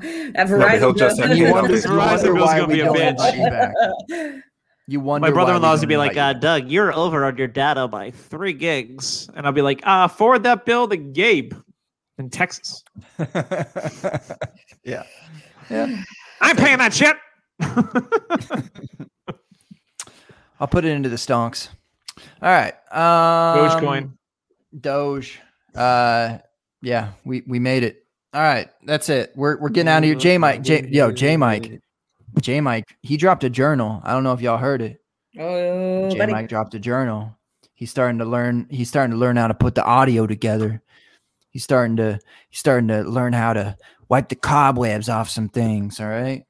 Verizon. 0.47 0.97
just 0.97 1.19
have 1.19 1.29
you 1.37 1.45
get 1.45 1.53
wonder, 1.53 1.75
you 1.77 1.97
wonder 1.97 2.33
why 2.35 2.59
gonna 2.59 2.67
we 2.67 2.73
be 2.75 2.79
a 2.81 2.85
don't 2.85 2.97
bitch. 2.97 3.09
invite 3.11 3.37
you 3.37 3.49
back. 3.49 3.73
You 4.89 5.01
wonder 5.01 5.27
My 5.27 5.33
brother 5.33 5.51
in 5.53 5.61
we 5.61 5.67
law's 5.67 5.81
don't 5.81 5.89
gonna 5.89 5.93
be 5.93 5.97
like, 5.97 6.15
uh, 6.15 6.31
Doug, 6.31 6.69
you're 6.69 6.93
over 6.93 7.25
on 7.25 7.35
your 7.37 7.47
data 7.49 7.89
by 7.89 8.09
three 8.09 8.53
gigs. 8.53 9.29
And 9.35 9.45
I'll 9.45 9.51
be 9.51 9.61
like, 9.61 9.81
uh, 9.85 10.07
forward 10.07 10.43
that 10.43 10.65
bill 10.65 10.87
to 10.87 10.95
Gabe 10.95 11.53
in 12.17 12.29
Texas. 12.29 12.85
yeah. 14.85 15.03
Yeah. 15.69 16.01
I'm 16.39 16.55
paying 16.55 16.77
that 16.77 16.93
shit. 16.93 17.17
I'll 20.57 20.67
put 20.69 20.85
it 20.85 20.91
into 20.91 21.09
the 21.09 21.17
stonks. 21.17 21.67
All 22.41 22.49
right. 22.49 22.73
Um, 22.91 23.69
Dogecoin. 23.69 24.11
Doge. 24.79 25.39
Uh, 25.75 26.39
yeah, 26.81 27.11
we 27.23 27.43
we 27.47 27.59
made 27.59 27.83
it. 27.83 28.03
All 28.33 28.41
right, 28.41 28.69
that's 28.83 29.09
it. 29.09 29.31
We're 29.35 29.57
we're 29.57 29.69
getting 29.69 29.89
out 29.89 29.99
of 29.99 30.03
here. 30.03 30.15
J 30.15 30.37
Mike, 30.37 30.61
J 30.61 30.87
yo, 30.89 31.11
J 31.11 31.37
Mike, 31.37 31.81
J 32.41 32.61
Mike. 32.61 32.85
He 33.01 33.17
dropped 33.17 33.43
a 33.43 33.49
journal. 33.49 34.01
I 34.03 34.11
don't 34.11 34.23
know 34.23 34.33
if 34.33 34.41
y'all 34.41 34.57
heard 34.57 34.81
it. 34.81 35.01
Oh, 35.39 36.09
J 36.09 36.25
Mike 36.25 36.49
dropped 36.49 36.73
a 36.75 36.79
journal. 36.79 37.35
He's 37.73 37.91
starting 37.91 38.19
to 38.19 38.25
learn. 38.25 38.67
He's 38.69 38.89
starting 38.89 39.11
to 39.11 39.17
learn 39.17 39.37
how 39.37 39.47
to 39.47 39.53
put 39.53 39.75
the 39.75 39.83
audio 39.83 40.27
together. 40.27 40.81
He's 41.49 41.63
starting 41.63 41.97
to. 41.97 42.19
He's 42.49 42.59
starting 42.59 42.87
to 42.89 43.03
learn 43.03 43.33
how 43.33 43.53
to 43.53 43.77
wipe 44.09 44.29
the 44.29 44.35
cobwebs 44.35 45.09
off 45.09 45.29
some 45.29 45.49
things. 45.49 45.99
All 45.99 46.07
right. 46.07 46.43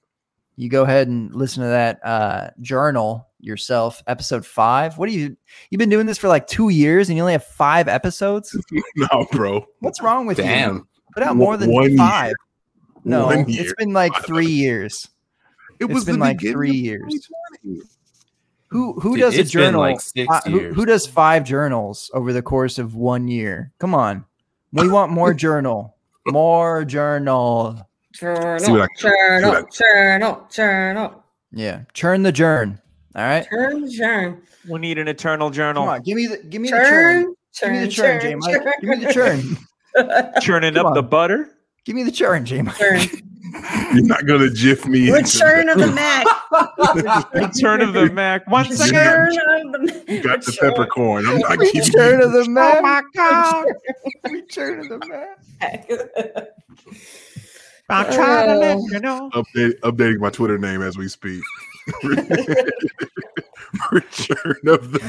You 0.55 0.69
go 0.69 0.83
ahead 0.83 1.07
and 1.07 1.33
listen 1.35 1.63
to 1.63 1.69
that 1.69 1.99
uh, 2.03 2.49
journal 2.61 3.26
yourself. 3.39 4.01
Episode 4.07 4.45
five. 4.45 4.97
What 4.97 5.09
do 5.09 5.13
you? 5.15 5.35
You've 5.69 5.79
been 5.79 5.89
doing 5.89 6.05
this 6.05 6.17
for 6.17 6.27
like 6.27 6.47
two 6.47 6.69
years, 6.69 7.09
and 7.09 7.15
you 7.17 7.23
only 7.23 7.33
have 7.33 7.43
five 7.45 7.87
episodes. 7.87 8.55
No, 8.95 9.27
bro. 9.31 9.65
What's 9.79 10.01
wrong 10.01 10.25
with 10.25 10.37
you? 10.39 10.43
Damn. 10.45 10.87
Put 11.13 11.23
out 11.23 11.35
more 11.35 11.55
than 11.57 11.71
one 11.71 11.89
year. 11.89 11.97
five. 11.97 12.33
No, 13.03 13.27
One 13.27 13.39
it's 13.41 13.49
year. 13.49 13.73
been 13.77 13.93
like 13.93 14.13
three 14.25 14.47
years. 14.47 15.07
It 15.79 15.85
It's 15.85 15.93
was 15.93 16.05
been 16.05 16.19
like 16.19 16.41
three 16.41 16.71
years. 16.73 17.29
Who 18.69 18.99
who 18.99 19.11
Dude, 19.11 19.19
does 19.21 19.37
a 19.37 19.43
journal? 19.45 19.79
like 19.79 20.01
six 20.01 20.27
uh, 20.29 20.41
who, 20.49 20.73
who 20.73 20.85
does 20.85 21.07
five 21.07 21.45
journals 21.45 22.11
over 22.13 22.33
the 22.33 22.41
course 22.41 22.77
of 22.77 22.95
one 22.95 23.27
year? 23.29 23.71
Come 23.79 23.95
on, 23.95 24.25
we 24.73 24.89
want 24.89 25.11
more 25.11 25.33
journal, 25.45 25.95
more 26.25 26.83
journal. 26.83 27.87
Journal, 28.13 28.45
I- 28.55 28.57
see 28.57 28.71
what 28.71 28.89
journal, 28.97 29.65
journal, 29.71 30.47
journal. 30.51 31.23
Yeah, 31.53 31.83
churn 31.93 32.23
the 32.23 32.31
journ. 32.33 32.81
All 33.17 33.23
right, 33.23 33.47
Turn, 33.49 33.91
turn, 33.91 34.41
We 34.69 34.79
need 34.79 34.99
an 34.99 35.07
eternal 35.07 35.49
journal. 35.49 35.83
come 35.85 35.89
on, 35.95 36.01
give 36.03 36.15
me 36.15 36.27
the 36.27 36.37
give 36.37 36.61
me 36.61 36.69
the 36.69 36.77
churn. 36.77 37.35
turn, 37.59 37.73
Give 37.73 37.81
me 37.81 37.85
the 37.87 37.91
turn, 37.91 38.21
churn, 38.21 38.21
J 38.21 38.35
Mike. 38.35 38.61
Give 38.81 38.89
me 38.89 39.05
the 39.05 39.13
churn. 39.13 39.57
Churning 40.41 40.73
Come 40.75 40.85
up 40.85 40.93
the 40.93 41.01
butter. 41.01 41.49
Give 41.83 41.95
me 41.95 42.03
the 42.03 42.11
churn, 42.11 42.45
J 42.45 42.61
Mike. 42.61 42.77
You're 43.93 44.03
not 44.05 44.27
gonna 44.27 44.51
jiff 44.51 44.85
me. 44.85 45.07
into 45.07 45.13
Return 45.13 45.67
of 45.69 45.79
the 45.79 45.87
Mac. 45.93 46.27
Return 47.33 47.81
of 47.81 47.93
the 47.93 48.11
Mack. 48.11 48.45
One 48.47 48.71
second. 48.71 48.97
Return 48.97 49.73
of 49.73 49.81
the 49.81 50.13
You 50.13 50.21
got 50.21 50.43
the 50.43 50.55
peppercorn. 50.59 51.25
I'm 51.25 51.39
not 51.39 51.57
giving 51.57 51.81
Return 51.81 52.19
you. 52.19 52.25
of 52.27 52.33
the 52.33 52.49
Mac. 52.51 52.75
Oh 52.77 52.81
my 52.83 53.01
god. 53.15 53.65
Return 54.29 54.79
of 54.81 54.89
the. 54.89 55.07
Mack. 55.59 55.89
I'm 57.89 58.13
trying 58.13 58.47
to 58.49 58.55
let 58.57 58.77
oh. 58.77 58.87
you 58.91 58.99
know. 58.99 59.29
Update, 59.33 59.79
updating 59.79 60.19
my 60.19 60.29
Twitter 60.29 60.57
name 60.57 60.81
as 60.81 60.97
we 60.97 61.07
speak. 61.07 61.41
Return 63.91 64.55
of 64.67 64.91
the 64.91 64.99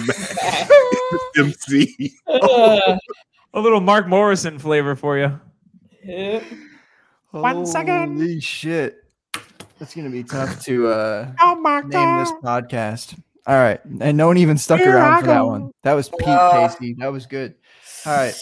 Mack. 1.37 1.47
MC. 1.47 2.13
Uh, 2.27 2.97
A 3.55 3.61
little 3.61 3.81
Mark 3.81 4.07
Morrison 4.09 4.59
flavor 4.59 4.95
for 4.97 5.17
you. 5.19 5.39
yeah. 6.05 6.43
One 7.31 7.67
second. 7.67 8.17
Holy 8.19 8.41
shit. 8.41 8.97
That's 9.79 9.95
gonna 9.95 10.11
be 10.11 10.25
tough 10.25 10.63
to 10.65 10.89
uh 10.89 11.31
Oh 11.41 11.55
my 11.61 11.81
name 11.81 12.19
this 12.19 12.33
podcast. 12.43 13.19
All 13.47 13.55
right. 13.57 13.81
And 14.01 14.17
no 14.17 14.27
one 14.27 14.37
even 14.39 14.59
stuck 14.59 14.81
Here 14.81 14.97
around 14.97 15.13
I 15.15 15.21
for 15.21 15.27
that 15.29 15.47
one. 15.47 15.71
That 15.85 15.93
was 15.95 16.09
Pete 16.09 16.21
Oh. 16.29 16.51
Casey. 16.69 16.95
That 16.99 17.13
was 17.13 17.27
good. 17.27 17.55
All 18.07 18.13
right. 18.17 18.35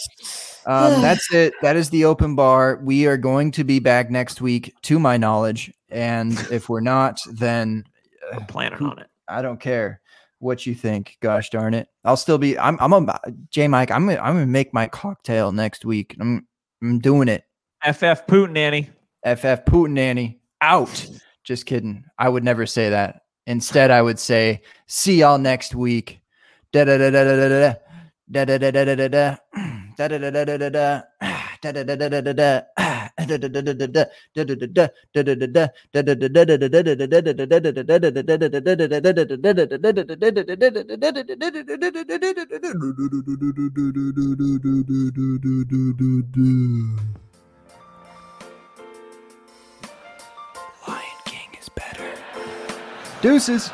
Um, 0.65 1.01
that's 1.01 1.31
it. 1.33 1.53
That 1.61 1.75
is 1.75 1.89
the 1.89 2.05
open 2.05 2.35
bar. 2.35 2.79
We 2.83 3.05
are 3.07 3.17
going 3.17 3.51
to 3.51 3.63
be 3.63 3.79
back 3.79 4.09
next 4.09 4.41
week, 4.41 4.73
to 4.83 4.99
my 4.99 5.15
knowledge. 5.17 5.71
And 5.89 6.33
if 6.51 6.67
we're 6.69 6.81
not, 6.81 7.19
then 7.31 7.85
I'm 8.33 8.45
planning 8.45 8.83
on 8.83 8.99
it. 8.99 9.07
I 9.27 9.41
don't 9.41 9.59
care 9.59 10.01
what 10.39 10.65
you 10.65 10.75
think. 10.75 11.17
Gosh 11.21 11.49
darn 11.49 11.73
it. 11.73 11.87
I'll 12.03 12.17
still 12.17 12.37
be 12.37 12.57
I'm 12.57 12.77
I'm 12.79 12.93
a 12.93 13.19
J 13.49 13.67
Mike. 13.67 13.91
I'm 13.91 14.07
gonna, 14.07 14.19
I'm 14.19 14.35
gonna 14.35 14.45
make 14.45 14.73
my 14.73 14.87
cocktail 14.87 15.51
next 15.51 15.85
week. 15.85 16.15
I'm 16.19 16.47
I'm 16.81 16.99
doing 16.99 17.27
it. 17.27 17.43
FF 17.83 18.25
Putin 18.27 18.57
Annie. 18.57 18.89
FF 19.25 19.65
Putin 19.65 19.91
Nanny 19.91 20.39
out. 20.61 21.07
Just 21.43 21.65
kidding. 21.65 22.03
I 22.19 22.29
would 22.29 22.43
never 22.43 22.65
say 22.65 22.89
that. 22.89 23.21
Instead, 23.45 23.91
I 23.91 24.01
would 24.01 24.19
say, 24.19 24.61
see 24.87 25.19
y'all 25.19 25.37
next 25.37 25.73
week. 25.73 26.19
Da 26.73 26.83
da 26.83 26.97
da 26.97 27.09
da 27.09 27.23
da 27.23 27.35
da 27.35 27.49
da. 27.49 27.73
Da 28.29 28.45
da 28.45 28.57
da 28.57 28.71
da 28.71 28.83
da 28.83 28.95
da 28.95 29.07
da. 29.07 29.37
Da 29.97 30.07
da 30.09 30.17
da 30.17 30.29
da 30.31 30.43
da 30.45 30.57
da 30.57 30.69
da. 30.69 31.01
Da 31.61 31.71
da 31.71 31.83
da 31.83 31.95
da 31.95 32.21
da 32.21 32.61
Lion 50.87 51.19
King 51.25 51.49
is 51.59 51.69
better. 51.69 52.11
Deuces. 53.21 53.71